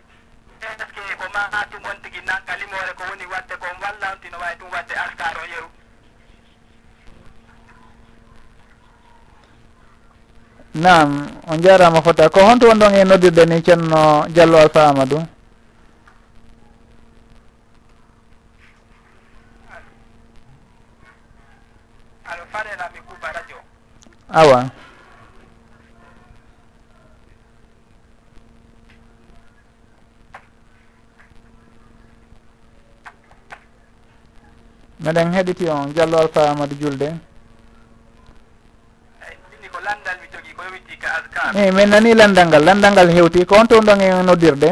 est 0.60 0.76
ce 0.76 0.84
que 0.92 1.14
ko 1.16 1.26
ma 1.32 1.64
tum 1.72 1.80
on 1.88 1.98
tigui 2.04 2.20
nanka 2.28 2.52
limore 2.60 2.92
ko 2.96 3.02
woni 3.08 3.24
wadde 3.32 3.54
ko 3.56 3.66
walla 3.80 4.06
on 4.12 4.18
tino 4.20 4.36
wawi 4.38 4.56
tum 4.60 4.68
wadde 4.70 4.92
artar 4.94 5.36
o 5.40 5.44
yeru? 5.48 5.68
Nam 10.74 11.08
on 11.48 11.58
jarama 11.64 12.02
fota. 12.02 12.28
Ko 12.28 12.40
honto 12.44 12.68
wonɗon 12.68 12.94
e 12.94 13.04
noddirde 13.04 13.46
ni 13.48 13.62
ceerno 13.64 14.26
diallo 14.28 14.58
alpha 14.60 14.88
amadou? 14.92 15.24
awa. 24.28 24.70
Meɗen 35.00 35.32
heɗiti 35.32 35.68
on 35.68 35.92
diallo 35.94 36.18
alpha 36.18 36.50
amadou 36.50 36.76
julde. 36.80 37.08
Eyi 41.54 41.70
min 41.72 41.88
nani 41.88 42.14
landal 42.14 42.46
ngal 42.48 42.62
landal 42.64 42.92
ngal 42.92 43.08
hewti 43.08 43.44
ko 43.46 43.56
on 43.56 43.66
toon 43.66 43.84
ɗon 43.86 44.00
e 44.00 44.22
noddirde? 44.22 44.70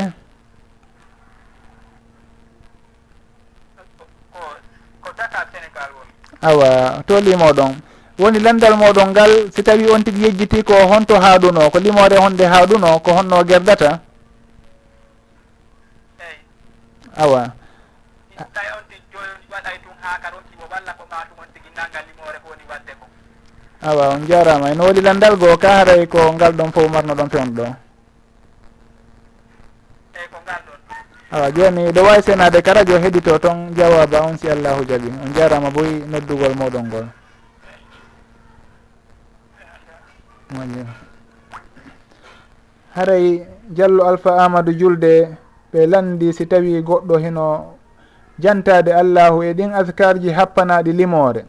Awa 6.43 7.03
to 7.07 7.15
limoɗon. 7.21 7.96
woni 8.19 8.39
lendal 8.41 8.75
moɗon 8.81 9.11
ngal 9.13 9.53
si 9.53 9.63
tawi 9.63 9.91
on 9.93 10.03
tigui 10.03 10.25
yejjiti 10.25 10.63
ko 10.65 10.73
honto 10.89 11.15
haɗuno 11.21 11.71
ko 11.71 11.79
limore 11.79 12.17
honde 12.17 12.45
haɗuno 12.49 12.99
ko 13.05 13.13
honno 13.13 13.45
gerdata? 13.45 14.01
Eyi 16.19 16.39
awa. 17.17 17.53
Tawi 18.37 18.69
on 18.73 18.85
ti 18.89 18.97
joni 19.13 19.45
waɗay 19.53 19.77
tun 19.85 19.93
ha 20.01 20.17
kar 20.23 20.33
on 20.33 20.43
timo 20.49 20.65
walla 20.73 20.93
ko 20.97 21.05
matum 21.13 21.37
on 21.45 21.49
tigui 21.53 21.69
nangal 21.77 22.05
limore 22.09 22.39
ko 22.41 22.49
woni 22.57 22.65
wadde 22.69 22.93
ko. 23.01 23.05
Awa 23.85 24.05
on 24.17 24.23
jarama. 24.27 24.67
Eno 24.73 24.83
woli 24.89 25.01
landal 25.05 25.37
goo 25.37 25.57
ka 25.61 25.69
haray 25.85 26.07
ko 26.09 26.33
ngal 26.33 26.53
ɗon 26.57 26.73
fof 26.73 26.89
marno 26.91 27.13
ɗon 27.15 27.29
pewno 27.29 27.53
ɗo? 27.53 27.67
Eyyi 30.17 30.29
ko 30.33 30.39
ngal 30.41 30.61
ɗon. 30.65 30.79
Awa 31.37 31.47
joni 31.53 31.93
ɗo 31.93 32.01
wawi 32.03 32.23
senade 32.25 32.63
ka 32.65 32.73
radio 32.73 32.97
heeɗito 32.99 33.39
toon 33.39 33.75
jawaba 33.77 34.25
on 34.25 34.39
si 34.41 34.49
allahu 34.49 34.85
jaaɓi. 34.89 35.13
On 35.21 35.31
jarama 35.37 35.69
boyi 35.71 36.01
noddugol 36.09 36.57
moɗon 36.57 36.87
ngol. 36.89 37.07
moƴƴi. 40.55 40.87
Haray 42.95 43.47
diallo 43.69 44.05
alpha 44.05 44.45
amadou 44.45 44.73
julde 44.73 45.37
ɓe 45.73 45.87
landi 45.87 46.33
si 46.33 46.47
tawi 46.47 46.83
goɗɗo 46.83 47.19
hino 47.19 47.75
jantade 48.39 48.89
allahu 48.93 49.43
e 49.43 49.53
ɗin 49.55 49.73
askarji 49.75 50.31
happanaɗi 50.33 50.93
limore 50.93 51.45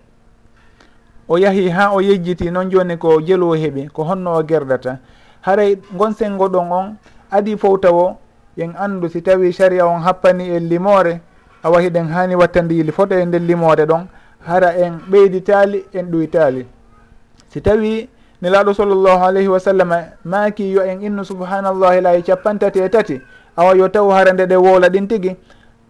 o 1.28 1.38
yahi 1.38 1.69
ha 1.69 1.91
o 1.94 2.02
yejjiti 2.02 2.52
noon 2.52 2.69
joni 2.72 2.98
ko 2.98 3.22
jelo 3.22 3.53
heeɓi 3.56 3.90
ko 3.94 4.03
honno 4.03 4.34
o 4.38 4.44
gerdata. 4.44 4.99
Haray 5.41 5.78
gon 5.95 6.14
sengo 6.14 6.48
ɗon 6.49 6.72
on 6.72 6.98
adi 7.32 7.57
fof 7.57 7.80
tawo 7.82 8.18
yen 8.57 8.74
andu 8.76 9.10
si 9.10 9.22
tawi 9.22 9.53
saria 9.53 9.86
on 9.86 10.02
happani 10.02 10.49
en 10.56 10.68
limore 10.69 11.22
awa 11.64 11.82
hiɗen 11.82 12.07
hani 12.11 12.36
wattande 12.36 12.74
yili 12.76 12.91
foto 12.91 13.15
e 13.15 13.26
nden 13.26 13.45
limore 13.48 13.86
ɗon 13.86 14.07
hara 14.45 14.74
en 14.78 14.99
ɓeyditali 15.10 15.86
en 15.94 16.06
ɗoytali 16.11 16.65
si 17.49 17.61
tawi 17.61 18.10
nelaɗo 18.41 18.73
sallllahu 18.73 19.23
alayhi 19.26 19.47
wa 19.47 19.59
sallam 19.59 19.91
maaki 20.26 20.72
yo 20.72 20.84
en 20.84 21.01
innu 21.01 21.26
subhanallahi 21.26 22.01
laayi 22.01 22.23
capantati 22.23 22.80
e 22.80 22.89
tati 22.89 23.22
awa 23.57 23.76
yo 23.76 23.88
taw 23.89 24.09
hara 24.09 24.34
nde 24.34 24.45
ɗe 24.45 24.55
wowla 24.55 24.89
ɗin 24.89 25.07
tigi? 25.07 25.35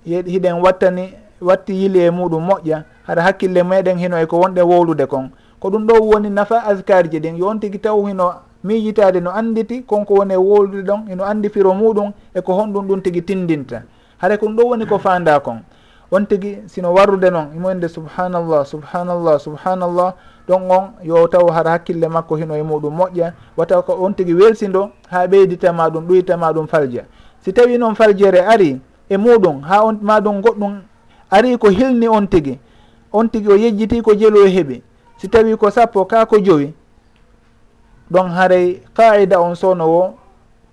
Hiɗen 0.06 0.62
wattani 0.64 1.14
watti 1.42 1.74
yili 1.74 2.00
e 2.00 2.10
muɗum 2.10 2.48
moƴƴa 2.48 2.84
hara 3.04 3.22
hakkille 3.22 3.64
meɗen 3.64 3.98
hino 3.98 4.18
e 4.22 4.26
ko 4.26 4.40
wonɗe 4.40 4.62
wowlude 4.62 5.06
kon. 5.08 5.30
Ko 5.60 5.70
ɗum 5.70 5.86
ɗo 5.88 5.94
woni 6.02 6.30
nafa 6.30 6.64
askar 6.64 7.10
ji 7.10 7.20
ɗin 7.20 7.38
yo 7.38 7.48
on 7.48 7.60
tigi 7.60 7.80
taw 7.80 8.06
hino 8.06 8.34
miijitade 8.64 9.20
no 9.20 9.32
anditi 9.32 9.84
konko 9.84 10.14
woni 10.14 10.34
e 10.34 10.38
wowlude 10.38 10.88
ɗon 10.88 11.12
ino 11.12 11.24
andi 11.26 11.50
firo 11.50 11.74
muɗum 11.74 12.14
e 12.34 12.42
ko 12.42 12.54
honɗum 12.54 12.88
ɗum 12.88 13.02
tigi 13.02 13.22
tindinta 13.22 13.84
hara 14.18 14.38
ko 14.38 14.46
ɗum 14.46 14.56
ɗo 14.56 14.64
woni 14.68 14.86
ko 14.86 14.98
fanda 14.98 15.40
kon. 15.40 15.60
On 16.12 16.24
tigi 16.26 16.58
sino 16.68 16.94
warrude 16.94 17.30
noon 17.30 17.52
imoyde 17.56 17.90
subhanallah 17.90 18.64
subhanallah 18.66 19.40
subhanallah 19.40 20.14
ɗon 20.48 20.72
on 20.72 20.84
yo 21.04 21.28
taw 21.28 21.48
hara 21.52 21.72
hakkille 21.72 22.08
makko 22.08 22.36
hino 22.36 22.56
e 22.56 22.64
muɗum 22.64 22.94
moƴƴa. 22.98 23.32
Wataw 23.58 23.82
ko 23.82 23.94
on 24.04 24.14
tigui 24.14 24.34
welsido 24.34 24.92
ha 25.10 25.28
ɓeyditama 25.28 25.90
ɗum 25.90 26.08
ɗoyitama 26.08 26.54
ɗum 26.54 26.68
falja. 26.68 27.04
Si 27.42 27.54
tawi 27.54 27.78
noon 27.78 27.96
faljere 27.96 28.40
ari 28.40 28.80
e 29.10 29.18
muɗum 29.18 29.62
ha 29.62 29.84
on 29.84 30.00
maɗum 30.02 30.42
goɗɗum 30.42 30.82
ari 31.32 31.58
ko 31.58 31.70
hilni 31.70 32.08
on 32.08 32.28
tigui 32.28 32.60
on 33.12 33.28
tigui 33.30 33.54
o 33.54 33.58
yejjiti 33.58 34.02
ko 34.02 34.14
jeelo 34.16 34.46
e 34.46 34.50
heeɓi 34.50 34.82
si 35.18 35.28
tawi 35.28 35.58
ko 35.58 35.70
sappo 35.70 36.06
ka 36.06 36.26
ko 36.26 36.40
joyi 36.40 36.74
ɗon 38.12 38.30
haray 38.30 38.82
qaida 38.94 39.42
on 39.42 39.56
sownowo 39.56 40.14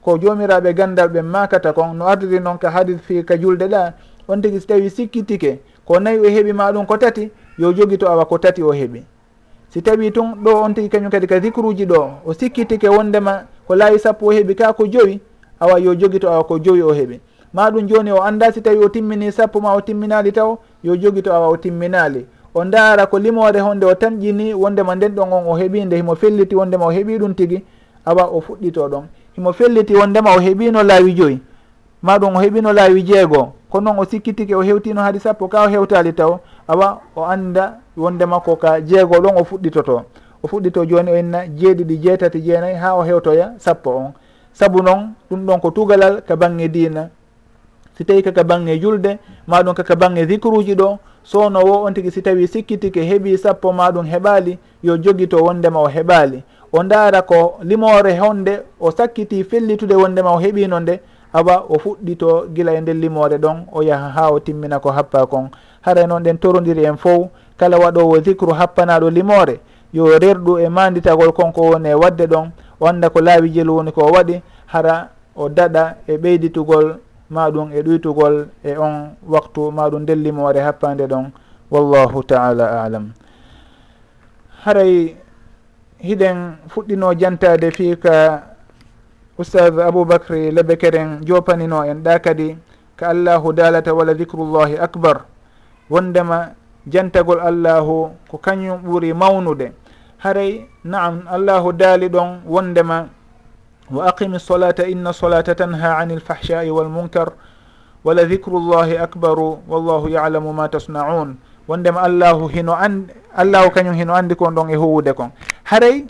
ko 0.02 0.18
jomiraɓe 0.18 0.74
gandal 0.74 1.08
ɓe 1.08 1.22
makata 1.22 1.72
kon. 1.72 1.94
No 1.96 2.06
ardiri 2.06 2.40
noon 2.40 2.58
ka 2.58 2.70
hadis 2.70 2.98
fi 3.02 3.24
ka 3.24 3.36
julde 3.36 3.66
ɗa 3.68 3.92
on 4.28 4.40
tigui 4.40 4.60
so 4.60 4.66
tawi 4.66 4.90
sikkitike 4.90 5.58
ko 5.84 5.98
nayi 6.00 6.18
o 6.18 6.24
heeɓi 6.30 6.52
ma 6.52 6.70
ɗum 6.72 6.86
ko 6.86 6.96
tati 6.96 7.30
yo 7.58 7.72
jogi 7.72 7.98
to 7.98 8.06
awa 8.08 8.24
ko 8.24 8.38
tati 8.38 8.62
o 8.62 8.70
heeɓi 8.72 9.02
si 9.74 9.82
tawi 9.82 10.10
tun 10.10 10.34
ɗo 10.44 10.62
on 10.62 10.74
tigi 10.74 10.88
kañum 10.88 11.10
kadi 11.10 11.26
ka 11.26 11.40
dicruji 11.40 11.84
ɗo 11.86 12.10
o 12.26 12.32
sikkitike 12.32 12.88
wondema 12.88 13.42
ko 13.66 13.74
laayi 13.74 13.98
sappo 13.98 14.26
o 14.26 14.32
heeɓi 14.32 14.54
ka 14.54 14.72
ko 14.72 14.86
joyi 14.86 15.20
awa 15.60 15.78
yo 15.80 15.94
jogito 15.94 16.30
awa 16.30 16.44
ko 16.44 16.58
joyi 16.58 16.82
o 16.82 16.94
heeɓi 16.94 17.20
ma 17.54 17.70
ɗum 17.70 17.86
joni 17.86 18.10
o 18.12 18.22
anda 18.22 18.52
si 18.52 18.60
tawi 18.62 18.78
o 18.78 18.88
timmini 18.88 19.32
sappo 19.32 19.60
ma 19.60 19.74
o 19.74 19.80
timminali 19.80 20.32
taw 20.32 20.56
yo 20.82 20.96
jogito 20.96 21.32
awa 21.34 21.48
o 21.48 21.56
timminali. 21.56 22.26
O 22.54 22.64
ndaara 22.64 23.06
ko 23.06 23.18
limore 23.18 23.60
honde 23.60 23.84
o 23.86 23.94
tamƴini 23.94 24.54
wondema 24.54 24.94
nden 24.94 25.14
ɗon 25.14 25.32
on 25.32 25.44
o 25.46 25.58
heeɓi 25.58 25.84
nde 25.86 25.96
himo 25.96 26.14
felliti 26.14 26.54
wondema 26.56 26.86
o 26.86 26.90
heeɓi 26.92 27.18
ɗum 27.18 27.34
tigui 27.34 27.64
awa 28.04 28.24
o 28.30 28.40
fuɗɗito 28.40 28.88
ɗon. 28.88 29.04
Himo 29.36 29.52
felliti 29.52 29.94
wondema 29.94 30.34
o 30.36 30.40
heeɓino 30.40 30.82
laawi 30.82 31.14
joyi. 31.14 31.38
Ma 32.02 32.18
ɗum 32.18 32.36
o 32.36 32.40
heeɓino 32.40 32.72
laawi 32.72 33.02
jeego. 33.02 33.52
Ko 33.70 33.80
noon 33.80 33.98
o 33.98 34.04
sikkitike 34.04 34.54
o 34.54 34.62
hewtino 34.62 35.00
haade 35.00 35.18
sappo 35.18 35.48
ka 35.48 35.62
o 35.62 35.68
hewtali 35.68 36.12
taw 36.12 36.38
awa 36.68 37.00
o 37.16 37.24
anda 37.24 37.83
wonde 37.96 38.26
makko 38.26 38.56
ka 38.56 38.80
jeego 38.80 39.16
ɗon 39.20 39.36
o 39.40 39.44
fuɗɗitoto. 39.44 40.02
O 40.42 40.48
fuɗɗito 40.48 40.84
joni 40.86 41.10
o 41.10 41.14
enna 41.14 41.46
jeeɗiɗi 41.46 41.96
jeetati 42.02 42.40
jeenayyi 42.40 42.76
ha 42.76 42.94
o 42.96 43.02
hewtoya 43.02 43.54
sappo 43.58 43.90
on. 43.90 44.12
Saabu 44.52 44.82
noon 44.82 45.14
ɗum 45.30 45.46
ɗon 45.46 45.60
ko 45.60 45.70
tugalal 45.70 46.22
ka 46.22 46.36
bange 46.36 46.68
dina 46.68 47.10
si 47.96 48.04
tawi 48.04 48.22
kaka 48.22 48.44
bange 48.44 48.78
julde 48.80 49.18
maɗum 49.46 49.74
kaka 49.74 49.96
bange 49.96 50.26
dicruji 50.26 50.74
ɗo 50.74 50.98
sownowo 51.22 51.84
on 51.86 51.94
tigui 51.94 52.10
si 52.10 52.22
tawi 52.22 52.46
sikkitike 52.48 53.02
heeɓi 53.02 53.38
sappo 53.38 53.72
maɗum 53.72 54.06
heɓali 54.06 54.58
yo 54.82 54.96
jogito 54.96 55.38
wondema 55.44 55.80
o 55.80 55.88
heɓali 55.88 56.42
o 56.72 56.82
ndaara 56.82 57.22
ko 57.22 57.58
limore 57.62 58.18
honde 58.18 58.62
o 58.80 58.90
sakkiti 58.90 59.44
fellitude 59.44 59.94
wondema 59.94 60.30
o 60.34 60.38
heeɓino 60.40 60.80
nde 60.80 61.00
awa 61.32 61.64
o 61.68 61.78
fuɗɗito 61.78 62.46
gila 62.54 62.74
e 62.74 62.80
nder 62.80 62.94
limore 62.96 63.38
ɗon 63.38 63.64
o 63.72 63.82
yaaha 63.82 64.08
ha 64.10 64.30
o 64.30 64.40
timmina 64.40 64.78
ko 64.80 64.90
happa 64.90 65.26
kon. 65.26 65.50
Haray 65.82 66.06
noon 66.06 66.22
ɗen 66.22 66.38
torodiri 66.38 66.84
en 66.84 66.96
fof 66.96 67.28
kala 67.56 67.78
waɗowo 67.78 68.20
dicre 68.20 68.52
happanaɗo 68.52 69.10
limore 69.10 69.60
yo 69.92 70.18
rerɗu 70.18 70.58
e 70.58 70.68
manditagol 70.68 71.32
konko 71.32 71.60
woni 71.70 71.88
e 71.88 71.94
wadde 71.94 72.26
ɗon 72.26 72.50
o 72.80 72.86
anda 72.86 73.10
ko 73.10 73.20
laawijel 73.20 73.70
woni 73.70 73.92
ko 73.92 74.10
waɗi 74.10 74.42
hara 74.66 75.08
o 75.36 75.48
daɗa 75.48 75.96
e 76.06 76.16
ɓeyditugol 76.16 76.98
maɗum 77.30 77.72
e 77.72 77.82
ɗoytugol 77.82 78.46
e 78.64 78.76
on 78.76 79.14
waktu 79.28 79.70
maɗum 79.70 80.02
nden 80.02 80.22
limore 80.22 80.58
happande 80.60 81.06
ɗon 81.06 81.30
wallahu 81.70 82.22
taala 82.22 82.82
alam. 82.84 83.12
Haray 84.64 85.16
hiɗen 85.98 86.56
fuɗɗino 86.68 87.14
jantade 87.18 87.70
fi 87.70 87.96
ka 87.96 88.42
oustad 89.38 89.78
aboubacry 89.78 90.50
lebekeren 90.50 91.24
jopanino 91.24 91.84
en 91.84 92.02
ɗa 92.02 92.18
kadi 92.18 92.56
ka 92.96 93.08
allahu 93.08 93.52
dalata 93.52 93.94
wala 93.94 94.14
dicrullahi 94.14 94.78
acbar 94.78 95.24
wondema 95.90 96.54
jantagol 96.86 97.40
allahu 97.40 98.10
ko 98.30 98.38
kañum 98.38 98.82
ɓuuri 98.84 99.12
mawnude. 99.14 99.72
Haray 100.18 100.66
naam 100.84 101.24
allahu 101.28 101.72
daali 101.72 102.08
ɗon 102.08 102.42
wondema 102.46 103.08
wa 103.90 104.06
aqimi 104.08 104.38
solata 104.40 104.88
inna 104.88 105.12
solata 105.12 105.54
tanha 105.54 105.98
ani 105.98 106.16
lfahshai 106.16 106.70
walmunkar 106.70 107.32
wala 108.04 108.24
dicru 108.24 108.60
llahi 108.60 108.96
akbaru 108.96 109.58
wallahu 109.68 110.08
yalamu 110.08 110.52
ma 110.52 110.68
tasnaun. 110.68 111.36
Wondema 111.68 112.02
allahu 112.04 112.48
hino 112.48 112.72
an 112.76 113.08
allahu 113.36 113.70
kañum 113.72 113.94
hino 113.96 114.12
andi 114.14 114.34
kon 114.36 114.52
ɗon 114.54 114.70
e 114.70 114.76
huwude 114.76 115.12
kon. 115.16 115.30
Haray 115.64 116.04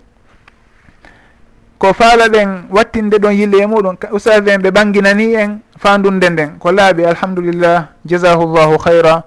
ko 1.79 1.93
faala 1.93 2.29
ɗen 2.29 2.67
wattinde 2.71 3.19
ɗon 3.19 3.35
yille 3.35 3.63
e 3.63 3.67
muɗum 3.67 3.97
ustade 4.13 4.49
en 4.51 4.59
ɓe 4.63 4.71
ɓanginani 4.71 5.35
en 5.35 5.59
fandunde 5.79 6.31
nden. 6.31 6.59
Ko 6.59 6.71
laaɓi 6.73 7.05
alhamdulillah 7.07 7.89
jasahu 8.07 8.47
llahu 8.55 8.79
hayra 8.85 9.23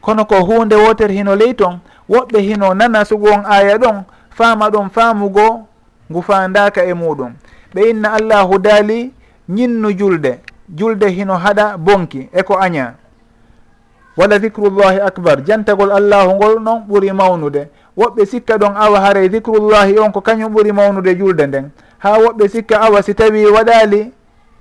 kono 0.00 0.24
ko 0.24 0.36
hunde 0.44 0.74
wotere 0.76 1.14
hino 1.14 1.34
ley 1.36 1.54
ton 1.54 1.78
woɓɓe 2.10 2.38
hino 2.40 2.74
nana 2.74 3.04
sugu 3.04 3.26
on 3.28 3.44
aya 3.46 3.76
ɗon 3.78 4.02
faama 4.30 4.68
ɗon 4.70 4.90
faamugo 4.90 5.66
ngu 6.10 6.22
fandaka 6.22 6.84
e 6.84 6.92
muɗum 6.94 7.32
ɓe 7.74 7.90
inna 7.90 8.12
allahu 8.12 8.58
daali 8.58 9.12
ñinnu 9.48 9.88
julde 9.98 10.40
julde 10.78 11.06
hino 11.10 11.34
haɗa 11.36 11.76
bonki 11.76 12.28
e 12.32 12.42
ko 12.42 12.54
aña 12.58 12.94
wala 14.16 14.38
dicrullahi 14.38 15.00
acbar 15.00 15.40
jantagol 15.44 15.92
allahu 15.92 16.34
ngol 16.34 16.60
noon 16.60 16.80
ɓuuri 16.88 17.12
mawnude. 17.12 17.68
Woɓɓe 17.96 18.26
sikka 18.26 18.58
ɗon 18.58 18.76
awa 18.76 19.00
haray 19.00 19.28
dicrullahi 19.28 19.98
on 19.98 20.12
ko 20.12 20.20
kañum 20.20 20.52
ɓuuri 20.52 20.72
mawnude 20.72 21.14
julde 21.18 21.46
nden. 21.46 21.70
Ha 21.98 22.18
woɓɓe 22.18 22.48
sikka 22.48 22.80
awa 22.80 23.02
si 23.02 23.14
tawi 23.14 23.46
waɗali 23.46 24.12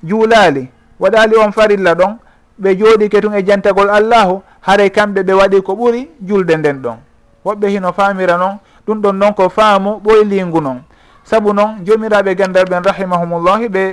juulali 0.03 0.70
waɗali 0.99 1.36
on 1.36 1.52
farilla 1.52 1.94
ɗon 1.95 2.18
ɓe 2.61 2.76
jooɗi 2.80 3.10
ketun 3.10 3.34
e 3.34 3.44
jantagol 3.44 3.90
allahu 3.90 4.41
haray 4.61 4.90
kamɓe 4.90 5.23
ɓe 5.23 5.34
waɗi 5.34 5.61
ko 5.61 5.73
ɓuri 5.76 6.10
julde 6.22 6.57
nden 6.57 6.81
ɗon. 6.81 6.98
Woɓɓe 7.45 7.68
hino 7.69 7.91
faamira 7.94 8.38
noon 8.38 8.57
ɗum 8.88 9.02
ɗon 9.02 9.14
noon 9.18 9.34
ko 9.34 9.49
faamu 9.49 9.99
ɓoye 10.03 10.44
noon 10.45 10.81
saabu 11.23 11.53
noon 11.53 11.86
jomiraɓe 11.86 12.36
gandal 12.36 12.65
ɓen 12.65 12.84
rahimahumullahi 12.84 13.68
ɓe 13.69 13.84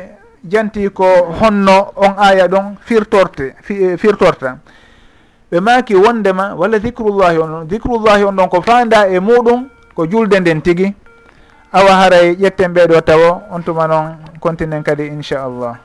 janti 0.48 0.88
ko 0.90 1.05
honno 1.40 1.93
on 1.97 2.14
aya 2.18 2.48
ɗon 2.48 2.76
firtorte 2.80 3.55
eh, 3.68 3.97
firtorta. 3.98 4.59
Ɓe 5.52 5.60
maaki 5.60 5.94
wondema 5.94 6.55
walla 6.56 6.78
dicrullahi 6.78 7.38
on 7.38 7.64
dicrullahi 7.68 8.24
on 8.24 8.32
ɗon 8.36 8.48
ko 8.48 8.62
fanda 8.62 9.09
e 9.09 9.18
muɗum 9.20 9.68
ko 9.94 10.06
julde 10.06 10.40
nden 10.40 10.62
tigui 10.62 10.94
awa 11.72 11.93
haray 12.01 12.30
e 12.32 12.34
ƴetten 12.36 12.72
ɓeɗo 12.72 13.01
tawo 13.05 13.43
on 13.51 13.60
tuma 13.62 13.86
noon 13.86 14.16
continen 14.40 14.82
kadi 14.82 15.06
inchallah. 15.06 15.76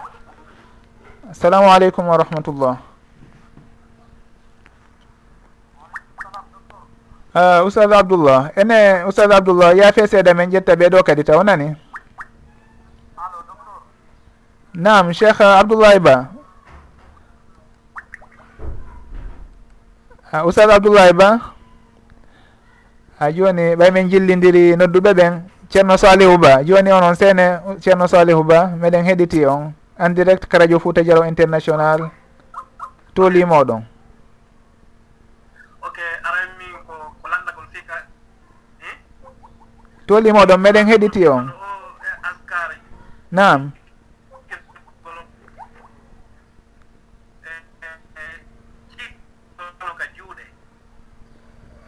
Assalamu 1.31 1.67
aleykum 1.71 2.07
wa 2.07 2.17
rahmatullah. 2.17 2.90
Eh, 7.31 7.59
oustad 7.63 7.87
abdoullah 7.87 8.51
ene 8.59 9.03
oustad 9.07 9.31
abdoullah 9.31 9.71
yaafe 9.71 10.03
seeɗa 10.07 10.33
men 10.35 10.51
ƴetta 10.51 10.75
ɓeeɗo 10.75 10.99
kadi 11.03 11.23
taw 11.23 11.39
nani? 11.43 11.71
Nam 14.75 15.13
cheikh 15.15 15.39
abdoullahi 15.39 15.99
ba. 15.99 16.27
Eh, 20.33 20.43
oustad 20.43 20.69
abdoullahi 20.71 21.13
ba 21.15 21.39
ha 23.19 23.31
joni 23.31 23.75
ɓay 23.79 23.91
men 23.91 24.09
jillidiri 24.11 24.75
nodduɓe 24.75 25.13
ɓen 25.15 25.33
ceerno 25.71 25.95
salihu 25.97 26.35
ba. 26.37 26.63
Joni 26.67 26.91
onon 26.91 27.15
seene 27.15 27.59
ceerno 27.79 28.07
salihu 28.11 28.43
ba 28.43 28.67
meɗen 28.75 29.05
heɗiti 29.07 29.45
on 29.47 29.71
en 29.97 30.11
direct 30.13 30.47
ka 30.51 30.57
radio 30.59 30.79
fouta 30.79 30.99
diaro 31.03 31.23
international 31.23 32.11
tolimoɗon 33.15 33.90
tolimoɗon 40.07 40.59
meɗen 40.63 40.87
heɗiti 40.89 41.27
on. 41.27 41.45
Nam 43.31 43.71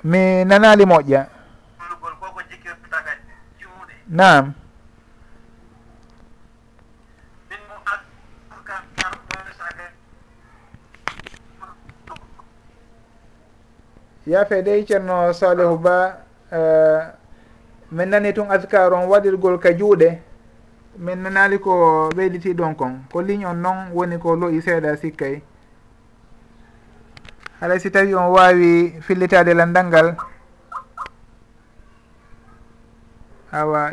mi 0.03 0.45
nanali 0.45 0.85
moƴƴa. 0.85 1.21
Nam 4.07 4.53
yafe 14.25 14.61
dey 14.63 14.85
ceerno 14.85 15.33
salihu 15.33 15.77
ba 15.77 16.17
uh, 16.51 17.22
min 17.93 18.09
nani 18.09 18.33
tun 18.33 18.49
askar 18.49 18.93
on 18.93 19.05
waɗirgol 19.07 19.59
ka 19.59 19.69
juuɗe 19.71 20.17
min 20.97 21.23
nanali 21.23 21.59
ko 21.59 22.09
ɓeyditi 22.15 22.53
ɗon 22.53 22.75
kon. 22.75 23.05
Ko 23.11 23.21
ligne 23.21 23.45
on 23.45 23.61
noon 23.61 23.91
woni 23.93 24.17
ko 24.17 24.35
loyi 24.35 24.61
seeɗa 24.61 24.97
sikkay. 24.97 25.41
Alay 27.61 27.79
si 27.79 27.89
tawi 27.91 28.13
on 28.15 28.29
wawi 28.33 28.99
fillitade 29.01 29.53
landal 29.53 29.85
ngal. 29.85 30.15
Awa 33.51 33.91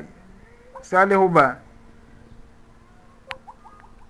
salihu 0.82 1.28
ba 1.28 1.56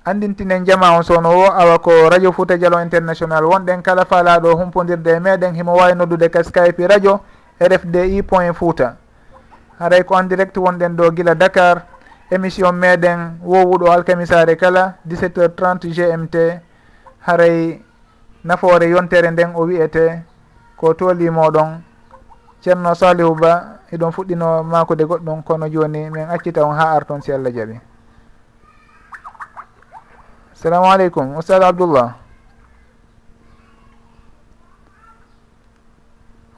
andintinen 0.04 0.64
jama 0.64 0.96
on 0.96 1.02
sowno 1.02 1.30
wo 1.34 1.46
awa 1.50 1.78
ko 1.78 2.08
radio 2.08 2.32
fouta 2.32 2.56
dialo 2.56 2.80
international. 2.82 3.44
Wonɗen 3.44 3.82
kala 3.82 4.04
faalaɗo 4.04 4.54
humpodirde 4.54 5.10
e 5.10 5.20
meɗen 5.20 5.54
himo 5.54 5.74
wawi 5.74 5.94
noddude 5.94 6.30
ka 6.30 6.42
skype 6.42 6.86
radio 6.86 7.20
rfdi 7.60 8.22
point 8.22 8.54
fouta. 8.54 8.96
haray 9.81 10.05
ko 10.05 10.15
en 10.20 10.28
direct 10.28 10.57
wonɗen 10.57 10.97
ɗo 10.97 11.11
gila 11.16 11.35
dakar 11.35 11.86
émission 12.31 12.73
meɗen 12.73 13.40
wowuɗo 13.43 13.90
alkamisare 13.93 14.57
kala 14.57 14.94
17 15.09 15.40
heures 15.40 15.57
30 15.57 15.89
gmt 15.97 16.36
haray 17.27 17.81
nafoore 18.44 18.86
yontere 18.89 19.31
nden 19.31 19.52
o 19.57 19.65
wiyete 19.65 20.23
ko 20.77 20.94
tolimoɗon 20.94 21.81
ceerno 22.61 22.94
salihu 22.94 23.35
ba 23.35 23.81
eɗon 23.93 24.12
fuɗɗino 24.12 24.62
makude 24.62 25.05
goɗɗum 25.05 25.43
kono 25.43 25.66
joni 25.69 26.11
min 26.11 26.28
accita 26.28 26.65
on 26.65 26.77
ha 26.77 26.93
arton 26.93 27.23
si 27.23 27.32
allah 27.32 27.51
jaaɓi 27.52 27.81
assalamu 30.52 30.86
aleykum 30.93 31.36
oustad 31.36 31.62
abdoullah. 31.65 32.20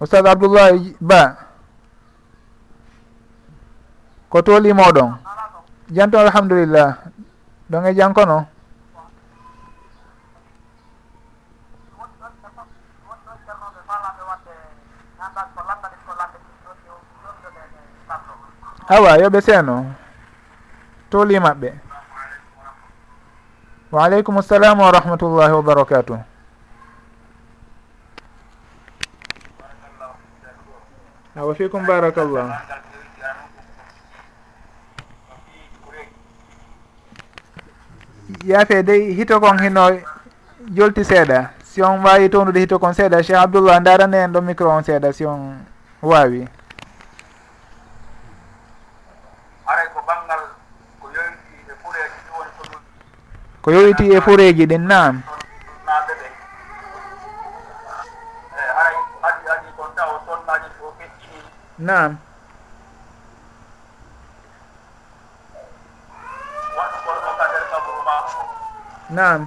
Oustad 0.03 0.27
abdoullah 0.27 0.74
ba 0.99 1.52
ko 4.32 4.40
tolimoɗon 4.40 5.12
janto 5.92 6.16
alhamdulillah. 6.18 7.04
Ɗon 7.70 7.84
e 7.86 7.92
jankono 7.94 8.46
awa 18.88 19.20
yoɓe 19.20 19.40
seeno. 19.40 19.76
Tooli 21.10 21.36
maɓɓe. 21.44 21.68
Wa 23.92 24.04
aleykum 24.04 24.40
salamu 24.42 24.82
wa 24.82 24.90
rahmatullahi 24.92 25.52
wa 25.52 25.62
barakatuh. 25.62 26.18
Awa 31.36 31.54
fikum 31.54 31.84
barakallah. 31.86 32.81
yaafe 38.44 38.82
dey 38.82 39.14
hito 39.14 39.40
kon 39.40 39.59
hino 39.59 39.90
jolti 40.74 41.04
seeɗa. 41.04 41.50
Si 41.64 41.82
on 41.82 42.02
wawi 42.04 42.28
townude 42.28 42.60
hito 42.60 42.78
kon 42.78 42.92
seeɗa 42.94 43.22
cheikh 43.22 43.38
abdoullah 43.38 43.80
darane 43.80 44.14
en 44.24 44.32
ɗo 44.32 44.40
micro 44.42 44.70
on 44.70 44.82
seeɗa 44.84 45.12
si 45.12 45.24
on 45.26 45.59
wawi. 46.02 46.48
Aray 49.66 49.86
ko 49.94 50.00
banggal 50.06 50.40
ko 51.00 51.09
yowiti 51.09 51.70
e 51.70 51.74
fureji 51.82 52.18
ɗi 52.24 52.30
woni 52.36 52.50
ko 52.59 52.62
ko 53.62 53.70
yowiti 53.70 54.12
e 54.16 54.20
fureji 54.20 54.66
ɗin 54.66 54.86
nam 54.86 55.22
naɓe 55.86 56.12
nam 61.78 62.18
نعم 69.12 69.47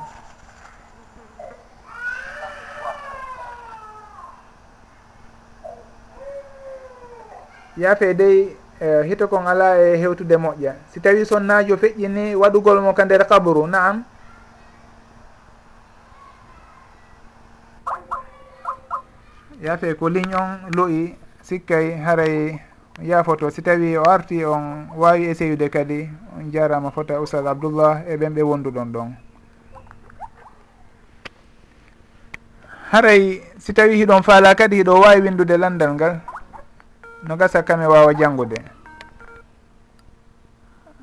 yaafe 7.77 8.13
dey 8.15 8.55
eh, 8.79 9.03
hito 9.07 9.27
kon 9.27 9.47
ala 9.47 9.75
e 9.79 9.97
hewtude 9.99 10.37
moƴƴa. 10.39 10.73
Si 10.91 10.99
tawi 10.99 11.25
sonnajo 11.25 11.75
feƴƴini 11.77 12.35
waɗugol 12.35 12.79
mo 12.81 12.93
ka 12.93 13.03
nder 13.05 13.27
kaburu 13.27 13.67
naam. 13.67 14.03
Yaafe 19.61 19.93
ko 19.99 20.07
ligne 20.09 20.35
on 20.35 20.71
loyi 20.75 21.15
sikkay 21.43 21.99
haray 21.99 22.59
yaafoto. 23.03 23.49
Si 23.51 23.61
tawi 23.61 23.97
o 23.97 24.03
arti 24.03 24.45
on 24.45 24.87
wawi 24.95 25.27
essayude 25.35 25.67
kadi 25.69 26.07
on 26.39 26.51
jarama 26.51 26.91
fota 26.91 27.19
oustad 27.19 27.47
abdoullah 27.47 28.03
e 28.07 28.15
ɓen 28.17 28.33
ɓe 28.35 28.41
wonduɗon 28.43 28.91
ɗon. 28.93 29.24
haray 32.91 33.41
si 33.57 33.73
tawi 33.73 33.97
hiɗon 33.97 34.23
faala 34.23 34.55
kadi 34.55 34.77
hiɗo 34.83 35.01
wawi 35.01 35.21
windude 35.21 35.57
landal 35.57 35.93
ngal 35.97 36.21
no 37.23 37.35
gasa 37.35 37.63
kame 37.65 37.85
wawa 37.89 38.13
janngude. 38.13 38.61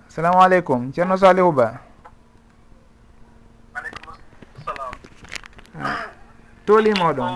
Assalamu 0.07 0.43
aleykum 0.43 0.93
ceerno 0.93 1.17
salihu 1.17 1.53
ba. 1.53 1.81
Toolimoɗon 6.67 7.33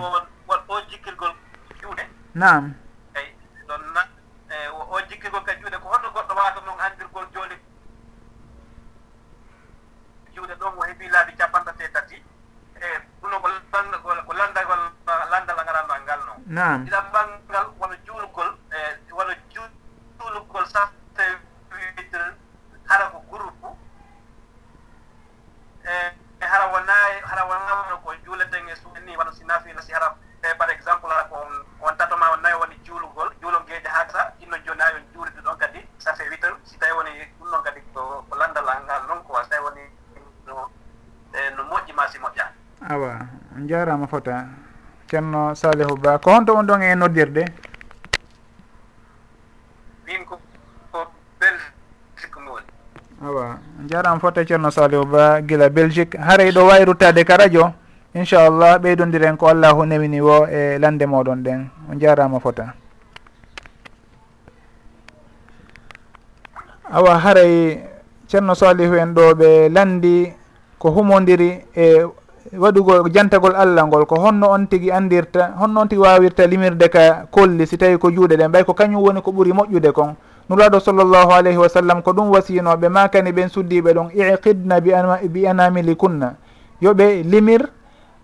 o 0.47 0.75
jikkirgol 0.89 1.33
juuɗe. 1.81 2.03
Nam 2.35 2.73
eyi 3.15 3.35
ɗon 3.67 3.81
na 3.93 4.01
o 4.71 5.01
jikkirgol 5.09 5.43
ka 5.43 5.51
juuɗe. 5.59 5.77
Ko 5.83 5.87
hoto 5.91 6.07
goɗɗo 6.15 6.33
wata 6.35 6.61
noon 6.65 6.79
andirgol 6.79 7.25
jooli 7.33 7.57
juuɗe 10.33 10.55
ɗon 10.55 10.71
o 10.77 10.81
heeɓi 10.87 11.09
laabi 11.11 11.35
capanɗe 11.35 11.91
tati. 11.91 12.15
E 12.77 12.87
ɗunogol 13.21 13.51
naam. 16.47 16.85
Ɗiɗam 16.85 17.05
ɓanngal 17.13 17.67
wono 17.79 17.95
juulgol 18.05 18.57
e 18.71 19.11
wono 19.11 19.33
juulugol 19.51 20.65
sa 20.67 20.91
tawidir 21.15 22.33
hara 22.87 23.09
ko 23.11 23.19
groupe 23.29 23.67
e 25.83 26.45
hara 26.45 26.65
wonayi 26.71 27.21
hara 27.23 27.43
wonawona 27.45 27.95
ko 28.03 28.13
juuleten 28.25 28.69
e 28.69 28.75
suni 28.75 29.17
wano 29.17 29.31
si 29.31 29.43
nafiino 29.43 29.81
si 29.81 29.91
hara 29.91 30.15
e 30.43 30.55
par 30.57 30.69
exemple 30.71 31.09
hara 31.09 31.23
ko 31.27 31.35
on 31.81 31.97
tatoma 31.97 32.31
o 32.31 32.35
nayi 32.37 32.55
e 32.55 32.59
woni 32.59 32.75
juulugol 32.83 33.29
juulongeeji 33.41 33.87
haasa 33.87 34.33
inno 34.39 34.57
jooni 34.65 34.81
ha 34.81 34.91
yon 34.91 35.03
juuride 35.13 35.41
ɗon 35.41 35.57
kadi. 35.57 35.85
Ça 35.99 36.13
fait 36.13 36.27
huit 36.29 36.39
si 36.63 36.77
tawi 36.79 36.91
woni 36.93 37.09
ɗum 37.39 37.51
ɗon 37.51 37.63
kadi 37.63 37.81
ko 37.93 38.23
ko 38.29 38.35
landal 38.37 38.65
ngal 38.85 39.07
noon 39.07 39.23
quoi 39.23 39.43
so 39.43 39.49
tawi 39.49 39.63
woni 39.63 39.81
no 40.45 40.69
e, 41.33 41.49
no 41.55 41.63
moƴƴi 41.63 41.93
ma 41.93 42.07
si 42.07 42.17
moƴƴa 42.19 42.47
awa 42.89 43.27
on 43.55 43.67
jarama 43.67 44.07
fota 44.07 44.45
ceerno 45.07 45.55
salihu 45.55 45.95
ba 45.97 46.19
ko 46.19 46.31
honto 46.31 46.53
on 46.55 46.67
ɗon 46.67 46.81
e 46.83 46.95
noddirɗe 46.95 47.43
min 50.05 50.25
ko 50.25 50.39
ko 50.91 50.99
belgique 51.39 52.37
mi 52.43 52.49
woni. 52.51 52.67
Awa 53.23 53.59
jarama 53.87 54.19
fotte 54.19 54.45
ceerno 54.45 54.71
salihu 54.71 55.05
ba 55.05 55.41
gila 55.41 55.69
belgique. 55.69 56.17
Haaray 56.19 56.51
ɗo 56.51 56.67
wawi 56.67 56.85
ruttade 56.85 57.23
ka 57.23 57.37
radio 57.37 57.73
inchallah 58.13 58.79
ɓeydodiren 58.79 59.37
ko 59.37 59.47
allahu 59.47 59.85
newini 59.85 60.21
wo 60.21 60.45
e 60.47 60.77
lande 60.79 61.05
moɗon 61.05 61.43
ɗen. 61.43 61.69
On 61.91 61.99
jarama 61.99 62.39
fota. 62.39 62.73
Awa 66.91 67.19
haray 67.19 67.83
ceerno 68.27 68.55
salihu 68.55 68.95
en 68.95 69.13
ɗo 69.13 69.33
ɓe 69.35 69.69
landi 69.69 70.33
ko 70.79 70.91
humodiri 70.91 71.63
e 71.75 72.03
waɗugol 72.53 73.11
jantagol 73.11 73.55
allah 73.55 73.83
ngol 73.87 74.05
ko 74.07 74.15
honno 74.23 74.47
on 74.55 74.67
tigui 74.67 74.91
andirta 74.91 75.51
honno 75.59 75.81
on 75.81 75.87
tigui 75.87 76.03
wawirta 76.07 76.47
limirde 76.47 76.87
ka 76.89 77.27
kolli 77.31 77.67
si 77.67 77.77
tawi 77.77 77.97
ko 77.97 78.09
juuɗe 78.11 78.37
ɗen 78.37 78.51
ɓay 78.51 78.63
ko 78.63 78.73
kañum 78.73 79.01
woni 79.03 79.21
ko 79.21 79.31
ɓuuri 79.31 79.51
moƴƴude 79.53 79.91
kon. 79.91 80.15
Nuraɗo 80.49 80.79
sallllahu 80.79 81.31
alayhi 81.33 81.57
wa 81.57 81.67
sallam 81.69 82.01
ko 82.01 82.11
ɗum 82.13 82.31
wasiynoɓe 82.31 82.87
makani 82.89 83.31
ɓen 83.31 83.49
suddiɓe 83.49 83.93
ɗon 83.93 84.07
iqidna 84.15 84.79
bi, 84.79 84.91
bi 85.27 85.47
anamili 85.47 85.95
kunna 85.95 86.35
yoɓe 86.81 87.23
limir 87.23 87.67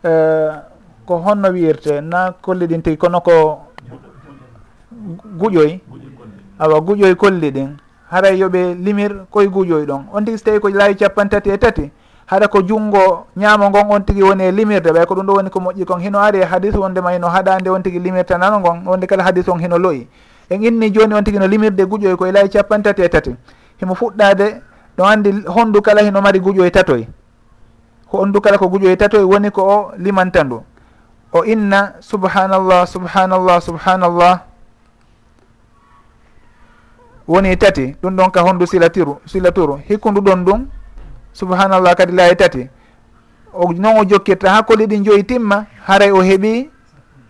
uh, 0.04 0.64
ko 1.06 1.18
honno 1.20 1.50
wiyirte 1.52 2.00
na 2.02 2.32
kolli 2.42 2.68
ɗin 2.68 2.82
tigui 2.82 2.98
kono 2.98 3.20
ko 3.20 3.60
guƴoy. 5.38 5.80
Awa 6.60 6.80
guƴoy 6.80 7.16
kolli 7.16 7.52
ɗin. 7.52 7.76
Haray 8.10 8.40
yoɓe 8.40 8.76
limir 8.80 9.26
koye 9.30 9.48
guƴoy 9.50 9.86
ɗon. 9.86 10.06
On 10.14 10.24
tigui 10.24 10.38
so 10.38 10.46
tawi 10.46 10.60
ko 10.60 10.70
laawi 10.70 10.96
capantati 10.96 11.50
e 11.50 11.58
tati 11.58 11.92
haɗa 12.26 12.48
ko 12.48 12.62
junngo 12.62 13.28
ñaamo 13.38 13.70
ngon 13.70 13.86
on 13.92 14.04
tigi 14.06 14.24
woni 14.24 14.44
e 14.44 14.52
limirde 14.52 14.92
ɓay 14.92 15.06
ko 15.06 15.16
ɗum 15.16 15.26
ɗo 15.26 15.34
woni 15.36 15.50
ko 15.50 15.60
moƴƴi 15.60 15.86
kon. 15.86 16.00
Hino 16.00 16.20
ari 16.20 16.40
e 16.40 16.46
hadis 16.46 16.76
wondema 16.76 17.12
hino 17.12 17.28
haɗande 17.28 17.70
on 17.70 17.84
tigi 17.84 18.00
limirta 18.00 18.38
nano 18.38 18.60
ngon 18.60 18.84
wonde 18.88 19.08
kala 19.08 19.24
hadis 19.24 19.48
on 19.50 19.60
hino 19.60 19.78
loyi. 19.78 20.08
En 20.50 20.64
inni 20.64 20.92
joni 20.94 21.14
on 21.14 21.24
tigi 21.24 21.40
no 21.40 21.48
limirde 21.48 21.84
guƴoy 21.86 22.16
koye 22.16 22.32
laayi 22.32 22.50
capan 22.50 22.82
tati 22.84 23.02
e 23.02 23.10
tati. 23.10 23.36
Himo 23.80 23.94
fuɗɗade 23.96 24.62
ɗo 24.98 25.04
andi 25.06 25.44
honndu 25.48 25.82
kala 25.82 26.02
hino 26.02 26.22
mari 26.22 26.40
guƴoy 26.40 26.72
tatoy 26.72 27.08
honndu 28.12 28.42
kala 28.42 28.58
ko 28.58 28.66
guƴoy 28.68 28.96
tatoy 28.98 29.24
woni 29.24 29.52
ko 29.52 29.62
o 29.64 29.92
limanta 29.98 30.44
ndu 30.44 30.62
o 31.34 31.44
inna 31.46 31.94
subhanallah 32.00 32.86
subhanallah 32.88 33.62
subhanallah. 33.62 34.40
Woni 37.28 37.58
tati 37.58 37.96
ɗum 38.04 38.16
ɗon 38.16 38.32
ka 38.32 38.42
honndu 38.42 38.66
silatiru 38.68 39.18
silaturu. 39.26 39.80
Hikkundu 39.88 40.22
ɗon 40.22 40.40
ndun 40.42 40.68
subhanallah 41.34 41.96
kadi 41.96 42.12
laawi 42.14 42.36
tati. 42.36 42.70
O 43.54 43.72
noon 43.74 43.98
o 44.02 44.04
jokkirta 44.06 44.50
ha 44.50 44.64
koli 44.64 44.86
ɗi 44.88 45.04
joyi 45.04 45.24
timma 45.24 45.66
haray 45.86 46.12
o 46.12 46.22
heeɓi 46.22 46.70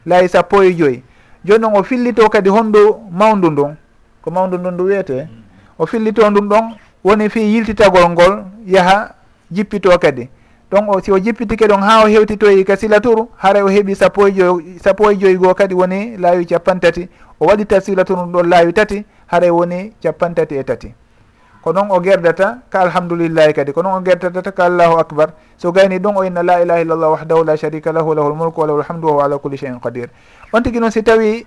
laawi 0.05 0.29
sappo 0.29 0.63
e 0.63 0.73
joyi. 0.73 1.03
Joni 1.45 1.61
noon 1.61 1.75
o 1.77 1.83
fillito 1.83 2.29
kadi 2.29 2.49
honndu 2.49 2.95
mawndu 3.11 3.49
ndun 3.51 3.75
ko 4.21 4.31
mawndu 4.31 4.57
ndun 4.57 4.73
ndu 4.73 4.83
wiyete 4.85 5.27
o 5.79 5.85
fillito 5.85 6.29
ndun 6.29 6.47
ɗon 6.49 6.75
woni 7.03 7.29
fi 7.29 7.39
yiltitagol 7.39 8.09
ngol 8.09 8.43
yaha 8.65 9.13
jippito 9.51 9.97
kadi. 9.99 10.29
Ɗon 10.71 10.85
o 10.89 11.01
si 11.01 11.11
o 11.11 11.19
jippitike 11.19 11.65
ɗon 11.67 11.81
ha 11.81 12.03
o 12.03 12.07
hewtitoyi 12.07 12.59
e 12.59 12.63
ka 12.63 12.75
silaturu 12.77 13.29
haray 13.37 13.61
o 13.61 13.67
heeɓi 13.69 13.95
sappo 13.95 14.27
e 14.27 14.31
joyi 14.31 14.79
sappo 14.79 15.11
e 15.11 15.15
joyi 15.15 15.35
goo 15.37 15.53
kadi 15.53 15.75
woni 15.75 16.17
laawi 16.17 16.45
capan 16.45 16.79
tati 16.79 17.09
o 17.39 17.45
waɗita 17.45 17.81
silaturu 17.81 18.21
ɗon 18.21 18.49
laawi 18.49 18.73
tati 18.73 19.05
haray 19.27 19.49
woni 19.49 19.93
capan 20.03 20.33
tati 20.35 20.55
e 20.55 20.63
tati. 20.63 20.93
ko 21.63 21.71
noon 21.71 21.87
o 21.95 21.99
gerdata 22.03 22.59
ka 22.69 22.83
alhamdoulillahi 22.83 23.55
kadi 23.55 23.71
ko 23.71 23.79
noon 23.81 23.95
o 23.95 24.01
gerdatata 24.03 24.51
ka 24.51 24.67
allahu 24.67 24.99
acbar 24.99 25.31
so 25.55 25.71
gayni 25.71 25.95
ɗon 25.99 26.17
o 26.19 26.23
inna 26.27 26.43
la 26.43 26.59
ilaha 26.59 26.79
illallah 26.83 27.09
wahdahu 27.15 27.43
la 27.47 27.55
sharika 27.55 27.95
lahu 27.95 28.11
lahul 28.11 28.35
mulku 28.35 28.59
wa 28.59 28.67
lahu 28.67 28.83
lhamdu 28.83 29.07
wa 29.07 29.13
huwa 29.13 29.23
ala 29.25 29.37
kulli 29.39 29.57
cheyin 29.57 29.79
qadir. 29.79 30.11
On 30.51 30.59
tigui 30.59 30.79
noon 30.83 30.91
si 30.91 31.01
tawi 31.03 31.45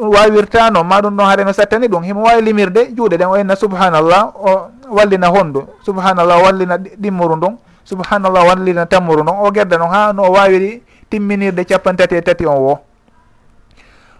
wawirtano 0.00 0.80
ma 0.82 1.00
ɗum 1.04 1.12
ɗon 1.12 1.26
haare 1.28 1.44
no 1.44 1.52
sattani 1.52 1.88
ɗum 1.92 2.02
himo 2.02 2.24
wawi 2.24 2.40
limirde 2.40 2.88
juuɗe 2.96 3.20
ɗen 3.20 3.28
o 3.28 3.36
inna 3.36 3.56
subhanallah 3.56 4.32
o 4.34 4.70
wallina 4.88 5.28
honndu 5.28 5.68
subhanallah 5.84 6.40
o 6.40 6.42
wallina 6.48 6.78
ɗimmuru 6.78 7.36
ndun 7.36 7.58
subhanallah 7.84 8.46
wallina 8.48 8.86
tammuru 8.86 9.22
ndon 9.22 9.44
o 9.44 9.50
gerda 9.52 9.76
noon 9.76 9.90
ha 9.92 10.12
no 10.16 10.24
o 10.24 10.32
wawiri 10.32 10.82
timminirde 11.10 11.64
capantati 11.68 12.16
e 12.16 12.22
tati 12.22 12.46
on 12.46 12.56
wo. 12.56 12.78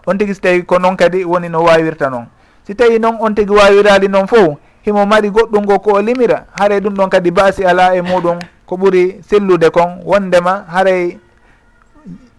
On 0.07 0.19
tigui 0.19 0.35
so 0.35 0.41
tawi 0.45 0.65
ko 0.69 0.77
noon 0.79 0.97
kadi 1.01 1.25
woni 1.25 1.49
no 1.49 1.65
wawirta 1.65 2.11
noon 2.11 2.29
si 2.67 2.75
tawi 2.75 2.99
noon 3.01 3.17
on 3.21 3.33
tigui 3.35 3.57
wawirali 3.57 4.09
noon 4.09 4.27
fof 4.29 4.61
himo 4.85 5.07
mari 5.07 5.31
goɗɗum 5.31 5.65
ngo 5.65 5.79
ko 5.79 5.91
o 5.95 6.01
limira. 6.03 6.45
Haray 6.59 6.81
ɗum 6.81 6.95
ɗon 6.95 7.09
kadi 7.11 7.31
baasi 7.31 7.65
ala 7.65 7.95
e 7.97 8.01
muɗum 8.03 8.39
ko 8.67 8.77
ɓuri 8.77 9.21
sellude 9.29 9.71
kon. 9.71 10.01
Wondema 10.05 10.65
haray 10.69 11.19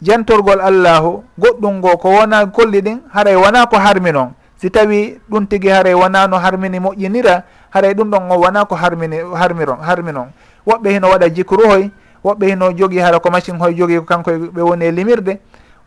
jantorgol 0.02 0.60
allahu 0.62 1.24
goɗɗum 1.40 1.74
ngo 1.78 1.98
ko 1.98 2.10
wona 2.10 2.46
kolli 2.48 2.82
ɗin 2.82 3.00
haray 3.14 3.36
wona 3.36 3.66
ko 3.68 3.78
harmi 3.78 4.12
noon 4.12 4.34
si 4.58 4.70
tawi 4.70 5.20
ɗum 5.30 5.48
tigi 5.48 5.70
haray 5.70 5.94
wona 5.94 6.28
no 6.28 6.38
harmini 6.38 6.80
moƴƴinira 6.80 7.44
haray 7.70 7.94
ɗum 7.94 8.10
ɗon 8.10 8.32
o 8.32 8.40
wona 8.40 8.66
ko 8.66 8.76
harmini 8.76 9.18
harmiron 9.36 9.78
harmi 9.82 10.12
noon 10.12 10.30
woɓɓe 10.68 10.90
hino 10.94 11.08
waɗa 11.10 11.30
jikruhoy 11.30 11.90
woɓɓe 12.26 12.46
hino 12.50 12.72
jogii 12.74 13.00
hara 13.00 13.20
ko 13.20 13.30
machine 13.30 13.58
hoy 13.60 13.74
jogii 13.76 14.00
ko 14.00 14.06
kanko 14.06 14.32
ɓe 14.32 14.62
woni 14.62 14.86
e 14.86 14.92
limirde. 14.92 15.40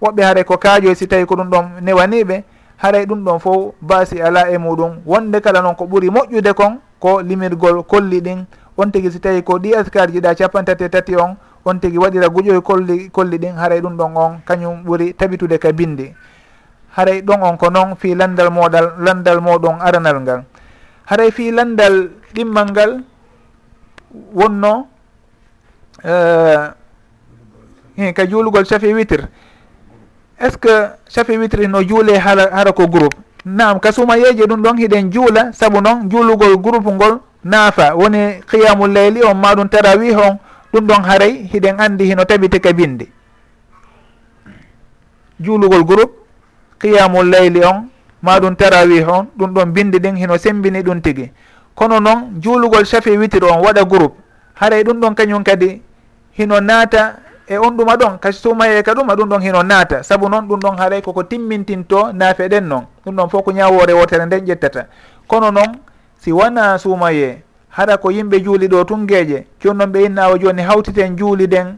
Woɓɓe 0.03 0.23
haray 0.23 0.45
ko 0.45 0.57
kaajoy 0.59 0.95
si 0.95 1.07
tawi 1.07 1.27
ko 1.27 1.35
ɗum 1.37 1.51
ɗon 1.51 1.65
newaniɓe 1.83 2.43
haray 2.79 3.07
ɗum 3.07 3.25
ɗon 3.25 3.39
fof 3.41 3.75
baasi 3.81 4.21
ala 4.23 4.51
e 4.51 4.59
muɗum. 4.59 5.03
Wonde 5.07 5.41
kala 5.41 5.63
noon 5.63 5.75
ko 5.75 5.85
ɓuuri 5.87 6.11
moƴƴude 6.11 6.55
kon 6.55 6.81
ko 7.01 7.21
limirgol 7.21 7.83
kolli 7.85 8.21
ɗin. 8.21 8.45
On 8.77 8.91
tigui 8.91 9.11
si 9.11 9.21
tawi 9.21 9.43
ko 9.43 9.59
ɗi 9.59 9.75
askar 9.75 10.11
jiɗa 10.11 10.35
capantati 10.35 10.85
e 10.85 10.89
tati 10.89 11.17
on 11.17 11.37
on 11.65 11.79
tigui 11.79 11.99
waɗira 11.99 12.29
guƴoy 12.29 12.61
kolli 12.63 13.11
kolli 13.11 13.39
ɗin 13.39 13.57
haray 13.57 13.81
ɗum 13.81 13.97
ɗon 13.97 14.17
on 14.17 14.41
kañum 14.47 14.83
ɓuuri 14.85 15.15
tabitude 15.15 15.59
ka 15.59 15.73
bindi. 15.73 16.13
Haray 16.97 17.23
ɗon 17.23 17.43
on 17.43 17.57
ko 17.57 17.71
noon 17.71 17.97
fi 17.97 18.15
landal 18.15 18.51
moɗal 18.51 18.95
landal 18.99 19.41
moɗon 19.41 19.81
aranal 19.81 20.21
ngal. 20.21 20.45
Haray 21.07 21.31
fi 21.31 21.51
landal 21.51 22.11
ɗimmal 22.35 22.71
ngal 22.71 23.03
wonno 24.35 24.87
uh, 26.05 26.71
ka 28.15 28.27
juulugol 28.27 28.67
cafi 28.67 28.95
witre 28.95 29.29
est 30.45 30.51
ce 30.51 30.57
que 30.59 30.89
chafi 31.09 31.39
witri 31.39 31.67
no 31.69 31.83
juule 31.83 32.13
hara 32.19 32.49
hara 32.53 32.73
ko 32.73 32.87
groupe? 32.87 33.15
Nam 33.45 33.81
ka 33.81 33.93
sumayeje 33.93 34.45
ɗum 34.47 34.63
ɗon 34.63 34.77
hiɗen 34.79 35.11
juula 35.13 35.53
saabu 35.53 35.81
noon 35.81 36.09
juulugol 36.11 36.57
groupe 36.61 36.87
ngol 36.91 37.19
naafa. 37.45 37.95
Woni 37.97 38.41
qiyamu 38.51 38.87
leyli 38.87 39.23
on 39.25 39.35
ma 39.35 39.55
ɗum 39.55 39.69
tarawih 39.69 40.17
on 40.17 40.39
ɗum 40.73 40.87
ɗon 40.87 41.03
haray 41.05 41.49
hiɗen 41.53 41.81
andi 41.81 42.05
hino 42.05 42.25
tabite 42.25 42.61
ka 42.61 42.73
bindi. 42.73 43.09
Juulugol 45.41 45.85
groupe 45.85 46.13
qiyamu 46.81 47.23
leyli 47.23 47.65
on 47.65 47.89
ma 48.23 48.39
ɗum 48.41 48.55
tarawih 48.57 49.09
on 49.09 49.27
ɗum 49.39 49.51
ɗon 49.55 49.67
bindi 49.73 49.99
ɗin 49.99 50.17
hino 50.17 50.37
sembini 50.37 50.83
ɗum 50.83 51.01
tigui 51.01 51.31
kono 51.75 52.01
noon 52.01 52.41
juulugol 52.41 52.85
chafi 52.85 53.17
witre 53.17 53.45
on 53.51 53.61
waɗa 53.65 53.85
groupe. 53.85 54.15
Haray 54.61 54.85
ɗum 54.85 55.01
ɗon 55.01 55.15
kañum 55.15 55.43
kadi 55.45 55.81
hino 56.39 56.61
naata 56.61 57.17
e 57.47 57.59
on 57.59 57.77
ɗuma 57.77 57.97
ɗon 57.97 58.19
kasi 58.19 58.39
sumaye 58.41 58.83
ka 58.83 58.95
ɗum 58.95 59.07
ɗum 59.09 59.29
ɗon 59.29 59.41
hino 59.43 59.63
naata. 59.63 60.03
Saabu 60.03 60.29
noon 60.29 60.49
ɗum 60.49 60.61
ɗon 60.61 60.77
haaray 60.79 61.03
koko 61.03 61.23
timmintinto 61.23 62.13
naafe 62.13 62.49
ɗen 62.49 62.65
noon 62.69 62.85
ɗum 63.05 63.15
ɗon 63.17 63.29
fof 63.31 63.45
ko 63.45 63.53
ñawore 63.53 63.93
wotere 63.93 64.27
nden 64.27 64.45
ƴettata. 64.47 64.87
Kono 65.27 65.51
noon 65.51 65.77
si 66.19 66.33
wona 66.33 66.79
sumaye 66.79 67.43
haɗa 67.69 67.97
ko 67.99 68.11
yimɓe 68.11 68.41
juuli 68.45 68.69
ɗo 68.69 68.85
tungeje 68.85 69.47
joni 69.61 69.79
noon 69.79 69.91
ɓe 69.93 70.05
innawa 70.07 70.39
joni 70.39 70.63
hawtiten 70.63 71.17
juuli 71.19 71.47
nden 71.47 71.77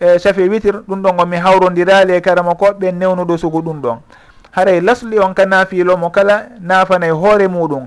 e 0.00 0.18
safi 0.18 0.48
witir 0.48 0.82
ɗum 0.88 1.02
ɗon 1.02 1.20
omi 1.20 1.36
hawrodirali 1.36 2.12
e 2.14 2.20
karama 2.20 2.52
koɓɓe 2.54 2.92
newnuɗo 2.92 3.38
sugu 3.38 3.62
ɗum 3.62 3.80
ɗon. 3.80 3.98
Haray 4.50 4.80
lasli 4.80 5.18
on 5.18 5.32
ka 5.34 5.46
naafiilo 5.46 5.96
mo 5.96 6.10
kala 6.10 6.46
naafanay 6.60 7.10
hoore 7.10 7.46
muɗum. 7.48 7.86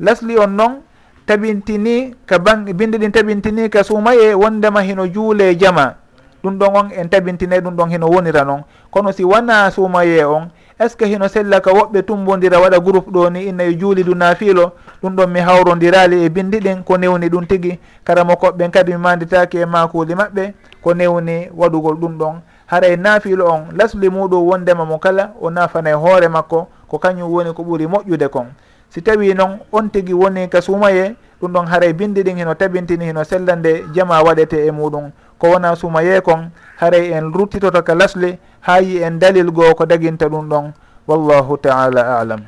Lasli 0.00 0.38
on 0.38 0.56
noon 0.56 0.80
tabintini 1.26 2.14
ka 2.26 2.38
ban 2.38 2.64
binde 2.64 2.96
ɗin 2.98 3.12
tabintini 3.12 3.68
ka 3.68 3.82
sumaye 3.84 4.32
wondema 4.34 4.80
hino 4.82 5.06
juule 5.06 5.54
jama. 5.58 6.05
ɗum 6.44 6.58
ɗon 6.58 6.76
on 6.76 6.88
en 6.96 7.08
tabintine 7.08 7.60
ɗum 7.60 7.74
ɗon 7.76 7.90
hino 7.90 8.06
wonira 8.08 8.44
noon 8.44 8.62
kono 8.90 9.12
si 9.12 9.24
wona 9.24 9.70
suumaye 9.70 10.24
on 10.24 10.48
est 10.78 10.88
ce 10.90 10.96
que 10.96 11.04
hino 11.06 11.28
sella 11.28 11.60
ka 11.60 11.70
woɓɓe 11.72 12.02
tumbodira 12.02 12.60
waɗa 12.60 12.78
groupe 12.80 13.10
ɗo 13.10 13.30
ni 13.30 13.44
inna 13.48 13.64
e 13.64 13.74
juuliduna 13.78 14.34
fiilo 14.34 14.72
ɗum 15.02 15.16
ɗon 15.16 15.26
mi 15.30 15.40
hawrodirali 15.40 16.24
e 16.24 16.28
bindi 16.28 16.58
ɗin 16.60 16.82
ko 16.84 16.96
newni 16.98 17.28
ɗum 17.28 17.46
tigui 17.46 17.78
karama 18.04 18.34
koɓɓen 18.36 18.70
kadi 18.70 18.92
mi 18.92 18.98
manditaki 18.98 19.58
e 19.58 19.64
makuli 19.64 20.14
maɓɓe 20.14 20.52
ko 20.82 20.94
newni 20.94 21.48
waɗugol 21.56 21.96
ɗum 21.96 22.18
ɗon. 22.18 22.34
Haray 22.66 22.96
naafiilo 22.96 23.46
on 23.46 23.62
lasli 23.76 24.08
muɗum 24.10 24.48
wondema 24.48 24.84
mo 24.84 24.98
kala 24.98 25.32
o 25.40 25.50
nafana 25.50 25.90
e 25.90 25.94
hoore 25.94 26.28
makko 26.28 26.66
ko 26.88 26.98
kañum 26.98 27.30
woni 27.32 27.52
ko 27.54 27.62
ɓuuri 27.62 27.86
moƴƴude 27.86 28.28
kon. 28.28 28.46
Si 28.90 29.02
tawi 29.02 29.34
noon 29.34 29.58
on 29.72 29.88
tigui 29.88 30.12
woni 30.14 30.48
ka 30.48 30.60
suumaye 30.60 31.16
ɗum 31.40 31.52
ɗon 31.52 31.66
haray 31.66 31.92
bindi 31.92 32.22
ɗin 32.22 32.36
hino 32.36 32.54
tabintini 32.54 33.04
heno 33.06 33.24
sellande 33.24 33.84
jama 33.94 34.22
waɗete 34.22 34.66
e 34.66 34.70
muɗum. 34.70 35.10
ko 35.38 35.50
wona 35.50 35.76
sumaye 35.76 36.20
kon 36.20 36.50
haray 36.80 37.12
en 37.12 37.32
ruttitoto 37.32 37.82
ka 37.82 37.94
lasle 37.94 38.38
ha 38.60 38.80
yi 38.80 39.02
en 39.02 39.18
dalil 39.18 39.50
goo 39.50 39.74
ko 39.74 39.86
daginta 39.86 40.28
ɗum 40.28 40.48
ɗon. 40.48 40.72
Wallahu 41.06 41.56
taala 41.62 42.18
alam. 42.20 42.40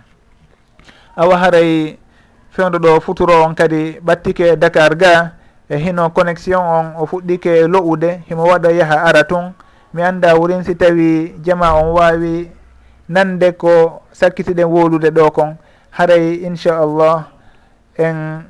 Awa 1.17 1.37
haray 1.39 1.99
fewdo 2.51 2.79
ɗo 2.79 3.01
futuro 3.01 3.45
on 3.45 3.55
kadi 3.55 4.01
ɓattike 4.03 4.57
dakar 4.59 4.97
ga 4.97 5.33
e 5.71 5.77
hino 5.79 6.11
connexion 6.11 6.59
on 6.61 6.87
o 6.99 7.07
fuɗɗike 7.07 7.69
lo'ude 7.69 8.23
himo 8.29 8.45
waɗa 8.45 8.71
yaha 8.73 8.97
ara 9.09 9.25
tun 9.25 9.53
mi 9.95 10.03
anda 10.03 10.35
wurin 10.35 10.65
si 10.65 10.75
tawi 10.75 11.35
jama 11.43 11.73
on 11.75 11.93
wawi 11.95 12.51
nande 13.09 13.53
ko 13.57 14.03
sakkitiɗen 14.13 14.67
wolude 14.67 15.11
ɗo 15.11 15.31
kon. 15.31 15.57
Haray 15.91 16.45
inchallah 16.47 17.25
en 17.99 18.45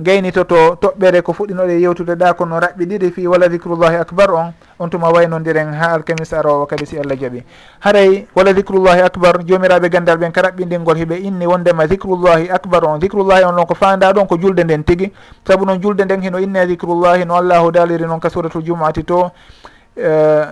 gaynitoto 0.00 0.76
toɓɓere 0.80 1.22
ko 1.22 1.32
fuɗɗinoɗe 1.32 1.80
yewtude 1.80 2.14
ɗa 2.16 2.34
kono 2.34 2.58
raɓɓiɗiɗi 2.60 3.12
fi 3.12 3.26
wala 3.26 3.48
dicrullahi 3.48 3.96
acbar 3.96 4.30
on 4.34 4.52
on 4.78 4.88
tuma 4.90 5.10
waynodiren 5.12 5.72
ha 5.74 5.92
alkamis 5.94 6.32
arowo 6.32 6.66
kadi 6.66 6.86
si 6.86 6.98
allah 6.98 7.16
jaaɓi. 7.16 7.42
Haray 7.80 8.26
wala 8.34 8.52
dicrullahi 8.52 9.00
acbar 9.00 9.44
jomiraɓe 9.46 9.88
gandal 9.90 10.18
ɓen 10.18 10.32
ka 10.32 10.42
raɓɓidingol 10.42 10.96
hiɓe 10.96 11.16
inni 11.22 11.46
wondema 11.46 11.86
dicrullahi 11.86 12.50
acbar 12.50 12.84
on. 12.84 12.98
Dicrullahi 12.98 13.44
on 13.44 13.54
ɗon 13.56 13.66
ko 13.66 13.74
fanda 13.74 14.12
ɗon 14.12 14.26
ko 14.26 14.36
julde 14.38 14.64
nden 14.64 14.84
tigui 14.84 15.12
saabu 15.46 15.64
noon 15.66 15.80
julde 15.82 16.04
nden 16.04 16.22
hino 16.22 16.38
inne 16.38 16.66
dicrullahi 16.66 17.24
no 17.26 17.34
allahu 17.36 17.70
daliri 17.72 18.06
noon 18.06 18.20
ka 18.20 18.28
suratul 18.30 18.62
jumuati 18.62 19.04
to 19.04 19.30
eh, 19.96 20.44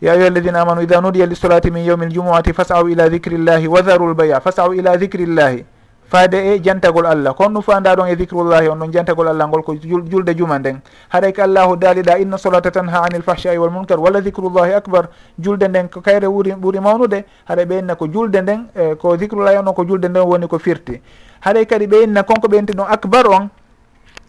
ya 0.00 0.12
ayuha 0.12 0.26
alladina 0.26 0.60
amanu 0.60 0.82
ida 0.82 1.00
nudiya 1.00 1.26
lissolati 1.26 1.70
min 1.70 1.84
yawmi 1.84 2.06
l 2.06 2.12
jumuati 2.12 2.52
fasaw 2.52 2.88
ila 2.88 3.08
dicrillahi 3.08 3.68
wa 3.68 3.82
daru 3.82 4.10
l 4.10 4.14
baya 4.14 4.40
fasaw 4.40 4.72
ila 4.74 4.96
dicrillahi 4.96 5.64
faade 6.10 6.34
e 6.34 6.58
jantagol 6.60 7.06
allah. 7.06 7.34
Kon 7.34 7.50
nu 7.52 7.62
fanda 7.62 7.94
ɗon 7.94 8.08
e 8.10 8.16
dicrullahi 8.16 8.68
on 8.68 8.76
ɗon 8.78 8.92
jantagol 8.92 9.28
allah 9.28 9.46
ngol 9.46 9.62
ko 9.62 9.74
julde 9.82 10.34
juma 10.36 10.58
nden. 10.58 10.80
Haɗay 11.12 11.30
e 11.30 11.32
ko 11.32 11.42
allahu 11.42 11.76
daaliɗa 11.76 12.18
inna 12.18 12.36
solata 12.38 12.70
tan 12.70 12.88
ha 12.88 13.04
anil 13.06 13.22
fahchai 13.22 13.56
wal 13.58 13.70
munkar 13.70 13.98
walla 14.00 14.20
dicrullahi 14.20 14.72
acbar 14.74 15.08
julde 15.38 15.62
nden 15.68 15.88
ko 15.88 16.00
kayre 16.00 16.26
ɓuuri 16.26 16.52
ɓuuri 16.58 16.80
mawnude 16.80 17.24
haɗa 17.48 17.64
ɓe 17.64 17.78
inna 17.78 17.94
ko 17.94 18.06
julde 18.12 18.36
nden 18.42 18.66
e, 18.74 18.94
ko 18.96 19.16
dicrullahi 19.16 19.56
on 19.58 19.68
on 19.68 19.74
ko 19.74 19.84
julde 19.86 20.08
nden 20.08 20.22
woni 20.26 20.48
ko 20.48 20.58
firti. 20.58 21.00
Haɗay 21.40 21.62
e 21.62 21.66
kadi 21.66 21.86
ɓe 21.86 22.02
inna 22.04 22.22
konko 22.22 22.48
ɓe 22.48 22.58
inti 22.58 22.72
ɗon 22.72 22.86
acbar 22.90 23.26
on 23.28 23.48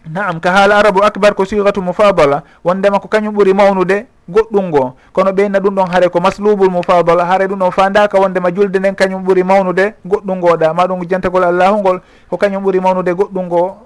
naam 0.08 0.40
ka 0.40 0.50
haala 0.52 0.76
arabu 0.78 1.02
acbar 1.02 1.34
ko 1.34 1.44
sigatu 1.44 1.82
mufadala 1.82 2.42
wondema 2.64 3.00
ko 3.00 3.08
kañum 3.08 3.34
ɓuuri 3.34 3.54
mawnude 3.54 4.06
goɗɗum 4.28 4.68
ngo. 4.68 4.94
Kono 5.12 5.30
ɓeyna 5.32 5.58
ɗum 5.60 5.74
ɗon 5.74 5.86
haare 5.90 6.08
ko 6.08 6.20
maslubul 6.20 6.70
mufadal. 6.70 7.18
Haare 7.20 7.46
ɗum 7.46 7.58
ɗon 7.58 7.70
fandaka 7.72 8.18
wondema 8.20 8.50
julde 8.54 8.78
nden 8.78 8.94
kañum 8.94 9.22
ɓuuri 9.24 9.42
mawnude 9.44 9.94
goɗɗum 10.06 10.38
ngoɗa 10.38 10.74
maɗum 10.74 11.04
jantagol 11.08 11.44
allahungol 11.44 12.00
ko 12.30 12.36
kañum 12.36 12.62
ɓuuri 12.64 12.80
mawnude 12.80 13.12
goɗɗum 13.14 13.46
ngo 13.46 13.76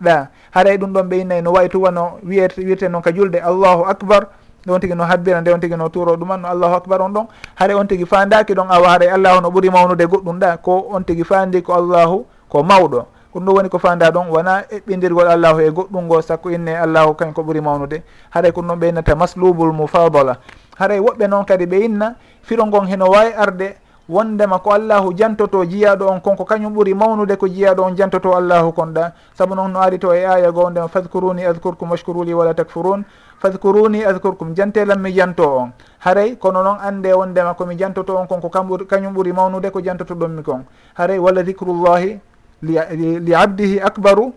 ɗa. 0.00 0.28
Haray 0.50 0.76
ɗum 0.78 0.92
ɗon 0.92 1.08
ɓeynayi 1.08 1.38
e 1.38 1.42
no 1.42 1.52
wawi 1.52 1.68
tuwano 1.68 2.18
wiyet 2.24 2.56
wiyete 2.56 2.88
noon 2.88 3.02
ka 3.02 3.12
julde 3.12 3.36
allahu 3.40 3.84
acbar 3.84 4.26
nde 4.64 4.72
on 4.72 4.78
tigui 4.80 4.96
no 4.96 5.04
habbira 5.04 5.40
nde 5.40 5.48
on 5.52 5.58
tigui 5.60 5.76
no 5.76 5.88
turo 5.88 6.16
ɗuman 6.16 6.40
no 6.40 6.48
allahu 6.48 6.74
acbar 6.74 7.00
on 7.02 7.10
ɗon. 7.12 7.26
Haare 7.54 7.74
on 7.74 7.86
tigui 7.86 8.06
fandaki 8.06 8.54
ɗon 8.54 8.70
awa 8.70 8.88
haray 8.88 9.08
allahu 9.08 9.40
no 9.42 9.48
ɓuuri 9.50 9.70
mawnude 9.70 10.04
goɗɗum 10.06 10.38
ɗa. 10.38 10.56
Ko 10.62 10.86
on 10.90 11.04
tigui 11.04 11.24
fandi 11.24 11.62
ko 11.62 11.72
allahu 11.74 12.24
ko 12.48 12.62
mawɗo. 12.62 13.06
ɗum 13.34 13.44
ɗo 13.44 13.52
woni 13.54 13.68
ko 13.68 13.78
fanda 13.78 14.10
ɗon 14.10 14.28
wona 14.28 14.62
eɓɓidirgol 14.70 15.28
allahu 15.28 15.60
e 15.60 15.70
goɗɗum 15.70 16.04
ngo 16.04 16.22
sakko 16.22 16.50
inne 16.50 16.76
allahu 16.76 17.14
kañ 17.14 17.32
ko 17.32 17.42
ɓuuri 17.42 17.60
mawnude. 17.60 18.02
Haray 18.30 18.52
ko 18.52 18.60
ɗum 18.62 18.78
ɓe 18.78 18.88
innata 18.88 19.14
maslubul 19.14 19.72
mufadala. 19.72 20.36
Haray 20.78 21.00
woɓɓe 21.00 21.28
noon 21.28 21.44
kadi 21.44 21.66
ɓe 21.66 21.84
inna 21.84 22.14
firo 22.42 22.66
ngon 22.66 22.86
heno 22.86 23.06
wawi 23.08 23.32
arde 23.36 23.76
wondema 24.08 24.58
ko 24.58 24.72
allahu 24.72 25.14
jantoto 25.14 25.64
jiyaɗo 25.64 26.08
on 26.10 26.20
konko 26.20 26.44
kañum 26.44 26.74
ɓuuri 26.74 26.94
mawnude 26.94 27.36
ko 27.38 27.46
jiyaɗo 27.48 27.82
on 27.82 27.96
jantoto 27.96 28.36
allahu 28.36 28.72
konɗa. 28.72 29.12
Saabu 29.34 29.54
noon 29.54 29.72
no 29.72 29.80
ari 29.80 29.98
to 29.98 30.12
e 30.12 30.24
aya 30.24 30.52
go 30.52 30.68
ndema 30.70 30.88
fadkuruni 30.88 31.44
adcourkum 31.46 31.90
washkuruli 31.90 32.34
wala 32.34 32.52
takfurun. 32.54 33.04
Fadkuruni 33.40 34.04
adcourkum 34.04 34.54
jantelam 34.54 35.00
mi 35.00 35.12
janto 35.14 35.44
on. 35.44 35.72
Haray 36.00 36.36
kono 36.36 36.62
noon 36.62 36.78
ande 36.80 37.12
wondema 37.14 37.54
komi 37.54 37.76
jantoto 37.78 38.16
on 38.16 38.26
konko 38.26 38.48
kañum 38.50 39.14
ɓuuri 39.14 39.32
mawnude 39.32 39.70
ko 39.70 39.80
jantoto 39.80 40.14
ɗonmi 40.14 40.42
kon. 40.42 40.64
Haray 40.94 41.18
walla 41.18 41.42
dicrullahi 41.42 42.20
li 42.62 43.34
abdihi 43.34 43.80
acbaru 43.80 44.32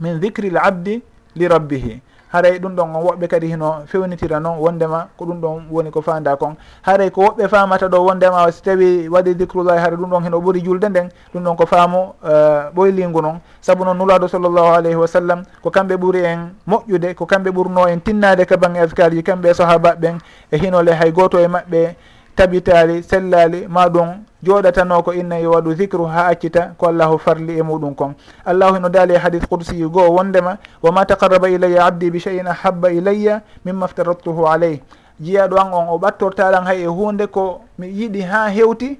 min 0.00 0.18
dicri 0.20 0.50
l 0.50 0.58
abdi 0.58 1.02
li 1.36 1.46
rabbihi. 1.48 2.00
Haray 2.34 2.58
ɗum 2.58 2.74
ɗon 2.74 2.90
on 2.96 3.02
woɓɓe 3.04 3.28
kadi 3.28 3.46
hino 3.46 3.84
fewnitira 3.86 4.40
noon 4.40 4.58
wondema 4.58 5.06
ko 5.16 5.24
ɗum 5.24 5.40
ɗon 5.40 5.62
woni 5.70 5.90
ko 5.90 6.00
fanda 6.02 6.34
kon. 6.36 6.56
Haray 6.82 7.10
ko 7.10 7.20
woɓɓe 7.22 7.48
famata 7.48 7.86
ɗo 7.88 7.98
wondema 8.04 8.50
so 8.50 8.60
tawi 8.64 9.08
waɗi 9.08 9.34
dicrullahi 9.36 9.78
haara 9.78 9.96
ɗum 9.96 10.10
ɗon 10.10 10.24
hino 10.24 10.40
ɓuuri 10.40 10.60
julde 10.64 10.88
nden 10.88 11.08
ɗum 11.32 11.44
ɗon 11.44 11.56
ko 11.56 11.66
faamu 11.66 11.98
eh, 12.26 12.70
ɓoylingu 12.74 13.22
noon 13.22 13.38
saabu 13.60 13.84
noon 13.84 13.96
nulaɗo 13.98 14.26
sallllahu 14.28 14.74
alayhi 14.74 14.96
wa 14.96 15.06
sallam 15.06 15.42
ko 15.62 15.70
kamɓe 15.70 15.94
ɓuuri 15.96 16.24
en 16.24 16.50
moƴƴude 16.66 17.14
ko 17.14 17.24
kamɓe 17.26 17.50
ɓurno 17.50 17.86
en 17.88 18.00
tinnade 18.00 18.44
ka 18.46 18.56
bange 18.56 18.78
askar 18.80 19.12
ji 19.12 19.22
kamɓe 19.22 19.50
e 19.50 19.54
sahaba 19.54 19.94
ɓen 19.94 20.18
e 20.50 20.58
hinole 20.58 20.90
hay 20.92 21.12
goto 21.12 21.38
e 21.38 21.46
maɓɓe 21.46 21.94
taɓitali 22.36 23.02
sellali 23.02 23.66
ma 23.68 23.88
ɗum 23.88 24.08
jooɗatano 24.42 25.02
ko 25.02 25.12
inna 25.12 25.38
e 25.40 25.46
waɗu 25.46 25.74
dicru 25.74 26.04
ha 26.06 26.26
accita 26.26 26.74
ko 26.78 26.86
allahu 26.86 27.18
farli 27.18 27.58
e 27.58 27.62
muɗum 27.62 27.94
kon 27.94 28.14
allahu 28.44 28.78
no 28.80 28.88
daali 28.88 29.14
e 29.14 29.18
hadis 29.18 29.46
qudsiyu 29.46 29.90
goo 29.90 30.10
wondema 30.16 30.58
woma 30.82 31.04
taqarraba 31.06 31.48
ilayya 31.48 31.86
abdi 31.86 32.10
bi 32.10 32.20
cheyin 32.20 32.46
ahabba 32.46 32.90
ilayya 32.92 33.42
mimma 33.64 33.88
ftaradtuhu 33.88 34.46
aleyh 34.46 34.80
jiyaɗo 35.20 35.56
an 35.56 35.72
on 35.72 35.88
o 35.88 35.98
ɓattortaɗan 35.98 36.64
hay 36.66 36.82
e 36.82 36.86
hunde 36.86 37.26
ko 37.26 37.60
mi 37.78 37.86
yiɗi 37.88 38.22
ha 38.22 38.48
hewti 38.50 38.98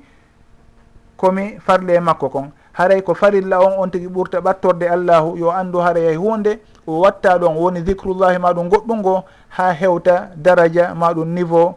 komi 1.17 1.59
farli 1.61 1.95
e 1.95 2.01
makko 2.01 2.29
kon. 2.29 2.51
Haray 2.75 3.03
ko 3.03 3.15
farilla 3.15 3.61
on 3.61 3.79
on 3.79 3.91
tigui 3.91 4.09
ɓurta 4.09 4.41
ɓattorde 4.41 4.89
allahu 4.91 5.37
yo 5.39 5.51
andu 5.51 5.79
haray 5.79 6.07
hay 6.07 6.17
hunde 6.17 6.59
o 6.87 7.01
watta 7.01 7.39
ɗon 7.39 7.57
woni 7.57 7.81
dicrullahi 7.83 8.39
maɗum 8.39 8.69
goɗɗum 8.69 8.99
ngo 8.99 9.25
ha 9.49 9.73
hewta 9.73 10.31
daraja 10.37 10.95
maɗum 10.95 11.29
niveau 11.35 11.77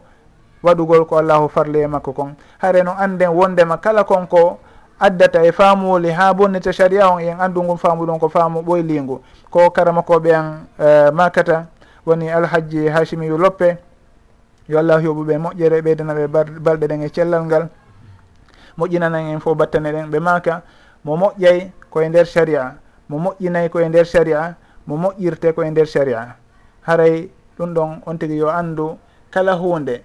waɗugol 0.62 1.06
ko 1.06 1.18
allahu 1.18 1.48
farli 1.48 1.80
e 1.82 1.86
makko 1.86 2.12
kon. 2.12 2.34
Hare 2.58 2.82
no 2.82 2.92
anden 2.98 3.28
wondema 3.30 3.78
kala 3.78 4.04
konko 4.04 4.58
addata 5.00 5.42
e 5.44 5.52
faamuwoli 5.52 6.10
ha 6.10 6.34
bonnita 6.34 6.72
saria 6.72 7.08
on 7.08 7.20
en 7.20 7.40
andu 7.40 7.62
ngun 7.62 7.78
faamu 7.78 8.06
ɗon 8.06 8.18
ko 8.18 8.28
faamu 8.28 8.60
ɓoyligu 8.62 9.20
ko 9.50 9.70
karamakoɓe 9.70 10.34
an 10.34 10.66
uh, 10.78 11.10
makata 11.14 11.66
woni 12.06 12.28
alhaji 12.30 12.88
hachimiyu 12.88 13.38
loppe 13.38 13.78
yo 14.68 14.78
allah 14.78 15.00
yoɓuɓe 15.02 15.38
moƴƴere 15.38 15.80
ɓeydana 15.82 16.14
ɓe 16.14 16.26
balɗe 16.60 16.86
ɗen 16.88 17.02
e 17.02 17.08
cellal 17.08 17.44
ngal. 17.44 17.68
Moƴƴinanan 18.76 19.30
en 19.32 19.40
fof 19.40 19.56
battane 19.56 19.92
ɗen 19.92 20.10
ɓe 20.10 20.18
maka 20.20 20.62
mo 21.04 21.16
moƴƴay 21.16 21.70
koye 21.90 22.08
nder 22.08 22.26
saria 22.26 22.74
mo 23.08 23.18
moƴƴinayi 23.18 23.70
koye 23.70 23.88
nder 23.88 24.06
saria 24.06 24.56
mo 24.86 24.96
moƴƴirte 24.96 25.52
koye 25.54 25.70
nder 25.70 25.86
saria 25.86 26.36
haray 26.82 27.30
ɗum 27.58 27.74
ɗon 27.74 28.02
on 28.06 28.18
tigui 28.18 28.36
yo 28.36 28.48
andu 28.50 28.98
kala 29.30 29.52
hunde. 29.54 30.02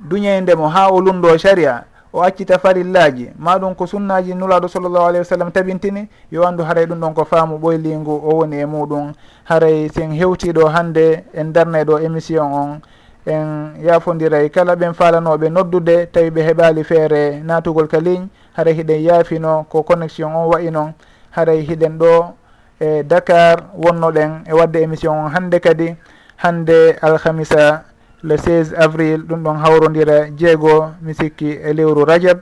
duñeyndemo 0.00 0.68
ha 0.68 0.88
o 0.90 1.00
lundo 1.00 1.36
sharia 1.38 1.84
o 2.14 2.22
accita 2.22 2.58
farillaji 2.58 3.30
maɗum 3.38 3.74
ko 3.74 3.86
sunnaji 3.86 4.34
nulaɗo 4.34 4.68
sallllahu 4.68 5.06
alayhi 5.06 5.18
wa 5.18 5.24
sallam 5.24 5.50
tabintini 5.50 6.08
yo 6.30 6.46
andu 6.46 6.62
haray 6.62 6.86
ɗum 6.86 7.00
ɗon 7.00 7.14
ko 7.14 7.24
faamu 7.24 7.58
ɓoyligu 7.58 8.10
o 8.10 8.38
woni 8.38 8.56
e 8.60 8.66
muɗum. 8.66 9.12
Haray 9.44 9.88
sen 9.88 10.12
hewtiɗo 10.12 10.68
hande 10.68 11.24
en 11.34 11.52
darnayɗo 11.52 11.98
émission 11.98 12.46
on. 12.52 12.80
En 13.26 13.74
yafodiray 13.82 14.50
kala 14.50 14.76
ɓen 14.76 14.94
falanoɓe 14.94 15.50
noddude 15.50 16.06
tawi 16.12 16.30
ɓe 16.30 16.42
heɓali 16.42 16.84
feere 16.84 17.40
natugol 17.42 17.88
ka 17.88 17.98
ligne 17.98 18.28
haray 18.56 18.74
hiɗen 18.74 19.00
yaafino 19.02 19.64
ko 19.68 19.82
connexion 19.82 20.30
on 20.36 20.46
wayi 20.52 20.70
noon 20.70 20.92
haray 21.32 21.66
hiɗen 21.66 21.98
ɗo 21.98 22.34
e 22.80 23.02
dakar 23.02 23.70
wonnoɗen 23.74 24.44
e 24.46 24.52
wadde 24.52 24.76
émission 24.76 25.12
on 25.14 25.30
hande 25.34 25.58
kadi 25.60 25.96
hande 26.36 26.94
alhamisa. 27.02 27.82
le 28.24 28.36
16 28.38 28.72
avril 28.80 29.20
ɗum 29.28 29.42
ɗon 29.44 29.56
hawrodira 29.60 30.30
jeego 30.36 30.92
mi 31.02 31.12
sikki 31.14 31.50
e 31.60 31.72
lewru 31.74 32.04
rajab 32.06 32.38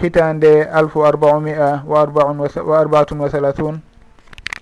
hitande 0.00 0.64
alfu 0.72 1.04
arbaumia 1.04 1.82
wa 1.86 2.00
arbaun 2.00 2.38
wa 2.40 2.78
arbaatun 2.80 3.20
wa 3.20 3.28
salathun 3.30 3.80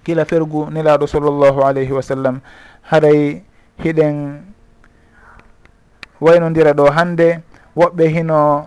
kila 0.03 0.25
fergu 0.25 0.67
nelaɗo 0.71 1.07
sallllahu 1.07 1.63
alayhi 1.63 1.93
wa 1.93 2.03
sallam 2.03 2.41
haray 2.83 3.43
hiɗen 3.79 4.43
waynodira 6.21 6.73
ɗo 6.75 6.91
hande 6.91 7.39
woɓɓe 7.77 8.09
hino 8.09 8.67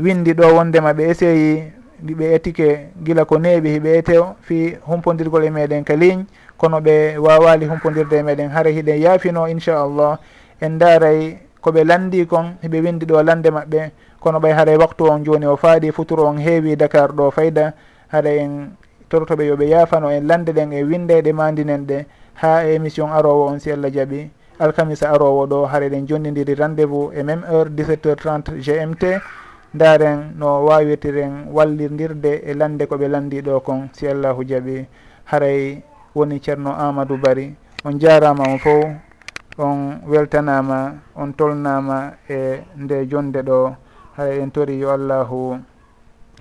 windi 0.00 0.32
ɗo 0.34 0.54
wondema 0.56 0.92
ɓe 0.92 1.02
essayi 1.10 1.72
ɓe 2.02 2.34
ettike 2.34 2.90
gila 3.04 3.24
ko 3.24 3.38
neeɓi 3.38 3.68
hiɓe 3.78 3.90
ete 3.98 4.18
fi 4.42 4.74
humpodirgol 4.86 5.44
e 5.44 5.50
meɗen 5.50 5.84
ka 5.84 5.94
ligne 5.94 6.26
kono 6.58 6.80
ɓe 6.80 7.16
wawali 7.18 7.66
humpodirde 7.66 8.12
e 8.18 8.22
meɗen 8.22 8.50
haara 8.50 8.70
hiɗen 8.70 8.98
yaafino 9.00 9.46
inchallah. 9.46 10.18
en 10.64 10.78
daaray 10.78 11.38
koɓe 11.60 11.84
landi 11.84 12.26
kon 12.26 12.46
heɓe 12.62 12.78
windi 12.80 13.04
ɗo 13.06 13.22
lande 13.22 13.50
maɓɓe 13.50 13.80
kono 14.22 14.38
ɓay 14.40 14.52
haray 14.52 14.76
waktu 14.76 15.04
on 15.10 15.24
joni 15.24 15.46
o 15.46 15.56
faaɗi 15.56 15.92
futuro 15.92 16.22
on 16.30 16.38
heewi 16.38 16.76
dakar 16.76 17.12
ɗo 17.12 17.30
fayda 17.30 17.74
haɗa 18.12 18.30
en 18.30 18.70
tortoɓe 19.10 19.44
yoɓe 19.50 19.66
yaafano 19.68 20.08
en 20.10 20.26
lande 20.26 20.52
ɗen 20.52 20.72
e 20.72 20.82
windeɗe 20.84 21.32
mandinen 21.32 21.84
ɗe 21.86 22.06
ha 22.40 22.64
e 22.64 22.74
émission 22.74 23.10
arowo 23.12 23.46
on 23.50 23.58
si 23.58 23.70
allah 23.72 23.90
jaaɓi 23.92 24.30
alkamisa 24.58 25.10
arowo 25.10 25.46
ɗo 25.46 25.66
haara 25.66 25.88
ɗen 25.88 26.06
jonnidiri 26.08 26.54
rendez 26.54 26.86
vous 26.86 27.10
e 27.14 27.22
même 27.22 27.44
heure 27.50 27.68
17 27.70 28.06
heure 28.06 28.16
30 28.16 28.58
gmt 28.62 29.04
daren 29.74 30.32
no 30.38 30.64
wawirtiren 30.64 31.48
wallidirde 31.52 32.42
e 32.46 32.54
lande 32.54 32.86
koɓe 32.86 33.08
landi 33.08 33.42
ɗo 33.42 33.60
kon 33.60 33.88
si 33.92 34.06
allahu 34.06 34.44
jaaɓi 34.44 34.86
haray 35.26 35.82
woni 36.14 36.40
ceerno 36.40 36.70
amadou 36.76 37.16
bari. 37.16 37.54
On 37.84 37.98
jarama 37.98 38.44
on 38.46 38.58
fof. 38.58 39.11
on 39.58 40.00
weltanama 40.06 40.94
on 41.16 41.32
tolnama 41.34 42.12
e 42.28 42.62
nde 42.76 43.06
jonde 43.06 43.42
ɗo. 43.42 43.76
Hay 44.16 44.40
en 44.40 44.50
tori 44.50 44.80
yo 44.80 44.90
allahu 44.90 45.58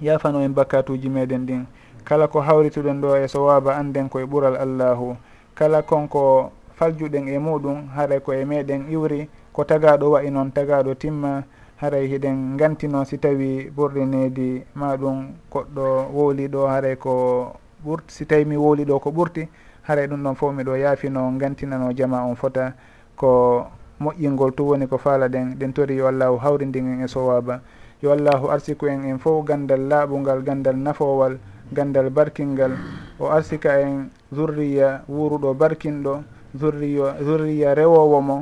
yafano 0.01 0.41
en 0.41 0.53
bakatuji 0.53 1.09
meɗen 1.09 1.45
ɗin. 1.45 1.65
Kala 2.03 2.27
ko 2.27 2.41
hawrituɗen 2.41 3.01
ɗo 3.01 3.15
e 3.23 3.27
sowaba 3.27 3.75
anden 3.75 4.09
koye 4.09 4.25
ɓural 4.25 4.55
allahu. 4.57 5.15
Kala 5.55 5.81
konko 5.81 6.51
faljuɗen 6.75 7.27
e 7.27 7.37
muɗum 7.39 7.87
haɗa 7.95 8.19
koye 8.19 8.45
meɗen 8.45 8.89
iwri 8.91 9.29
ko 9.53 9.63
tagaɗo 9.63 10.11
wayi 10.11 10.31
noon 10.31 10.51
tagaɗo 10.51 10.95
timma 10.95 11.43
haray 11.77 12.07
hiɗen 12.07 12.57
gantino 12.57 13.05
si 13.05 13.17
tawi 13.17 13.69
ɓurɗinedi 13.75 14.63
maɗum 14.75 15.27
koɗɗo 15.49 16.07
wowliɗo 16.13 16.67
haray 16.67 16.95
ko 16.95 17.53
ɓurt 17.85 18.03
si 18.07 18.25
tawi 18.25 18.45
mi 18.45 18.55
wowliɗo 18.57 18.99
ko 18.99 19.11
ɓurti 19.11 19.47
haray 19.83 20.07
ɗum 20.07 20.23
ɗon 20.23 20.35
fof 20.35 20.53
miɗo 20.53 20.75
yaafino 20.77 21.31
gantinano 21.37 21.93
jama 21.93 22.23
on 22.25 22.35
fota. 22.35 22.73
ko 23.21 23.67
moƴƴingol 24.01 24.51
to 24.57 24.65
woni 24.65 24.87
ko 24.89 24.97
faala 24.97 25.29
ɗen 25.29 25.53
ɗen 25.61 25.73
tori 25.77 25.95
yo 26.01 26.07
allahu 26.09 26.41
hawrindin 26.41 26.87
en 26.97 27.05
e 27.05 27.07
sowaba 27.07 27.61
yo 28.01 28.09
allahu 28.11 28.49
arsiku 28.49 28.87
en 28.89 29.05
en 29.05 29.19
fof 29.21 29.45
gandal 29.45 29.85
laaɓungal 29.85 30.41
gandal 30.41 30.75
nafowal 30.75 31.37
gandal 31.71 32.09
barkingal. 32.09 32.73
O 33.19 33.29
arsika 33.31 33.79
en 33.81 34.09
zurriya 34.33 35.03
wuruɗo 35.07 35.53
barkinɗo 35.53 36.23
zurriya 36.57 37.15
zurriya 37.23 37.75
rewowo 37.75 38.21
mo 38.21 38.37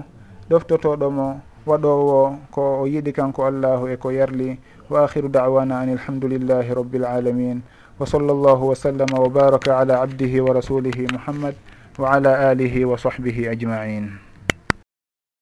ɗoftotoɗo 0.49 1.07
mo 1.11 1.41
waɗowo 1.67 2.39
ko 2.51 2.61
o 2.81 2.87
yiɗi 2.87 3.11
kanko 3.13 3.45
allahu 3.45 3.87
e 3.87 3.97
ko 3.97 4.09
yarli. 4.11 4.57
Wa 4.89 5.03
akhiru 5.05 5.29
dawana 5.29 5.79
an 5.85 5.89
ilhamdulillahi 5.93 6.73
rabbil 6.73 7.05
alamin 7.05 7.61
wa 7.99 8.05
sall 8.07 8.23
llahu 8.25 8.71
wa 8.71 8.75
sallama 8.75 9.19
wa 9.19 9.29
baraka 9.29 9.77
ala 9.77 10.01
abdihi 10.01 10.39
wa 10.41 10.53
rasulihi 10.55 11.11
muhammad 11.13 11.53
wa 11.99 12.15
ala 12.15 12.49
alihi 12.49 12.87
wa 12.87 12.95
sahbihi 12.97 13.51
ajmain 13.51 14.28